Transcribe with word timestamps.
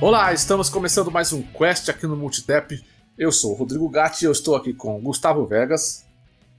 Olá, 0.00 0.32
estamos 0.32 0.70
começando 0.70 1.10
mais 1.10 1.34
um 1.34 1.42
Quest 1.42 1.90
aqui 1.90 2.06
no 2.06 2.16
Multitap. 2.16 2.82
Eu 3.18 3.30
sou 3.30 3.52
o 3.52 3.54
Rodrigo 3.54 3.86
Gatti 3.90 4.22
e 4.22 4.24
eu 4.24 4.32
estou 4.32 4.56
aqui 4.56 4.72
com 4.72 4.98
Gustavo 5.02 5.44
Vegas. 5.44 6.13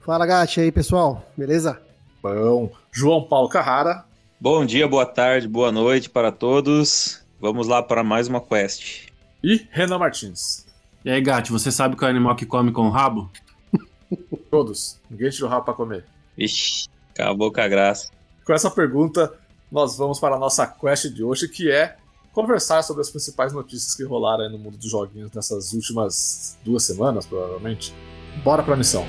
Fala, 0.06 0.24
Gatti, 0.24 0.60
aí 0.60 0.70
pessoal, 0.70 1.20
beleza? 1.36 1.82
Bom, 2.22 2.70
João 2.92 3.24
Paulo 3.24 3.48
Carrara. 3.48 4.04
Bom 4.40 4.64
dia, 4.64 4.86
boa 4.86 5.04
tarde, 5.04 5.48
boa 5.48 5.72
noite 5.72 6.08
para 6.08 6.30
todos. 6.30 7.24
Vamos 7.40 7.66
lá 7.66 7.82
para 7.82 8.04
mais 8.04 8.28
uma 8.28 8.40
quest. 8.40 9.08
E 9.42 9.66
Renan 9.68 9.98
Martins. 9.98 10.64
E 11.04 11.10
aí, 11.10 11.20
Gatti, 11.20 11.50
você 11.50 11.72
sabe 11.72 11.96
qual 11.96 12.08
é 12.08 12.12
o 12.12 12.16
animal 12.16 12.36
que 12.36 12.46
come 12.46 12.70
com 12.70 12.82
o 12.82 12.90
rabo? 12.90 13.28
Todos. 14.48 15.00
Ninguém 15.10 15.30
tira 15.30 15.46
o 15.46 15.48
rabo 15.48 15.64
para 15.64 15.74
comer. 15.74 16.04
Ixi, 16.38 16.88
acabou 17.12 17.52
com 17.52 17.60
a 17.60 17.66
graça. 17.66 18.08
Com 18.44 18.52
essa 18.52 18.70
pergunta, 18.70 19.34
nós 19.72 19.98
vamos 19.98 20.20
para 20.20 20.36
a 20.36 20.38
nossa 20.38 20.68
quest 20.68 21.06
de 21.06 21.24
hoje, 21.24 21.48
que 21.48 21.68
é 21.68 21.96
conversar 22.32 22.84
sobre 22.84 23.02
as 23.02 23.10
principais 23.10 23.52
notícias 23.52 23.96
que 23.96 24.04
rolaram 24.04 24.48
no 24.50 24.58
mundo 24.58 24.76
dos 24.78 24.88
joguinhos 24.88 25.32
nessas 25.32 25.72
últimas 25.72 26.56
duas 26.64 26.84
semanas, 26.84 27.26
provavelmente. 27.26 27.92
Bora 28.44 28.62
pra 28.62 28.76
missão. 28.76 29.04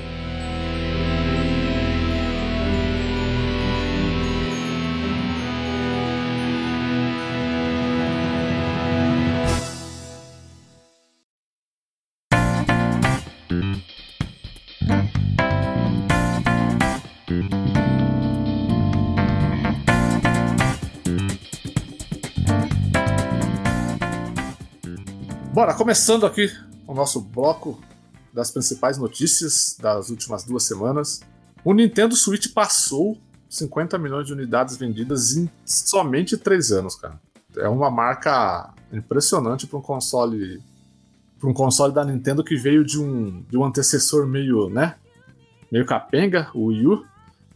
Bora, 25.58 25.74
começando 25.74 26.24
aqui 26.24 26.48
o 26.86 26.94
nosso 26.94 27.20
bloco 27.20 27.80
das 28.32 28.48
principais 28.48 28.96
notícias 28.96 29.76
das 29.76 30.08
últimas 30.08 30.44
duas 30.44 30.62
semanas. 30.62 31.20
O 31.64 31.74
Nintendo 31.74 32.14
Switch 32.14 32.52
passou 32.54 33.18
50 33.50 33.98
milhões 33.98 34.28
de 34.28 34.32
unidades 34.32 34.76
vendidas 34.76 35.36
em 35.36 35.50
somente 35.66 36.36
três 36.36 36.70
anos, 36.70 36.94
cara. 36.94 37.20
É 37.56 37.68
uma 37.68 37.90
marca 37.90 38.72
impressionante 38.92 39.66
para 39.66 39.80
um 39.80 39.82
console 39.82 40.62
para 41.40 41.50
um 41.50 41.52
console 41.52 41.92
da 41.92 42.04
Nintendo 42.04 42.44
que 42.44 42.54
veio 42.54 42.84
de 42.84 43.00
um, 43.00 43.42
de 43.50 43.58
um 43.58 43.64
antecessor 43.64 44.28
meio, 44.28 44.70
né? 44.70 44.94
Meio 45.72 45.84
capenga, 45.84 46.52
o 46.54 46.66
Wii 46.66 46.86
U, 46.86 47.04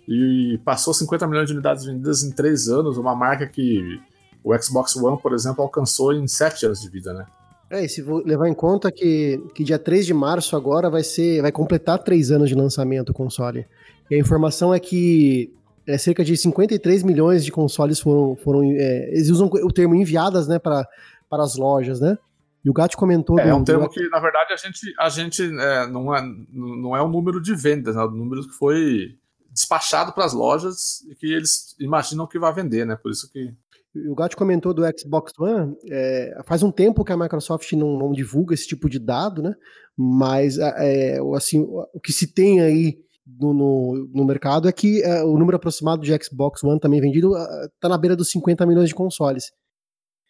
e 0.08 0.60
passou 0.64 0.92
50 0.92 1.24
milhões 1.28 1.46
de 1.46 1.52
unidades 1.52 1.84
vendidas 1.84 2.24
em 2.24 2.32
três 2.32 2.66
anos, 2.66 2.98
uma 2.98 3.14
marca 3.14 3.46
que 3.46 4.02
o 4.42 4.52
Xbox 4.60 4.96
One, 4.96 5.22
por 5.22 5.32
exemplo, 5.32 5.62
alcançou 5.62 6.12
em 6.12 6.26
sete 6.26 6.66
anos 6.66 6.80
de 6.80 6.88
vida, 6.88 7.14
né? 7.14 7.26
É, 7.72 7.86
e 7.86 7.88
se 7.88 8.02
vou 8.02 8.22
levar 8.22 8.48
em 8.48 8.54
conta 8.54 8.92
que, 8.92 9.42
que 9.54 9.64
dia 9.64 9.78
3 9.78 10.04
de 10.04 10.12
março 10.12 10.54
agora 10.54 10.90
vai 10.90 11.02
ser. 11.02 11.40
vai 11.40 11.50
completar 11.50 11.98
três 11.98 12.30
anos 12.30 12.50
de 12.50 12.54
lançamento 12.54 13.08
o 13.08 13.14
console. 13.14 13.66
E 14.10 14.14
a 14.14 14.18
informação 14.18 14.74
é 14.74 14.78
que 14.78 15.50
é, 15.86 15.96
cerca 15.96 16.22
de 16.22 16.36
53 16.36 17.02
milhões 17.02 17.42
de 17.42 17.50
consoles 17.50 17.98
foram. 17.98 18.36
foram 18.36 18.62
é, 18.62 19.08
eles 19.08 19.30
usam 19.30 19.46
o 19.46 19.72
termo 19.72 19.94
enviadas 19.94 20.46
né, 20.46 20.58
para 20.58 20.86
as 21.30 21.56
lojas, 21.56 21.98
né? 21.98 22.18
E 22.62 22.68
o 22.68 22.74
Gato 22.74 22.94
comentou. 22.94 23.38
É, 23.38 23.44
do, 23.44 23.48
é 23.48 23.54
um 23.54 23.64
termo 23.64 23.84
do... 23.84 23.90
que, 23.90 24.06
na 24.10 24.20
verdade, 24.20 24.52
a 24.52 24.56
gente, 24.56 24.94
a 24.98 25.08
gente 25.08 25.42
é, 25.42 25.86
não, 25.86 26.14
é, 26.14 26.22
não 26.52 26.94
é 26.94 27.02
um 27.02 27.08
número 27.08 27.40
de 27.40 27.54
vendas, 27.54 27.96
né? 27.96 28.02
É 28.02 28.04
um 28.04 28.10
número 28.10 28.46
que 28.46 28.52
foi 28.52 29.16
despachado 29.50 30.12
para 30.12 30.26
as 30.26 30.34
lojas 30.34 31.02
e 31.10 31.14
que 31.14 31.26
eles 31.26 31.74
imaginam 31.80 32.26
que 32.26 32.38
vai 32.38 32.52
vender, 32.52 32.84
né? 32.84 32.96
Por 32.96 33.10
isso 33.10 33.32
que 33.32 33.50
o 33.94 34.14
Gato 34.14 34.36
comentou 34.36 34.72
do 34.72 34.82
Xbox 34.98 35.32
One, 35.38 35.76
é, 35.90 36.40
faz 36.46 36.62
um 36.62 36.70
tempo 36.70 37.04
que 37.04 37.12
a 37.12 37.16
Microsoft 37.16 37.70
não, 37.72 37.98
não, 37.98 38.12
divulga 38.12 38.54
esse 38.54 38.66
tipo 38.66 38.88
de 38.88 38.98
dado, 38.98 39.42
né? 39.42 39.54
Mas 39.96 40.58
é, 40.58 41.18
assim, 41.36 41.60
o 41.60 42.00
que 42.02 42.12
se 42.12 42.32
tem 42.32 42.60
aí 42.60 42.96
no, 43.26 43.52
no, 43.52 44.10
no 44.14 44.24
mercado 44.24 44.66
é 44.66 44.72
que 44.72 45.02
é, 45.02 45.22
o 45.22 45.36
número 45.38 45.56
aproximado 45.56 46.02
de 46.02 46.12
Xbox 46.22 46.64
One 46.64 46.80
também 46.80 47.00
vendido 47.00 47.36
está 47.74 47.88
na 47.88 47.98
beira 47.98 48.16
dos 48.16 48.30
50 48.30 48.64
milhões 48.64 48.88
de 48.88 48.94
consoles. 48.94 49.52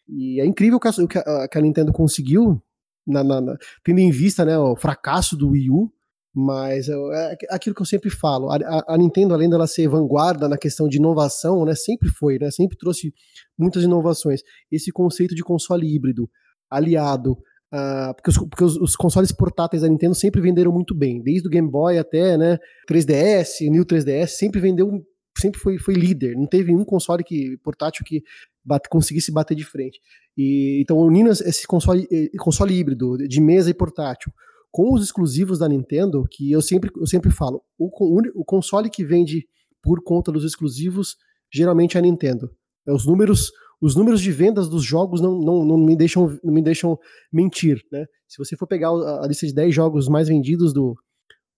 E 0.07 0.41
é 0.41 0.45
incrível 0.45 0.77
o 0.77 1.07
que 1.07 1.17
a, 1.17 1.47
que 1.47 1.57
a 1.57 1.61
Nintendo 1.61 1.93
conseguiu, 1.93 2.61
na, 3.07 3.23
na, 3.23 3.39
na, 3.39 3.57
tendo 3.83 3.99
em 3.99 4.11
vista 4.11 4.43
né, 4.43 4.57
o 4.57 4.75
fracasso 4.75 5.37
do 5.37 5.51
Wii 5.51 5.69
U, 5.69 5.89
mas 6.33 6.89
é, 6.89 6.93
é 6.93 7.37
aquilo 7.49 7.75
que 7.75 7.81
eu 7.81 7.85
sempre 7.85 8.09
falo, 8.09 8.49
a, 8.49 8.57
a, 8.87 8.97
Nintendo, 8.97 9.33
além 9.33 9.49
dela 9.49 9.67
ser 9.67 9.87
vanguarda 9.87 10.49
na 10.49 10.57
questão 10.57 10.87
de 10.87 10.97
inovação, 10.97 11.63
né, 11.63 11.75
sempre 11.75 12.09
foi, 12.09 12.39
né, 12.39 12.49
sempre 12.49 12.77
trouxe 12.77 13.13
muitas 13.57 13.83
inovações. 13.83 14.41
Esse 14.71 14.91
conceito 14.91 15.35
de 15.35 15.43
console 15.43 15.87
híbrido 15.87 16.29
aliado 16.69 17.37
Uh, 17.73 18.13
porque, 18.13 18.29
os, 18.29 18.37
porque 18.37 18.63
os, 18.63 18.77
os, 18.77 18.95
consoles 18.95 19.31
portáteis 19.31 19.81
da 19.81 19.89
Nintendo 19.89 20.13
sempre 20.13 20.39
venderam 20.39 20.71
muito 20.71 20.93
bem, 20.93 21.19
desde 21.23 21.47
o 21.47 21.49
Game 21.49 21.67
Boy 21.67 21.97
até 21.97 22.37
né, 22.37 22.59
3DS, 22.87 23.67
New 23.67 23.83
3DS, 23.83 24.27
sempre 24.27 24.61
vendeu, 24.61 25.03
sempre 25.35 25.59
foi, 25.59 25.79
foi 25.79 25.95
líder. 25.95 26.35
Não 26.35 26.45
teve 26.45 26.71
um 26.71 26.85
console 26.85 27.23
que 27.23 27.57
portátil 27.63 28.05
que 28.05 28.21
bate, 28.63 28.87
conseguisse 28.89 29.31
bater 29.31 29.55
de 29.55 29.63
frente. 29.63 29.99
E, 30.37 30.81
então, 30.83 30.99
unindo 30.99 31.31
esse 31.31 31.65
console, 31.65 32.07
eh, 32.11 32.29
console 32.37 32.75
híbrido 32.75 33.17
de 33.17 33.41
mesa 33.41 33.71
e 33.71 33.73
portátil 33.73 34.31
com 34.73 34.91
os 34.91 35.03
exclusivos 35.03 35.59
da 35.59 35.69
Nintendo, 35.69 36.25
que 36.29 36.51
eu 36.51 36.59
sempre, 36.59 36.89
eu 36.97 37.05
sempre 37.05 37.29
falo, 37.29 37.61
o, 37.77 37.91
o 38.33 38.43
console 38.43 38.89
que 38.89 39.05
vende 39.05 39.47
por 39.83 40.03
conta 40.03 40.31
dos 40.31 40.43
exclusivos 40.43 41.15
geralmente 41.53 41.95
é 41.95 41.99
a 41.99 42.01
Nintendo. 42.01 42.49
É, 42.87 42.91
os 42.91 43.05
números 43.05 43.51
os 43.79 43.95
números 43.97 44.21
de 44.21 44.31
vendas 44.31 44.69
dos 44.69 44.81
jogos 44.81 45.19
não, 45.19 45.37
não, 45.39 45.65
não, 45.65 45.77
me, 45.77 45.93
deixam, 45.93 46.39
não 46.41 46.53
me 46.53 46.61
deixam 46.61 46.97
mentir, 47.31 47.83
né? 47.91 48.05
Se 48.29 48.37
você 48.37 48.55
for 48.55 48.65
pegar 48.65 48.87
a, 48.87 49.25
a 49.25 49.27
lista 49.27 49.45
de 49.45 49.53
10 49.53 49.75
jogos 49.75 50.07
mais 50.07 50.29
vendidos 50.29 50.73
do, 50.73 50.95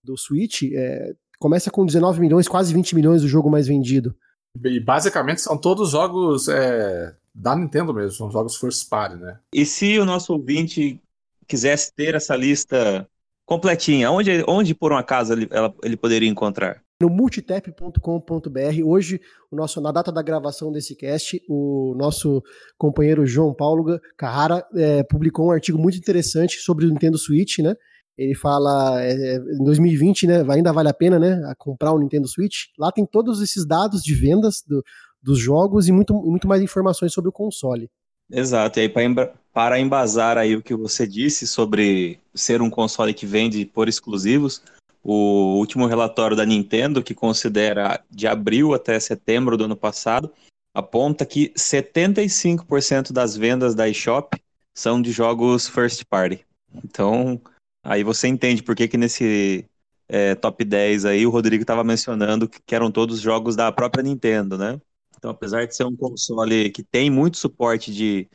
do 0.04 0.18
Switch, 0.18 0.64
é, 0.74 1.14
começa 1.38 1.70
com 1.70 1.86
19 1.86 2.20
milhões, 2.20 2.48
quase 2.48 2.74
20 2.74 2.96
milhões 2.96 3.24
o 3.24 3.28
jogo 3.28 3.50
mais 3.50 3.68
vendido. 3.68 4.16
E 4.64 4.80
basicamente 4.80 5.40
são 5.40 5.56
todos 5.56 5.92
jogos 5.92 6.48
é, 6.48 7.16
da 7.34 7.56
Nintendo 7.56 7.94
mesmo, 7.94 8.14
são 8.14 8.32
jogos 8.32 8.58
first 8.58 8.90
party, 8.90 9.18
né? 9.18 9.40
E 9.54 9.64
se 9.64 10.00
o 10.00 10.06
nosso 10.06 10.34
ouvinte 10.34 11.00
quisesse 11.48 11.94
ter 11.94 12.16
essa 12.16 12.36
lista 12.36 13.08
completinha, 13.46 14.12
onde, 14.12 14.44
onde 14.48 14.74
por 14.74 14.92
um 14.92 14.98
acaso 14.98 15.34
ele, 15.34 15.48
ela, 15.52 15.74
ele 15.84 15.96
poderia 15.96 16.30
encontrar? 16.30 16.82
No 17.02 17.10
multitap.com.br. 17.10 18.84
Hoje, 18.86 19.20
o 19.52 19.56
nosso, 19.56 19.82
na 19.82 19.92
data 19.92 20.12
da 20.12 20.22
gravação 20.22 20.72
desse 20.72 20.96
cast, 20.96 21.42
o 21.48 21.94
nosso 21.98 22.42
companheiro 22.78 23.26
João 23.26 23.54
Paulo 23.54 24.00
Carrara 24.18 24.66
é, 24.76 25.04
publicou 25.04 25.48
um 25.48 25.52
artigo 25.52 25.78
muito 25.78 25.98
interessante 25.98 26.58
sobre 26.58 26.86
o 26.86 26.90
Nintendo 26.90 27.18
Switch, 27.18 27.60
né? 27.60 27.76
Ele 28.18 28.34
fala 28.34 29.04
é, 29.04 29.12
é 29.12 29.36
em 29.36 29.64
2020, 29.64 30.26
né? 30.26 30.46
Ainda 30.50 30.72
vale 30.72 30.88
a 30.88 30.94
pena, 30.94 31.20
né? 31.20 31.34
A 31.50 31.56
comprar 31.56 31.94
um 31.94 32.00
Nintendo 32.00 32.30
Switch. 32.30 32.68
Lá 32.80 32.92
tem 32.92 33.06
todos 33.06 33.42
esses 33.42 33.68
dados 33.68 34.02
de 34.02 34.16
vendas 34.16 34.64
do, 34.66 34.82
dos 35.22 35.38
jogos 35.38 35.90
e 35.90 35.92
muito, 35.92 36.14
muito 36.14 36.48
mais 36.48 36.62
informações 36.62 37.12
sobre 37.12 37.28
o 37.30 37.34
console. 37.34 37.90
Exato, 38.32 38.80
e 38.80 38.84
aí 38.84 38.90
para 38.90 39.34
embasar 39.80 40.38
aí 40.38 40.56
o 40.56 40.62
que 40.62 40.76
você 40.76 41.08
disse 41.08 41.48
sobre 41.48 42.20
ser 42.34 42.62
um 42.62 42.70
console 42.70 43.14
que 43.14 43.26
vende 43.26 43.66
por 43.66 43.88
exclusivos, 43.88 44.62
o 45.02 45.56
último 45.58 45.86
relatório 45.86 46.36
da 46.36 46.46
Nintendo, 46.46 47.02
que 47.02 47.14
considera 47.14 48.04
de 48.12 48.28
abril 48.28 48.74
até 48.74 49.00
setembro 49.00 49.56
do 49.56 49.66
ano 49.66 49.76
passado, 49.76 50.32
aponta 50.74 51.26
que 51.26 51.54
75% 51.56 53.14
das 53.14 53.38
vendas 53.38 53.74
da 53.74 53.88
eShop 53.88 54.36
são 54.74 55.02
de 55.02 55.12
jogos 55.12 55.70
first 55.70 56.04
party. 56.10 56.46
Então, 56.84 57.40
aí 57.82 58.04
você 58.04 58.28
entende 58.28 58.62
por 58.62 58.76
que, 58.76 58.88
que 58.88 58.98
nesse 58.98 59.66
é, 60.10 60.36
top 60.36 60.66
10 60.66 61.06
aí 61.06 61.26
o 61.26 61.30
Rodrigo 61.30 61.62
estava 61.62 61.84
mencionando 61.84 62.50
que 62.50 62.76
eram 62.76 62.92
todos 62.92 63.22
jogos 63.22 63.56
da 63.56 63.72
própria 63.72 64.04
Nintendo, 64.04 64.58
né? 64.58 64.82
Então, 65.18 65.32
apesar 65.32 65.66
de 65.66 65.76
ser 65.76 65.86
um 65.86 65.96
console 65.96 66.70
que 66.72 66.84
tem 66.84 67.10
muito 67.10 67.38
suporte 67.38 67.94
de, 67.94 68.28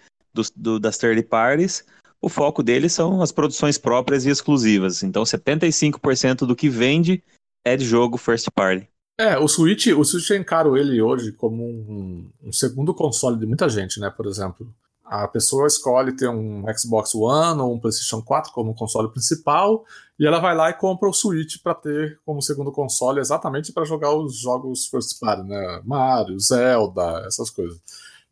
do, 0.54 0.78
das 0.78 0.98
third 0.98 1.22
parties, 1.24 1.84
o 2.20 2.28
foco 2.28 2.62
dele 2.62 2.88
são 2.88 3.22
as 3.22 3.32
produções 3.32 3.78
próprias 3.78 4.26
e 4.26 4.30
exclusivas. 4.30 5.02
Então, 5.02 5.22
75% 5.22 6.46
do 6.46 6.54
que 6.54 6.68
vende 6.68 7.22
é 7.64 7.76
de 7.76 7.84
jogo 7.84 8.16
first 8.16 8.48
party. 8.54 8.88
É, 9.18 9.38
o 9.38 9.46
Switch, 9.46 9.86
o 9.88 10.02
Switch 10.02 10.30
eu 10.30 10.38
encaro 10.38 10.78
ele 10.78 11.00
hoje 11.02 11.32
como 11.32 11.62
um, 11.62 12.30
um, 12.42 12.52
segundo 12.52 12.94
console 12.94 13.38
de 13.38 13.44
muita 13.44 13.68
gente, 13.68 14.00
né? 14.00 14.08
Por 14.08 14.26
exemplo, 14.26 14.66
A 15.04 15.28
pessoa 15.28 15.66
escolhe 15.66 16.12
ter 16.12 16.28
um 16.28 16.64
Xbox 16.74 17.14
One 17.14 17.60
ou 17.60 17.74
um 17.74 17.78
PlayStation 17.78 18.22
4 18.22 18.50
como 18.52 18.74
console 18.74 19.10
principal 19.10 19.84
e 20.18 20.26
ela 20.26 20.38
vai 20.38 20.56
lá 20.56 20.70
e 20.70 20.74
compra 20.74 21.06
o 21.06 21.12
Switch 21.12 21.62
para 21.62 21.74
ter 21.74 22.18
como 22.24 22.40
segundo 22.40 22.72
console 22.72 23.20
exatamente 23.20 23.72
para 23.74 23.84
jogar 23.84 24.14
os 24.14 24.38
jogos 24.38 24.86
first 24.86 25.18
party, 25.20 25.42
né? 25.42 25.82
Mario, 25.84 26.40
Zelda, 26.40 27.22
essas 27.26 27.50
coisas. 27.50 27.78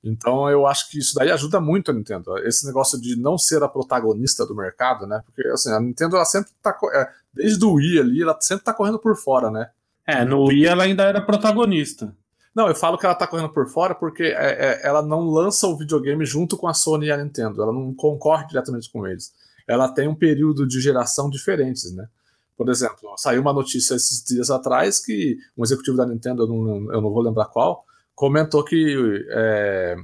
Então 0.03 0.49
eu 0.49 0.67
acho 0.67 0.91
que 0.91 0.99
isso 0.99 1.15
daí 1.15 1.31
ajuda 1.31 1.61
muito 1.61 1.91
a 1.91 1.95
Nintendo. 1.95 2.39
Esse 2.39 2.67
negócio 2.67 3.01
de 3.01 3.17
não 3.17 3.37
ser 3.37 3.63
a 3.63 3.69
protagonista 3.69 4.47
do 4.47 4.55
mercado, 4.55 5.07
né? 5.07 5.23
Porque 5.25 5.47
assim, 5.49 5.73
a 5.73 5.81
Nintendo 5.81 6.17
ela 6.17 6.25
sempre 6.25 6.51
tá. 6.63 6.77
É, 6.95 7.09
desde 7.35 7.65
o 7.65 7.75
Wii 7.75 8.01
ali, 8.01 8.23
ela 8.23 8.37
sempre 8.41 8.65
tá 8.65 8.73
correndo 8.73 8.99
por 8.99 9.17
fora, 9.17 9.51
né? 9.51 9.71
É, 10.07 10.25
no 10.25 10.45
Wii 10.45 10.67
ela 10.67 10.85
ainda 10.85 11.03
era 11.03 11.21
protagonista. 11.21 12.15
Não, 12.55 12.67
eu 12.67 12.75
falo 12.75 12.97
que 12.97 13.07
ela 13.07 13.15
tá 13.15 13.27
correndo 13.27 13.51
por 13.51 13.69
fora 13.69 13.95
porque 13.95 14.25
é, 14.25 14.35
é, 14.35 14.81
ela 14.87 15.03
não 15.03 15.21
lança 15.21 15.67
o 15.67 15.77
videogame 15.77 16.25
junto 16.25 16.57
com 16.57 16.67
a 16.67 16.75
Sony 16.75 17.07
e 17.07 17.13
a 17.13 17.17
Nintendo. 17.17 17.63
Ela 17.63 17.73
não 17.73 17.95
concorre 17.95 18.47
diretamente 18.47 18.91
com 18.91 19.07
eles. 19.07 19.33
Ela 19.67 19.89
tem 19.89 20.09
um 20.09 20.15
período 20.15 20.67
de 20.67 20.81
geração 20.81 21.29
diferentes, 21.29 21.95
né? 21.95 22.09
Por 22.57 22.69
exemplo, 22.69 23.15
saiu 23.17 23.41
uma 23.41 23.53
notícia 23.53 23.95
esses 23.95 24.25
dias 24.25 24.51
atrás 24.51 24.99
que 24.99 25.37
um 25.57 25.63
executivo 25.63 25.97
da 25.97 26.07
Nintendo, 26.07 26.43
eu 26.43 26.49
não, 26.49 26.93
eu 26.93 27.01
não 27.01 27.11
vou 27.11 27.23
lembrar 27.23 27.45
qual, 27.45 27.85
comentou 28.19 28.65
que 28.65 29.25
é, 29.31 29.95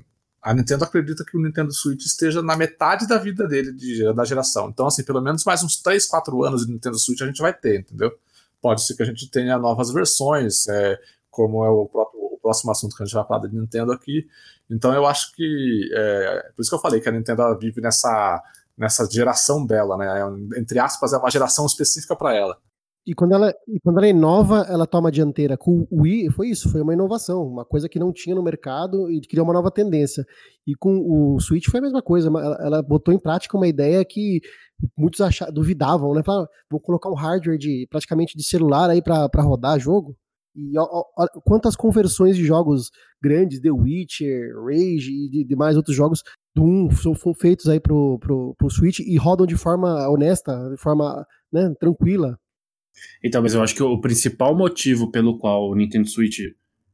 a 0.41 0.55
Nintendo 0.55 0.85
acredita 0.85 1.25
que 1.25 1.37
o 1.37 1.43
Nintendo 1.43 1.73
Switch 1.73 2.07
esteja 2.07 2.41
na 2.43 2.57
metade 2.57 3.09
da 3.09 3.19
vida 3.19 3.45
dele, 3.49 3.73
de, 3.73 4.13
da 4.15 4.25
geração. 4.25 4.69
Então, 4.69 4.87
assim, 4.87 5.03
pelo 5.03 5.21
menos 5.21 5.45
mais 5.45 5.65
uns 5.65 5.83
3, 5.83 6.07
4 6.07 6.45
anos 6.45 6.65
de 6.65 6.73
Nintendo 6.73 6.97
Switch 6.97 7.21
a 7.23 7.27
gente 7.27 7.43
vai 7.43 7.53
ter, 7.53 7.81
entendeu? 7.81 8.17
Pode 8.63 8.85
ser 8.85 8.95
que 8.95 9.03
a 9.03 9.07
gente 9.07 9.29
tenha 9.29 9.59
novas 9.59 9.91
versões, 9.91 10.69
é, 10.69 10.97
como 11.29 11.65
é 11.65 11.69
o, 11.69 11.87
próprio, 11.87 12.21
o 12.21 12.39
próximo 12.41 12.71
assunto 12.71 12.95
que 12.95 13.03
a 13.03 13.07
gente 13.07 13.17
vai 13.17 13.27
falar 13.27 13.49
de 13.49 13.53
Nintendo 13.57 13.91
aqui. 13.91 14.29
Então, 14.71 14.95
eu 14.95 15.07
acho 15.07 15.33
que. 15.35 15.91
É, 15.93 16.53
por 16.55 16.63
isso 16.63 16.71
que 16.71 16.77
eu 16.77 16.81
falei 16.81 17.01
que 17.01 17.09
a 17.09 17.13
Nintendo 17.13 17.59
vive 17.59 17.81
nessa, 17.81 18.41
nessa 18.79 19.11
geração 19.11 19.67
dela, 19.67 19.97
né? 19.97 20.21
É, 20.21 20.61
entre 20.61 20.79
aspas, 20.79 21.13
é 21.13 21.17
uma 21.19 21.33
geração 21.33 21.67
específica 21.67 22.15
para 22.15 22.33
ela. 22.33 22.57
E 23.07 23.15
quando, 23.15 23.33
ela, 23.35 23.53
e 23.69 23.79
quando 23.81 23.99
ela 23.99 24.09
inova, 24.09 24.67
ela 24.69 24.87
toma 24.87 25.11
a 25.11 25.13
dianteira. 25.13 25.59
Com 25.59 25.87
o 25.91 26.03
Wii, 26.03 26.31
foi 26.31 26.49
isso, 26.49 26.71
foi 26.71 26.81
uma 26.81 26.95
inovação, 26.95 27.47
uma 27.47 27.65
coisa 27.65 27.87
que 27.87 27.99
não 27.99 28.11
tinha 28.11 28.35
no 28.35 28.43
mercado 28.43 29.11
e 29.11 29.21
criou 29.21 29.45
uma 29.45 29.53
nova 29.53 29.71
tendência. 29.71 30.25
E 30.67 30.75
com 30.75 31.05
o 31.07 31.39
Switch 31.39 31.69
foi 31.69 31.81
a 31.81 31.83
mesma 31.83 32.01
coisa, 32.01 32.29
ela, 32.29 32.59
ela 32.61 32.83
botou 32.83 33.13
em 33.13 33.19
prática 33.19 33.59
uma 33.59 33.69
ideia 33.69 34.03
que 34.07 34.41
muitos 34.97 35.21
achavam, 35.21 35.53
duvidavam, 35.53 36.15
né? 36.15 36.23
Falaram, 36.23 36.49
vou 36.71 36.81
colocar 36.81 37.11
um 37.11 37.15
hardware 37.15 37.59
de 37.59 37.87
praticamente 37.91 38.37
de 38.37 38.45
celular 38.45 38.89
aí 38.89 39.03
para 39.03 39.29
rodar 39.43 39.79
jogo. 39.79 40.17
E 40.57 40.79
ó, 40.79 41.05
ó, 41.19 41.27
quantas 41.45 41.77
conversões 41.77 42.37
de 42.37 42.45
jogos 42.45 42.91
grandes, 43.23 43.61
The 43.61 43.71
Witcher, 43.71 44.55
Rage 44.65 45.11
e 45.11 45.29
de, 45.29 45.45
de 45.45 45.57
mais 45.57 45.77
outros 45.77 45.97
jogos 45.97 46.23
do 46.55 46.63
1 46.63 46.91
são 46.93 47.15
feitos 47.35 47.69
aí 47.69 47.81
pro, 47.81 48.19
pro, 48.21 48.55
pro 48.57 48.71
Switch 48.71 49.01
e 49.01 49.17
rodam 49.17 49.47
de 49.47 49.57
forma 49.57 50.09
honesta, 50.09 50.71
de 50.71 50.77
forma 50.81 51.27
né, 51.53 51.75
tranquila. 51.81 52.39
Então, 53.23 53.43
mas 53.43 53.55
eu 53.55 53.63
acho 53.63 53.75
que 53.75 53.83
o 53.83 54.01
principal 54.01 54.57
motivo 54.57 55.11
pelo 55.11 55.39
qual 55.39 55.71
o 55.71 55.75
Nintendo 55.75 56.09
Switch. 56.09 56.41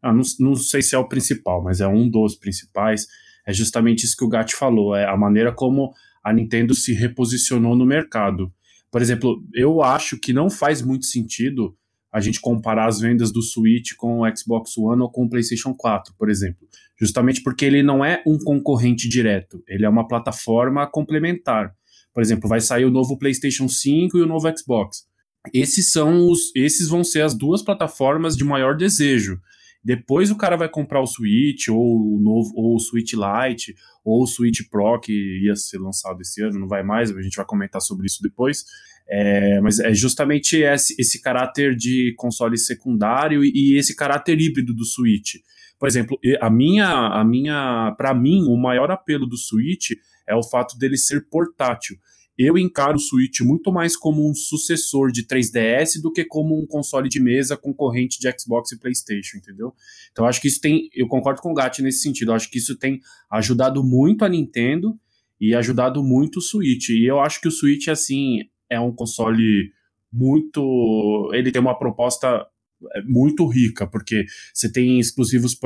Ah, 0.03 0.13
não, 0.13 0.23
não 0.39 0.55
sei 0.55 0.81
se 0.81 0.95
é 0.95 0.99
o 0.99 1.09
principal, 1.09 1.63
mas 1.63 1.81
é 1.81 1.87
um 1.87 2.09
dos 2.09 2.35
principais. 2.37 3.07
É 3.47 3.53
justamente 3.53 4.05
isso 4.05 4.17
que 4.17 4.25
o 4.25 4.29
Gat 4.29 4.55
falou. 4.55 4.95
É 4.95 5.05
a 5.05 5.17
maneira 5.17 5.53
como 5.53 5.93
a 6.23 6.33
Nintendo 6.33 6.75
se 6.75 6.93
reposicionou 6.93 7.77
no 7.77 7.85
mercado. 7.85 8.53
Por 8.91 9.03
exemplo, 9.03 9.43
eu 9.55 9.83
acho 9.83 10.19
que 10.19 10.33
não 10.33 10.49
faz 10.49 10.83
muito 10.83 11.07
sentido 11.07 11.77
a 12.13 12.21
gente 12.21 12.41
comparar 12.41 12.89
as 12.89 12.99
vendas 12.99 13.31
do 13.33 13.43
Switch 13.43 13.95
com 13.97 14.21
o 14.21 14.37
Xbox 14.37 14.77
One 14.77 15.03
ou 15.03 15.11
com 15.11 15.25
o 15.25 15.29
PlayStation 15.29 15.73
4, 15.75 16.15
por 16.19 16.29
exemplo. 16.29 16.67
Justamente 16.99 17.43
porque 17.43 17.65
ele 17.65 17.83
não 17.83 18.05
é 18.05 18.23
um 18.27 18.37
concorrente 18.39 19.09
direto, 19.09 19.63
ele 19.67 19.85
é 19.85 19.89
uma 19.89 20.07
plataforma 20.07 20.87
complementar. 20.89 21.73
Por 22.13 22.21
exemplo, 22.21 22.49
vai 22.49 22.61
sair 22.61 22.85
o 22.85 22.91
novo 22.91 23.17
PlayStation 23.17 23.69
5 23.69 24.19
e 24.19 24.23
o 24.23 24.27
novo 24.27 24.53
Xbox 24.57 25.10
esses 25.53 25.91
são 25.91 26.29
os, 26.29 26.55
esses 26.55 26.89
vão 26.89 27.03
ser 27.03 27.23
as 27.23 27.35
duas 27.35 27.63
plataformas 27.63 28.37
de 28.37 28.45
maior 28.45 28.77
desejo. 28.77 29.41
Depois 29.83 30.31
o 30.31 30.37
cara 30.37 30.57
vai 30.57 30.69
comprar 30.69 31.01
o 31.01 31.07
Switch 31.07 31.69
ou 31.69 31.79
o 31.79 32.21
novo 32.21 32.53
ou 32.55 32.77
o 32.77 32.79
Switch 32.79 33.15
Lite 33.15 33.75
ou 34.05 34.23
o 34.23 34.27
Switch 34.27 34.61
Pro 34.71 35.01
que 35.01 35.41
ia 35.43 35.57
ser 35.57 35.79
lançado 35.79 36.21
esse 36.21 36.43
ano, 36.43 36.59
não 36.59 36.69
vai 36.69 36.83
mais, 36.83 37.11
a 37.11 37.23
gente 37.23 37.37
vai 37.37 37.47
comentar 37.47 37.81
sobre 37.81 38.07
isso 38.07 38.23
depois. 38.23 38.65
É, 39.09 39.61
mas 39.61 39.81
é 39.81 39.93
justamente 39.93 40.59
esse, 40.59 40.95
esse 40.99 41.21
caráter 41.21 41.75
de 41.75 42.15
console 42.17 42.57
secundário 42.59 43.43
e, 43.43 43.51
e 43.55 43.79
esse 43.79 43.97
caráter 43.97 44.39
híbrido 44.41 44.75
do 44.75 44.85
Switch. 44.85 45.37
Por 45.79 45.89
exemplo, 45.89 46.19
a 46.41 46.51
minha, 46.51 46.87
a 46.87 47.25
minha, 47.25 47.95
para 47.97 48.15
mim, 48.15 48.45
o 48.47 48.57
maior 48.57 48.91
apelo 48.91 49.27
do 49.27 49.39
Switch 49.39 49.93
é 50.29 50.35
o 50.37 50.43
fato 50.43 50.79
dele 50.79 50.99
ser 50.99 51.27
portátil 51.29 51.97
eu 52.43 52.57
encaro 52.57 52.97
o 52.97 53.01
Switch 53.01 53.41
muito 53.41 53.71
mais 53.71 53.97
como 53.97 54.29
um 54.29 54.35
sucessor 54.35 55.11
de 55.13 55.27
3DS 55.27 56.01
do 56.01 56.11
que 56.11 56.25
como 56.25 56.59
um 56.59 56.67
console 56.67 57.09
de 57.09 57.21
mesa 57.21 57.57
concorrente 57.57 58.19
de 58.19 58.33
Xbox 58.39 58.73
e 58.73 58.79
PlayStation, 58.79 59.37
entendeu? 59.37 59.75
Então 60.11 60.25
acho 60.25 60.41
que 60.41 60.49
isso 60.49 60.61
tem, 60.61 60.89
eu 60.95 61.07
concordo 61.07 61.43
com 61.43 61.51
o 61.51 61.55
Gatti 61.55 61.83
nesse 61.83 62.01
sentido, 62.01 62.33
acho 62.33 62.51
que 62.51 62.59
isso 62.59 62.77
tem 62.77 63.01
ajudado 63.31 63.85
muito 63.85 64.25
a 64.25 64.29
Nintendo 64.29 64.99
e 65.41 65.55
ajudado 65.55 66.03
muito 66.03 66.39
o 66.39 66.43
Switch. 66.43 66.89
E 66.89 67.05
eu 67.05 67.21
acho 67.21 67.41
que 67.41 67.49
o 67.49 67.53
Switch 67.53 67.89
assim 67.89 68.41
é 68.71 68.81
um 68.81 68.93
console 68.93 69.73
muito, 70.13 71.31
ele 71.35 71.53
tem 71.53 71.61
uma 71.61 71.79
proposta 71.79 72.47
é, 72.95 73.03
muito 73.03 73.47
rica, 73.47 73.87
porque 73.87 74.25
você 74.55 74.71
tem 74.71 74.99
exclusivos 74.99 75.59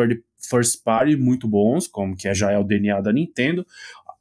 first 0.48 0.82
party 0.82 1.16
muito 1.16 1.46
bons, 1.46 1.86
como 1.86 2.16
que 2.16 2.32
já 2.34 2.50
é 2.50 2.58
o 2.58 2.64
DNA 2.64 3.00
da 3.00 3.12
Nintendo. 3.12 3.66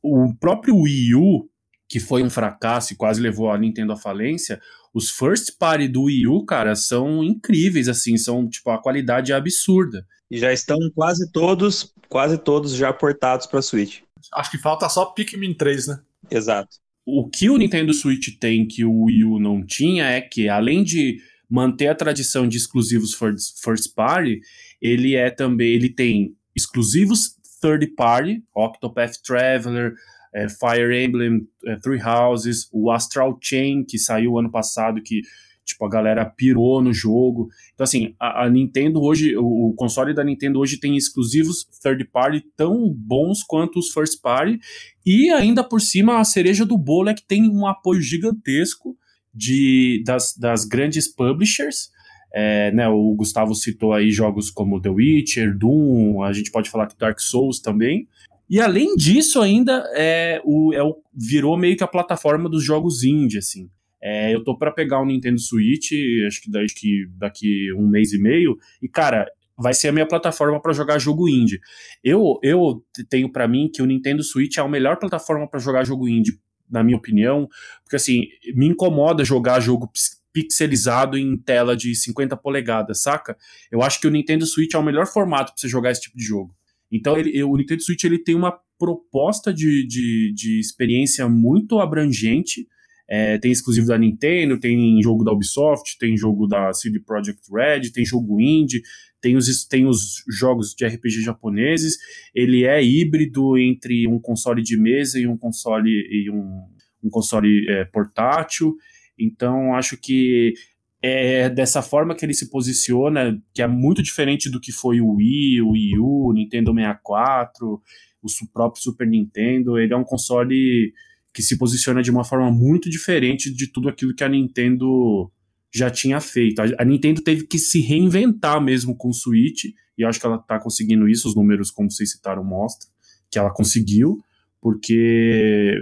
O 0.02 0.34
próprio 0.36 0.78
Wii 0.78 1.16
U, 1.16 1.50
que 1.90 2.00
foi 2.00 2.24
um 2.24 2.30
fracasso 2.30 2.94
e 2.94 2.96
quase 2.96 3.22
levou 3.22 3.52
a 3.52 3.58
Nintendo 3.58 3.94
à 3.94 3.96
falência, 3.96 4.60
os 4.94 5.10
first 5.10 5.58
party 5.58 5.88
do 5.88 6.04
Wii 6.04 6.28
U, 6.28 6.46
cara, 6.46 6.76
são 6.76 7.24
incríveis, 7.24 7.88
assim, 7.88 8.18
são, 8.18 8.48
tipo, 8.48 8.70
a 8.70 8.82
qualidade 8.82 9.32
é 9.32 9.36
absurda. 9.36 10.06
E 10.30 10.38
já 10.38 10.54
estão 10.54 10.78
quase 10.96 11.32
todos, 11.32 11.94
quase 12.08 12.38
todos 12.38 12.74
já 12.74 12.92
portados 12.94 13.46
para 13.48 13.62
Switch. 13.62 14.02
Acho 14.34 14.52
que 14.52 14.58
falta 14.58 14.88
só 14.90 15.06
Pikmin 15.06 15.54
3, 15.54 15.88
né? 15.88 16.00
Exato. 16.30 16.70
O 17.06 17.28
que 17.28 17.50
o 17.50 17.58
Nintendo 17.58 17.94
Switch 17.94 18.38
tem 18.40 18.66
que 18.66 18.86
o 18.86 19.04
Wii 19.04 19.24
U 19.26 19.40
não 19.40 19.66
tinha 19.66 20.06
é 20.06 20.22
que, 20.22 20.48
além 20.48 20.84
de 20.84 21.18
manter 21.50 21.88
a 21.88 21.96
tradição 21.96 22.48
de 22.48 22.58
exclusivos 22.58 23.14
first 23.14 23.94
party, 23.94 24.40
ele 24.82 25.16
é 25.16 25.30
também, 25.30 25.74
ele 25.74 25.90
tem 25.90 26.36
exclusivos 26.56 27.36
third 27.62 27.88
party, 27.96 28.44
Octopath 28.56 29.18
Traveler, 29.24 29.94
é, 30.34 30.48
Fire 30.50 31.04
Emblem 31.04 31.48
é, 31.66 31.76
Three 31.78 32.02
Houses, 32.02 32.68
o 32.72 32.92
Astral 32.92 33.38
Chain, 33.42 33.84
que 33.84 34.00
saiu 34.00 34.38
ano 34.38 34.52
passado, 34.52 35.02
que 35.02 35.22
tipo, 35.66 35.86
a 35.86 35.90
galera 35.90 36.26
pirou 36.26 36.82
no 36.82 36.94
jogo. 36.94 37.50
Então, 37.74 37.84
assim, 37.84 38.14
a, 38.20 38.44
a, 38.44 38.50
Nintendo 38.50 39.02
hoje, 39.02 39.36
o, 39.38 39.70
o, 39.70 39.74
console 39.76 40.14
da 40.14 40.24
Nintendo 40.24 40.60
hoje 40.60 40.80
tem 40.80 40.98
exclusivos 40.98 41.66
third 41.82 42.04
party 42.06 42.44
tão 42.56 42.90
bons 42.90 43.44
quanto 43.44 43.80
os 43.80 43.92
first 43.92 44.22
party, 44.22 44.60
e 45.06 45.30
ainda 45.30 45.64
por 45.64 45.82
cima 45.82 46.20
a 46.20 46.24
cereja 46.24 46.66
do 46.66 46.78
bolo 46.78 47.10
é 47.10 47.14
que 47.14 47.26
tem 47.26 47.50
um 47.50 47.66
apoio 47.66 48.02
gigantesco 48.02 48.98
de, 49.34 50.04
das, 50.06 50.36
das 50.38 50.66
grandes 50.66 51.08
publishers. 51.08 51.92
É, 52.36 52.72
né, 52.72 52.88
o 52.90 53.14
Gustavo 53.14 53.54
citou 53.54 53.94
aí 53.94 54.10
jogos 54.10 54.50
como 54.50 54.82
The 54.82 54.90
Witcher, 54.90 55.56
Doom, 55.56 56.24
a 56.24 56.34
gente 56.34 56.52
pode 56.52 56.70
falar 56.70 56.88
que 56.88 56.98
Dark 56.98 57.20
Souls 57.20 57.60
também. 57.60 58.08
E 58.54 58.60
além 58.60 58.96
disso, 58.96 59.42
ainda 59.42 59.84
é 59.96 60.40
o, 60.46 60.72
é 60.76 60.84
o, 60.84 60.96
virou 61.12 61.58
meio 61.58 61.76
que 61.76 61.84
a 61.84 61.88
plataforma 61.88 62.48
dos 62.48 62.64
jogos 62.64 63.04
indie, 63.04 63.40
assim. 63.40 63.68
É, 64.00 64.32
eu 64.32 64.44
tô 64.44 64.56
para 64.56 64.72
pegar 64.72 65.02
o 65.02 65.06
Nintendo 65.08 65.40
Switch, 65.40 65.90
acho 66.28 66.40
que 66.40 66.52
daqui, 66.52 67.08
daqui 67.18 67.74
um 67.74 67.88
mês 67.88 68.14
e 68.14 68.22
meio, 68.22 68.56
e 68.80 68.88
cara, 68.88 69.26
vai 69.58 69.74
ser 69.74 69.88
a 69.88 69.92
minha 69.92 70.06
plataforma 70.06 70.62
para 70.62 70.72
jogar 70.72 71.00
jogo 71.00 71.28
indie. 71.28 71.60
Eu, 72.04 72.38
eu 72.44 72.86
tenho 73.10 73.28
para 73.28 73.48
mim 73.48 73.72
que 73.74 73.82
o 73.82 73.88
Nintendo 73.88 74.22
Switch 74.22 74.60
é 74.60 74.62
a 74.62 74.68
melhor 74.68 74.98
plataforma 74.98 75.50
para 75.50 75.60
jogar 75.60 75.84
jogo 75.84 76.08
indie, 76.08 76.40
na 76.70 76.84
minha 76.84 76.98
opinião, 76.98 77.50
porque 77.84 77.96
assim, 77.96 78.28
me 78.54 78.68
incomoda 78.68 79.26
jogar 79.26 79.62
jogo 79.62 79.92
pixelizado 80.32 81.18
em 81.18 81.36
tela 81.36 81.76
de 81.76 81.96
50 81.96 82.38
polegadas, 82.38 83.02
saca? 83.02 83.36
Eu 83.72 83.82
acho 83.82 84.00
que 84.00 84.06
o 84.06 84.12
Nintendo 84.12 84.46
Switch 84.46 84.76
é 84.76 84.78
o 84.78 84.84
melhor 84.84 85.08
formato 85.08 85.54
para 85.54 85.60
você 85.60 85.68
jogar 85.68 85.90
esse 85.90 86.02
tipo 86.02 86.18
de 86.18 86.24
jogo. 86.24 86.56
Então 86.94 87.18
ele, 87.18 87.44
o 87.44 87.58
Nintendo 87.58 87.82
Switch 87.82 88.04
ele 88.04 88.20
tem 88.20 88.36
uma 88.36 88.56
proposta 88.78 89.52
de, 89.52 89.86
de, 89.88 90.32
de 90.36 90.60
experiência 90.60 91.28
muito 91.28 91.80
abrangente. 91.80 92.68
É, 93.10 93.38
tem 93.38 93.52
exclusivo 93.52 93.88
da 93.88 93.98
Nintendo, 93.98 94.60
tem 94.60 95.02
jogo 95.02 95.24
da 95.24 95.32
Ubisoft, 95.32 95.98
tem 96.00 96.16
jogo 96.16 96.48
da 96.48 96.72
CD 96.72 97.00
Projekt 97.00 97.42
Red, 97.52 97.92
tem 97.92 98.06
jogo 98.06 98.40
indie, 98.40 98.82
tem 99.20 99.36
os, 99.36 99.66
tem 99.66 99.86
os 99.88 100.24
jogos 100.30 100.76
de 100.76 100.86
RPG 100.86 101.22
japoneses. 101.22 101.98
Ele 102.34 102.64
é 102.64 102.84
híbrido 102.84 103.58
entre 103.58 104.08
um 104.08 104.20
console 104.20 104.62
de 104.62 104.80
mesa 104.80 105.20
e 105.20 105.28
um 105.28 105.38
console 105.38 105.90
e 105.90 106.30
um, 106.30 106.68
um 107.04 107.10
console 107.10 107.68
é, 107.70 107.86
portátil. 107.86 108.76
Então 109.18 109.74
acho 109.76 109.98
que 109.98 110.54
é 111.04 111.50
dessa 111.50 111.82
forma 111.82 112.16
que 112.16 112.26
ele 112.26 112.34
se 112.34 112.50
posiciona, 112.50 113.38
que 113.54 113.62
é 113.62 113.68
muito 113.68 114.02
diferente 114.02 114.50
do 114.50 114.60
que 114.60 114.72
foi 114.72 115.02
o 115.02 115.16
Wii, 115.16 115.62
o 115.62 115.72
Wii 115.72 116.00
U, 116.00 116.30
o 116.30 116.34
Nintendo 116.34 116.74
64. 116.74 117.82
o 118.24 118.48
próprio 118.54 118.82
Super 118.82 119.06
Nintendo, 119.06 119.78
ele 119.78 119.94
é 119.94 119.98
um 119.98 120.04
console 120.06 120.94
que 121.34 121.42
se 121.42 121.58
posiciona 121.58 122.02
de 122.02 122.10
uma 122.10 122.24
forma 122.24 122.50
muito 122.50 122.90
diferente 122.90 123.54
de 123.54 123.68
tudo 123.68 123.90
aquilo 123.90 124.16
que 124.16 124.24
a 124.24 124.30
Nintendo 124.30 125.30
já 125.74 125.90
tinha 125.90 126.22
feito. 126.22 126.62
A, 126.62 126.66
a 126.80 126.86
Nintendo 126.86 127.22
teve 127.22 127.48
que 127.48 127.60
se 127.60 127.82
reinventar 127.82 128.62
mesmo 128.62 128.96
com 128.96 129.10
o 129.10 129.14
Switch, 129.14 129.66
e 129.98 130.06
acho 130.06 130.20
que 130.20 130.26
ela 130.26 130.38
está 130.38 130.58
conseguindo 130.58 131.10
isso, 131.10 131.28
os 131.28 131.36
números, 131.36 131.70
como 131.70 131.92
vocês 131.92 132.12
citaram, 132.12 132.46
mostram 132.46 132.90
que 133.30 133.40
ela 133.40 133.52
conseguiu, 133.52 134.20
porque, 134.62 135.74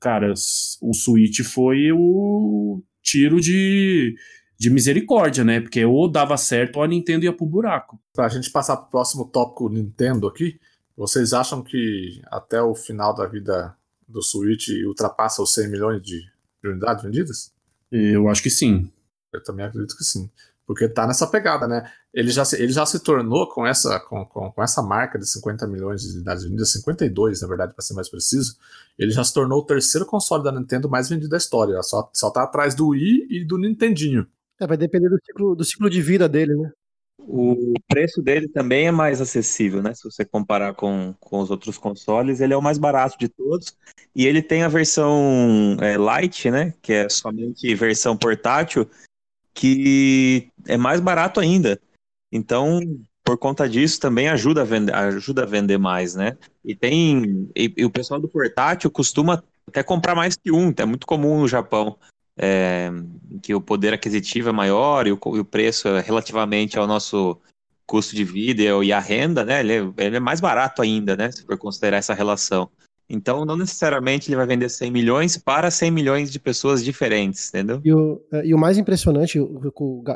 cara, 0.00 0.32
o 0.32 0.94
Switch 0.94 1.40
foi 1.40 1.90
o 1.92 2.82
tiro 3.02 3.40
de, 3.40 4.14
de 4.60 4.68
misericórdia, 4.68 5.42
né? 5.42 5.58
Porque 5.58 5.82
ou 5.86 6.06
dava 6.06 6.36
certo 6.36 6.76
ou 6.76 6.82
a 6.82 6.86
Nintendo 6.86 7.24
ia 7.24 7.32
pro 7.32 7.46
buraco. 7.46 7.98
Pra 8.12 8.28
gente 8.28 8.50
passar 8.50 8.76
pro 8.76 8.90
próximo 8.90 9.24
tópico 9.24 9.70
Nintendo 9.70 10.28
aqui, 10.28 10.60
vocês 10.94 11.32
acham 11.32 11.62
que 11.62 12.20
até 12.26 12.60
o 12.60 12.74
final 12.74 13.14
da 13.14 13.26
vida 13.26 13.74
do 14.06 14.22
Switch 14.22 14.68
ultrapassa 14.86 15.40
os 15.40 15.54
100 15.54 15.68
milhões 15.70 16.02
de, 16.02 16.20
de 16.62 16.68
unidades 16.68 17.02
vendidas? 17.02 17.54
Eu 17.90 18.28
acho 18.28 18.42
que 18.42 18.50
sim. 18.50 18.92
Eu 19.32 19.42
também 19.42 19.64
acredito 19.64 19.96
que 19.96 20.04
sim. 20.04 20.28
Porque 20.66 20.86
tá 20.86 21.06
nessa 21.06 21.26
pegada, 21.26 21.66
né? 21.66 21.90
Ele 22.12 22.30
já 22.30 22.44
se, 22.44 22.62
ele 22.62 22.70
já 22.70 22.84
se 22.84 23.00
tornou 23.00 23.48
com 23.48 23.66
essa, 23.66 23.98
com, 23.98 24.26
com, 24.26 24.52
com 24.52 24.62
essa 24.62 24.82
marca 24.82 25.18
de 25.18 25.26
50 25.26 25.66
milhões 25.66 26.02
de 26.02 26.16
unidades 26.16 26.44
vendidas, 26.44 26.70
52, 26.72 27.40
na 27.40 27.48
verdade, 27.48 27.72
para 27.72 27.82
ser 27.82 27.94
mais 27.94 28.10
preciso. 28.10 28.58
Ele 28.98 29.10
já 29.10 29.24
se 29.24 29.32
tornou 29.32 29.60
o 29.60 29.64
terceiro 29.64 30.04
console 30.04 30.44
da 30.44 30.52
Nintendo 30.52 30.86
mais 30.86 31.08
vendido 31.08 31.30
da 31.30 31.38
história. 31.38 31.82
Só, 31.82 32.10
só 32.12 32.28
tá 32.28 32.42
atrás 32.42 32.74
do 32.74 32.88
Wii 32.88 33.26
e 33.30 33.42
do 33.42 33.56
Nintendinho. 33.56 34.26
É, 34.60 34.66
vai 34.66 34.76
depender 34.76 35.08
do 35.08 35.18
ciclo, 35.24 35.56
do 35.56 35.64
ciclo 35.64 35.88
de 35.88 36.02
vida 36.02 36.28
dele, 36.28 36.54
né? 36.54 36.70
O 37.18 37.74
preço 37.86 38.22
dele 38.22 38.48
também 38.48 38.86
é 38.86 38.90
mais 38.90 39.20
acessível, 39.20 39.82
né? 39.82 39.94
Se 39.94 40.04
você 40.04 40.24
comparar 40.24 40.74
com, 40.74 41.14
com 41.20 41.40
os 41.40 41.50
outros 41.50 41.78
consoles, 41.78 42.40
ele 42.40 42.52
é 42.52 42.56
o 42.56 42.62
mais 42.62 42.78
barato 42.78 43.18
de 43.18 43.28
todos. 43.28 43.76
E 44.14 44.26
ele 44.26 44.42
tem 44.42 44.62
a 44.62 44.68
versão 44.68 45.76
é, 45.80 45.96
Lite, 45.96 46.50
né? 46.50 46.74
Que 46.82 46.92
é 46.92 47.08
somente 47.08 47.74
versão 47.74 48.16
portátil, 48.16 48.88
que 49.54 50.50
é 50.66 50.76
mais 50.76 51.00
barato 51.00 51.40
ainda. 51.40 51.80
Então, 52.32 52.80
por 53.24 53.38
conta 53.38 53.68
disso, 53.68 54.00
também 54.00 54.28
ajuda 54.28 54.62
a 54.62 54.64
vender, 54.64 54.94
ajuda 54.94 55.42
a 55.42 55.46
vender 55.46 55.78
mais, 55.78 56.14
né? 56.14 56.36
E 56.64 56.74
tem. 56.74 57.50
E, 57.56 57.72
e 57.76 57.84
o 57.84 57.90
pessoal 57.90 58.20
do 58.20 58.28
portátil 58.28 58.90
costuma 58.90 59.42
até 59.66 59.82
comprar 59.82 60.14
mais 60.14 60.36
que 60.36 60.50
um, 60.50 60.72
é 60.76 60.84
muito 60.84 61.06
comum 61.06 61.40
no 61.40 61.48
Japão. 61.48 61.96
É, 62.42 62.90
que 63.42 63.54
o 63.54 63.60
poder 63.60 63.92
aquisitivo 63.92 64.48
é 64.48 64.52
maior 64.52 65.06
e 65.06 65.12
o, 65.12 65.18
e 65.34 65.40
o, 65.40 65.44
preço 65.44 65.88
é 65.88 66.00
relativamente 66.00 66.78
ao 66.78 66.86
nosso 66.86 67.38
custo 67.86 68.16
de 68.16 68.24
vida 68.24 68.62
e 68.62 68.92
a 68.92 68.98
renda, 68.98 69.44
né? 69.44 69.60
Ele 69.60 69.72
é, 69.74 70.04
ele 70.06 70.16
é 70.16 70.20
mais 70.20 70.40
barato 70.40 70.80
ainda, 70.80 71.14
né? 71.16 71.30
Se 71.30 71.44
for 71.44 71.58
considerar 71.58 71.98
essa 71.98 72.14
relação. 72.14 72.70
Então, 73.10 73.44
não 73.44 73.56
necessariamente 73.56 74.30
ele 74.30 74.36
vai 74.36 74.46
vender 74.46 74.68
100 74.68 74.90
milhões 74.90 75.36
para 75.36 75.68
100 75.68 75.90
milhões 75.90 76.30
de 76.30 76.38
pessoas 76.38 76.82
diferentes, 76.82 77.48
entendeu? 77.48 77.80
E 77.84 77.92
o, 77.92 78.22
é, 78.32 78.46
e 78.46 78.54
o 78.54 78.58
mais 78.58 78.78
impressionante, 78.78 79.38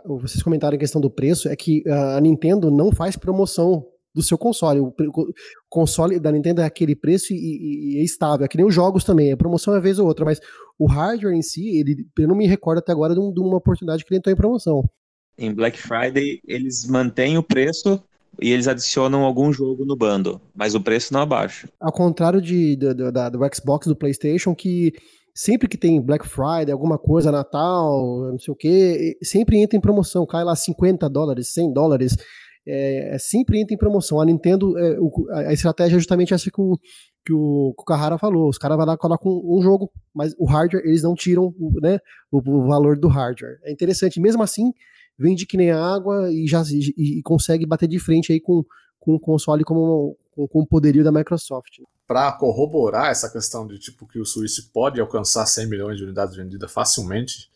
vocês 0.06 0.42
comentaram 0.42 0.76
a 0.76 0.78
questão 0.78 1.00
do 1.00 1.10
preço, 1.10 1.48
é 1.48 1.56
que 1.56 1.82
a 1.88 2.20
Nintendo 2.20 2.70
não 2.70 2.92
faz 2.92 3.16
promoção 3.16 3.84
do 4.14 4.22
seu 4.22 4.38
console. 4.38 4.80
O, 4.80 4.94
console 5.68 6.20
da 6.20 6.30
Nintendo 6.30 6.60
é 6.60 6.64
aquele 6.64 6.94
preço 6.94 7.32
e, 7.32 7.36
e, 7.36 7.96
e, 7.96 7.98
é 7.98 8.02
estável. 8.02 8.44
É 8.44 8.48
que 8.48 8.56
nem 8.56 8.66
os 8.66 8.74
jogos 8.74 9.04
também. 9.04 9.32
A 9.32 9.36
promoção 9.36 9.74
é 9.74 9.80
vez 9.80 9.98
ou 9.98 10.06
outra, 10.06 10.24
mas 10.24 10.40
o 10.78 10.86
hardware 10.86 11.34
em 11.34 11.42
si, 11.42 11.78
ele, 11.78 12.06
eu 12.18 12.28
não 12.28 12.36
me 12.36 12.46
recordo 12.46 12.78
até 12.78 12.92
agora 12.92 13.14
de, 13.14 13.20
um, 13.20 13.32
de 13.32 13.40
uma 13.40 13.56
oportunidade 13.56 14.04
que 14.04 14.12
ele 14.12 14.18
entrou 14.18 14.32
em 14.32 14.36
promoção. 14.36 14.84
Em 15.36 15.52
Black 15.52 15.76
Friday, 15.78 16.40
eles 16.46 16.86
mantêm 16.86 17.36
o 17.36 17.42
preço 17.42 18.00
e 18.40 18.52
eles 18.52 18.68
adicionam 18.68 19.24
algum 19.24 19.52
jogo 19.52 19.84
no 19.84 19.96
bando, 19.96 20.40
mas 20.54 20.74
o 20.74 20.80
preço 20.80 21.12
não 21.12 21.20
abaixa. 21.20 21.68
Ao 21.80 21.92
contrário 21.92 22.40
de, 22.40 22.76
de, 22.76 22.94
de, 22.94 23.10
da, 23.10 23.28
do 23.28 23.40
Xbox, 23.52 23.86
do 23.86 23.96
PlayStation, 23.96 24.54
que 24.54 24.92
sempre 25.34 25.68
que 25.68 25.76
tem 25.76 26.00
Black 26.00 26.26
Friday, 26.26 26.70
alguma 26.70 26.98
coisa, 26.98 27.32
Natal, 27.32 28.30
não 28.30 28.38
sei 28.38 28.52
o 28.52 28.56
que, 28.56 29.16
sempre 29.22 29.58
entra 29.58 29.76
em 29.76 29.80
promoção, 29.80 30.26
cai 30.26 30.44
lá 30.44 30.54
50 30.54 31.08
dólares, 31.08 31.48
100 31.48 31.72
dólares, 31.72 32.16
é, 32.66 33.14
é, 33.14 33.18
sempre 33.18 33.60
entra 33.60 33.74
em 33.74 33.78
promoção. 33.78 34.20
A 34.20 34.24
Nintendo, 34.24 34.76
é, 34.78 34.98
o, 34.98 35.10
a 35.30 35.52
estratégia 35.52 35.96
é 35.96 35.98
justamente 35.98 36.32
essa 36.32 36.50
que 36.50 36.60
o, 36.60 36.78
que 37.24 37.32
o, 37.32 37.74
que 37.76 37.82
o 37.82 37.84
Carrara 37.84 38.18
falou, 38.18 38.48
os 38.48 38.58
caras 38.58 38.76
vão 38.76 38.86
lá 38.86 38.94
e 38.94 38.98
colocam 38.98 39.30
um, 39.30 39.58
um, 39.58 39.62
jogo, 39.62 39.90
mas 40.14 40.34
o 40.38 40.46
hardware, 40.46 40.84
eles 40.84 41.02
não 41.02 41.14
tiram 41.14 41.54
né, 41.82 41.98
o, 42.30 42.38
o 42.38 42.66
valor 42.66 42.98
do 42.98 43.08
hardware. 43.08 43.58
É 43.62 43.72
interessante, 43.72 44.20
mesmo 44.20 44.42
assim, 44.42 44.72
vende 45.18 45.46
que 45.46 45.56
nem 45.56 45.70
água 45.70 46.30
e 46.32 46.46
já 46.46 46.62
e, 46.70 47.18
e 47.18 47.22
consegue 47.22 47.66
bater 47.66 47.88
de 47.88 47.98
frente 47.98 48.32
aí 48.32 48.40
com, 48.40 48.64
com 48.98 49.14
o 49.14 49.20
console 49.20 49.64
como 49.64 50.16
com, 50.30 50.48
com 50.48 50.60
o 50.60 50.66
poderio 50.66 51.04
da 51.04 51.12
Microsoft. 51.12 51.78
Para 52.06 52.32
corroborar 52.32 53.10
essa 53.10 53.30
questão 53.30 53.66
de 53.66 53.78
tipo 53.78 54.06
que 54.06 54.18
o 54.18 54.26
Switch 54.26 54.58
pode 54.72 55.00
alcançar 55.00 55.46
100 55.46 55.68
milhões 55.68 55.96
de 55.96 56.04
unidades 56.04 56.36
vendidas 56.36 56.70
facilmente, 56.70 57.48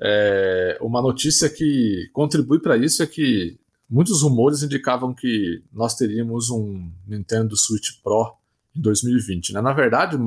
é, 0.00 0.76
uma 0.80 1.00
notícia 1.00 1.48
que 1.48 2.10
contribui 2.12 2.60
para 2.60 2.76
isso 2.76 3.02
é 3.02 3.06
que 3.06 3.58
muitos 3.88 4.22
rumores 4.22 4.62
indicavam 4.62 5.14
que 5.14 5.62
nós 5.72 5.94
teríamos 5.94 6.50
um 6.50 6.90
Nintendo 7.06 7.56
Switch 7.56 8.00
Pro 8.02 8.34
em 8.74 8.80
2020. 8.80 9.54
Né? 9.54 9.60
Na 9.60 9.72
verdade, 9.72 10.18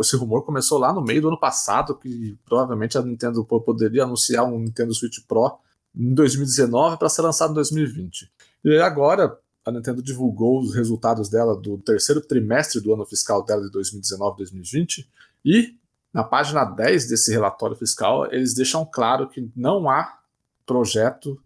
esse 0.00 0.16
rumor 0.16 0.44
começou 0.44 0.78
lá 0.78 0.92
no 0.92 1.02
meio 1.02 1.22
do 1.22 1.28
ano 1.28 1.40
passado, 1.40 1.96
que 1.96 2.36
provavelmente 2.44 2.96
a 2.96 3.02
Nintendo 3.02 3.44
poderia 3.44 4.04
anunciar 4.04 4.44
um 4.44 4.58
Nintendo 4.58 4.94
Switch 4.94 5.18
Pro 5.26 5.58
em 5.96 6.14
2019 6.14 6.98
para 6.98 7.08
ser 7.08 7.22
lançado 7.22 7.50
em 7.50 7.54
2020. 7.54 8.30
E 8.64 8.78
agora 8.78 9.38
a 9.64 9.70
Nintendo 9.70 10.02
divulgou 10.02 10.60
os 10.60 10.74
resultados 10.74 11.28
dela 11.28 11.54
do 11.54 11.78
terceiro 11.78 12.20
trimestre 12.20 12.80
do 12.80 12.92
ano 12.94 13.04
fiscal 13.04 13.44
dela 13.44 13.62
de 13.62 13.70
2019-2020 13.78 15.06
e 15.44 15.76
na 16.12 16.24
página 16.24 16.64
10 16.64 17.08
desse 17.08 17.30
relatório 17.30 17.76
fiscal 17.76 18.26
eles 18.32 18.54
deixam 18.54 18.84
claro 18.84 19.28
que 19.28 19.50
não 19.54 19.90
há 19.90 20.18
projeto 20.64 21.38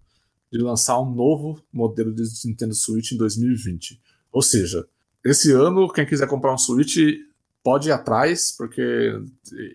de 0.53 0.59
lançar 0.59 1.01
um 1.01 1.11
novo 1.11 1.59
modelo 1.73 2.13
de 2.13 2.23
Nintendo 2.45 2.75
Switch 2.75 3.13
em 3.13 3.17
2020. 3.17 3.99
Ou 4.31 4.43
seja, 4.43 4.87
esse 5.25 5.51
ano 5.53 5.91
quem 5.91 6.05
quiser 6.05 6.29
comprar 6.29 6.53
um 6.53 6.59
Switch 6.59 6.99
pode 7.65 7.89
ir 7.89 7.93
atrás, 7.93 8.53
porque 8.57 9.19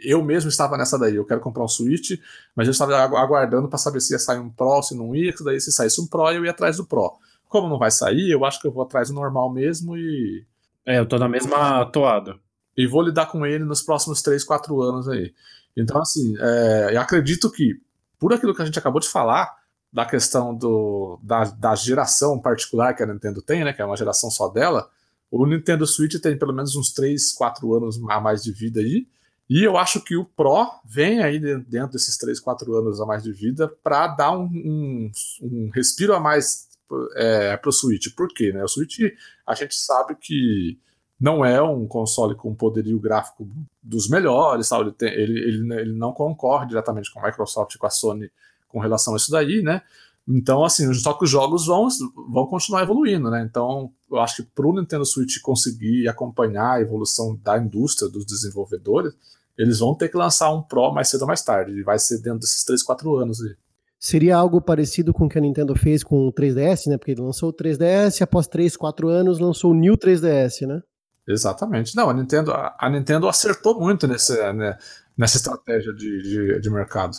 eu 0.03 0.23
mesmo 0.23 0.49
estava 0.49 0.77
nessa 0.77 0.99
daí. 0.99 1.15
Eu 1.15 1.25
quero 1.25 1.41
comprar 1.41 1.63
um 1.63 1.67
Switch, 1.67 2.19
mas 2.55 2.67
eu 2.67 2.71
estava 2.71 2.95
aguardando 2.95 3.67
para 3.67 3.77
saber 3.79 4.01
se 4.01 4.13
ia 4.13 4.19
sair 4.19 4.39
um 4.39 4.49
Pro, 4.49 4.83
se 4.83 4.95
não 4.95 5.15
ia, 5.15 5.33
daí 5.43 5.59
se 5.59 5.71
saísse 5.71 5.99
um 5.99 6.05
Pro, 6.05 6.29
eu 6.29 6.45
ia 6.45 6.51
atrás 6.51 6.77
do 6.77 6.85
Pro. 6.85 7.13
Como 7.47 7.69
não 7.69 7.79
vai 7.79 7.89
sair, 7.89 8.29
eu 8.29 8.45
acho 8.45 8.61
que 8.61 8.67
eu 8.67 8.71
vou 8.71 8.83
atrás 8.83 9.07
do 9.07 9.15
normal 9.15 9.51
mesmo 9.51 9.97
e. 9.97 10.45
É, 10.85 10.99
eu 10.99 11.05
tô 11.05 11.17
na 11.17 11.27
mesma 11.27 11.85
toada. 11.85 12.35
E 12.77 12.85
vou 12.85 13.01
lidar 13.01 13.25
com 13.25 13.45
ele 13.45 13.63
nos 13.63 13.81
próximos 13.81 14.21
3, 14.21 14.43
4 14.43 14.81
anos 14.81 15.07
aí. 15.09 15.33
Então, 15.75 15.99
assim, 15.99 16.35
é, 16.39 16.89
eu 16.93 17.01
acredito 17.01 17.49
que, 17.51 17.79
por 18.19 18.33
aquilo 18.33 18.53
que 18.53 18.61
a 18.61 18.65
gente 18.65 18.77
acabou 18.77 18.99
de 18.99 19.07
falar, 19.07 19.55
da 19.91 20.05
questão 20.05 20.53
do, 20.53 21.19
da, 21.23 21.45
da 21.45 21.75
geração 21.75 22.39
particular 22.39 22.93
que 22.93 23.03
a 23.03 23.05
Nintendo 23.05 23.41
tem, 23.41 23.63
né, 23.63 23.73
que 23.73 23.81
é 23.81 23.85
uma 23.85 23.97
geração 23.97 24.29
só 24.29 24.49
dela, 24.49 24.89
o 25.29 25.45
Nintendo 25.45 25.85
Switch 25.85 26.15
tem 26.21 26.37
pelo 26.37 26.53
menos 26.53 26.75
uns 26.75 26.93
3, 26.93 27.33
4 27.33 27.73
anos 27.73 27.99
a 28.09 28.19
mais 28.19 28.43
de 28.43 28.51
vida 28.51 28.79
aí. 28.79 29.07
E 29.49 29.63
eu 29.63 29.77
acho 29.77 30.01
que 30.01 30.15
o 30.15 30.25
Pro 30.25 30.69
vem 30.85 31.23
aí 31.23 31.39
dentro 31.39 31.93
desses 31.93 32.17
3, 32.17 32.39
4 32.39 32.75
anos 32.75 32.99
a 32.99 33.05
mais 33.05 33.23
de 33.23 33.31
vida 33.31 33.67
para 33.83 34.07
dar 34.07 34.31
um, 34.37 34.43
um, 34.43 35.11
um, 35.41 35.69
respiro 35.73 36.13
a 36.13 36.19
mais 36.19 36.67
é, 37.15 37.55
para 37.55 37.69
o 37.69 37.73
Switch. 37.73 38.13
Por 38.15 38.27
quê? 38.27 38.51
Né? 38.51 38.63
O 38.63 38.67
Switch 38.67 38.99
a 39.45 39.55
gente 39.55 39.75
sabe 39.75 40.15
que 40.15 40.77
não 41.19 41.43
é 41.43 41.61
um 41.61 41.87
console 41.87 42.35
com 42.35 42.53
poderio 42.53 42.99
gráfico 42.99 43.49
dos 43.81 44.07
melhores, 44.09 44.71
Ele, 44.71 44.91
tem, 44.91 45.11
ele, 45.13 45.39
ele, 45.39 45.73
ele, 45.73 45.93
não 45.93 46.13
concorre 46.13 46.67
diretamente 46.67 47.11
com 47.11 47.19
a 47.19 47.25
Microsoft 47.25 47.73
e 47.73 47.77
com 47.77 47.87
a 47.87 47.89
Sony 47.89 48.29
com 48.67 48.79
relação 48.79 49.13
a 49.13 49.17
isso 49.17 49.31
daí, 49.31 49.61
né? 49.61 49.81
Então, 50.27 50.63
assim, 50.65 50.93
só 50.93 51.13
que 51.13 51.23
os 51.23 51.29
jogos 51.29 51.67
vão, 51.67 51.87
vão 52.29 52.45
continuar 52.47 52.83
evoluindo, 52.83 53.29
né? 53.29 53.47
Então, 53.49 53.91
eu 54.11 54.19
acho 54.19 54.37
que 54.37 54.49
para 54.53 54.67
o 54.67 54.73
Nintendo 54.73 55.05
Switch 55.05 55.39
conseguir 55.41 56.07
acompanhar 56.09 56.73
a 56.73 56.81
evolução 56.81 57.39
da 57.41 57.57
indústria, 57.57 58.11
dos 58.11 58.25
desenvolvedores, 58.25 59.13
eles 59.57 59.79
vão 59.79 59.95
ter 59.95 60.09
que 60.09 60.17
lançar 60.17 60.53
um 60.53 60.61
Pro 60.61 60.91
mais 60.91 61.07
cedo 61.07 61.21
ou 61.21 61.27
mais 61.27 61.41
tarde. 61.41 61.71
E 61.71 61.83
vai 61.83 61.97
ser 61.97 62.21
dentro 62.21 62.39
desses 62.39 62.63
3, 62.65 62.83
4 62.83 63.15
anos 63.15 63.41
aí. 63.41 63.55
Seria 63.99 64.37
algo 64.37 64.61
parecido 64.61 65.13
com 65.13 65.25
o 65.25 65.29
que 65.29 65.37
a 65.37 65.41
Nintendo 65.41 65.75
fez 65.75 66.03
com 66.03 66.27
o 66.27 66.33
3DS, 66.33 66.87
né? 66.87 66.97
Porque 66.97 67.11
ele 67.11 67.21
lançou 67.21 67.49
o 67.49 67.53
3DS, 67.53 68.21
após 68.21 68.47
3, 68.47 68.75
4 68.75 69.07
anos 69.07 69.39
lançou 69.39 69.71
o 69.71 69.73
New 69.73 69.97
3DS, 69.97 70.67
né? 70.67 70.81
Exatamente. 71.27 71.95
Não, 71.95 72.09
a 72.09 72.13
Nintendo, 72.13 72.53
a 72.53 72.89
Nintendo 72.89 73.27
acertou 73.27 73.79
muito 73.79 74.07
nessa, 74.07 74.53
né, 74.53 74.77
nessa 75.17 75.37
estratégia 75.37 75.93
de, 75.93 76.21
de, 76.21 76.61
de 76.61 76.69
mercado. 76.69 77.17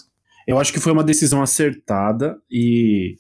Eu 0.49 0.59
acho 0.59 0.73
que 0.73 0.81
foi 0.81 0.93
uma 0.93 1.05
decisão 1.05 1.43
acertada 1.43 2.41
e 2.51 3.17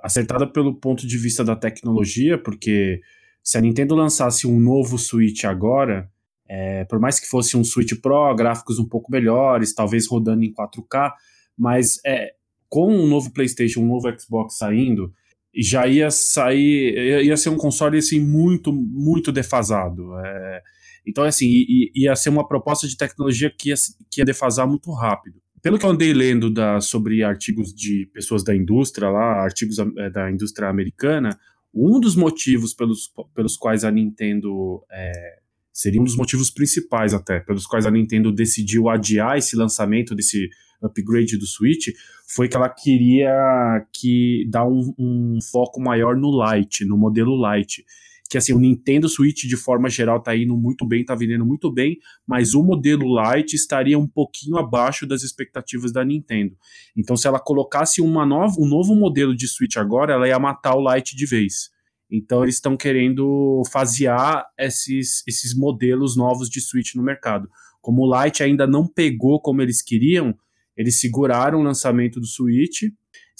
acertada 0.00 0.46
pelo 0.46 0.78
ponto 0.78 1.08
de 1.08 1.18
vista 1.18 1.44
da 1.44 1.56
tecnologia, 1.56 2.38
porque 2.38 3.00
se 3.42 3.58
a 3.58 3.60
Nintendo 3.60 3.96
lançasse 3.96 4.46
um 4.46 4.60
novo 4.60 4.96
Switch 4.96 5.42
agora, 5.42 6.08
é, 6.48 6.84
por 6.84 7.00
mais 7.00 7.18
que 7.18 7.26
fosse 7.26 7.56
um 7.56 7.64
Switch 7.64 8.00
Pro, 8.00 8.32
gráficos 8.36 8.78
um 8.78 8.88
pouco 8.88 9.10
melhores, 9.10 9.74
talvez 9.74 10.06
rodando 10.06 10.44
em 10.44 10.52
4K, 10.52 11.14
mas 11.58 11.98
é, 12.06 12.34
com 12.68 12.94
um 12.94 13.08
novo 13.08 13.32
PlayStation, 13.32 13.80
um 13.80 13.88
novo 13.88 14.08
Xbox 14.16 14.56
saindo, 14.58 15.12
já 15.52 15.84
ia 15.88 16.12
sair, 16.12 17.24
ia 17.24 17.36
ser 17.36 17.48
um 17.48 17.56
console 17.56 17.98
assim 17.98 18.20
muito, 18.20 18.72
muito 18.72 19.32
defasado. 19.32 20.16
É, 20.24 20.62
Então, 21.04 21.24
assim, 21.24 21.64
ia 21.92 22.14
ser 22.14 22.28
uma 22.28 22.46
proposta 22.46 22.86
de 22.86 22.96
tecnologia 22.96 23.50
que 23.50 23.70
ia, 23.70 23.74
que 24.08 24.20
ia 24.20 24.24
defasar 24.24 24.68
muito 24.68 24.92
rápido. 24.92 25.40
Pelo 25.62 25.78
que 25.78 25.84
eu 25.84 25.90
andei 25.90 26.12
lendo 26.12 26.50
da, 26.50 26.80
sobre 26.80 27.22
artigos 27.22 27.74
de 27.74 28.08
pessoas 28.12 28.44
da 28.44 28.54
indústria 28.54 29.10
lá, 29.10 29.42
artigos 29.42 29.78
é, 29.78 30.10
da 30.10 30.30
indústria 30.30 30.68
americana, 30.68 31.38
um 31.74 32.00
dos 32.00 32.16
motivos 32.16 32.74
pelos, 32.74 33.12
pelos 33.34 33.56
quais 33.56 33.84
a 33.84 33.90
Nintendo 33.90 34.82
é, 34.90 35.38
seria 35.72 36.00
um 36.00 36.04
dos 36.04 36.16
motivos 36.16 36.50
principais 36.50 37.14
até 37.14 37.40
pelos 37.40 37.66
quais 37.66 37.86
a 37.86 37.90
Nintendo 37.90 38.32
decidiu 38.32 38.88
adiar 38.88 39.38
esse 39.38 39.56
lançamento 39.56 40.14
desse 40.14 40.48
upgrade 40.82 41.36
do 41.36 41.46
Switch 41.46 41.88
foi 42.26 42.48
que 42.48 42.56
ela 42.56 42.68
queria 42.68 43.86
que 43.92 44.46
dar 44.50 44.66
um, 44.66 44.94
um 44.98 45.38
foco 45.50 45.80
maior 45.80 46.16
no 46.16 46.30
Lite, 46.30 46.84
no 46.84 46.96
modelo 46.96 47.36
Lite 47.36 47.84
que 48.28 48.36
assim, 48.36 48.52
o 48.52 48.58
Nintendo 48.58 49.08
Switch 49.08 49.44
de 49.44 49.56
forma 49.56 49.88
geral 49.88 50.22
tá 50.22 50.36
indo 50.36 50.56
muito 50.56 50.86
bem, 50.86 51.04
tá 51.04 51.14
vendendo 51.14 51.46
muito 51.46 51.72
bem, 51.72 51.98
mas 52.26 52.54
o 52.54 52.62
modelo 52.62 53.06
Lite 53.06 53.56
estaria 53.56 53.98
um 53.98 54.06
pouquinho 54.06 54.58
abaixo 54.58 55.06
das 55.06 55.22
expectativas 55.22 55.92
da 55.92 56.04
Nintendo. 56.04 56.54
Então, 56.96 57.16
se 57.16 57.26
ela 57.26 57.40
colocasse 57.40 58.02
uma 58.02 58.26
nova, 58.26 58.54
um 58.58 58.68
novo 58.68 58.94
modelo 58.94 59.34
de 59.34 59.48
Switch 59.48 59.76
agora, 59.76 60.12
ela 60.12 60.28
ia 60.28 60.38
matar 60.38 60.74
o 60.76 60.94
Lite 60.94 61.16
de 61.16 61.24
vez. 61.24 61.70
Então 62.10 62.42
eles 62.42 62.54
estão 62.54 62.76
querendo 62.76 63.62
fasear 63.70 64.46
esses, 64.58 65.22
esses 65.26 65.54
modelos 65.54 66.16
novos 66.16 66.48
de 66.48 66.60
Switch 66.60 66.94
no 66.94 67.02
mercado. 67.02 67.48
Como 67.80 68.02
o 68.02 68.24
Lite 68.24 68.42
ainda 68.42 68.66
não 68.66 68.86
pegou 68.86 69.40
como 69.40 69.60
eles 69.60 69.82
queriam, 69.82 70.34
eles 70.76 71.00
seguraram 71.00 71.60
o 71.60 71.62
lançamento 71.62 72.18
do 72.18 72.26
Switch. 72.26 72.84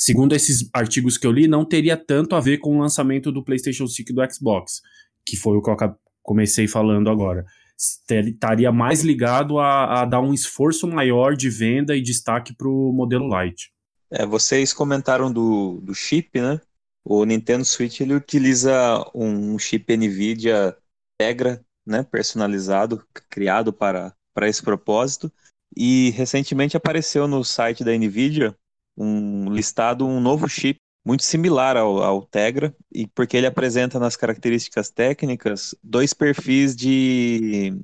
Segundo 0.00 0.32
esses 0.32 0.70
artigos 0.72 1.18
que 1.18 1.26
eu 1.26 1.32
li, 1.32 1.48
não 1.48 1.64
teria 1.64 1.96
tanto 1.96 2.36
a 2.36 2.40
ver 2.40 2.58
com 2.58 2.76
o 2.76 2.80
lançamento 2.80 3.32
do 3.32 3.42
PlayStation 3.42 3.88
5 3.88 4.12
e 4.12 4.14
do 4.14 4.32
Xbox, 4.32 4.80
que 5.26 5.36
foi 5.36 5.56
o 5.56 5.62
que 5.62 5.68
eu 5.68 5.76
comecei 6.22 6.68
falando 6.68 7.10
agora. 7.10 7.44
Estaria 7.76 8.70
mais 8.70 9.02
ligado 9.02 9.58
a, 9.58 10.02
a 10.02 10.04
dar 10.04 10.20
um 10.20 10.32
esforço 10.32 10.86
maior 10.86 11.34
de 11.34 11.50
venda 11.50 11.96
e 11.96 12.00
destaque 12.00 12.54
para 12.54 12.68
o 12.68 12.92
modelo 12.92 13.28
Lite. 13.28 13.72
É, 14.08 14.24
vocês 14.24 14.72
comentaram 14.72 15.32
do, 15.32 15.80
do 15.82 15.92
chip, 15.96 16.40
né? 16.40 16.60
O 17.04 17.24
Nintendo 17.24 17.64
Switch 17.64 18.00
ele 18.00 18.14
utiliza 18.14 19.04
um 19.12 19.58
chip 19.58 19.96
NVIDIA 19.96 20.76
Tegra, 21.18 21.60
né, 21.84 22.04
personalizado, 22.04 23.04
criado 23.28 23.72
para, 23.72 24.14
para 24.32 24.48
esse 24.48 24.62
propósito. 24.62 25.32
E 25.76 26.10
recentemente 26.10 26.76
apareceu 26.76 27.26
no 27.26 27.42
site 27.42 27.82
da 27.82 27.96
NVIDIA 27.96 28.56
um 28.98 29.52
listado 29.52 30.06
um 30.06 30.20
novo 30.20 30.48
chip 30.48 30.78
muito 31.06 31.22
similar 31.22 31.76
ao, 31.76 32.02
ao 32.02 32.22
Tegra, 32.22 32.74
e 32.92 33.06
porque 33.06 33.36
ele 33.36 33.46
apresenta 33.46 33.98
nas 33.98 34.16
características 34.16 34.90
técnicas 34.90 35.74
dois 35.82 36.12
perfis 36.12 36.76
de 36.76 37.74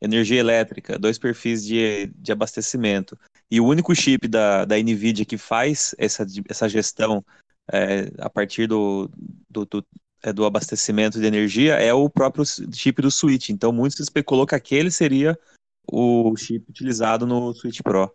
energia 0.00 0.40
elétrica, 0.40 0.98
dois 0.98 1.16
perfis 1.16 1.64
de, 1.64 2.06
de 2.16 2.32
abastecimento. 2.32 3.16
E 3.48 3.60
o 3.60 3.66
único 3.66 3.94
chip 3.94 4.26
da, 4.26 4.64
da 4.64 4.76
NVIDIA 4.76 5.24
que 5.24 5.38
faz 5.38 5.94
essa, 5.96 6.26
essa 6.48 6.68
gestão 6.68 7.24
é, 7.70 8.10
a 8.18 8.28
partir 8.28 8.66
do, 8.66 9.08
do, 9.48 9.64
do, 9.64 9.86
é, 10.24 10.32
do, 10.32 10.44
abastecimento 10.44 11.20
de 11.20 11.26
energia 11.26 11.74
é 11.74 11.92
o 11.94 12.10
próprio 12.10 12.44
chip 12.72 13.00
do 13.00 13.10
Switch. 13.10 13.50
Então, 13.50 13.72
muito 13.72 13.94
se 13.94 14.02
especulou 14.02 14.46
que 14.46 14.56
aquele 14.56 14.90
seria 14.90 15.38
o 15.86 16.34
chip 16.36 16.68
utilizado 16.68 17.26
no 17.26 17.52
Switch 17.54 17.80
Pro. 17.80 18.12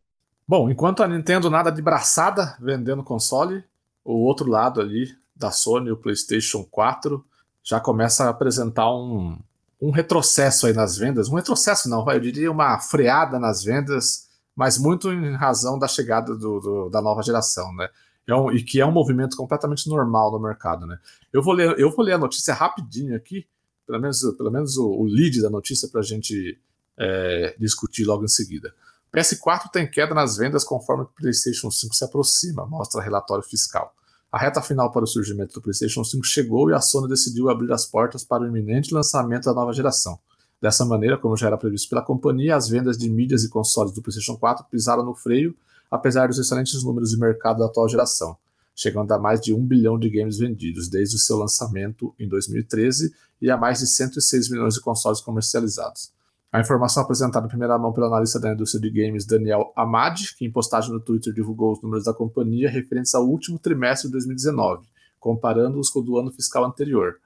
Bom, 0.48 0.70
enquanto 0.70 1.04
a 1.04 1.08
Nintendo 1.08 1.50
nada 1.50 1.70
de 1.70 1.82
braçada 1.82 2.56
vendendo 2.62 3.04
console, 3.04 3.66
o 4.04 4.14
outro 4.14 4.50
lado 4.50 4.80
ali 4.80 5.14
da 5.36 5.52
Sony, 5.52 5.92
o 5.92 5.98
PlayStation 5.98 6.64
4, 6.64 7.24
já 7.62 7.82
começa 7.82 8.24
a 8.24 8.30
apresentar 8.30 8.90
um, 8.90 9.38
um 9.82 9.92
retrocesso 9.92 10.66
aí 10.66 10.72
nas 10.72 10.98
vendas. 10.98 11.28
Um 11.28 11.36
retrocesso 11.36 11.90
não, 11.90 12.10
eu 12.10 12.20
diria 12.22 12.50
uma 12.50 12.80
freada 12.80 13.38
nas 13.38 13.62
vendas, 13.62 14.30
mas 14.56 14.78
muito 14.78 15.12
em 15.12 15.36
razão 15.36 15.78
da 15.78 15.88
chegada 15.88 16.34
do, 16.34 16.62
do, 16.62 16.90
da 16.90 17.02
nova 17.02 17.22
geração, 17.22 17.76
né? 17.76 17.90
É 18.26 18.34
um, 18.34 18.50
e 18.50 18.64
que 18.64 18.80
é 18.80 18.86
um 18.86 18.92
movimento 18.92 19.36
completamente 19.36 19.90
normal 19.90 20.32
no 20.32 20.40
mercado, 20.40 20.86
né? 20.86 20.98
Eu 21.32 21.44
vou 21.44 21.54
ler, 21.54 21.78
eu 21.78 21.92
vou 21.92 22.06
ler 22.06 22.14
a 22.14 22.18
notícia 22.18 22.54
rapidinho 22.54 23.16
aqui, 23.18 23.46
pelo 23.86 24.00
menos, 24.00 24.22
pelo 24.38 24.52
menos 24.52 24.78
o, 24.78 24.90
o 24.90 25.04
lead 25.04 25.42
da 25.42 25.50
notícia 25.50 25.90
para 25.90 26.00
a 26.00 26.04
gente 26.04 26.58
é, 26.98 27.54
discutir 27.60 28.06
logo 28.06 28.24
em 28.24 28.30
seguida. 28.30 28.74
PS4 29.14 29.70
tem 29.72 29.90
queda 29.90 30.14
nas 30.14 30.38
vendas 30.38 30.64
conforme 30.64 31.04
o 31.04 31.08
PlayStation 31.08 31.72
5 31.72 31.96
se 31.96 32.04
aproxima, 32.04 32.66
mostra 32.66 33.02
relatório 33.02 33.44
fiscal. 33.44 33.94
A 34.32 34.38
reta 34.38 34.62
final 34.62 34.92
para 34.92 35.04
o 35.04 35.08
surgimento 35.08 35.54
do 35.54 35.62
PlayStation 35.62 36.04
5 36.04 36.26
chegou 36.26 36.70
e 36.70 36.74
a 36.74 36.82
Sony 36.82 37.08
decidiu 37.08 37.50
abrir 37.50 37.72
as 37.72 37.86
portas 37.86 38.24
para 38.24 38.44
o 38.44 38.48
iminente 38.48 38.94
lançamento 38.94 39.46
da 39.46 39.54
nova 39.54 39.74
geração. 39.74 40.20
Dessa 40.62 40.84
maneira, 40.84 41.18
como 41.18 41.38
já 41.38 41.48
era 41.48 41.58
previsto 41.58 41.90
pela 41.90 42.02
companhia, 42.02 42.56
as 42.56 42.68
vendas 42.68 42.98
de 42.98 43.10
mídias 43.10 43.44
e 43.44 43.50
consoles 43.50 43.94
do 43.94 44.02
PlayStation 44.02 44.36
4 44.36 44.66
pisaram 44.70 45.04
no 45.04 45.16
freio 45.16 45.56
apesar 45.90 46.28
dos 46.28 46.38
excelentes 46.38 46.84
números 46.84 47.12
de 47.12 47.18
mercado 47.18 47.60
da 47.60 47.66
atual 47.66 47.88
geração, 47.88 48.38
chegando 48.76 49.12
a 49.12 49.18
mais 49.18 49.42
de 49.42 49.54
1 49.54 49.66
bilhão 49.66 49.98
de 49.98 50.10
games 50.10 50.38
vendidos 50.38 50.88
desde 50.88 51.16
o 51.16 51.20
seu 51.20 51.38
lançamento 51.38 52.14
em 52.20 52.28
2013 52.28 53.14
e 53.42 53.50
a 53.50 53.58
mais 53.58 53.80
de 53.80 53.88
106 53.88 54.50
milhões 54.50 54.76
de 54.76 54.82
consoles 54.82 55.22
comercializados. 55.22 56.12
A 56.52 56.62
informação 56.62 57.04
apresentada 57.04 57.46
em 57.46 57.50
primeira 57.50 57.78
mão 57.78 57.92
pelo 57.92 58.08
analista 58.08 58.40
da 58.40 58.54
indústria 58.54 58.82
de 58.82 58.90
games 58.90 59.26
Daniel 59.26 59.74
Amad, 59.76 60.36
que 60.38 60.46
em 60.46 60.52
postagem 60.52 60.92
no 60.92 61.00
Twitter 61.00 61.34
divulgou 61.34 61.74
os 61.74 61.82
números 61.82 62.06
da 62.06 62.14
companhia 62.14 62.70
referentes 62.70 63.14
ao 63.14 63.28
último 63.28 63.60
trimestre 63.60 64.08
de 64.08 64.14
2019, 64.14 64.88
comparando-os 65.20 65.90
com 65.90 66.00
o 66.00 66.04
do 66.04 66.18
ano 66.18 66.32
fiscal 66.32 66.64
anterior. 66.64 67.20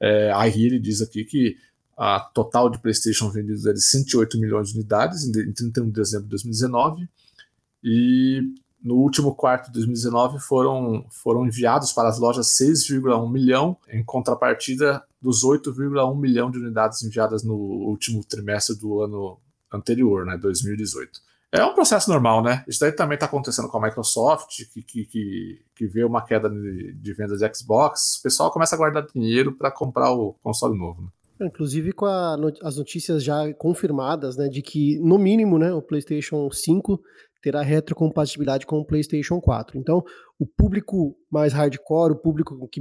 É, 0.00 0.32
aí 0.32 0.64
ele 0.64 0.78
diz 0.78 1.02
aqui 1.02 1.24
que 1.24 1.56
a 1.96 2.20
total 2.20 2.70
de 2.70 2.80
PlayStation 2.80 3.28
vendidos 3.30 3.66
é 3.66 3.72
de 3.72 3.80
108 3.80 4.38
milhões 4.38 4.68
de 4.68 4.74
unidades 4.74 5.24
em 5.24 5.52
31 5.52 5.86
de 5.86 5.92
dezembro 5.92 6.24
de 6.24 6.30
2019 6.30 7.08
e 7.82 8.54
no 8.84 8.96
último 8.96 9.34
quarto 9.34 9.68
de 9.68 9.72
2019 9.72 10.38
foram, 10.38 11.06
foram 11.10 11.46
enviados 11.46 11.90
para 11.90 12.06
as 12.06 12.18
lojas 12.18 12.48
6,1 12.48 13.32
milhão, 13.32 13.78
em 13.88 14.04
contrapartida 14.04 15.02
dos 15.22 15.42
8,1 15.42 16.14
milhão 16.20 16.50
de 16.50 16.58
unidades 16.58 17.02
enviadas 17.02 17.42
no 17.42 17.54
último 17.54 18.22
trimestre 18.22 18.76
do 18.76 19.00
ano 19.00 19.38
anterior, 19.72 20.26
né, 20.26 20.36
2018. 20.36 21.18
É 21.50 21.64
um 21.64 21.72
processo 21.72 22.10
normal, 22.10 22.42
né? 22.42 22.64
Isso 22.66 22.80
daí 22.80 22.92
também 22.92 23.14
está 23.14 23.26
acontecendo 23.26 23.68
com 23.68 23.78
a 23.78 23.82
Microsoft, 23.82 24.64
que, 24.72 24.82
que, 24.82 25.60
que, 25.74 25.86
vê 25.86 26.04
uma 26.04 26.20
queda 26.20 26.50
de, 26.50 26.92
de 26.92 27.12
vendas 27.14 27.38
de 27.38 27.54
Xbox. 27.54 28.16
O 28.18 28.22
pessoal 28.24 28.50
começa 28.50 28.74
a 28.74 28.78
guardar 28.78 29.06
dinheiro 29.14 29.52
para 29.52 29.70
comprar 29.70 30.12
o 30.12 30.34
console 30.42 30.76
novo. 30.76 31.02
Né? 31.02 31.46
Inclusive 31.46 31.92
com 31.92 32.06
a, 32.06 32.36
as 32.60 32.76
notícias 32.76 33.22
já 33.22 33.54
confirmadas, 33.54 34.36
né, 34.36 34.48
de 34.48 34.62
que 34.62 34.98
no 34.98 35.16
mínimo, 35.16 35.56
né, 35.56 35.72
o 35.72 35.80
PlayStation 35.80 36.50
5 36.50 37.00
terá 37.44 37.60
retrocompatibilidade 37.60 38.64
com 38.64 38.78
o 38.78 38.86
PlayStation 38.86 39.38
4. 39.38 39.78
Então, 39.78 40.02
o 40.38 40.46
público 40.46 41.14
mais 41.30 41.52
hardcore, 41.52 42.14
o 42.14 42.16
público 42.16 42.66
que 42.68 42.80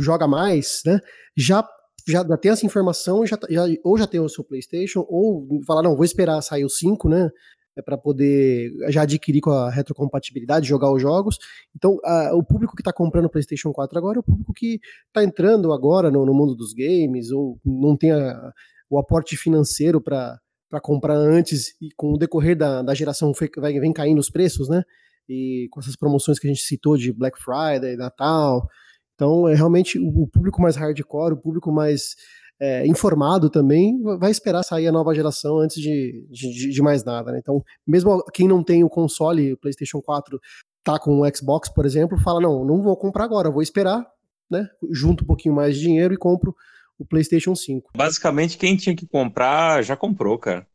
joga 0.00 0.26
mais, 0.26 0.82
né, 0.84 0.98
já 1.36 1.66
já 2.08 2.24
tem 2.38 2.50
essa 2.50 2.64
informação, 2.66 3.24
já, 3.26 3.38
já, 3.48 3.66
ou 3.84 3.96
já 3.96 4.06
tem 4.06 4.18
o 4.18 4.28
seu 4.28 4.42
PlayStation, 4.42 5.04
ou 5.08 5.46
falar, 5.64 5.82
não, 5.82 5.94
vou 5.94 6.04
esperar 6.04 6.40
sair 6.40 6.64
o 6.64 6.68
5, 6.68 7.08
né, 7.08 7.30
é 7.76 7.82
para 7.82 7.96
poder 7.96 8.72
já 8.88 9.02
adquirir 9.02 9.40
com 9.40 9.50
a 9.50 9.70
retrocompatibilidade, 9.70 10.66
jogar 10.66 10.90
os 10.90 11.00
jogos. 11.00 11.36
Então, 11.76 11.98
a, 12.02 12.34
o 12.34 12.42
público 12.42 12.74
que 12.74 12.80
está 12.80 12.92
comprando 12.92 13.26
o 13.26 13.30
PlayStation 13.30 13.70
4 13.70 13.96
agora 13.96 14.18
é 14.18 14.20
o 14.20 14.24
público 14.24 14.52
que 14.52 14.80
está 15.06 15.22
entrando 15.22 15.72
agora 15.72 16.10
no, 16.10 16.26
no, 16.26 16.34
mundo 16.34 16.56
dos 16.56 16.72
games, 16.72 17.30
ou 17.30 17.60
não 17.64 17.96
tem 17.96 18.10
a, 18.10 18.52
o 18.88 18.98
aporte 18.98 19.36
financeiro 19.36 20.00
para 20.00 20.40
para 20.70 20.80
comprar 20.80 21.16
antes 21.16 21.74
e 21.80 21.90
com 21.96 22.12
o 22.12 22.16
decorrer 22.16 22.56
da, 22.56 22.80
da 22.80 22.94
geração 22.94 23.32
vem 23.60 23.92
caindo 23.92 24.20
os 24.20 24.30
preços, 24.30 24.68
né? 24.68 24.84
E 25.28 25.68
com 25.70 25.80
essas 25.80 25.96
promoções 25.96 26.38
que 26.38 26.46
a 26.46 26.50
gente 26.50 26.62
citou 26.62 26.96
de 26.96 27.12
Black 27.12 27.38
Friday, 27.42 27.96
Natal. 27.96 28.66
Então, 29.14 29.48
é 29.48 29.54
realmente 29.54 29.98
o, 29.98 30.22
o 30.22 30.28
público 30.28 30.62
mais 30.62 30.76
hardcore, 30.76 31.34
o 31.34 31.36
público 31.36 31.72
mais 31.72 32.14
é, 32.60 32.86
informado 32.86 33.50
também, 33.50 34.00
vai 34.18 34.30
esperar 34.30 34.62
sair 34.62 34.86
a 34.86 34.92
nova 34.92 35.14
geração 35.14 35.58
antes 35.58 35.80
de, 35.80 36.24
de, 36.30 36.70
de 36.70 36.82
mais 36.82 37.04
nada, 37.04 37.32
né? 37.32 37.38
Então, 37.40 37.62
mesmo 37.86 38.22
quem 38.32 38.46
não 38.46 38.62
tem 38.62 38.84
o 38.84 38.88
console, 38.88 39.52
o 39.52 39.56
PlayStation 39.56 40.00
4, 40.00 40.38
tá 40.84 40.98
com 40.98 41.20
o 41.20 41.36
Xbox, 41.36 41.68
por 41.68 41.84
exemplo, 41.84 42.18
fala: 42.20 42.40
não, 42.40 42.64
não 42.64 42.82
vou 42.82 42.96
comprar 42.96 43.24
agora, 43.24 43.50
vou 43.50 43.62
esperar, 43.62 44.06
né? 44.48 44.68
Junto 44.92 45.24
um 45.24 45.26
pouquinho 45.26 45.54
mais 45.54 45.74
de 45.74 45.80
dinheiro 45.80 46.14
e 46.14 46.18
compro 46.18 46.54
o 47.00 47.06
PlayStation 47.06 47.54
5. 47.54 47.90
Basicamente, 47.96 48.58
quem 48.58 48.76
tinha 48.76 48.94
que 48.94 49.06
comprar 49.06 49.82
já 49.82 49.96
comprou, 49.96 50.38
cara. 50.38 50.66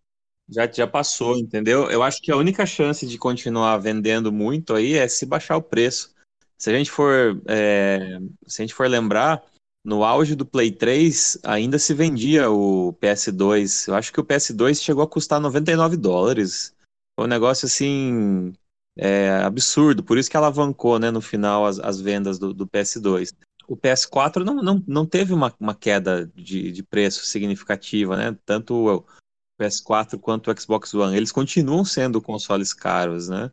Já, 0.49 0.69
já 0.71 0.87
passou, 0.87 1.37
entendeu? 1.37 1.89
Eu 1.89 2.03
acho 2.03 2.21
que 2.21 2.31
a 2.31 2.37
única 2.37 2.65
chance 2.65 3.05
de 3.05 3.17
continuar 3.17 3.77
vendendo 3.77 4.31
muito 4.31 4.73
aí 4.73 4.93
é 4.93 5.07
se 5.07 5.25
baixar 5.25 5.57
o 5.57 5.61
preço. 5.61 6.13
Se 6.57 6.69
a 6.69 6.73
gente 6.73 6.89
for, 6.89 7.41
é, 7.47 8.19
se 8.47 8.61
a 8.61 8.65
gente 8.65 8.73
for 8.73 8.87
lembrar, 8.87 9.43
no 9.83 10.03
auge 10.03 10.35
do 10.35 10.45
Play 10.45 10.71
3 10.71 11.39
ainda 11.43 11.77
se 11.77 11.93
vendia 11.93 12.49
o 12.49 12.93
PS2. 12.93 13.87
Eu 13.87 13.95
acho 13.95 14.11
que 14.11 14.19
o 14.19 14.25
PS2 14.25 14.81
chegou 14.81 15.03
a 15.03 15.07
custar 15.07 15.39
99 15.39 15.95
dólares. 15.97 16.75
Foi 17.15 17.25
um 17.25 17.29
negócio 17.29 17.67
assim 17.67 18.51
é, 18.97 19.29
absurdo. 19.43 20.03
Por 20.03 20.17
isso 20.17 20.29
que 20.29 20.37
alavancou, 20.37 20.97
né, 20.97 21.11
no 21.11 21.21
final 21.21 21.65
as, 21.65 21.79
as 21.79 22.01
vendas 22.01 22.39
do, 22.39 22.53
do 22.53 22.67
PS2. 22.67 23.33
O 23.67 23.75
PS4 23.75 24.43
não, 24.43 24.55
não, 24.55 24.83
não 24.87 25.05
teve 25.05 25.33
uma, 25.33 25.53
uma 25.59 25.75
queda 25.75 26.31
de, 26.35 26.71
de 26.71 26.83
preço 26.83 27.25
significativa, 27.25 28.15
né? 28.15 28.37
Tanto 28.45 28.73
o 28.75 29.05
PS4 29.61 30.19
quanto 30.19 30.51
o 30.51 30.59
Xbox 30.59 30.93
One. 30.93 31.15
Eles 31.15 31.31
continuam 31.31 31.85
sendo 31.85 32.21
consoles 32.21 32.73
caros, 32.73 33.29
né? 33.29 33.51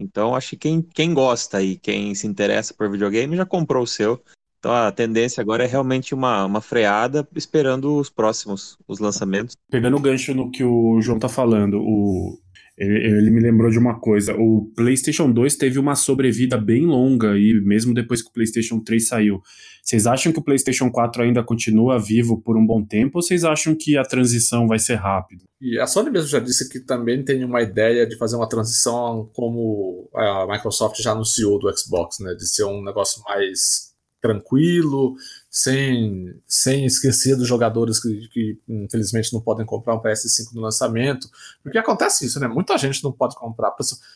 Então, 0.00 0.34
acho 0.34 0.50
que 0.50 0.56
quem, 0.56 0.82
quem 0.82 1.12
gosta 1.12 1.62
e 1.62 1.76
quem 1.76 2.14
se 2.14 2.26
interessa 2.26 2.72
por 2.72 2.90
videogame 2.90 3.36
já 3.36 3.44
comprou 3.44 3.82
o 3.82 3.86
seu. 3.86 4.22
Então, 4.58 4.72
a 4.72 4.90
tendência 4.92 5.40
agora 5.40 5.64
é 5.64 5.66
realmente 5.66 6.14
uma, 6.14 6.44
uma 6.44 6.60
freada, 6.60 7.26
esperando 7.34 7.96
os 7.96 8.10
próximos, 8.10 8.76
os 8.86 8.98
lançamentos. 8.98 9.56
Pegando 9.70 9.96
o 9.96 10.00
gancho 10.00 10.34
no 10.34 10.50
que 10.50 10.62
o 10.62 11.00
João 11.00 11.18
tá 11.18 11.28
falando, 11.28 11.80
o, 11.80 12.38
ele, 12.80 13.18
ele, 13.18 13.30
me 13.30 13.40
lembrou 13.40 13.70
de 13.70 13.78
uma 13.78 14.00
coisa. 14.00 14.34
O 14.34 14.72
PlayStation 14.74 15.30
2 15.30 15.56
teve 15.56 15.78
uma 15.78 15.94
sobrevida 15.94 16.56
bem 16.56 16.86
longa, 16.86 17.36
e 17.36 17.60
mesmo 17.62 17.92
depois 17.92 18.22
que 18.22 18.30
o 18.30 18.32
PlayStation 18.32 18.80
3 18.80 19.06
saiu. 19.06 19.42
Vocês 19.82 20.06
acham 20.06 20.32
que 20.32 20.38
o 20.38 20.42
PlayStation 20.42 20.90
4 20.90 21.22
ainda 21.22 21.42
continua 21.42 21.98
vivo 21.98 22.40
por 22.40 22.56
um 22.56 22.64
bom 22.64 22.82
tempo 22.82 23.18
ou 23.18 23.22
vocês 23.22 23.44
acham 23.44 23.74
que 23.74 23.98
a 23.98 24.02
transição 24.02 24.66
vai 24.66 24.78
ser 24.78 24.94
rápida? 24.94 25.42
E 25.60 25.78
a 25.78 25.86
Sony 25.86 26.10
mesmo 26.10 26.28
já 26.28 26.38
disse 26.38 26.70
que 26.70 26.80
também 26.80 27.22
tem 27.22 27.44
uma 27.44 27.60
ideia 27.60 28.06
de 28.06 28.16
fazer 28.16 28.36
uma 28.36 28.48
transição 28.48 29.28
como 29.34 30.08
a 30.14 30.46
Microsoft 30.50 31.02
já 31.02 31.12
anunciou 31.12 31.58
do 31.58 31.70
Xbox, 31.76 32.18
né? 32.20 32.34
De 32.34 32.48
ser 32.48 32.64
um 32.64 32.82
negócio 32.82 33.22
mais 33.28 33.90
tranquilo, 34.22 35.14
sem, 35.50 36.32
sem 36.46 36.86
esquecer 36.86 37.36
dos 37.36 37.48
jogadores 37.48 38.00
que, 38.00 38.28
que, 38.28 38.58
infelizmente 38.68 39.32
não 39.32 39.40
podem 39.40 39.66
comprar 39.66 39.96
um 39.96 40.00
PS5 40.00 40.54
no 40.54 40.60
lançamento, 40.60 41.28
porque 41.60 41.76
acontece 41.76 42.24
isso, 42.24 42.38
né? 42.38 42.46
Muita 42.46 42.78
gente 42.78 43.02
não 43.02 43.10
pode 43.10 43.34
comprar, 43.34 43.74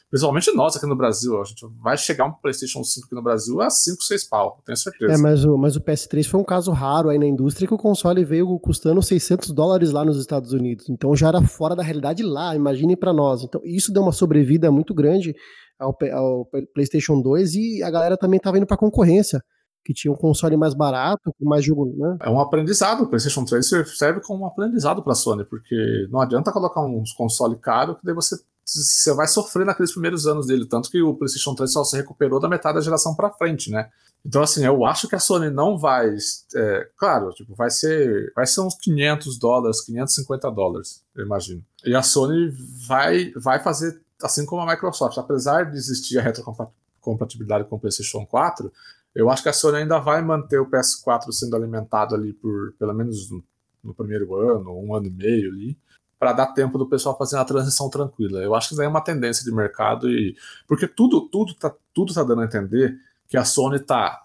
principalmente 0.08 0.54
nós 0.54 0.76
aqui 0.76 0.86
no 0.86 0.94
Brasil. 0.94 1.40
A 1.40 1.44
gente 1.44 1.66
vai 1.82 1.98
chegar 1.98 2.26
um 2.26 2.32
PlayStation 2.32 2.84
5 2.84 3.06
aqui 3.06 3.14
no 3.16 3.22
Brasil 3.22 3.60
a 3.60 3.68
5, 3.68 4.00
6 4.04 4.24
pau, 4.28 4.62
tenho 4.64 4.76
certeza. 4.76 5.12
É, 5.12 5.16
mas 5.16 5.44
o, 5.44 5.58
mas 5.58 5.74
o 5.74 5.80
PS3 5.80 6.24
foi 6.24 6.40
um 6.40 6.44
caso 6.44 6.70
raro 6.70 7.08
aí 7.08 7.18
na 7.18 7.26
indústria 7.26 7.66
que 7.66 7.74
o 7.74 7.78
console 7.78 8.24
veio 8.24 8.56
custando 8.60 9.02
600 9.02 9.50
dólares 9.50 9.90
lá 9.90 10.04
nos 10.04 10.18
Estados 10.18 10.52
Unidos, 10.52 10.88
então 10.88 11.16
já 11.16 11.28
era 11.28 11.42
fora 11.42 11.74
da 11.74 11.82
realidade 11.82 12.22
lá, 12.22 12.54
imagine 12.54 12.94
para 12.94 13.12
nós. 13.12 13.42
Então 13.42 13.60
isso 13.64 13.92
deu 13.92 14.02
uma 14.02 14.12
sobrevida 14.12 14.70
muito 14.70 14.94
grande 14.94 15.34
ao, 15.80 15.96
ao 16.12 16.48
PlayStation 16.72 17.20
2 17.20 17.54
e 17.56 17.82
a 17.82 17.90
galera 17.90 18.16
também 18.16 18.36
estava 18.36 18.56
indo 18.56 18.66
para 18.66 18.76
concorrência 18.76 19.42
que 19.84 19.92
tinha 19.92 20.12
um 20.12 20.16
console 20.16 20.56
mais 20.56 20.74
barato, 20.74 21.34
com 21.38 21.44
mais 21.44 21.64
jogo, 21.64 21.94
né? 21.96 22.16
É 22.20 22.30
um 22.30 22.40
aprendizado. 22.40 23.02
O 23.02 23.06
PlayStation 23.06 23.44
3 23.44 23.68
serve 23.96 24.20
como 24.20 24.44
um 24.44 24.46
aprendizado 24.46 25.02
para 25.02 25.12
a 25.12 25.16
Sony, 25.16 25.44
porque 25.44 26.08
não 26.10 26.20
adianta 26.20 26.50
colocar 26.50 26.80
um 26.80 27.02
console 27.16 27.56
caro 27.56 27.96
que 27.96 28.04
daí 28.04 28.14
você 28.14 28.36
você 28.64 29.12
vai 29.12 29.28
sofrer 29.28 29.66
naqueles 29.66 29.92
primeiros 29.92 30.26
anos 30.26 30.46
dele, 30.46 30.64
tanto 30.64 30.90
que 30.90 31.02
o 31.02 31.14
PlayStation 31.14 31.54
3 31.54 31.70
só 31.70 31.84
se 31.84 31.96
recuperou 31.96 32.40
da 32.40 32.48
metade 32.48 32.76
da 32.76 32.80
geração 32.80 33.14
para 33.14 33.30
frente, 33.30 33.70
né? 33.70 33.90
Então, 34.24 34.42
assim, 34.42 34.64
eu 34.64 34.86
acho 34.86 35.06
que 35.06 35.14
a 35.14 35.18
Sony 35.18 35.50
não 35.50 35.76
vai. 35.76 36.16
É, 36.56 36.88
claro, 36.96 37.30
tipo, 37.32 37.54
vai 37.54 37.70
ser, 37.70 38.32
vai 38.34 38.46
ser 38.46 38.62
uns 38.62 38.74
500 38.76 39.38
dólares, 39.38 39.82
550 39.82 40.50
dólares, 40.50 41.04
eu 41.14 41.26
imagino. 41.26 41.62
E 41.84 41.94
a 41.94 42.02
Sony 42.02 42.50
vai, 42.88 43.32
vai 43.36 43.62
fazer 43.62 44.00
assim 44.22 44.46
como 44.46 44.62
a 44.62 44.66
Microsoft, 44.66 45.18
apesar 45.18 45.70
de 45.70 45.76
existir 45.76 46.18
a 46.18 46.22
retrocompatibilidade 46.22 47.64
com 47.68 47.76
o 47.76 47.78
PlayStation 47.78 48.24
4, 48.24 48.72
eu 49.14 49.30
acho 49.30 49.42
que 49.42 49.48
a 49.48 49.52
Sony 49.52 49.78
ainda 49.78 49.98
vai 49.98 50.22
manter 50.22 50.58
o 50.58 50.66
PS4 50.68 51.30
sendo 51.32 51.54
alimentado 51.56 52.14
ali 52.14 52.32
por 52.32 52.72
pelo 52.78 52.92
menos 52.92 53.30
no, 53.30 53.44
no 53.82 53.94
primeiro 53.94 54.34
ano, 54.34 54.76
um 54.78 54.94
ano 54.94 55.06
e 55.06 55.10
meio 55.10 55.52
ali, 55.52 55.78
para 56.18 56.32
dar 56.32 56.46
tempo 56.48 56.78
do 56.78 56.88
pessoal 56.88 57.16
fazer 57.16 57.36
a 57.36 57.44
transição 57.44 57.88
tranquila. 57.88 58.40
Eu 58.40 58.54
acho 58.54 58.68
que 58.68 58.74
isso 58.74 58.82
é 58.82 58.88
uma 58.88 59.00
tendência 59.00 59.44
de 59.44 59.52
mercado 59.52 60.10
e 60.10 60.36
porque 60.66 60.88
tudo 60.88 61.28
tudo 61.28 61.54
tá 61.54 61.72
tudo 61.92 62.14
tá 62.14 62.22
dando 62.24 62.42
a 62.42 62.44
entender 62.44 62.98
que 63.28 63.36
a 63.36 63.44
Sony 63.44 63.78
tá 63.78 64.24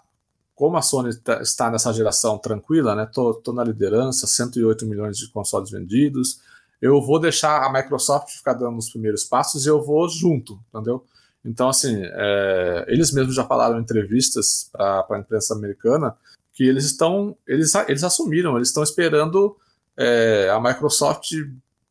como 0.60 0.76
a 0.76 0.82
Sony 0.82 1.14
tá, 1.16 1.40
está 1.40 1.70
nessa 1.70 1.90
geração 1.90 2.36
tranquila, 2.36 2.94
né? 2.94 3.06
Tô, 3.06 3.32
tô 3.32 3.50
na 3.50 3.64
liderança, 3.64 4.26
108 4.26 4.84
milhões 4.84 5.16
de 5.16 5.26
consoles 5.28 5.70
vendidos. 5.70 6.42
Eu 6.82 7.00
vou 7.00 7.18
deixar 7.18 7.64
a 7.64 7.72
Microsoft 7.72 8.28
ficar 8.28 8.52
dando 8.52 8.76
os 8.76 8.90
primeiros 8.90 9.24
passos 9.24 9.64
e 9.64 9.70
eu 9.70 9.82
vou 9.82 10.06
junto, 10.06 10.60
entendeu? 10.68 11.02
Então, 11.44 11.68
assim, 11.68 12.02
é, 12.02 12.84
eles 12.88 13.12
mesmos 13.12 13.34
já 13.34 13.44
falaram 13.44 13.78
em 13.78 13.82
entrevistas 13.82 14.68
para 14.72 15.06
a 15.10 15.18
imprensa 15.18 15.54
americana 15.54 16.14
que 16.52 16.64
eles 16.64 16.84
estão, 16.84 17.36
eles, 17.46 17.74
eles 17.88 18.04
assumiram, 18.04 18.56
eles 18.56 18.68
estão 18.68 18.82
esperando 18.82 19.56
é, 19.96 20.50
a 20.50 20.60
Microsoft 20.60 21.32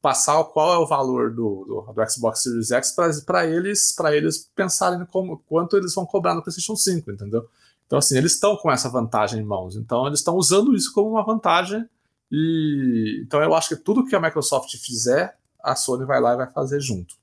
passar 0.02 0.42
qual 0.46 0.74
é 0.74 0.78
o 0.78 0.88
valor 0.88 1.32
do, 1.34 1.66
do, 1.66 1.94
do 1.94 2.12
Xbox 2.12 2.44
Series 2.44 2.72
X 2.72 2.96
para 3.26 3.46
eles, 3.46 3.92
para 3.92 4.16
eles 4.16 4.50
pensarem 4.56 5.06
como, 5.06 5.44
quanto 5.48 5.76
eles 5.76 5.94
vão 5.94 6.06
cobrar 6.06 6.36
no 6.36 6.42
PlayStation 6.42 6.76
5, 6.76 7.12
entendeu? 7.12 7.48
Então, 7.86 8.00
assim, 8.00 8.18
eles 8.18 8.34
estão 8.34 8.56
com 8.56 8.72
essa 8.72 8.88
vantagem 8.88 9.42
em 9.42 9.44
mãos. 9.44 9.76
Então, 9.76 10.06
eles 10.06 10.20
estão 10.20 10.36
usando 10.36 10.76
isso 10.76 10.94
como 10.94 11.10
uma 11.10 11.26
vantagem. 11.26 11.84
E 12.32 13.24
então, 13.26 13.42
eu 13.42 13.54
acho 13.56 13.70
que 13.70 13.76
tudo 13.76 14.06
que 14.06 14.16
a 14.16 14.20
Microsoft 14.20 14.76
fizer, 14.78 15.36
a 15.62 15.76
Sony 15.76 16.06
vai 16.06 16.22
lá 16.22 16.34
e 16.34 16.38
vai 16.38 16.52
fazer 16.52 16.80
junto. 16.80 17.16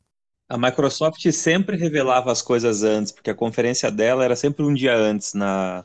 A 0.48 0.56
Microsoft 0.56 1.28
sempre 1.32 1.76
revelava 1.76 2.30
as 2.30 2.40
coisas 2.40 2.82
antes, 2.84 3.10
porque 3.10 3.30
a 3.30 3.34
conferência 3.34 3.90
dela 3.90 4.24
era 4.24 4.36
sempre 4.36 4.64
um 4.64 4.72
dia 4.72 4.96
antes 4.96 5.34
na, 5.34 5.84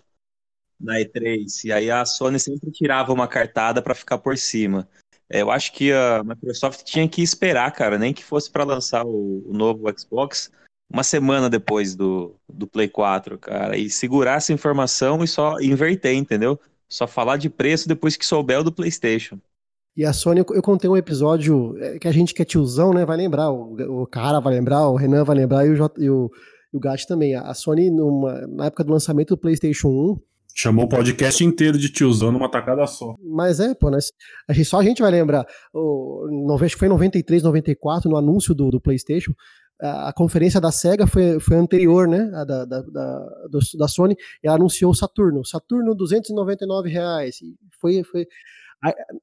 na 0.80 1.00
E3. 1.00 1.66
E 1.66 1.72
aí 1.72 1.90
a 1.90 2.06
Sony 2.06 2.40
sempre 2.40 2.72
tirava 2.72 3.12
uma 3.12 3.28
cartada 3.28 3.82
para 3.82 3.96
ficar 3.96 4.20
por 4.20 4.38
cima. 4.38 4.88
É, 5.30 5.42
eu 5.42 5.50
acho 5.50 5.72
que 5.72 5.92
a 5.94 6.24
Microsoft 6.24 6.84
tinha 6.84 7.08
que 7.08 7.22
esperar, 7.22 7.72
cara, 7.72 7.98
nem 7.98 8.14
que 8.14 8.24
fosse 8.24 8.52
para 8.52 8.66
lançar 8.66 9.06
o, 9.06 9.44
o, 9.48 9.54
novo 9.54 9.88
Xbox 9.98 10.52
uma 10.92 11.04
semana 11.04 11.50
depois 11.50 11.96
do, 11.96 12.36
do 12.50 12.68
Play 12.68 12.90
4, 12.90 13.40
cara, 13.40 13.78
e 13.78 13.90
segurar 13.90 14.36
essa 14.36 14.52
informação 14.52 15.24
e 15.24 15.28
só 15.28 15.58
inverter, 15.62 16.16
entendeu? 16.16 16.60
Só 16.90 17.08
falar 17.08 17.38
de 17.38 17.50
preço 17.50 17.88
depois 17.88 18.18
que 18.18 18.26
souber 18.26 18.60
o 18.60 18.64
do 18.64 18.74
PlayStation. 18.74 19.40
E 19.96 20.06
a 20.06 20.14
Sony, 20.14 20.40
eu 20.40 20.62
contei 20.62 20.90
um 20.90 20.96
episódio 20.96 21.76
é, 21.78 22.00
que 22.00 22.08
a 22.08 22.12
gente 22.12 22.34
que 22.34 22.42
é 22.42 22.46
tiozão, 22.46 22.94
né, 22.94 23.06
vai 23.06 23.18
lembrar, 23.18 23.52
o, 23.52 24.02
o 24.02 24.08
cara 24.08 24.40
vai 24.40 24.54
lembrar, 24.54 24.88
o 24.88 24.96
Renan 24.96 25.24
vai 25.24 25.36
lembrar 25.36 25.66
e 25.66 25.70
o, 25.70 25.76
J, 25.76 26.02
e 26.02 26.10
o, 26.10 26.32
e 26.74 26.78
o 26.78 26.80
Gat 26.80 27.06
também. 27.06 27.36
A 27.36 27.54
Sony, 27.54 27.92
numa, 27.92 28.48
na 28.48 28.66
época 28.68 28.84
do 28.84 28.92
lançamento 28.92 29.30
do 29.30 29.38
PlayStation 29.38 29.90
1. 29.90 30.20
Chamou 30.54 30.86
o 30.86 30.90
podcast 30.90 31.44
inteiro 31.44 31.78
de 31.78 31.90
tiozão 31.90 32.32
numa 32.32 32.50
tacada 32.50 32.86
só. 32.86 33.16
Mas 33.22 33.60
é, 33.60 33.74
pô, 33.74 33.90
a 33.90 34.54
gente, 34.54 34.66
só 34.66 34.80
a 34.80 34.84
gente 34.84 35.02
vai 35.02 35.12
lembrar. 35.12 35.46
O, 35.74 36.28
acho 36.62 36.76
que 36.76 36.80
foi 36.80 36.88
em 36.88 36.92
93, 36.92 37.44
94, 37.44 38.10
no 38.10 38.18
anúncio 38.18 38.54
do, 38.54 38.70
do 38.70 38.82
PlayStation. 38.82 39.34
A, 39.82 40.10
a 40.10 40.14
conferência 40.14 40.60
da 40.60 40.72
SEGA 40.72 41.08
foi, 41.08 41.40
foi 41.40 41.58
anterior, 41.58 42.08
né? 42.08 42.30
A 42.34 42.44
da, 42.44 42.66
da, 42.66 42.82
da, 42.82 43.30
da 43.78 43.88
Sony. 43.88 44.16
E 44.44 44.48
ela 44.48 44.58
anunciou 44.58 44.92
o 44.92 44.96
Saturno. 44.96 45.46
Saturno, 45.46 45.96
299 45.96 46.90
reais. 46.90 47.38
Foi, 47.80 48.04
foi, 48.04 48.28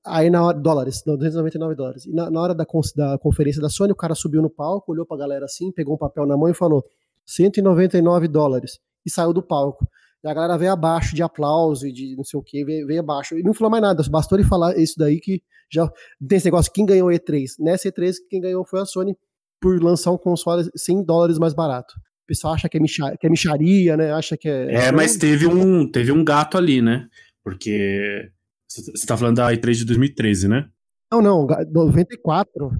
Aí, 0.07 0.31
na 0.31 0.44
hora, 0.44 0.57
dólares, 0.57 1.03
299 1.05 1.75
dólares. 1.75 2.07
E 2.07 2.12
na, 2.12 2.31
na 2.31 2.40
hora 2.40 2.55
da, 2.55 2.64
da, 2.97 3.18
conferência 3.18 3.61
da 3.61 3.68
Sony, 3.68 3.92
o 3.92 3.97
cara 3.97 4.14
subiu 4.14 4.40
no 4.40 4.49
palco, 4.49 4.92
olhou 4.92 5.05
pra 5.05 5.16
galera 5.16 5.47
assim, 5.47 5.73
pegou 5.73 5.94
um 5.94 5.99
papel 5.99 6.27
na 6.27 6.37
mão 6.37 6.49
e 6.49 6.55
falou: 6.55 6.85
199 7.27 8.29
dólares. 8.29 8.79
E 9.05 9.11
saiu 9.11 9.33
do 9.33 9.42
palco. 9.42 9.87
E 10.23 10.29
a 10.29 10.35
galera 10.35 10.57
veio 10.57 10.73
abaixo 10.73 11.14
de 11.14 11.23
aplauso 11.23 11.87
e 11.87 11.92
de 11.92 12.16
não 12.16 12.25
sei 12.25 12.38
o 12.38 12.42
que, 12.42 12.64
veio, 12.64 12.87
veio, 12.87 13.01
abaixo. 13.01 13.37
E 13.37 13.42
não 13.42 13.53
falou 13.53 13.71
mais 13.71 13.83
nada, 13.83 14.03
bastou 14.09 14.38
ele 14.38 14.47
falar 14.47 14.77
isso 14.79 14.94
daí 14.97 15.21
que 15.21 15.42
já 15.71 15.90
tem 16.27 16.38
esse 16.38 16.47
negócio: 16.47 16.73
quem 16.73 16.87
ganhou 16.87 17.09
E3? 17.09 17.55
Nessa 17.59 17.88
E3, 17.88 18.14
quem 18.31 18.40
ganhou 18.40 18.64
foi 18.64 18.81
a 18.81 18.85
Sony 18.85 19.16
por 19.61 19.83
lançar 19.83 20.12
um 20.12 20.18
console 20.18 20.68
100 20.77 21.05
dólares 21.05 21.38
mais 21.38 21.53
barato. 21.53 21.94
O 21.97 22.27
pessoal 22.29 22.55
acha 22.55 22.68
que 22.68 22.77
é, 22.77 22.81
micha, 22.81 23.16
que 23.18 23.27
é 23.27 23.31
micharia, 23.31 23.97
né? 23.97 24.12
Acha 24.12 24.37
que 24.37 24.49
é. 24.49 24.87
É, 24.87 24.92
mas 24.92 25.16
teve 25.16 25.47
um, 25.47 25.90
teve 25.90 26.12
um 26.12 26.23
gato 26.23 26.57
ali, 26.59 26.81
né? 26.81 27.09
Porque 27.42 28.31
você 28.68 29.07
tá 29.07 29.16
falando 29.16 29.37
da 29.37 29.52
E3 29.52 29.72
de 29.72 29.85
2013, 29.87 30.48
né? 30.48 30.68
Não, 31.11 31.22
não, 31.22 31.46
94. 31.46 32.70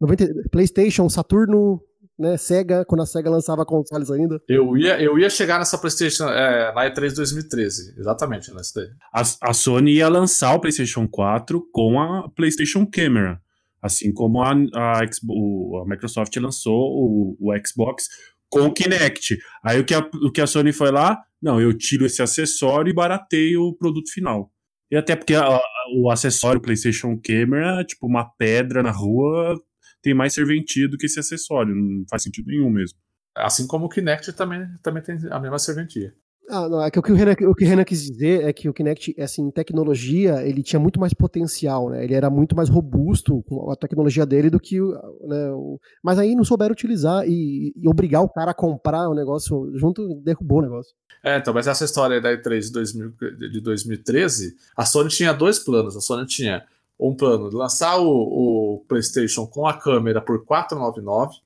90, 0.00 0.48
PlayStation, 0.50 1.08
Saturno, 1.08 1.80
né, 2.18 2.36
Sega, 2.36 2.84
quando 2.84 3.02
a 3.02 3.06
Sega 3.06 3.30
lançava 3.30 3.64
consoles 3.64 4.10
ainda. 4.10 4.40
Eu 4.48 4.76
ia, 4.76 5.00
eu 5.00 5.18
ia 5.18 5.28
chegar 5.28 5.58
nessa 5.58 5.78
PlayStation 5.78 6.28
é, 6.28 6.72
na 6.74 6.90
E3 6.90 7.10
de 7.10 7.14
2013, 7.16 7.94
exatamente, 7.98 8.52
nessa 8.52 8.80
daí. 8.80 8.90
A, 9.12 9.50
a, 9.50 9.52
Sony 9.52 9.94
ia 9.94 10.08
lançar 10.08 10.54
o 10.54 10.60
PlayStation 10.60 11.06
4 11.08 11.68
com 11.72 12.00
a 12.00 12.28
PlayStation 12.30 12.86
Camera, 12.86 13.40
assim 13.82 14.12
como 14.12 14.42
a, 14.42 14.52
a, 14.52 15.00
a 15.00 15.84
Microsoft 15.86 16.34
lançou 16.36 16.74
o, 16.74 17.36
o, 17.40 17.66
Xbox 17.66 18.08
com 18.48 18.62
o 18.62 18.72
Kinect. 18.72 19.38
Aí 19.62 19.80
o 19.80 19.84
que, 19.84 19.94
a, 19.94 20.00
o 20.00 20.30
que 20.30 20.40
a 20.40 20.46
Sony 20.46 20.72
foi 20.72 20.90
lá? 20.90 21.20
Não, 21.42 21.60
eu 21.60 21.76
tiro 21.76 22.06
esse 22.06 22.22
acessório 22.22 22.90
e 22.90 22.94
barateio 22.94 23.62
o 23.62 23.76
produto 23.76 24.10
final. 24.10 24.50
E 24.94 24.96
até 24.96 25.16
porque 25.16 25.34
a, 25.34 25.44
a, 25.44 25.60
o 25.96 26.08
acessório 26.08 26.60
PlayStation 26.60 27.20
Camera, 27.20 27.84
tipo, 27.84 28.06
uma 28.06 28.30
pedra 28.38 28.80
na 28.80 28.92
rua, 28.92 29.60
tem 30.00 30.14
mais 30.14 30.32
serventia 30.32 30.88
do 30.88 30.96
que 30.96 31.06
esse 31.06 31.18
acessório. 31.18 31.74
Não 31.74 32.04
faz 32.08 32.22
sentido 32.22 32.46
nenhum 32.46 32.70
mesmo. 32.70 32.96
Assim 33.36 33.66
como 33.66 33.86
o 33.86 33.88
Kinect 33.88 34.32
também, 34.34 34.64
também 34.84 35.02
tem 35.02 35.18
a 35.32 35.40
mesma 35.40 35.58
serventia. 35.58 36.14
Ah, 36.48 36.68
não, 36.68 36.82
é 36.82 36.90
que 36.90 36.98
o 36.98 37.02
que 37.02 37.10
o, 37.10 37.14
Renan, 37.14 37.32
o 37.32 37.54
que 37.54 37.64
o 37.64 37.68
Renan 37.68 37.84
quis 37.84 38.02
dizer 38.02 38.44
é 38.44 38.52
que 38.52 38.68
o 38.68 38.74
Kinect, 38.74 39.14
assim, 39.18 39.42
em 39.42 39.50
tecnologia, 39.50 40.46
ele 40.46 40.62
tinha 40.62 40.78
muito 40.78 41.00
mais 41.00 41.14
potencial, 41.14 41.88
né? 41.88 42.04
Ele 42.04 42.14
era 42.14 42.28
muito 42.28 42.54
mais 42.54 42.68
robusto 42.68 43.42
com 43.44 43.70
a 43.70 43.76
tecnologia 43.76 44.26
dele 44.26 44.50
do 44.50 44.60
que 44.60 44.78
né, 44.78 45.50
o. 45.52 45.80
Mas 46.02 46.18
aí 46.18 46.34
não 46.34 46.44
souberam 46.44 46.72
utilizar 46.72 47.26
e, 47.26 47.72
e, 47.74 47.88
obrigar 47.88 48.22
o 48.22 48.28
cara 48.28 48.50
a 48.50 48.54
comprar 48.54 49.08
o 49.08 49.14
negócio 49.14 49.72
junto, 49.74 50.20
derrubou 50.22 50.58
o 50.58 50.62
negócio. 50.62 50.94
É, 51.22 51.38
então, 51.38 51.54
mas 51.54 51.66
essa 51.66 51.84
história 51.84 52.20
da 52.20 52.30
E3 52.30 52.60
de, 52.60 52.72
2000, 52.72 53.12
de 53.50 53.60
2013, 53.60 54.54
a 54.76 54.84
Sony 54.84 55.08
tinha 55.08 55.32
dois 55.32 55.58
planos. 55.58 55.96
A 55.96 56.00
Sony 56.00 56.26
tinha 56.26 56.62
um 57.00 57.14
plano 57.14 57.48
de 57.48 57.56
lançar 57.56 57.98
o, 57.98 58.06
o 58.06 58.84
PlayStation 58.86 59.46
com 59.46 59.66
a 59.66 59.72
câmera 59.72 60.20
por 60.20 60.44
499 60.44 61.43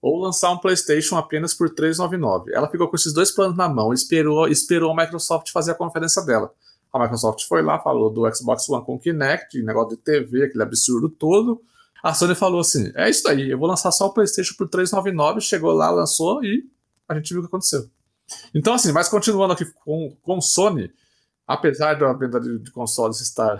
ou 0.00 0.20
lançar 0.20 0.50
um 0.52 0.58
PlayStation 0.58 1.16
apenas 1.16 1.54
por 1.54 1.70
399. 1.70 2.52
Ela 2.52 2.68
ficou 2.68 2.88
com 2.88 2.96
esses 2.96 3.12
dois 3.12 3.30
planos 3.30 3.56
na 3.56 3.68
mão, 3.68 3.92
esperou, 3.92 4.48
esperou 4.48 4.92
a 4.92 4.96
Microsoft 4.96 5.50
fazer 5.50 5.72
a 5.72 5.74
conferência 5.74 6.22
dela. 6.24 6.52
A 6.92 6.98
Microsoft 6.98 7.46
foi 7.46 7.62
lá, 7.62 7.78
falou 7.78 8.10
do 8.10 8.22
Xbox 8.34 8.68
One 8.68 8.84
com 8.84 8.98
Kinect, 8.98 9.60
negócio 9.62 9.96
de 9.96 10.02
TV, 10.02 10.44
aquele 10.44 10.62
absurdo 10.62 11.08
todo. 11.08 11.60
A 12.02 12.14
Sony 12.14 12.34
falou 12.34 12.60
assim: 12.60 12.92
é 12.94 13.10
isso 13.10 13.28
aí, 13.28 13.50
eu 13.50 13.58
vou 13.58 13.68
lançar 13.68 13.90
só 13.90 14.06
o 14.06 14.12
PlayStation 14.12 14.54
por 14.56 14.68
399. 14.68 15.40
Chegou 15.40 15.72
lá, 15.72 15.90
lançou 15.90 16.42
e 16.44 16.64
a 17.08 17.14
gente 17.14 17.32
viu 17.32 17.40
o 17.40 17.42
que 17.42 17.48
aconteceu. 17.48 17.88
Então, 18.54 18.74
assim, 18.74 18.92
mas 18.92 19.08
continuando 19.08 19.52
aqui 19.52 19.64
com, 19.84 20.16
com 20.22 20.40
Sony, 20.40 20.92
apesar 21.46 21.94
da 21.94 22.12
venda 22.12 22.40
de, 22.40 22.70
consoles 22.70 23.20
estar 23.20 23.58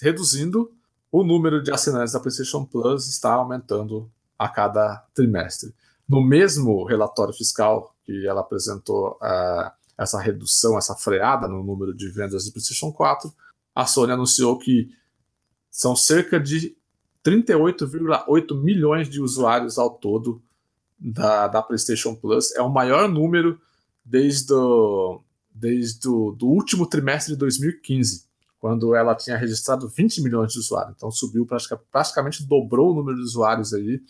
reduzindo, 0.00 0.70
o 1.10 1.22
número 1.22 1.62
de 1.62 1.70
assinantes 1.70 2.12
da 2.12 2.20
PlayStation 2.20 2.64
Plus 2.64 3.08
está 3.08 3.34
aumentando 3.34 4.10
a 4.42 4.48
cada 4.48 4.96
trimestre. 5.14 5.72
No 6.08 6.20
mesmo 6.20 6.84
relatório 6.84 7.32
fiscal 7.32 7.94
que 8.04 8.26
ela 8.26 8.40
apresentou 8.40 9.12
uh, 9.22 9.70
essa 9.96 10.20
redução, 10.20 10.76
essa 10.76 10.96
freada 10.96 11.46
no 11.46 11.62
número 11.62 11.94
de 11.94 12.08
vendas 12.08 12.44
de 12.44 12.50
PlayStation 12.50 12.92
4, 12.92 13.32
a 13.72 13.86
Sony 13.86 14.12
anunciou 14.12 14.58
que 14.58 14.90
são 15.70 15.94
cerca 15.94 16.40
de 16.40 16.76
38,8 17.24 18.60
milhões 18.60 19.08
de 19.08 19.20
usuários 19.20 19.78
ao 19.78 19.90
todo 19.90 20.42
da, 20.98 21.46
da 21.46 21.62
PlayStation 21.62 22.16
Plus. 22.16 22.52
É 22.56 22.62
o 22.62 22.68
maior 22.68 23.08
número 23.08 23.60
desde 24.04 24.52
o, 24.52 25.22
desde 25.54 26.08
o 26.08 26.32
do 26.32 26.48
último 26.48 26.84
trimestre 26.84 27.34
de 27.34 27.38
2015, 27.38 28.24
quando 28.62 28.94
ela 28.94 29.16
tinha 29.16 29.36
registrado 29.36 29.88
20 29.88 30.22
milhões 30.22 30.52
de 30.52 30.60
usuários. 30.60 30.94
Então 30.96 31.10
subiu 31.10 31.44
praticamente, 31.90 32.46
dobrou 32.46 32.92
o 32.92 32.94
número 32.94 33.16
de 33.18 33.24
usuários 33.24 33.74
aí 33.74 34.00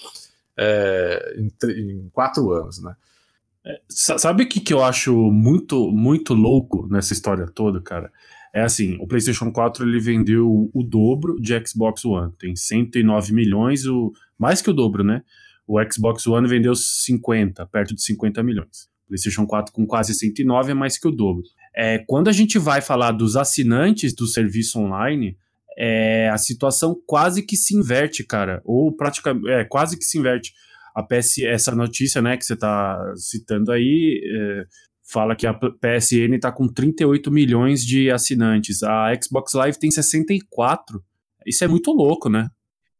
é, 0.54 1.36
em, 1.38 1.50
em, 1.70 2.10
quatro 2.12 2.52
anos, 2.52 2.82
né? 2.82 2.94
É, 3.64 3.80
sabe 3.88 4.42
o 4.42 4.48
que, 4.48 4.60
que 4.60 4.74
eu 4.74 4.84
acho 4.84 5.14
muito, 5.30 5.90
muito 5.90 6.34
louco 6.34 6.86
nessa 6.90 7.14
história 7.14 7.46
toda, 7.46 7.80
cara? 7.80 8.12
É 8.52 8.60
assim, 8.60 8.98
o 9.00 9.06
PlayStation 9.06 9.50
4 9.50 9.88
ele 9.88 9.98
vendeu 9.98 10.70
o 10.74 10.82
dobro 10.82 11.40
de 11.40 11.58
Xbox 11.66 12.04
One, 12.04 12.30
tem 12.38 12.54
109 12.54 13.32
milhões, 13.32 13.86
o, 13.86 14.12
mais 14.38 14.60
que 14.60 14.68
o 14.68 14.74
dobro, 14.74 15.02
né? 15.02 15.22
O 15.66 15.78
Xbox 15.90 16.26
One 16.26 16.46
vendeu 16.46 16.74
50, 16.74 17.64
perto 17.68 17.94
de 17.94 18.02
50 18.02 18.42
milhões. 18.42 18.90
PlayStation 19.08 19.46
4 19.46 19.72
com 19.72 19.86
quase 19.86 20.12
109 20.12 20.72
é 20.72 20.74
mais 20.74 20.98
que 20.98 21.08
o 21.08 21.10
dobro. 21.10 21.42
É, 21.74 21.98
quando 22.06 22.28
a 22.28 22.32
gente 22.32 22.58
vai 22.58 22.80
falar 22.80 23.12
dos 23.12 23.36
assinantes 23.36 24.14
do 24.14 24.26
serviço 24.26 24.78
online, 24.78 25.36
é, 25.76 26.28
a 26.28 26.38
situação 26.38 26.96
quase 27.06 27.42
que 27.42 27.56
se 27.56 27.76
inverte, 27.76 28.24
cara. 28.24 28.60
Ou 28.64 28.94
praticamente, 28.94 29.48
é, 29.48 29.64
quase 29.64 29.98
que 29.98 30.04
se 30.04 30.18
inverte. 30.18 30.52
A 30.94 31.02
PS, 31.02 31.38
essa 31.38 31.74
notícia, 31.74 32.20
né, 32.20 32.36
que 32.36 32.44
você 32.44 32.52
está 32.52 32.98
citando 33.16 33.72
aí, 33.72 34.20
é, 34.24 34.64
fala 35.10 35.34
que 35.34 35.46
a 35.46 35.54
PSN 35.54 36.34
está 36.34 36.52
com 36.52 36.68
38 36.68 37.30
milhões 37.30 37.82
de 37.84 38.10
assinantes. 38.10 38.82
A 38.82 39.10
Xbox 39.20 39.54
Live 39.54 39.78
tem 39.78 39.90
64. 39.90 41.02
Isso 41.46 41.64
é 41.64 41.68
muito 41.68 41.90
louco, 41.92 42.28
né? 42.28 42.48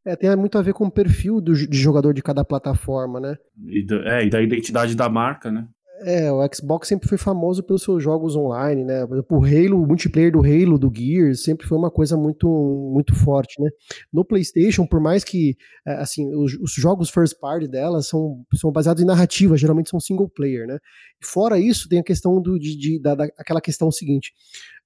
É, 0.05 0.17
tem 0.17 0.35
muito 0.35 0.59
a 0.59 0.63
ver 0.63 0.73
com 0.73 0.87
o 0.87 0.91
perfil 0.91 1.41
do, 1.41 1.53
de 1.55 1.79
jogador 1.79 2.13
de 2.13 2.23
cada 2.23 2.45
plataforma, 2.45 3.21
né? 3.21 3.37
E 3.69 3.87
da, 3.87 3.97
é, 4.17 4.27
e 4.27 4.31
da 4.31 4.43
identidade 4.43 4.97
da 4.97 5.09
marca, 5.09 5.51
né? 5.51 5.69
É, 6.05 6.33
o 6.33 6.41
Xbox 6.53 6.89
sempre 6.89 7.09
foi 7.09 7.17
famoso 7.17 7.63
pelos 7.63 7.83
seus 7.83 8.03
jogos 8.03 8.35
online, 8.35 8.85
né? 8.85 9.07
Por 9.07 9.15
exemplo, 9.15 9.39
o 9.39 9.45
Halo, 9.45 9.83
o 9.83 9.87
multiplayer 9.87 10.33
do 10.33 10.41
Halo, 10.41 10.79
do 10.79 10.93
Gears, 10.93 11.43
sempre 11.43 11.67
foi 11.67 11.79
uma 11.79 11.91
coisa 11.91 12.17
muito, 12.17 12.49
muito 12.93 13.15
forte, 13.15 13.61
né? 13.63 13.71
No 14.13 14.25
PlayStation, 14.25 14.87
por 14.87 15.01
mais 15.01 15.23
que, 15.23 15.57
é, 15.87 15.93
assim, 15.95 16.35
os, 16.35 16.55
os 16.55 16.73
jogos 16.73 17.09
first 17.09 17.39
party 17.39 17.69
dela 17.69 18.03
são, 18.03 18.45
são 18.55 18.73
baseados 18.73 19.03
em 19.03 19.07
narrativa, 19.07 19.57
geralmente 19.57 19.91
são 19.91 20.01
single 20.01 20.29
player, 20.29 20.67
né? 20.67 20.79
Fora 21.23 21.59
isso, 21.59 21.89
tem 21.89 22.01
a 22.01 22.05
questão 22.05 22.41
do, 22.41 22.59
de, 22.59 22.77
de 22.77 23.01
da, 23.01 23.13
aquela 23.39 23.61
questão 23.61 23.91
seguinte. 23.91 24.33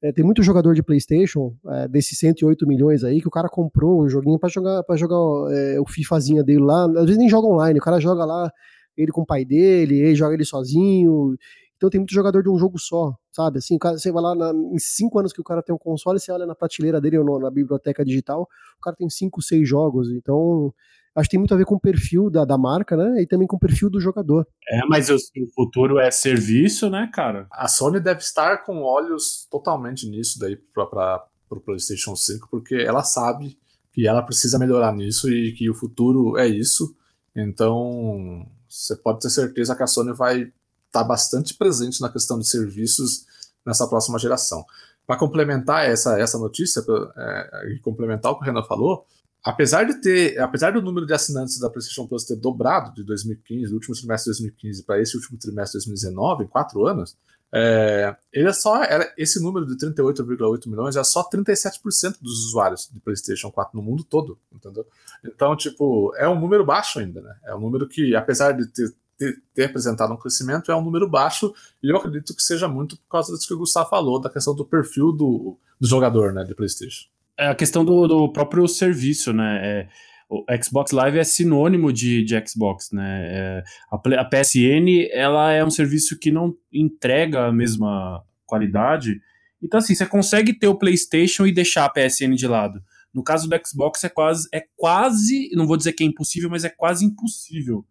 É, 0.02 0.12
tem 0.12 0.24
muito 0.24 0.42
jogador 0.42 0.74
de 0.74 0.82
PlayStation, 0.82 1.54
é, 1.68 1.88
desses 1.88 2.18
108 2.18 2.66
milhões 2.66 3.02
aí, 3.02 3.20
que 3.20 3.28
o 3.28 3.30
cara 3.30 3.48
comprou 3.48 4.02
o 4.02 4.08
joguinho 4.08 4.38
para 4.38 4.50
jogar, 4.50 4.82
pra 4.82 4.96
jogar 4.96 5.16
é, 5.54 5.80
o 5.80 5.86
FIFAzinha 5.86 6.44
dele 6.44 6.60
lá. 6.60 6.84
Às 6.84 7.06
vezes 7.06 7.18
nem 7.18 7.28
joga 7.28 7.48
online, 7.48 7.78
o 7.78 7.82
cara 7.82 7.98
joga 7.98 8.24
lá 8.24 8.50
ele 8.96 9.12
com 9.12 9.22
o 9.22 9.26
pai 9.26 9.44
dele, 9.44 9.98
ele 9.98 10.14
joga 10.14 10.34
ele 10.34 10.44
sozinho. 10.44 11.36
Então 11.76 11.90
tem 11.90 12.00
muito 12.00 12.14
jogador 12.14 12.42
de 12.42 12.48
um 12.48 12.58
jogo 12.58 12.78
só, 12.78 13.14
sabe? 13.30 13.58
Assim, 13.58 13.76
você 13.78 14.10
vai 14.10 14.22
lá 14.22 14.34
na, 14.34 14.50
em 14.72 14.78
cinco 14.78 15.18
anos 15.18 15.32
que 15.32 15.40
o 15.40 15.44
cara 15.44 15.62
tem 15.62 15.74
um 15.74 15.78
console, 15.78 16.18
você 16.18 16.32
olha 16.32 16.46
na 16.46 16.54
prateleira 16.54 17.00
dele 17.00 17.18
ou 17.18 17.24
no, 17.24 17.38
na 17.38 17.50
biblioteca 17.50 18.04
digital, 18.04 18.48
o 18.78 18.80
cara 18.80 18.96
tem 18.96 19.10
cinco, 19.10 19.42
seis 19.42 19.68
jogos. 19.68 20.10
Então 20.10 20.72
acho 21.14 21.28
que 21.28 21.32
tem 21.32 21.38
muito 21.38 21.52
a 21.52 21.56
ver 21.56 21.66
com 21.66 21.74
o 21.74 21.80
perfil 21.80 22.30
da, 22.30 22.44
da 22.44 22.56
marca, 22.56 22.96
né? 22.96 23.22
E 23.22 23.26
também 23.26 23.46
com 23.46 23.56
o 23.56 23.60
perfil 23.60 23.90
do 23.90 24.00
jogador. 24.00 24.46
É, 24.68 24.86
mas 24.86 25.10
o, 25.10 25.16
o 25.16 25.46
futuro 25.54 25.98
é 25.98 26.10
serviço, 26.10 26.88
né, 26.88 27.10
cara? 27.12 27.46
A 27.50 27.68
Sony 27.68 28.00
deve 28.00 28.20
estar 28.20 28.64
com 28.64 28.82
olhos 28.82 29.46
totalmente 29.50 30.08
nisso 30.08 30.38
daí 30.38 30.56
para 30.56 31.26
o 31.50 31.60
PlayStation 31.60 32.16
5, 32.16 32.48
porque 32.50 32.74
ela 32.74 33.02
sabe 33.02 33.58
que 33.92 34.06
ela 34.06 34.22
precisa 34.22 34.58
melhorar 34.58 34.94
nisso 34.94 35.30
e 35.30 35.52
que 35.52 35.68
o 35.70 35.74
futuro 35.74 36.38
é 36.38 36.46
isso. 36.46 36.94
Então, 37.34 38.46
você 38.76 38.96
pode 38.96 39.20
ter 39.20 39.30
certeza 39.30 39.74
que 39.74 39.82
a 39.82 39.86
Sony 39.86 40.12
vai 40.12 40.42
estar 40.42 40.52
tá 40.92 41.04
bastante 41.04 41.54
presente 41.54 42.00
na 42.00 42.08
questão 42.08 42.38
de 42.38 42.48
serviços 42.48 43.24
nessa 43.64 43.86
próxima 43.86 44.18
geração. 44.18 44.64
Para 45.06 45.16
complementar 45.16 45.88
essa, 45.88 46.18
essa 46.20 46.38
notícia 46.38 46.84
é, 47.16 47.72
e 47.74 47.78
complementar 47.80 48.32
o 48.32 48.38
que 48.38 48.42
o 48.42 48.44
Renan 48.44 48.62
falou, 48.64 49.06
apesar 49.42 49.84
de 49.84 50.00
ter, 50.00 50.38
apesar 50.40 50.72
do 50.72 50.82
número 50.82 51.06
de 51.06 51.14
assinantes 51.14 51.58
da 51.58 51.70
PlayStation 51.70 52.06
Plus 52.06 52.24
ter 52.24 52.36
dobrado 52.36 52.92
de 52.94 53.04
2015, 53.04 53.68
do 53.68 53.74
último 53.74 53.94
trimestre 53.94 54.32
de 54.32 54.38
2015 54.38 54.82
para 54.82 55.00
esse 55.00 55.16
último 55.16 55.38
trimestre 55.38 55.78
de 55.78 55.86
2019, 55.86 56.44
em 56.44 56.48
quatro 56.48 56.86
anos, 56.86 57.16
é, 57.52 58.14
ele 58.32 58.48
é 58.48 58.52
só 58.52 58.82
era, 58.82 59.12
esse 59.16 59.40
número 59.42 59.66
de 59.66 59.76
38,8 59.76 60.68
milhões 60.68 60.96
é 60.96 61.04
só 61.04 61.28
37% 61.28 62.16
dos 62.20 62.46
usuários 62.46 62.90
de 62.92 63.00
PlayStation 63.00 63.50
4 63.50 63.76
no 63.76 63.82
mundo 63.82 64.04
todo, 64.04 64.38
entendeu? 64.52 64.86
Então, 65.24 65.56
tipo, 65.56 66.14
é 66.16 66.28
um 66.28 66.38
número 66.38 66.64
baixo 66.64 66.98
ainda, 66.98 67.20
né? 67.20 67.36
É 67.44 67.54
um 67.54 67.60
número 67.60 67.88
que, 67.88 68.14
apesar 68.14 68.52
de 68.52 68.66
ter, 68.66 68.94
ter, 69.16 69.42
ter 69.54 69.64
apresentado 69.64 70.12
um 70.12 70.16
crescimento, 70.16 70.70
é 70.70 70.76
um 70.76 70.82
número 70.82 71.08
baixo 71.08 71.54
e 71.82 71.90
eu 71.90 71.96
acredito 71.96 72.34
que 72.34 72.42
seja 72.42 72.68
muito 72.68 72.96
por 72.96 73.08
causa 73.08 73.32
disso 73.32 73.46
que 73.46 73.54
o 73.54 73.58
Gustavo 73.58 73.88
falou, 73.88 74.20
da 74.20 74.28
questão 74.28 74.54
do 74.54 74.64
perfil 74.64 75.12
do, 75.12 75.56
do 75.80 75.88
jogador, 75.88 76.32
né, 76.32 76.44
de 76.44 76.54
PlayStation. 76.54 77.08
É 77.38 77.48
a 77.48 77.54
questão 77.54 77.84
do, 77.84 78.08
do 78.08 78.32
próprio 78.32 78.66
serviço, 78.66 79.32
né? 79.32 79.60
É, 79.62 79.88
o 80.28 80.44
Xbox 80.62 80.90
Live 80.90 81.18
é 81.18 81.24
sinônimo 81.24 81.92
de, 81.92 82.24
de 82.24 82.34
Xbox, 82.46 82.90
né? 82.92 83.26
É, 83.28 83.64
a, 83.90 84.20
a, 84.20 84.24
PSN 84.24 85.08
ela 85.12 85.52
é 85.52 85.64
um 85.64 85.70
serviço 85.70 86.18
que 86.18 86.32
não 86.32 86.54
entrega 86.72 87.46
a 87.46 87.52
mesma 87.52 88.22
qualidade. 88.44 89.20
Então, 89.62 89.78
assim, 89.78 89.94
você 89.94 90.04
consegue 90.04 90.52
ter 90.52 90.68
o 90.68 90.78
PlayStation 90.78 91.46
e 91.46 91.52
deixar 91.52 91.84
a 91.84 91.90
PSN 91.90 92.34
de 92.34 92.46
lado. 92.46 92.82
No 93.14 93.22
caso 93.22 93.48
do 93.48 93.56
Xbox 93.66 94.04
é 94.04 94.08
quase, 94.08 94.48
é 94.52 94.64
quase, 94.76 95.50
não 95.54 95.66
vou 95.66 95.76
dizer 95.76 95.92
que 95.92 96.04
é 96.04 96.06
impossível, 96.06 96.50
mas 96.50 96.64
é 96.64 96.68
quase 96.68 97.04
impossível 97.04 97.84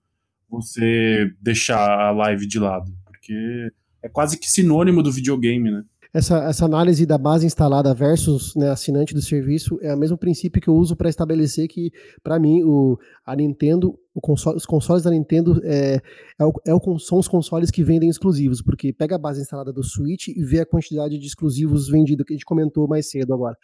você 0.50 1.32
deixar 1.41 2.00
a 2.00 2.12
live 2.12 2.45
de 2.45 2.60
lado, 2.60 2.95
porque 3.04 3.71
é 4.04 4.10
quase 4.10 4.38
que 4.38 4.50
sinônimo 4.50 5.02
do 5.02 5.12
videogame, 5.12 5.71
né? 5.71 5.84
Essa, 6.15 6.45
essa 6.45 6.63
análise 6.63 7.06
da 7.06 7.17
base 7.17 7.45
instalada 7.45 7.93
versus 7.93 8.56
né, 8.56 8.69
assinante 8.69 9.13
do 9.13 9.21
serviço 9.21 9.78
é 9.82 9.93
o 9.93 9.97
mesmo 9.97 10.17
princípio 10.17 10.62
que 10.62 10.69
eu 10.69 10.73
uso 10.73 10.95
para 10.95 11.10
estabelecer 11.10 11.67
que, 11.67 11.91
para 12.23 12.39
mim, 12.39 12.63
o, 12.63 12.97
a 13.25 13.36
Nintendo, 13.36 13.99
console, 14.21 14.58
os 14.58 14.65
consoles 14.65 15.04
da 15.04 15.12
Nintendo 15.12 15.60
é, 15.63 16.01
é, 16.39 16.45
o, 16.45 16.54
é 16.65 16.73
o, 16.73 16.99
são 16.99 17.19
os 17.19 17.28
consoles 17.28 17.69
que 17.69 17.84
vendem 17.84 18.10
exclusivos, 18.10 18.62
porque 18.62 18.93
pega 18.93 19.15
a 19.15 19.19
base 19.19 19.41
instalada 19.41 19.73
do 19.73 19.84
Switch 19.84 20.30
e 20.30 20.43
vê 20.43 20.62
a 20.62 20.65
quantidade 20.65 21.17
de 21.17 21.25
exclusivos 21.28 21.89
vendidos, 21.89 22.25
que 22.25 22.34
a 22.34 22.36
gente 22.36 22.45
comentou 22.45 22.88
mais 22.88 23.10
cedo 23.10 23.34
agora. 23.34 23.58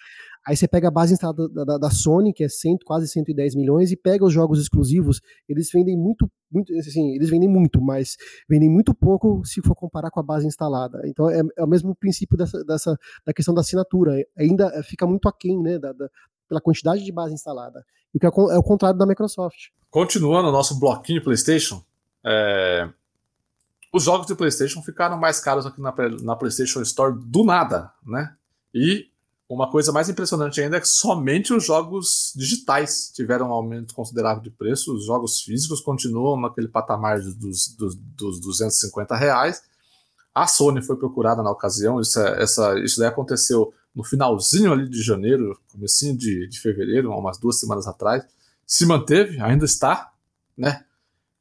Aí 0.46 0.56
você 0.56 0.68
pega 0.68 0.88
a 0.88 0.92
base 0.92 1.14
instalada 1.14 1.48
da, 1.50 1.64
da, 1.64 1.78
da 1.78 1.90
Sony, 1.92 2.34
que 2.34 2.44
é 2.44 2.50
100, 2.50 2.80
quase 2.86 3.08
110 3.08 3.56
milhões, 3.56 3.92
e 3.92 3.96
pega 3.96 4.26
os 4.26 4.34
jogos 4.34 4.60
exclusivos, 4.60 5.22
eles 5.48 5.70
vendem 5.72 5.96
muito, 5.96 6.30
muito, 6.52 6.74
assim, 6.80 7.14
eles 7.14 7.30
vendem 7.30 7.48
muito, 7.48 7.80
mas 7.80 8.18
vendem 8.50 8.70
muito 8.70 8.94
pouco 8.94 9.46
se 9.46 9.62
for 9.62 9.76
comparar 9.76 10.10
com 10.10 10.20
a 10.20 10.24
base 10.24 10.48
instalada. 10.48 11.00
Então 11.06 11.30
é, 11.30 11.42
é 11.58 11.64
o 11.64 11.68
mesmo 11.68 11.96
princípio 11.96 12.36
dessa, 12.36 12.64
dessa 12.64 12.98
da 13.26 13.34
questão 13.34 13.54
da 13.54 13.62
assinatura. 13.62 14.16
Ainda 14.38 14.84
fica 14.84 15.06
muito 15.06 15.30
aquém, 15.30 15.62
né, 15.62 15.78
da, 15.78 15.94
da, 15.94 16.10
pela 16.52 16.60
quantidade 16.60 17.02
de 17.02 17.12
base 17.14 17.34
instalada. 17.34 17.86
O 18.14 18.20
que 18.20 18.26
é, 18.26 18.30
é 18.30 18.58
o 18.58 18.64
contrário 18.64 19.00
da 19.00 19.06
Microsoft. 19.06 19.70
Continuando 19.90 20.50
o 20.50 20.52
nosso 20.52 20.78
bloquinho 20.78 21.24
PlayStation, 21.24 21.82
é... 22.26 22.90
os 23.94 24.04
jogos 24.04 24.28
de 24.28 24.36
PlayStation 24.36 24.82
ficaram 24.82 25.18
mais 25.18 25.40
caros 25.40 25.66
aqui 25.66 25.80
na, 25.80 25.94
na 26.22 26.36
PlayStation 26.36 26.82
Store 26.82 27.18
do 27.18 27.46
nada, 27.46 27.90
né? 28.06 28.36
E 28.76 29.10
uma 29.48 29.72
coisa 29.72 29.94
mais 29.94 30.10
impressionante 30.10 30.60
ainda 30.60 30.76
é 30.76 30.82
que 30.82 30.88
somente 30.88 31.54
os 31.54 31.66
jogos 31.66 32.34
digitais 32.36 33.10
tiveram 33.14 33.48
um 33.48 33.54
aumento 33.54 33.94
considerável 33.94 34.44
de 34.44 34.50
preço, 34.50 34.94
os 34.94 35.06
jogos 35.06 35.42
físicos 35.42 35.80
continuam 35.80 36.40
naquele 36.40 36.68
patamar 36.68 37.22
dos, 37.22 37.70
dos, 37.78 37.96
dos 37.96 38.42
250 38.42 39.16
reais. 39.16 39.62
A 40.36 40.48
Sony 40.48 40.82
foi 40.82 40.98
procurada 40.98 41.42
na 41.42 41.52
ocasião, 41.52 42.00
isso, 42.02 42.20
é, 42.20 42.44
essa, 42.44 42.78
isso 42.80 43.00
daí 43.00 43.08
aconteceu 43.08 43.74
no 43.94 44.04
finalzinho 44.04 44.72
ali 44.72 44.90
de 44.90 45.02
janeiro, 45.02 45.60
comecinho 45.72 46.18
de, 46.18 46.48
de 46.48 46.60
fevereiro, 46.60 47.12
umas 47.12 47.38
duas 47.38 47.60
semanas 47.60 47.88
atrás, 47.88 48.24
se 48.66 48.86
manteve, 48.86 49.40
ainda 49.42 49.66
está, 49.66 50.12
né? 50.58 50.86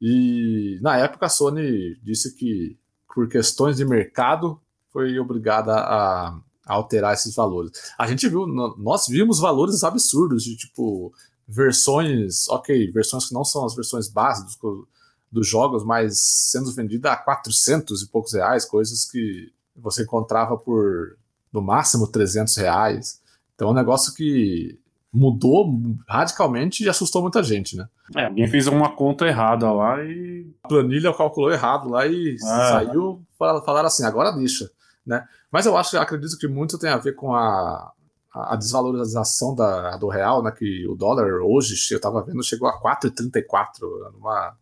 E 0.01 0.79
na 0.81 0.97
época 0.97 1.27
a 1.27 1.29
Sony 1.29 1.97
disse 2.01 2.35
que 2.35 2.77
por 3.13 3.27
questões 3.29 3.77
de 3.77 3.85
mercado 3.85 4.59
foi 4.91 5.17
obrigada 5.19 5.73
a 5.73 6.39
alterar 6.65 7.13
esses 7.13 7.35
valores. 7.35 7.71
A 7.97 8.07
gente 8.07 8.27
viu, 8.27 8.45
nós 8.47 9.07
vimos 9.07 9.39
valores 9.39 9.83
absurdos 9.83 10.43
de 10.43 10.55
tipo 10.55 11.13
versões, 11.47 12.47
ok, 12.49 12.91
versões 12.91 13.27
que 13.27 13.33
não 13.33 13.43
são 13.43 13.65
as 13.65 13.75
versões 13.75 14.07
básicas 14.07 14.55
dos, 14.55 14.85
dos 15.31 15.47
jogos, 15.47 15.83
mas 15.83 16.19
sendo 16.19 16.71
vendida 16.71 17.11
a 17.11 17.17
400 17.17 18.01
e 18.01 18.07
poucos 18.07 18.33
reais, 18.33 18.65
coisas 18.65 19.05
que 19.05 19.51
você 19.75 20.03
encontrava 20.03 20.57
por 20.57 21.17
no 21.51 21.61
máximo 21.61 22.07
300 22.07 22.55
reais. 22.57 23.21
Então 23.55 23.69
é 23.69 23.71
um 23.71 23.75
negócio 23.75 24.13
que 24.13 24.79
mudou 25.11 25.77
radicalmente 26.07 26.83
e 26.83 26.89
assustou 26.89 27.21
muita 27.21 27.43
gente, 27.43 27.75
né? 27.75 27.87
É, 28.15 28.25
alguém 28.25 28.47
fez 28.47 28.67
uma 28.67 28.95
conta 28.95 29.25
errada 29.25 29.71
lá 29.71 30.01
e. 30.03 30.49
A 30.63 30.67
planilha 30.67 31.13
calculou 31.13 31.51
errado 31.51 31.89
lá 31.89 32.07
e 32.07 32.35
ah. 32.43 32.69
saiu, 32.69 33.21
falaram 33.37 33.87
assim, 33.87 34.05
agora 34.05 34.31
deixa. 34.31 34.69
Né? 35.05 35.25
Mas 35.51 35.65
eu 35.65 35.75
acho, 35.77 35.97
acredito 35.97 36.37
que 36.37 36.47
muito 36.47 36.77
tem 36.77 36.89
a 36.89 36.97
ver 36.97 37.13
com 37.13 37.33
a, 37.33 37.91
a 38.33 38.55
desvalorização 38.55 39.55
da, 39.55 39.97
do 39.97 40.07
real, 40.07 40.41
né? 40.43 40.51
Que 40.51 40.87
o 40.87 40.95
dólar 40.95 41.41
hoje, 41.41 41.75
eu 41.91 41.97
estava 41.97 42.23
vendo, 42.23 42.43
chegou 42.43 42.67
a 42.67 42.81
4,34, 42.81 43.79
numa 44.13 44.55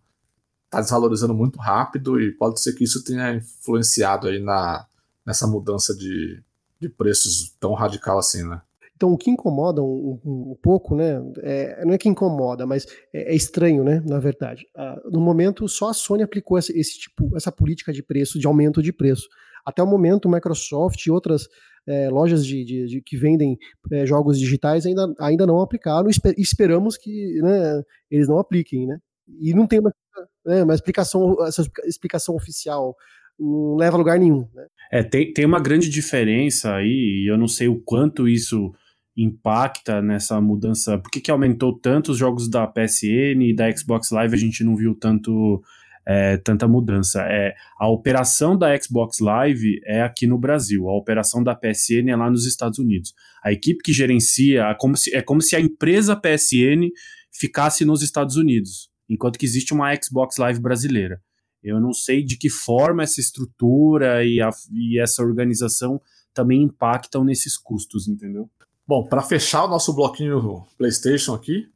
tá 0.70 0.82
desvalorizando 0.82 1.34
muito 1.34 1.58
rápido 1.58 2.22
e 2.22 2.32
pode 2.32 2.62
ser 2.62 2.74
que 2.74 2.84
isso 2.84 3.04
tenha 3.04 3.34
influenciado 3.34 4.28
aí 4.28 4.40
na, 4.40 4.86
nessa 5.26 5.48
mudança 5.48 5.96
de, 5.96 6.44
de 6.80 6.90
preços 6.90 7.56
tão 7.60 7.74
radical 7.74 8.18
assim, 8.18 8.48
né? 8.48 8.62
Então, 8.96 9.14
o 9.14 9.18
que 9.18 9.32
incomoda 9.32 9.82
um, 9.82 10.20
um, 10.26 10.52
um 10.52 10.58
pouco, 10.62 10.94
né? 10.94 11.22
É, 11.38 11.86
não 11.86 11.94
é 11.94 11.98
que 11.98 12.10
incomoda, 12.10 12.66
mas 12.66 12.86
é, 13.14 13.32
é 13.32 13.36
estranho, 13.36 13.82
né? 13.82 14.04
Na 14.06 14.20
verdade, 14.20 14.68
ah, 14.76 15.02
no 15.10 15.22
momento 15.22 15.70
só 15.70 15.90
a 15.90 15.94
Sony 15.94 16.22
aplicou 16.22 16.58
esse, 16.58 16.78
esse, 16.78 17.00
tipo, 17.00 17.36
essa 17.36 17.50
política 17.50 17.94
de 17.94 18.04
preço, 18.04 18.38
de 18.38 18.46
aumento 18.46 18.84
de 18.84 18.92
preço. 18.92 19.30
Até 19.66 19.82
o 19.82 19.88
momento, 19.88 20.28
Microsoft 20.28 21.06
e 21.06 21.12
outras 21.12 21.48
é, 21.88 22.10
lojas 22.10 22.46
de, 22.46 22.66
de, 22.66 22.86
de, 22.88 23.02
que 23.02 23.16
vendem 23.16 23.58
é, 23.90 24.06
jogos 24.06 24.38
digitais 24.38 24.86
ainda, 24.86 25.14
ainda 25.18 25.48
não 25.48 25.62
aplicaram. 25.62 26.10
Esper, 26.10 26.34
esperamos 26.38 26.98
que 26.98 27.42
né, 27.42 27.82
eles 28.12 28.28
não 28.28 28.38
apliquem, 28.38 28.86
né? 28.86 29.00
E 29.40 29.54
não 29.54 29.66
tem 29.66 29.80
uma, 29.80 29.94
né, 30.46 30.64
uma 30.64 30.74
explicação, 30.74 31.38
essa 31.46 31.66
explicação 31.86 32.36
oficial 32.36 32.96
não 33.40 33.76
leva 33.76 33.96
a 33.96 33.98
lugar 33.98 34.20
nenhum. 34.20 34.48
Né? 34.54 34.66
É, 34.92 35.04
tem, 35.04 35.32
tem 35.34 35.46
uma 35.46 35.60
grande 35.60 35.90
diferença 35.90 36.76
aí, 36.76 37.24
e 37.24 37.32
eu 37.32 37.38
não 37.38 37.48
sei 37.48 37.68
o 37.68 37.80
quanto 37.80 38.28
isso 38.28 38.74
impacta 39.16 40.02
nessa 40.02 40.40
mudança. 40.40 40.98
Por 40.98 41.12
que, 41.12 41.22
que 41.22 41.32
aumentou 41.32 41.78
tanto 41.78 42.12
os 42.12 42.18
jogos 42.18 42.50
da 42.50 42.66
PSN 42.66 43.44
e 43.44 43.56
da 43.56 43.70
Xbox 43.76 44.12
Live? 44.12 44.34
A 44.34 44.40
gente 44.40 44.64
não 44.64 44.76
viu 44.76 44.96
tanto 44.96 45.62
é, 46.10 46.38
tanta 46.38 46.68
mudança. 46.68 47.22
É, 47.22 47.54
a 47.78 47.88
operação 47.88 48.58
da 48.58 48.76
Xbox 48.76 49.20
Live 49.20 49.80
é 49.86 50.02
aqui 50.02 50.26
no 50.26 50.40
Brasil, 50.40 50.90
a 50.90 50.98
operação 50.98 51.44
da 51.44 51.54
PSN 51.54 52.10
é 52.10 52.16
lá 52.16 52.32
nos 52.32 52.48
Estados 52.48 52.80
Unidos. 52.80 53.14
A 53.44 53.52
equipe 53.52 53.84
que 53.84 53.94
gerencia 53.94 54.64
é 54.64 54.74
como 54.74 54.98
se, 54.98 55.16
é 55.16 55.22
como 55.22 55.40
se 55.40 55.56
a 55.56 55.60
empresa 55.60 56.16
PSN 56.16 56.90
ficasse 57.32 57.86
nos 57.86 58.02
Estados 58.02 58.38
Unidos, 58.38 58.90
enquanto 59.08 59.38
que 59.38 59.46
existe 59.46 59.72
uma 59.72 59.94
Xbox 59.96 60.38
Live 60.38 60.60
brasileira. 60.60 61.22
Eu 61.64 61.80
não 61.80 61.94
sei 61.94 62.24
de 62.24 62.38
que 62.38 62.50
forma 62.50 63.04
essa 63.04 63.20
estrutura 63.20 64.24
e, 64.26 64.42
a, 64.42 64.50
e 64.72 65.00
essa 65.00 65.22
organização 65.22 66.02
também 66.34 66.64
impactam 66.64 67.24
nesses 67.24 67.58
custos, 67.58 68.08
entendeu? 68.08 68.50
Bom, 68.88 69.06
para 69.08 69.22
fechar 69.22 69.66
o 69.66 69.68
nosso 69.68 69.94
bloquinho 69.94 70.66
PlayStation 70.78 71.34
aqui, 71.34 71.70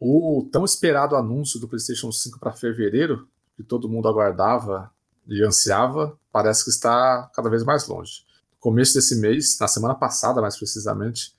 o 0.00 0.48
tão 0.50 0.64
esperado 0.64 1.14
anúncio 1.14 1.60
do 1.60 1.68
PlayStation 1.68 2.10
5 2.10 2.38
para 2.38 2.52
fevereiro 2.52 3.28
que 3.56 3.62
todo 3.62 3.88
mundo 3.88 4.08
aguardava 4.08 4.90
e 5.28 5.42
ansiava, 5.44 6.18
parece 6.32 6.64
que 6.64 6.70
está 6.70 7.30
cada 7.34 7.50
vez 7.50 7.64
mais 7.64 7.86
longe. 7.86 8.24
Começo 8.58 8.94
desse 8.94 9.20
mês, 9.20 9.58
na 9.60 9.68
semana 9.68 9.94
passada 9.94 10.40
mais 10.40 10.56
precisamente. 10.56 11.34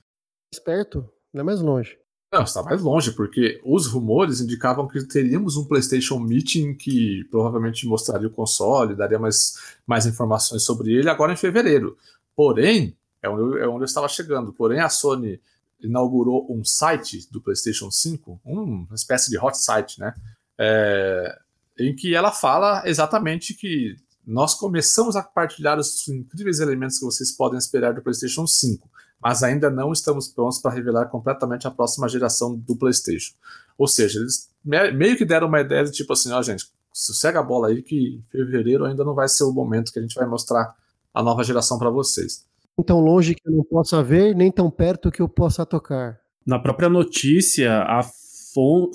Mais 0.52 0.62
perto, 0.62 1.08
não 1.32 1.40
é 1.40 1.44
mais 1.44 1.60
longe. 1.60 1.98
Não, 2.34 2.42
está 2.42 2.64
mais 2.64 2.82
longe, 2.82 3.12
porque 3.12 3.60
os 3.64 3.86
rumores 3.86 4.40
indicavam 4.40 4.88
que 4.88 5.00
teríamos 5.04 5.56
um 5.56 5.64
PlayStation 5.64 6.18
Meeting 6.18 6.74
que 6.74 7.22
provavelmente 7.30 7.86
mostraria 7.86 8.26
o 8.26 8.30
console, 8.30 8.96
daria 8.96 9.20
mais, 9.20 9.56
mais 9.86 10.04
informações 10.04 10.64
sobre 10.64 10.92
ele 10.92 11.08
agora 11.08 11.32
em 11.32 11.36
fevereiro. 11.36 11.96
Porém, 12.34 12.96
é 13.22 13.28
onde, 13.28 13.60
é 13.60 13.68
onde 13.68 13.82
eu 13.82 13.84
estava 13.84 14.08
chegando. 14.08 14.52
Porém, 14.52 14.80
a 14.80 14.88
Sony 14.88 15.40
inaugurou 15.80 16.44
um 16.50 16.64
site 16.64 17.30
do 17.30 17.40
PlayStation 17.40 17.88
5, 17.88 18.40
uma 18.44 18.96
espécie 18.96 19.30
de 19.30 19.38
hot 19.38 19.56
site, 19.56 20.00
né? 20.00 20.12
É, 20.58 21.38
em 21.78 21.94
que 21.94 22.16
ela 22.16 22.32
fala 22.32 22.82
exatamente 22.84 23.54
que 23.54 23.94
nós 24.26 24.54
começamos 24.54 25.14
a 25.14 25.22
compartilhar 25.22 25.78
os 25.78 26.08
incríveis 26.08 26.58
elementos 26.58 26.98
que 26.98 27.04
vocês 27.04 27.30
podem 27.30 27.58
esperar 27.58 27.94
do 27.94 28.02
PlayStation 28.02 28.44
5, 28.44 28.90
mas 29.22 29.42
ainda 29.42 29.70
não 29.70 29.92
estamos 29.92 30.28
prontos 30.28 30.58
para 30.58 30.74
revelar 30.74 31.06
completamente 31.06 31.66
a 31.66 31.70
próxima 31.70 32.08
geração 32.08 32.56
do 32.56 32.76
PlayStation. 32.76 33.34
Ou 33.76 33.88
seja, 33.88 34.20
eles 34.20 34.50
meio 34.64 35.16
que 35.16 35.24
deram 35.24 35.48
uma 35.48 35.60
ideia 35.60 35.84
de 35.84 35.92
tipo 35.92 36.12
assim: 36.12 36.30
ó, 36.32 36.42
gente, 36.42 36.66
sossega 36.92 37.40
a 37.40 37.42
bola 37.42 37.68
aí 37.68 37.82
que 37.82 37.96
em 37.96 38.22
fevereiro 38.30 38.84
ainda 38.84 39.04
não 39.04 39.14
vai 39.14 39.28
ser 39.28 39.44
o 39.44 39.52
momento 39.52 39.92
que 39.92 39.98
a 39.98 40.02
gente 40.02 40.14
vai 40.14 40.26
mostrar 40.26 40.74
a 41.12 41.22
nova 41.22 41.42
geração 41.42 41.78
para 41.78 41.90
vocês. 41.90 42.44
Tão 42.86 43.00
longe 43.00 43.34
que 43.34 43.48
eu 43.48 43.52
não 43.52 43.64
possa 43.64 44.02
ver, 44.02 44.34
nem 44.34 44.50
tão 44.50 44.70
perto 44.70 45.10
que 45.10 45.22
eu 45.22 45.28
possa 45.28 45.64
tocar. 45.64 46.18
Na 46.44 46.58
própria 46.58 46.88
notícia, 46.88 47.82
a 47.82 48.02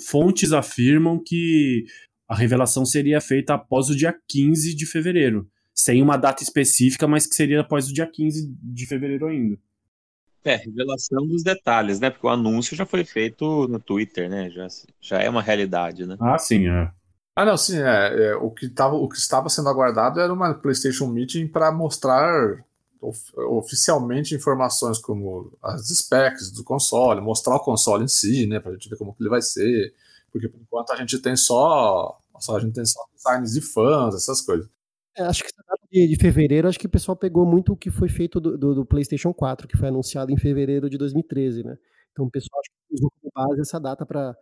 fontes 0.00 0.52
afirmam 0.52 1.18
que 1.18 1.84
a 2.28 2.34
revelação 2.34 2.84
seria 2.84 3.20
feita 3.20 3.54
após 3.54 3.88
o 3.88 3.96
dia 3.96 4.14
15 4.28 4.74
de 4.74 4.86
fevereiro, 4.86 5.48
sem 5.74 6.02
uma 6.02 6.16
data 6.16 6.42
específica, 6.42 7.08
mas 7.08 7.26
que 7.26 7.34
seria 7.34 7.60
após 7.60 7.88
o 7.88 7.92
dia 7.92 8.06
15 8.06 8.54
de 8.62 8.86
fevereiro 8.86 9.26
ainda. 9.26 9.58
É, 10.44 10.56
revelação 10.56 11.26
dos 11.26 11.42
detalhes, 11.42 12.00
né? 12.00 12.10
Porque 12.10 12.26
o 12.26 12.30
anúncio 12.30 12.76
já 12.76 12.86
foi 12.86 13.04
feito 13.04 13.68
no 13.68 13.78
Twitter, 13.78 14.28
né? 14.28 14.50
Já, 14.50 14.66
já 15.00 15.18
é 15.18 15.28
uma 15.28 15.42
realidade, 15.42 16.06
né? 16.06 16.16
Ah, 16.20 16.38
sim, 16.38 16.66
é. 16.66 16.90
Ah, 17.36 17.44
não, 17.44 17.56
sim, 17.56 17.78
é, 17.78 18.30
é, 18.30 18.34
o, 18.36 18.50
que 18.50 18.68
tava, 18.68 18.96
o 18.96 19.08
que 19.08 19.16
estava 19.16 19.48
sendo 19.48 19.68
aguardado 19.68 20.20
era 20.20 20.32
uma 20.32 20.52
PlayStation 20.54 21.06
Meeting 21.06 21.46
para 21.46 21.70
mostrar 21.70 22.64
of, 23.00 23.20
oficialmente 23.36 24.34
informações 24.34 24.98
como 24.98 25.52
as 25.62 25.88
specs 25.88 26.50
do 26.50 26.64
console, 26.64 27.20
mostrar 27.20 27.56
o 27.56 27.60
console 27.60 28.04
em 28.04 28.08
si, 28.08 28.46
né, 28.46 28.60
para 28.60 28.72
a 28.72 28.74
gente 28.74 28.88
ver 28.88 28.96
como 28.96 29.14
que 29.14 29.22
ele 29.22 29.30
vai 29.30 29.40
ser, 29.40 29.94
porque 30.32 30.48
por 30.48 30.60
enquanto 30.60 30.92
a 30.92 30.96
gente 30.96 31.18
tem 31.18 31.36
só 31.36 32.18
só 32.38 32.56
a 32.56 32.60
gente 32.60 32.74
tem 32.74 32.84
só 32.86 33.00
designs 33.14 33.52
de 33.52 33.60
fãs, 33.60 34.14
essas 34.14 34.40
coisas. 34.40 34.68
É, 35.20 35.24
acho 35.24 35.44
que 35.44 35.50
de, 35.92 36.08
de, 36.08 36.16
fevereiro, 36.16 36.66
acho 36.66 36.78
que 36.78 36.86
o 36.86 36.90
pessoal 36.90 37.14
pegou 37.14 37.44
muito 37.44 37.72
o 37.72 37.76
que 37.76 37.90
foi 37.90 38.08
feito 38.08 38.40
do, 38.40 38.56
do, 38.56 38.74
do, 38.76 38.86
PlayStation 38.86 39.34
4, 39.34 39.68
que 39.68 39.76
foi 39.76 39.88
anunciado 39.88 40.32
em 40.32 40.36
fevereiro 40.38 40.88
de 40.88 40.96
2013, 40.96 41.62
né? 41.62 41.76
Então 42.10 42.24
o 42.24 42.30
pessoal 42.30 42.58
acho 42.60 42.70
que 42.70 42.94
usou 42.94 43.10
como 43.20 43.30
base 43.34 43.60
essa 43.60 43.78
data 43.78 44.06
para 44.06 44.34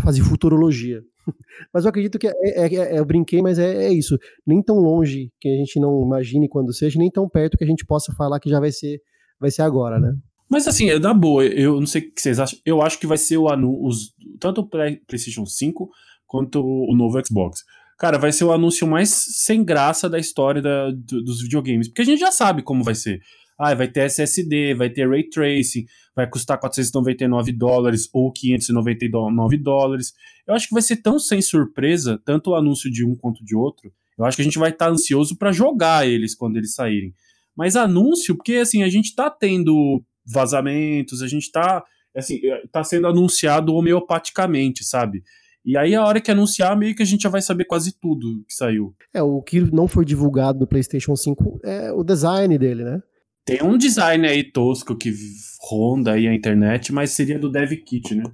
fazer 0.00 0.22
futurologia. 0.22 1.02
mas 1.72 1.84
eu 1.84 1.90
acredito 1.90 2.18
que 2.18 2.26
é, 2.26 2.32
é, 2.44 2.74
é, 2.74 2.98
eu 2.98 3.04
brinquei, 3.04 3.42
mas 3.42 3.58
é, 3.58 3.88
é, 3.88 3.92
isso. 3.92 4.16
Nem 4.46 4.62
tão 4.62 4.76
longe 4.76 5.30
que 5.38 5.48
a 5.48 5.56
gente 5.56 5.78
não 5.78 6.02
imagine 6.02 6.48
quando 6.48 6.72
seja, 6.72 6.98
nem 6.98 7.10
tão 7.10 7.28
perto 7.28 7.58
que 7.58 7.64
a 7.64 7.66
gente 7.66 7.84
possa 7.84 8.12
falar 8.14 8.40
que 8.40 8.48
já 8.48 8.58
vai 8.58 8.72
ser, 8.72 9.00
vai 9.38 9.50
ser 9.50 9.62
agora, 9.62 10.00
né? 10.00 10.14
Mas 10.48 10.66
assim, 10.66 10.88
é 10.88 10.98
da 10.98 11.12
boa, 11.12 11.44
eu 11.44 11.78
não 11.78 11.86
sei 11.86 12.02
o 12.02 12.14
que 12.14 12.20
vocês 12.20 12.38
acham. 12.38 12.58
Eu 12.64 12.80
acho 12.80 12.98
que 12.98 13.06
vai 13.06 13.18
ser 13.18 13.36
o 13.36 13.48
anúncio, 13.48 14.12
tanto 14.40 14.62
o 14.62 14.68
PlayStation 14.68 15.44
5 15.44 15.90
quanto 16.26 16.62
o 16.62 16.94
novo 16.96 17.20
Xbox. 17.26 17.60
Cara, 18.02 18.18
vai 18.18 18.32
ser 18.32 18.42
o 18.42 18.50
anúncio 18.50 18.84
mais 18.84 19.10
sem 19.10 19.62
graça 19.62 20.10
da 20.10 20.18
história 20.18 20.60
da, 20.60 20.90
do, 20.90 21.22
dos 21.22 21.40
videogames. 21.40 21.86
Porque 21.86 22.02
a 22.02 22.04
gente 22.04 22.18
já 22.18 22.32
sabe 22.32 22.60
como 22.60 22.82
vai 22.82 22.96
ser. 22.96 23.20
Ah, 23.56 23.72
vai 23.76 23.86
ter 23.86 24.00
SSD, 24.00 24.74
vai 24.74 24.90
ter 24.90 25.08
Ray 25.08 25.30
Tracing, 25.30 25.86
vai 26.12 26.28
custar 26.28 26.58
499 26.58 27.52
dólares 27.52 28.08
ou 28.12 28.32
599 28.32 29.56
dólares. 29.56 30.12
Eu 30.44 30.52
acho 30.52 30.66
que 30.66 30.74
vai 30.74 30.82
ser 30.82 30.96
tão 30.96 31.16
sem 31.16 31.40
surpresa, 31.40 32.20
tanto 32.24 32.50
o 32.50 32.54
anúncio 32.56 32.90
de 32.90 33.06
um 33.06 33.14
quanto 33.14 33.44
de 33.44 33.54
outro. 33.54 33.92
Eu 34.18 34.24
acho 34.24 34.36
que 34.36 34.42
a 34.42 34.44
gente 34.44 34.58
vai 34.58 34.70
estar 34.70 34.86
tá 34.86 34.90
ansioso 34.90 35.38
para 35.38 35.52
jogar 35.52 36.04
eles 36.04 36.34
quando 36.34 36.56
eles 36.56 36.74
saírem. 36.74 37.14
Mas 37.56 37.76
anúncio, 37.76 38.34
porque 38.34 38.56
assim, 38.56 38.82
a 38.82 38.88
gente 38.88 39.14
tá 39.14 39.30
tendo 39.30 40.02
vazamentos, 40.26 41.22
a 41.22 41.28
gente 41.28 41.52
tá, 41.52 41.84
assim, 42.16 42.40
tá 42.72 42.82
sendo 42.82 43.06
anunciado 43.06 43.72
homeopaticamente, 43.72 44.82
sabe? 44.82 45.22
E 45.64 45.76
aí, 45.76 45.94
a 45.94 46.04
hora 46.04 46.20
que 46.20 46.30
anunciar, 46.30 46.76
meio 46.76 46.94
que 46.94 47.02
a 47.02 47.06
gente 47.06 47.22
já 47.22 47.28
vai 47.28 47.40
saber 47.40 47.64
quase 47.64 47.92
tudo 47.98 48.44
que 48.48 48.54
saiu. 48.54 48.94
É, 49.14 49.22
o 49.22 49.40
que 49.40 49.60
não 49.60 49.86
foi 49.86 50.04
divulgado 50.04 50.58
do 50.58 50.66
PlayStation 50.66 51.14
5 51.14 51.60
é 51.62 51.92
o 51.92 52.02
design 52.02 52.58
dele, 52.58 52.84
né? 52.84 53.02
Tem 53.44 53.62
um 53.62 53.76
design 53.76 54.26
aí 54.26 54.44
tosco 54.44 54.96
que 54.96 55.12
ronda 55.60 56.12
aí 56.12 56.26
a 56.26 56.34
internet, 56.34 56.92
mas 56.92 57.10
seria 57.10 57.38
do 57.38 57.50
Dev 57.50 57.72
Kit, 57.84 58.14
né? 58.14 58.24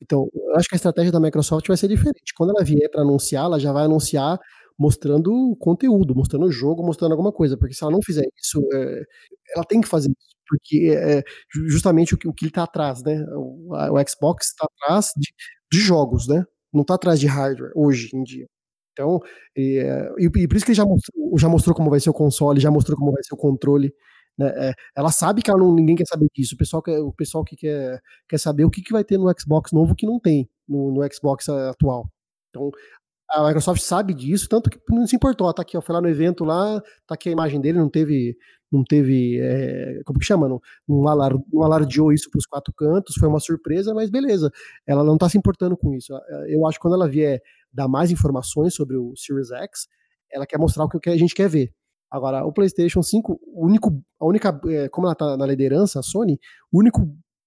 Então, 0.00 0.28
eu 0.34 0.56
acho 0.56 0.68
que 0.68 0.74
a 0.74 0.76
estratégia 0.76 1.12
da 1.12 1.20
Microsoft 1.20 1.66
vai 1.68 1.76
ser 1.76 1.88
diferente. 1.88 2.34
Quando 2.36 2.50
ela 2.50 2.64
vier 2.64 2.90
para 2.90 3.02
anunciar, 3.02 3.44
ela 3.44 3.60
já 3.60 3.72
vai 3.72 3.84
anunciar 3.84 4.38
mostrando 4.78 5.56
conteúdo, 5.60 6.14
mostrando 6.14 6.46
o 6.46 6.50
jogo, 6.50 6.84
mostrando 6.84 7.12
alguma 7.12 7.32
coisa. 7.32 7.56
Porque 7.56 7.74
se 7.74 7.84
ela 7.84 7.92
não 7.92 8.02
fizer 8.02 8.26
isso, 8.36 8.60
é, 8.72 9.02
ela 9.54 9.64
tem 9.64 9.80
que 9.80 9.88
fazer 9.88 10.10
isso. 10.10 10.36
Porque 10.48 10.92
é 10.92 11.22
justamente 11.68 12.14
o 12.14 12.18
que, 12.18 12.28
o 12.28 12.32
que 12.32 12.46
está 12.46 12.64
atrás, 12.64 13.02
né? 13.02 13.24
O, 13.30 13.74
a, 13.74 13.92
o 13.92 14.08
Xbox 14.08 14.48
está 14.48 14.66
atrás 14.66 15.12
de, 15.16 15.32
de 15.70 15.78
jogos, 15.78 16.26
né? 16.26 16.44
Não 16.72 16.82
está 16.82 16.94
atrás 16.94 17.20
de 17.20 17.26
hardware 17.26 17.72
hoje 17.74 18.10
em 18.14 18.22
dia. 18.22 18.46
Então, 18.92 19.20
e, 19.56 19.82
e, 20.18 20.24
e, 20.26 20.48
por 20.48 20.56
isso 20.56 20.64
que 20.64 20.72
ele 20.72 20.76
já 20.76 20.84
mostrou, 20.84 21.38
já 21.38 21.48
mostrou 21.48 21.74
como 21.74 21.90
vai 21.90 22.00
ser 22.00 22.10
o 22.10 22.14
console, 22.14 22.60
já 22.60 22.70
mostrou 22.70 22.96
como 22.98 23.12
vai 23.12 23.22
ser 23.22 23.34
o 23.34 23.38
controle. 23.38 23.92
Né? 24.38 24.70
É, 24.70 24.74
ela 24.96 25.10
sabe 25.10 25.42
que 25.42 25.50
ela 25.50 25.58
não, 25.60 25.74
ninguém 25.74 25.96
quer 25.96 26.06
saber 26.06 26.28
disso. 26.34 26.54
O 26.54 26.58
pessoal, 26.58 26.82
quer, 26.82 26.98
o 27.00 27.12
pessoal 27.12 27.44
que 27.44 27.56
quer, 27.56 28.00
quer 28.28 28.38
saber 28.38 28.64
o 28.64 28.70
que, 28.70 28.82
que 28.82 28.92
vai 28.92 29.04
ter 29.04 29.18
no 29.18 29.32
Xbox 29.38 29.72
novo 29.72 29.94
que 29.94 30.06
não 30.06 30.20
tem 30.20 30.48
no, 30.68 30.92
no 30.92 31.14
Xbox 31.14 31.48
atual. 31.48 32.08
Então, 32.50 32.70
a 33.30 33.46
Microsoft 33.46 33.82
sabe 33.82 34.14
disso, 34.14 34.48
tanto 34.48 34.70
que 34.70 34.78
não 34.90 35.06
se 35.06 35.16
importou. 35.16 35.52
Tá 35.54 35.62
aqui, 35.62 35.76
ó, 35.76 35.80
foi 35.80 35.94
lá 35.94 36.00
no 36.00 36.08
evento 36.08 36.44
lá, 36.44 36.80
tá 37.06 37.14
aqui 37.14 37.28
a 37.28 37.32
imagem 37.32 37.60
dele, 37.60 37.78
não 37.78 37.88
teve, 37.88 38.36
não 38.72 38.84
teve, 38.84 39.38
é, 39.40 40.00
como 40.04 40.18
que 40.18 40.24
chama? 40.24 40.48
Não, 40.48 40.60
não, 40.88 41.06
alar, 41.08 41.34
não 41.52 41.62
alardeou 41.62 42.12
isso 42.12 42.30
para 42.30 42.38
os 42.38 42.46
quatro 42.46 42.72
cantos, 42.74 43.14
foi 43.18 43.28
uma 43.28 43.40
surpresa, 43.40 43.92
mas 43.94 44.10
beleza. 44.10 44.50
Ela 44.86 45.04
não 45.04 45.18
tá 45.18 45.28
se 45.28 45.36
importando 45.36 45.76
com 45.76 45.94
isso. 45.94 46.12
Eu 46.48 46.66
acho 46.66 46.78
que 46.78 46.82
quando 46.82 46.94
ela 46.94 47.08
vier 47.08 47.40
dar 47.72 47.88
mais 47.88 48.10
informações 48.10 48.74
sobre 48.74 48.96
o 48.96 49.14
Series 49.16 49.50
X, 49.50 49.86
ela 50.32 50.46
quer 50.46 50.58
mostrar 50.58 50.84
o 50.84 50.88
que 50.88 51.10
a 51.10 51.16
gente 51.16 51.34
quer 51.34 51.48
ver. 51.48 51.72
Agora, 52.10 52.44
o 52.44 52.52
PlayStation 52.52 53.02
5, 53.02 53.40
o 53.42 53.66
único, 53.66 53.90
a 54.20 54.26
única, 54.26 54.60
é, 54.66 54.88
como 54.88 55.06
ela 55.06 55.14
tá 55.14 55.36
na 55.36 55.46
liderança, 55.46 56.00
a 56.00 56.02
Sony, 56.02 56.34
a 56.34 56.78
única 56.78 57.00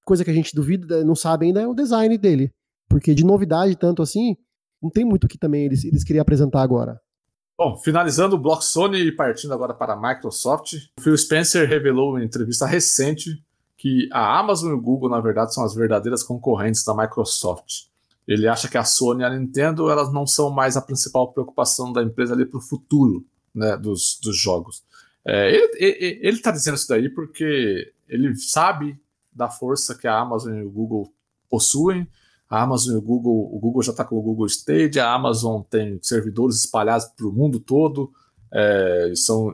coisa 0.03 0.23
que 0.23 0.31
a 0.31 0.33
gente 0.33 0.55
duvida, 0.55 1.03
não 1.03 1.15
sabe 1.15 1.45
ainda 1.45 1.61
é 1.61 1.67
o 1.67 1.73
design 1.73 2.17
dele. 2.17 2.51
Porque 2.89 3.13
de 3.13 3.23
novidade, 3.23 3.75
tanto 3.75 4.01
assim, 4.01 4.35
não 4.81 4.89
tem 4.89 5.05
muito 5.05 5.27
que 5.27 5.37
também 5.37 5.65
eles, 5.65 5.83
eles 5.83 6.03
queriam 6.03 6.21
apresentar 6.21 6.61
agora. 6.61 6.99
Bom, 7.57 7.77
finalizando 7.77 8.35
o 8.35 8.39
bloco 8.39 8.63
Sony 8.63 8.99
e 8.99 9.11
partindo 9.11 9.53
agora 9.53 9.73
para 9.73 9.93
a 9.93 9.95
Microsoft, 9.95 10.73
o 10.99 11.01
Phil 11.01 11.17
Spencer 11.17 11.67
revelou 11.67 12.19
em 12.19 12.25
entrevista 12.25 12.65
recente 12.65 13.41
que 13.77 14.09
a 14.11 14.37
Amazon 14.39 14.71
e 14.71 14.73
o 14.73 14.81
Google, 14.81 15.09
na 15.09 15.21
verdade, 15.21 15.53
são 15.53 15.63
as 15.63 15.73
verdadeiras 15.73 16.21
concorrentes 16.21 16.83
da 16.83 16.93
Microsoft. 16.93 17.85
Ele 18.27 18.47
acha 18.47 18.67
que 18.67 18.77
a 18.77 18.83
Sony 18.83 19.21
e 19.21 19.25
a 19.25 19.29
Nintendo 19.29 19.89
elas 19.89 20.11
não 20.11 20.27
são 20.27 20.49
mais 20.49 20.75
a 20.75 20.81
principal 20.81 21.31
preocupação 21.31 21.93
da 21.93 22.01
empresa 22.01 22.33
ali 22.33 22.45
para 22.45 22.57
o 22.57 22.61
futuro 22.61 23.25
né, 23.53 23.77
dos, 23.77 24.19
dos 24.21 24.35
jogos. 24.37 24.83
É, 25.25 25.55
ele 25.79 26.37
está 26.37 26.51
dizendo 26.51 26.75
isso 26.75 26.89
daí 26.89 27.09
porque 27.09 27.93
ele 28.07 28.35
sabe 28.35 28.99
da 29.31 29.49
força 29.49 29.95
que 29.95 30.07
a 30.07 30.19
Amazon 30.19 30.57
e 30.57 30.63
o 30.63 30.69
Google 30.69 31.13
possuem. 31.49 32.07
A 32.49 32.61
Amazon 32.61 32.93
e 32.93 32.97
o 32.97 33.01
Google, 33.01 33.49
o 33.53 33.59
Google 33.59 33.81
já 33.81 33.91
está 33.91 34.03
com 34.03 34.17
o 34.17 34.21
Google 34.21 34.45
Stage, 34.45 34.99
a 34.99 35.13
Amazon 35.13 35.61
tem 35.61 35.99
servidores 36.01 36.57
espalhados 36.57 37.07
para 37.07 37.27
o 37.27 37.31
mundo 37.31 37.59
todo. 37.59 38.11
É, 38.53 39.11
são, 39.15 39.53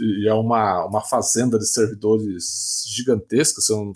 e 0.00 0.28
é 0.28 0.34
uma, 0.34 0.84
uma 0.84 1.00
fazenda 1.00 1.58
de 1.58 1.66
servidores 1.66 2.84
gigantesca. 2.86 3.60
Eu, 3.70 3.92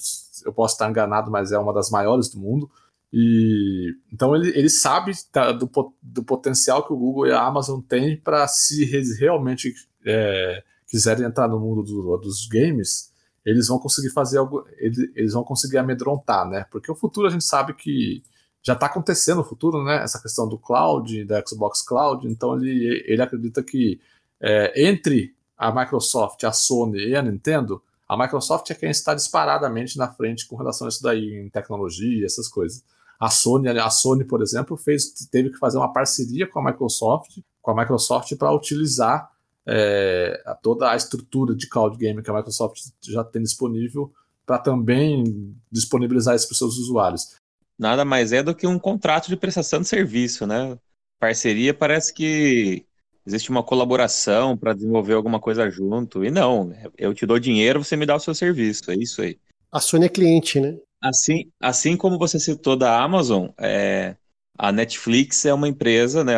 eu 0.47 0.53
posso 0.53 0.75
estar 0.75 0.89
enganado, 0.89 1.31
mas 1.31 1.53
é 1.53 1.59
uma 1.59 1.75
das 1.75 1.91
maiores 1.91 2.29
do 2.29 2.39
mundo. 2.39 2.71
E 3.13 3.95
então 4.13 4.35
ele, 4.37 4.51
ele 4.51 4.69
sabe 4.69 5.13
da, 5.33 5.53
do, 5.53 5.71
do 6.03 6.23
potencial 6.23 6.87
que 6.87 6.93
o 6.93 6.97
Google 6.97 7.27
e 7.27 7.33
a 7.33 7.43
Amazon 7.43 7.81
têm 7.81 8.21
para 8.21 8.47
se 8.47 8.85
realmente 9.19 9.75
é, 10.05 10.63
quiserem 10.87 11.27
entrar 11.27 11.49
no 11.49 11.59
mundo 11.59 11.83
do, 11.83 12.17
dos 12.19 12.47
games, 12.47 13.08
eles 13.49 13.69
vão 13.69 13.79
conseguir 13.79 14.11
fazer 14.11 14.39
algo, 14.39 14.67
eles, 14.77 14.99
eles 15.15 15.33
vão 15.33 15.43
conseguir 15.43 15.79
amedrontar, 15.79 16.47
né? 16.49 16.67
Porque 16.71 16.91
o 16.91 16.95
futuro 16.95 17.27
a 17.27 17.31
gente 17.31 17.45
sabe 17.45 17.73
que 17.73 18.23
já 18.63 18.75
está 18.75 18.87
acontecendo 18.87 19.39
no 19.39 19.45
futuro, 19.45 19.83
né? 19.83 20.03
Essa 20.03 20.21
questão 20.21 20.47
do 20.49 20.59
cloud, 20.59 21.25
da 21.25 21.43
Xbox 21.47 21.81
Cloud. 21.83 22.27
Então 22.29 22.57
ele, 22.57 23.03
ele 23.07 23.23
acredita 23.23 23.63
que 23.63 24.01
é, 24.41 24.89
entre 24.89 25.35
a 25.57 25.73
Microsoft, 25.73 26.45
a 26.45 26.53
Sony 26.53 27.09
e 27.09 27.17
a 27.17 27.23
Nintendo, 27.23 27.83
a 28.09 28.17
Microsoft 28.17 28.71
é 28.71 28.75
quem 28.75 28.91
está 28.91 29.15
disparadamente 29.15 29.97
na 29.97 30.09
frente 30.09 30.47
com 30.47 30.57
relação 30.57 30.87
a 30.87 30.89
isso 30.89 31.03
daí, 31.03 31.35
em 31.35 31.49
tecnologia, 31.49 32.25
essas 32.25 32.49
coisas. 32.49 32.85
A 33.19 33.31
Sony, 33.31 33.69
a 33.69 33.91
Sony, 33.91 34.25
por 34.25 34.43
exemplo, 34.43 34.77
fez, 34.77 35.11
teve 35.31 35.51
que 35.51 35.59
fazer 35.59 35.79
uma 35.79 35.93
parceria 35.93 36.47
com 36.47 36.61
a 36.61 36.65
Microsoft, 36.65 37.39
com 37.61 37.71
a 37.71 37.75
Microsoft 37.75 38.35
para 38.37 38.53
utilizar 38.53 39.31
é, 39.69 40.43
toda 40.63 40.91
a 40.91 40.97
estrutura 40.97 41.55
de 41.55 41.69
cloud 41.69 41.97
gaming 41.99 42.23
que 42.23 42.31
a 42.31 42.35
Microsoft 42.35 42.79
já 43.07 43.23
tem 43.23 43.43
disponível 43.43 44.11
para 44.47 44.59
também 44.59 45.55
disponibilizar 45.71 46.35
isso 46.35 46.47
para 46.47 46.53
os 46.53 46.59
seus 46.59 46.79
usuários. 46.79 47.37
Nada 47.79 48.03
mais 48.05 48.33
é 48.33 48.43
do 48.43 48.55
que 48.55 48.67
um 48.67 48.79
contrato 48.79 49.29
de 49.29 49.37
prestação 49.37 49.83
de 49.83 49.89
serviço, 49.89 50.47
né? 50.47 50.79
Parceria 51.21 51.75
parece 51.75 52.15
que 52.15 52.87
existe 53.27 53.51
uma 53.51 53.63
colaboração 53.63 54.57
para 54.57 54.73
desenvolver 54.73 55.13
alguma 55.13 55.39
coisa 55.39 55.69
junto. 55.69 56.25
E 56.25 56.31
não, 56.31 56.73
eu 56.97 57.13
te 57.13 57.27
dou 57.27 57.39
dinheiro, 57.39 57.85
você 57.85 57.95
me 57.95 58.07
dá 58.07 58.17
o 58.17 58.21
seu 58.21 58.35
serviço. 58.35 58.91
É 58.91 58.95
isso 58.95 59.21
aí. 59.21 59.39
A 59.71 59.81
Sony 59.81 60.07
é 60.07 60.09
cliente, 60.09 60.59
né? 60.59 60.79
Assim, 61.01 61.51
assim 61.61 61.97
como 61.97 62.19
você 62.19 62.41
citou 62.41 62.75
da 62.75 63.01
Amazon, 63.01 63.49
é, 63.59 64.17
a 64.59 64.73
Netflix 64.73 65.45
é 65.45 65.53
uma 65.53 65.69
empresa, 65.69 66.25
né, 66.25 66.37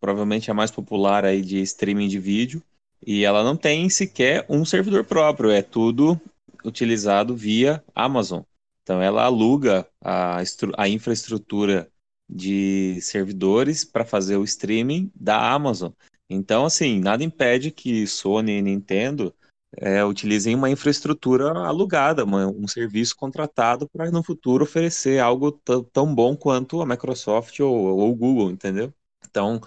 provavelmente 0.00 0.50
a 0.50 0.54
mais 0.54 0.70
popular 0.70 1.24
aí 1.24 1.42
de 1.42 1.60
streaming 1.62 2.08
de 2.08 2.18
vídeo, 2.18 2.62
e 3.06 3.24
ela 3.24 3.42
não 3.42 3.56
tem 3.56 3.88
sequer 3.88 4.44
um 4.48 4.64
servidor 4.64 5.04
próprio, 5.04 5.50
é 5.50 5.62
tudo 5.62 6.20
utilizado 6.64 7.36
via 7.36 7.82
Amazon. 7.94 8.42
Então 8.82 9.02
ela 9.02 9.24
aluga 9.24 9.86
a, 10.02 10.40
a 10.76 10.88
infraestrutura 10.88 11.90
de 12.28 12.98
servidores 13.00 13.84
para 13.84 14.04
fazer 14.04 14.36
o 14.36 14.44
streaming 14.44 15.10
da 15.14 15.52
Amazon. 15.52 15.92
Então, 16.28 16.64
assim, 16.64 16.98
nada 17.00 17.22
impede 17.22 17.70
que 17.70 18.06
Sony 18.06 18.58
e 18.58 18.62
Nintendo 18.62 19.32
é, 19.76 20.04
utilizem 20.04 20.54
uma 20.54 20.70
infraestrutura 20.70 21.52
alugada, 21.52 22.24
uma, 22.24 22.46
um 22.46 22.66
serviço 22.66 23.14
contratado 23.16 23.88
para 23.88 24.10
no 24.10 24.22
futuro 24.22 24.64
oferecer 24.64 25.20
algo 25.20 25.52
tão 25.92 26.12
bom 26.12 26.36
quanto 26.36 26.80
a 26.80 26.86
Microsoft 26.86 27.60
ou, 27.60 27.74
ou 27.74 28.10
o 28.10 28.16
Google, 28.16 28.50
entendeu? 28.50 28.92
Então, 29.28 29.60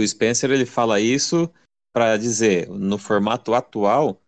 o 0.00 0.08
Spencer 0.08 0.50
ele 0.50 0.66
fala 0.66 1.00
isso 1.00 1.50
para 1.92 2.16
dizer, 2.16 2.68
no 2.68 2.98
formato 2.98 3.54
atual, 3.54 4.20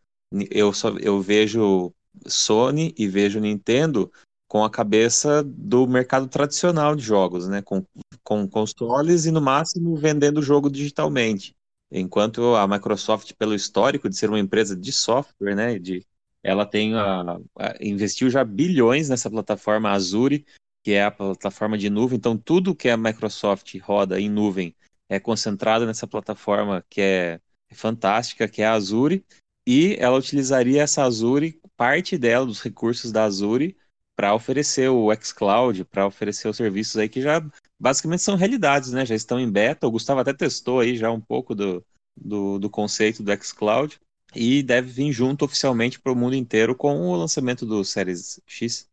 eu 0.50 0.72
só 0.72 0.90
eu 0.98 1.20
vejo 1.20 1.92
Sony 2.26 2.94
e 2.96 3.06
vejo 3.06 3.40
Nintendo 3.40 4.10
com 4.48 4.64
a 4.64 4.70
cabeça 4.70 5.42
do 5.44 5.86
mercado 5.86 6.26
tradicional 6.26 6.96
de 6.96 7.02
jogos, 7.02 7.46
né? 7.46 7.60
Com, 7.60 7.84
com 8.24 8.48
consoles 8.48 9.26
e 9.26 9.30
no 9.30 9.40
máximo 9.40 9.94
vendendo 9.96 10.38
o 10.38 10.42
jogo 10.42 10.70
digitalmente. 10.70 11.54
Enquanto 11.90 12.54
a 12.54 12.66
Microsoft, 12.66 13.32
pelo 13.34 13.54
histórico 13.54 14.08
de 14.08 14.16
ser 14.16 14.28
uma 14.28 14.38
empresa 14.38 14.74
de 14.74 14.92
software, 14.92 15.54
né, 15.54 15.78
de, 15.78 16.04
ela 16.42 16.66
tem 16.66 16.94
a, 16.94 17.38
a, 17.56 17.76
investiu 17.80 18.30
já 18.30 18.44
bilhões 18.44 19.08
nessa 19.08 19.30
plataforma 19.30 19.90
Azure, 19.90 20.44
que 20.82 20.92
é 20.92 21.04
a 21.04 21.10
plataforma 21.10 21.76
de 21.78 21.88
nuvem. 21.88 22.16
Então, 22.16 22.36
tudo 22.36 22.74
que 22.74 22.88
a 22.88 22.96
Microsoft 22.96 23.74
roda 23.80 24.20
em 24.20 24.28
nuvem 24.28 24.74
é 25.08 25.18
concentrado 25.18 25.86
nessa 25.86 26.06
plataforma 26.06 26.84
que 26.88 27.00
é 27.00 27.40
fantástica, 27.72 28.48
que 28.48 28.62
é 28.62 28.66
a 28.66 28.72
Azure. 28.72 29.24
E 29.66 29.96
ela 29.98 30.18
utilizaria 30.18 30.82
essa 30.82 31.02
Azure, 31.02 31.60
parte 31.76 32.16
dela, 32.16 32.46
dos 32.46 32.62
recursos 32.62 33.12
da 33.12 33.24
Azure, 33.24 33.76
para 34.16 34.34
oferecer 34.34 34.88
o 34.88 35.14
xCloud, 35.14 35.84
para 35.84 36.06
oferecer 36.06 36.48
os 36.48 36.56
serviços 36.56 36.96
aí 36.96 37.08
que 37.08 37.20
já 37.20 37.40
basicamente 37.78 38.22
são 38.22 38.34
realidades, 38.34 38.92
né? 38.92 39.06
Já 39.06 39.14
estão 39.14 39.38
em 39.38 39.50
beta. 39.50 39.86
O 39.86 39.90
Gustavo 39.90 40.20
até 40.20 40.32
testou 40.32 40.80
aí 40.80 40.96
já 40.96 41.10
um 41.10 41.20
pouco 41.20 41.54
do, 41.54 41.84
do, 42.16 42.58
do 42.58 42.70
conceito 42.70 43.22
do 43.22 43.44
xCloud 43.44 44.00
e 44.34 44.62
deve 44.62 44.90
vir 44.90 45.12
junto 45.12 45.44
oficialmente 45.44 46.00
para 46.00 46.12
o 46.12 46.16
mundo 46.16 46.34
inteiro 46.34 46.74
com 46.74 47.00
o 47.00 47.16
lançamento 47.16 47.64
do 47.64 47.84
Series 47.84 48.40
X. 48.46 48.88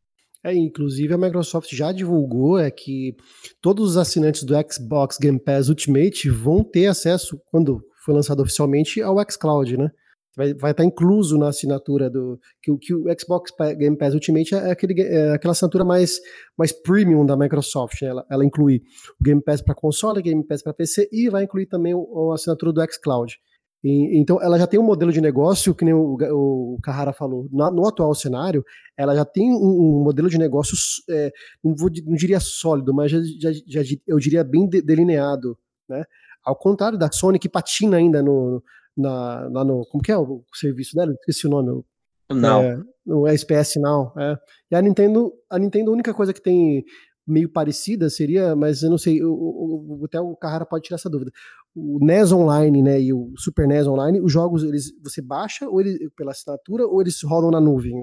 É, 0.45 0.53
inclusive 0.53 1.11
a 1.11 1.17
Microsoft 1.17 1.73
já 1.73 1.91
divulgou 1.91 2.59
é 2.59 2.69
que 2.69 3.15
todos 3.59 3.91
os 3.91 3.97
assinantes 3.97 4.43
do 4.43 4.53
Xbox 4.71 5.17
Game 5.17 5.39
Pass 5.39 5.69
Ultimate 5.69 6.29
vão 6.29 6.63
ter 6.63 6.85
acesso, 6.85 7.41
quando 7.49 7.81
foi 8.05 8.13
lançado 8.13 8.43
oficialmente, 8.43 9.01
ao 9.01 9.17
xCloud, 9.27 9.75
né? 9.75 9.89
vai, 10.35 10.53
vai 10.53 10.71
estar 10.71 10.83
incluso 10.83 11.37
na 11.37 11.49
assinatura 11.49 12.09
do 12.09 12.39
que, 12.61 12.75
que 12.77 12.93
o 12.93 13.05
Xbox 13.17 13.51
Game 13.77 13.97
Pass 13.97 14.13
Ultimate 14.13 14.53
é, 14.53 14.71
aquele, 14.71 15.01
é 15.01 15.31
aquela 15.31 15.53
assinatura 15.53 15.85
mais, 15.85 16.19
mais 16.57 16.71
premium 16.71 17.25
da 17.25 17.37
Microsoft. 17.37 18.01
Né? 18.01 18.09
Ela, 18.09 18.25
ela 18.29 18.45
inclui 18.45 18.81
o 19.19 19.23
Game 19.23 19.41
Pass 19.41 19.61
para 19.61 19.73
console, 19.73 20.21
Game 20.21 20.45
Pass 20.45 20.61
para 20.61 20.73
PC 20.73 21.09
e 21.11 21.29
vai 21.29 21.43
incluir 21.43 21.67
também 21.67 21.93
a 21.93 22.33
assinatura 22.33 22.73
do 22.73 22.81
xCloud. 22.91 23.37
E, 23.83 24.19
então, 24.19 24.41
ela 24.41 24.57
já 24.57 24.65
tem 24.65 24.79
um 24.79 24.83
modelo 24.83 25.11
de 25.11 25.21
negócio, 25.21 25.75
que 25.75 25.85
nem 25.85 25.93
o, 25.93 26.15
o 26.15 26.79
Carrara 26.81 27.13
falou, 27.13 27.47
no, 27.51 27.71
no 27.71 27.87
atual 27.87 28.13
cenário, 28.15 28.63
ela 28.97 29.15
já 29.15 29.23
tem 29.23 29.51
um, 29.51 29.57
um 29.57 30.03
modelo 30.03 30.29
de 30.29 30.37
negócio, 30.37 30.75
é, 31.09 31.31
não, 31.63 31.75
vou, 31.75 31.89
não, 32.05 32.15
diria 32.15 32.39
sólido, 32.39 32.93
mas 32.93 33.11
já, 33.11 33.19
já, 33.39 33.51
já, 33.67 33.81
eu 34.07 34.17
diria 34.17 34.43
bem 34.43 34.67
delineado, 34.67 35.57
né? 35.87 36.03
Ao 36.43 36.55
contrário 36.55 36.97
da 36.97 37.11
Sony, 37.11 37.39
que 37.39 37.49
patina 37.49 37.97
ainda 37.97 38.21
no, 38.21 38.63
na, 38.95 39.47
lá 39.51 39.65
no. 39.65 39.83
Como 39.87 40.03
que 40.03 40.11
é 40.11 40.17
o 40.17 40.43
serviço 40.53 40.95
dela? 40.95 41.11
Esqueci 41.13 41.47
o 41.47 41.49
nome. 41.49 41.83
Não. 42.29 42.61
É, 42.61 42.79
no 43.05 43.27
SPS 43.27 43.73
não. 43.77 44.11
É. 44.17 44.37
E 44.71 44.75
a 44.75 44.81
Nintendo, 44.81 45.33
a 45.49 45.57
Nintendo, 45.59 45.89
a 45.89 45.93
única 45.93 46.13
coisa 46.13 46.33
que 46.33 46.41
tem 46.41 46.83
meio 47.27 47.49
parecida 47.49 48.09
seria, 48.09 48.55
mas 48.55 48.83
eu 48.83 48.89
não 48.89 48.97
sei, 48.97 49.23
o, 49.23 49.31
o, 49.31 50.05
até 50.05 50.19
o 50.19 50.35
Carrara 50.35 50.65
pode 50.65 50.83
tirar 50.83 50.95
essa 50.95 51.09
dúvida. 51.09 51.31
O 51.73 51.99
NES 52.03 52.31
Online, 52.31 52.81
né, 52.81 53.01
e 53.01 53.11
o 53.11 53.33
Super 53.37 53.67
NES 53.67 53.87
Online, 53.87 54.21
os 54.21 54.31
jogos 54.31 54.63
eles 54.63 54.93
você 55.03 55.21
baixa 55.21 55.67
ou 55.67 55.81
ele, 55.81 56.09
pela 56.15 56.31
assinatura 56.31 56.85
ou 56.85 57.01
eles 57.01 57.21
rodam 57.23 57.51
na 57.51 57.59
nuvem? 57.59 57.93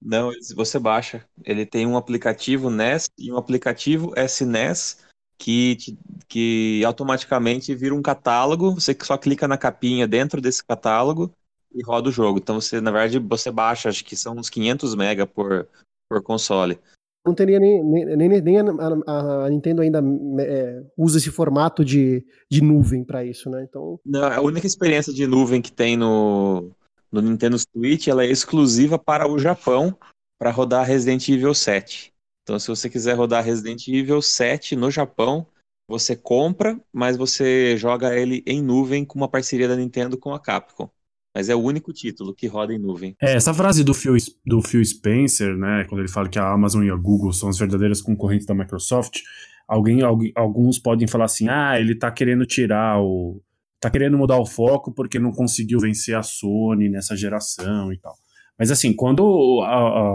Não, 0.00 0.30
você 0.54 0.78
baixa. 0.78 1.24
Ele 1.44 1.66
tem 1.66 1.86
um 1.86 1.96
aplicativo 1.96 2.70
NES 2.70 3.10
e 3.18 3.32
um 3.32 3.36
aplicativo 3.36 4.12
SNES 4.16 5.04
que, 5.38 5.76
que 6.28 6.82
automaticamente 6.84 7.74
vira 7.74 7.94
um 7.94 8.02
catálogo. 8.02 8.74
Você 8.74 8.96
só 9.02 9.16
clica 9.16 9.48
na 9.48 9.58
capinha 9.58 10.06
dentro 10.06 10.40
desse 10.40 10.64
catálogo 10.64 11.32
e 11.74 11.82
roda 11.82 12.08
o 12.08 12.12
jogo. 12.12 12.38
Então 12.38 12.60
você, 12.60 12.80
na 12.80 12.90
verdade, 12.90 13.18
você 13.18 13.50
baixa, 13.50 13.88
acho 13.88 14.04
que 14.04 14.16
são 14.16 14.36
uns 14.36 14.48
500 14.48 14.94
MB 14.94 15.26
por, 15.26 15.68
por 16.08 16.22
console 16.22 16.78
não 17.24 17.34
teria 17.34 17.60
nem, 17.60 17.84
nem, 17.84 18.40
nem 18.40 18.58
a, 18.58 18.64
a, 19.06 19.50
Nintendo 19.50 19.82
ainda 19.82 20.02
é, 20.40 20.82
usa 20.96 21.18
esse 21.18 21.30
formato 21.30 21.84
de, 21.84 22.24
de 22.50 22.62
nuvem 22.62 23.04
para 23.04 23.24
isso, 23.24 23.50
né? 23.50 23.64
Então... 23.68 24.00
Não, 24.04 24.24
a 24.24 24.40
única 24.40 24.66
experiência 24.66 25.12
de 25.12 25.26
nuvem 25.26 25.60
que 25.60 25.72
tem 25.72 25.96
no, 25.96 26.70
no 27.12 27.20
Nintendo 27.20 27.58
Switch 27.58 28.08
ela 28.08 28.24
é 28.24 28.30
exclusiva 28.30 28.98
para 28.98 29.30
o 29.30 29.38
Japão 29.38 29.96
para 30.38 30.50
rodar 30.50 30.86
Resident 30.86 31.28
Evil 31.28 31.52
7. 31.54 32.12
Então, 32.42 32.58
se 32.58 32.68
você 32.68 32.88
quiser 32.88 33.14
rodar 33.14 33.44
Resident 33.44 33.86
Evil 33.86 34.22
7 34.22 34.74
no 34.74 34.90
Japão, 34.90 35.46
você 35.86 36.16
compra, 36.16 36.80
mas 36.92 37.16
você 37.16 37.76
joga 37.76 38.16
ele 38.16 38.42
em 38.46 38.62
nuvem 38.62 39.04
com 39.04 39.18
uma 39.18 39.28
parceria 39.28 39.68
da 39.68 39.76
Nintendo 39.76 40.16
com 40.16 40.32
a 40.32 40.40
Capcom. 40.40 40.88
Mas 41.34 41.48
é 41.48 41.54
o 41.54 41.60
único 41.60 41.92
título 41.92 42.34
que 42.34 42.46
roda 42.46 42.74
em 42.74 42.78
nuvem. 42.78 43.16
É, 43.20 43.34
essa 43.34 43.54
frase 43.54 43.84
do 43.84 43.94
Phil, 43.94 44.16
do 44.44 44.60
Phil 44.60 44.84
Spencer, 44.84 45.56
né, 45.56 45.84
quando 45.88 46.00
ele 46.00 46.08
fala 46.08 46.28
que 46.28 46.38
a 46.38 46.52
Amazon 46.52 46.84
e 46.84 46.90
a 46.90 46.96
Google 46.96 47.32
são 47.32 47.48
as 47.48 47.58
verdadeiras 47.58 48.02
concorrentes 48.02 48.46
da 48.46 48.54
Microsoft, 48.54 49.20
alguém, 49.68 50.00
alguns 50.34 50.78
podem 50.78 51.06
falar 51.06 51.26
assim, 51.26 51.48
ah, 51.48 51.78
ele 51.78 51.94
tá 51.94 52.10
querendo 52.10 52.44
tirar 52.44 53.00
o... 53.00 53.40
tá 53.80 53.88
querendo 53.88 54.18
mudar 54.18 54.38
o 54.38 54.46
foco 54.46 54.92
porque 54.92 55.18
não 55.18 55.30
conseguiu 55.30 55.78
vencer 55.78 56.16
a 56.16 56.22
Sony 56.22 56.88
nessa 56.88 57.16
geração 57.16 57.92
e 57.92 57.98
tal. 57.98 58.14
Mas 58.58 58.70
assim, 58.70 58.92
quando 58.92 59.62
a, 59.62 59.68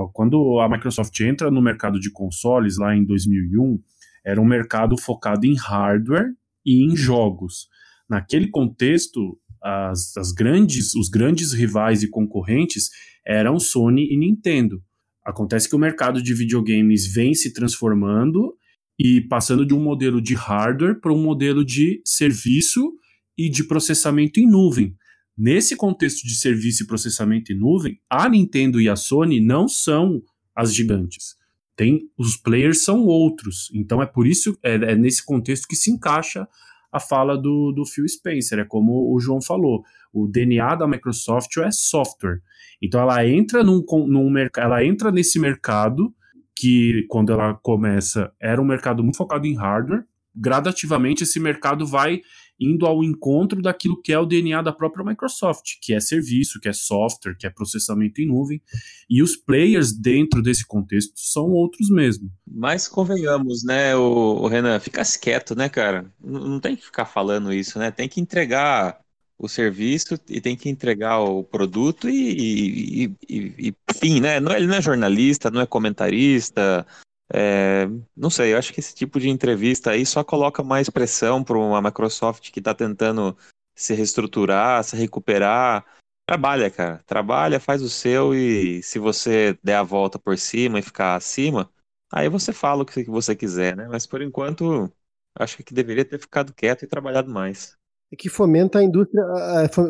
a, 0.04 0.08
quando 0.14 0.60
a 0.60 0.70
Microsoft 0.70 1.20
entra 1.22 1.50
no 1.50 1.62
mercado 1.62 2.00
de 2.00 2.12
consoles 2.12 2.78
lá 2.78 2.96
em 2.96 3.04
2001, 3.04 3.80
era 4.24 4.42
um 4.42 4.46
mercado 4.46 4.98
focado 4.98 5.46
em 5.46 5.56
hardware 5.56 6.32
e 6.66 6.84
em 6.84 6.96
jogos. 6.96 7.68
Naquele 8.08 8.50
contexto, 8.50 9.40
as, 9.66 10.16
as 10.16 10.32
grandes, 10.32 10.94
os 10.94 11.10
grandes 11.10 11.52
rivais 11.52 12.04
e 12.04 12.10
concorrentes 12.10 12.90
eram 13.26 13.60
Sony 13.60 14.08
e 14.12 14.18
Nintendo. 14.18 14.82
Acontece 15.26 15.68
que 15.68 15.76
o 15.76 15.80
mercado 15.80 16.22
de 16.22 16.36
videogames 16.36 17.12
vem 17.12 17.34
se 17.34 17.52
transformando 17.52 18.56
e 19.00 19.22
passando 19.22 19.66
de 19.66 19.74
um 19.74 19.82
modelo 19.82 20.22
de 20.22 20.36
hardware 20.36 21.02
para 21.02 21.12
um 21.12 21.22
modelo 21.22 21.66
de 21.66 22.00
serviço 22.06 22.94
e 23.36 23.50
de 23.50 23.64
processamento 23.64 24.40
em 24.40 24.48
nuvem. 24.48 24.96
Nesse 25.36 25.76
contexto 25.76 26.26
de 26.26 26.36
serviço 26.36 26.84
e 26.84 26.88
processamento 26.88 27.52
em 27.52 27.58
nuvem, 27.58 28.00
a 28.10 28.30
Nintendo 28.30 28.80
e 28.80 28.88
a 28.88 28.96
Sony 28.96 29.42
não 29.42 29.68
são 29.68 30.22
as 30.56 30.74
gigantes. 30.74 31.36
Tem, 31.76 32.08
os 32.18 32.38
players 32.38 32.84
são 32.84 33.04
outros. 33.04 33.70
Então 33.74 34.02
é 34.02 34.06
por 34.06 34.28
isso, 34.28 34.58
é, 34.64 34.76
é 34.76 34.96
nesse 34.96 35.26
contexto 35.26 35.68
que 35.68 35.76
se 35.76 35.92
encaixa 35.92 36.48
a 36.96 37.00
fala 37.00 37.38
do, 37.38 37.74
do 37.74 37.86
Phil 37.86 38.08
Spencer. 38.08 38.60
É 38.60 38.64
como 38.66 39.14
o 39.14 39.20
João 39.20 39.42
falou: 39.42 39.84
o 40.14 40.28
DNA 40.28 40.76
da 40.76 40.88
Microsoft 40.88 41.58
é 41.58 41.70
software. 41.72 42.40
Então 42.82 43.02
ela 43.02 43.26
entra 43.28 43.64
num, 43.64 43.84
num 44.08 44.34
ela 44.58 44.84
entra 44.84 45.12
nesse 45.12 45.40
mercado 45.40 46.14
que 46.56 47.06
quando 47.10 47.34
ela 47.34 47.54
começa 47.56 48.32
era 48.40 48.62
um 48.62 48.66
mercado 48.66 49.04
muito 49.04 49.18
focado 49.18 49.46
em 49.46 49.56
hardware. 49.56 50.06
Gradativamente 50.34 51.24
esse 51.24 51.40
mercado 51.40 51.86
vai 51.86 52.22
indo 52.60 52.86
ao 52.86 53.04
encontro 53.04 53.62
daquilo 53.62 54.02
que 54.02 54.14
é 54.14 54.20
o 54.20 54.26
DNA 54.26 54.62
da 54.62 54.72
própria 54.72 55.06
Microsoft, 55.06 55.74
que 55.82 55.94
é 55.94 56.00
serviço, 56.00 56.60
que 56.60 56.70
é 56.70 56.74
software, 56.74 57.36
que 57.38 57.46
é 57.46 57.50
processamento 57.50 58.22
em 58.22 58.28
nuvem, 58.28 58.62
e 59.10 59.22
os 59.22 59.36
players 59.36 59.92
dentro 59.92 60.42
desse 60.42 60.66
contexto 60.66 61.14
são 61.16 61.50
outros 61.50 61.90
mesmo. 61.90 62.32
Mas 62.48 62.88
convenhamos, 62.88 63.64
né, 63.64 63.96
o, 63.96 64.48
Renan, 64.48 64.80
fica 64.80 65.04
quieto, 65.22 65.56
né, 65.56 65.70
cara? 65.70 66.12
Não, 66.24 66.48
não 66.48 66.60
tem 66.60 66.76
que 66.76 66.86
ficar 66.86 67.06
falando 67.06 67.54
isso, 67.54 67.78
né? 67.78 67.92
Tem 67.92 68.08
que 68.08 68.20
entregar 68.20 69.00
o 69.38 69.50
serviço 69.50 70.18
e 70.30 70.40
tem 70.40 70.56
que 70.56 70.70
entregar 70.70 71.20
o 71.20 71.44
produto 71.44 72.10
e, 72.10 73.04
e, 73.04 73.16
e, 73.30 73.70
e 73.70 73.76
fim, 73.94 74.22
né? 74.22 74.40
Não, 74.40 74.52
é, 74.52 74.58
ele 74.58 74.68
não 74.68 74.76
é 74.76 74.82
jornalista, 74.82 75.52
não 75.52 75.62
é 75.62 75.66
comentarista, 75.66 76.86
é, 77.34 77.88
não 78.16 78.30
sei, 78.30 78.54
eu 78.54 78.58
acho 78.58 78.72
que 78.72 78.80
esse 78.80 78.94
tipo 78.94 79.20
de 79.20 79.30
entrevista 79.30 79.92
aí 79.92 80.06
só 80.06 80.24
coloca 80.24 80.64
mais 80.64 80.90
pressão 80.90 81.44
para 81.44 81.58
uma 81.58 81.82
Microsoft 81.82 82.52
que 82.52 82.60
está 82.60 82.74
tentando 82.74 83.36
se 83.76 83.94
reestruturar, 83.94 84.84
se 84.84 84.96
recuperar. 84.96 85.86
Trabalha, 86.28 86.70
cara. 86.70 87.04
Trabalha, 87.06 87.60
faz 87.60 87.82
o 87.82 87.90
seu 87.90 88.34
e 88.34 88.82
se 88.82 89.00
você 89.00 89.58
der 89.64 89.76
a 89.76 89.84
volta 89.84 90.18
por 90.18 90.38
cima 90.38 90.80
e 90.80 90.84
ficar 90.84 91.16
acima, 91.16 91.70
aí 92.12 92.30
você 92.30 92.54
fala 92.54 92.84
o 92.84 92.86
que 92.86 93.04
você 93.06 93.36
quiser, 93.36 93.76
né? 93.76 93.88
Mas 93.88 94.06
por 94.08 94.22
enquanto, 94.22 94.92
acho 95.36 95.58
que 95.64 95.74
deveria 95.74 96.06
ter 96.06 96.20
ficado 96.20 96.54
quieto 96.54 96.84
e 96.84 96.88
trabalhado 96.88 97.30
mais. 97.30 97.76
É 98.12 98.16
que 98.16 98.30
fomenta 98.30 98.80
a 98.80 98.84
indústria, 98.84 99.24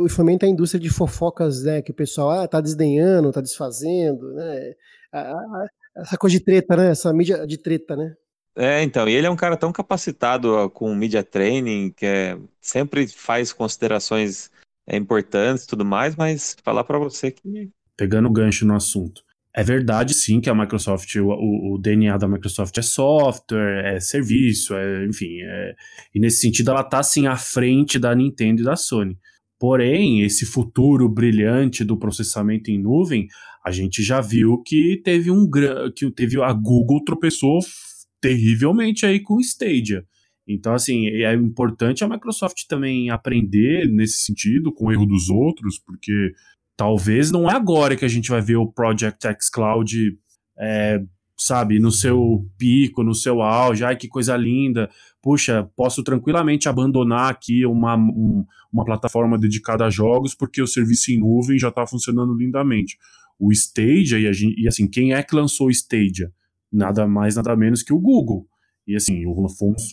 fomenta 0.10 0.46
a 0.46 0.50
indústria 0.50 0.80
de 0.80 0.90
fofocas, 0.90 1.64
né? 1.64 1.82
Que 1.82 1.92
o 1.92 1.96
pessoal 1.96 2.32
ah, 2.32 2.48
tá 2.48 2.62
desdenhando, 2.62 3.32
tá 3.32 3.42
desfazendo, 3.42 4.34
né? 4.34 4.74
Essa 5.96 6.18
coisa 6.18 6.38
de 6.38 6.44
treta, 6.44 6.76
né? 6.76 6.92
Essa 6.92 7.14
mídia 7.14 7.46
de 7.48 7.58
treta, 7.58 7.96
né? 7.96 8.16
É, 8.58 8.82
então, 8.84 9.08
e 9.08 9.14
ele 9.14 9.28
é 9.28 9.30
um 9.30 9.36
cara 9.36 9.58
tão 9.58 9.72
capacitado 9.72 10.70
com 10.70 10.96
media 10.96 11.24
training, 11.24 11.92
que 11.92 12.06
é, 12.06 12.38
sempre 12.62 13.06
faz 13.08 13.52
considerações 13.52 14.50
é, 14.88 14.96
importantes 14.96 15.66
e 15.66 15.68
tudo 15.68 15.84
mais, 15.84 16.16
mas 16.16 16.56
falar 16.64 16.84
para 16.84 16.98
você 16.98 17.32
que. 17.32 17.70
Pegando 17.98 18.28
o 18.28 18.32
gancho 18.32 18.66
no 18.66 18.76
assunto. 18.76 19.24
É 19.58 19.64
verdade, 19.64 20.14
sim, 20.14 20.42
que 20.42 20.50
a 20.50 20.56
Microsoft, 20.56 21.16
o, 21.16 21.74
o 21.74 21.78
DNA 21.78 22.18
da 22.18 22.28
Microsoft 22.28 22.78
é 22.78 22.82
software, 22.82 23.96
é 23.96 24.00
serviço, 24.02 24.74
é, 24.76 25.06
enfim. 25.06 25.42
É, 25.42 25.76
e 26.14 26.20
nesse 26.20 26.42
sentido, 26.42 26.72
ela 26.72 26.84
tá, 26.84 27.00
assim, 27.00 27.26
à 27.26 27.38
frente 27.38 27.98
da 27.98 28.14
Nintendo 28.14 28.62
e 28.62 28.66
da 28.66 28.76
Sony. 28.76 29.18
Porém, 29.58 30.22
esse 30.24 30.46
futuro 30.46 31.08
brilhante 31.08 31.86
do 31.86 31.98
processamento 31.98 32.70
em 32.70 32.78
nuvem 32.78 33.28
a 33.66 33.72
gente 33.72 34.04
já 34.04 34.22
viu 34.22 34.62
que 34.62 35.02
teve 35.04 35.32
um 35.32 35.50
que 35.96 36.12
teve 36.12 36.40
a 36.40 36.54
Google 36.54 37.04
tropeçou 37.04 37.60
terrivelmente 38.22 39.08
aí 39.08 39.20
com 39.20 39.38
o 39.38 39.42
Stadia. 39.42 40.06
Então, 40.48 40.76
assim, 40.76 41.08
é 41.08 41.34
importante 41.34 42.04
a 42.04 42.08
Microsoft 42.08 42.68
também 42.70 43.10
aprender 43.10 43.90
nesse 43.90 44.20
sentido, 44.20 44.72
com 44.72 44.86
o 44.86 44.92
erro 44.92 45.08
dos 45.08 45.30
outros, 45.30 45.80
porque 45.80 46.32
talvez 46.78 47.32
não 47.32 47.50
é 47.50 47.56
agora 47.56 47.96
que 47.96 48.06
a 48.06 48.08
gente 48.08 48.30
vai 48.30 48.42
ver 48.42 48.58
o 48.58 48.72
Project 48.72 49.26
X 49.26 49.50
Cloud, 49.50 50.16
é, 50.60 51.02
sabe, 51.36 51.80
no 51.80 51.92
seu 51.92 52.48
pico, 52.60 53.04
no 53.04 53.16
seu 53.16 53.42
auge, 53.42 53.84
ai 53.84 53.96
que 53.96 54.08
coisa 54.08 54.38
linda, 54.38 54.88
puxa, 55.24 55.68
posso 55.76 56.04
tranquilamente 56.04 56.70
abandonar 56.70 57.32
aqui 57.32 57.66
uma, 57.66 57.96
um, 57.96 58.46
uma 58.72 58.86
plataforma 58.86 59.40
dedicada 59.40 59.86
a 59.86 59.90
jogos, 59.90 60.36
porque 60.36 60.62
o 60.62 60.68
serviço 60.68 61.12
em 61.12 61.20
nuvem 61.20 61.58
já 61.58 61.70
está 61.70 61.88
funcionando 61.88 62.36
lindamente 62.36 62.98
o 63.40 63.52
Stadia, 63.52 64.18
e, 64.18 64.34
gente, 64.34 64.62
e, 64.62 64.68
assim, 64.68 64.88
quem 64.88 65.14
é 65.14 65.22
que 65.22 65.36
lançou 65.36 65.68
o 65.68 65.72
Stadia? 65.72 66.32
Nada 66.72 67.08
mais, 67.08 67.36
nada 67.36 67.56
menos 67.56 67.84
que 67.84 67.94
o 67.94 68.00
Google. 68.00 68.48
E 68.88 68.96
assim, 68.96 69.24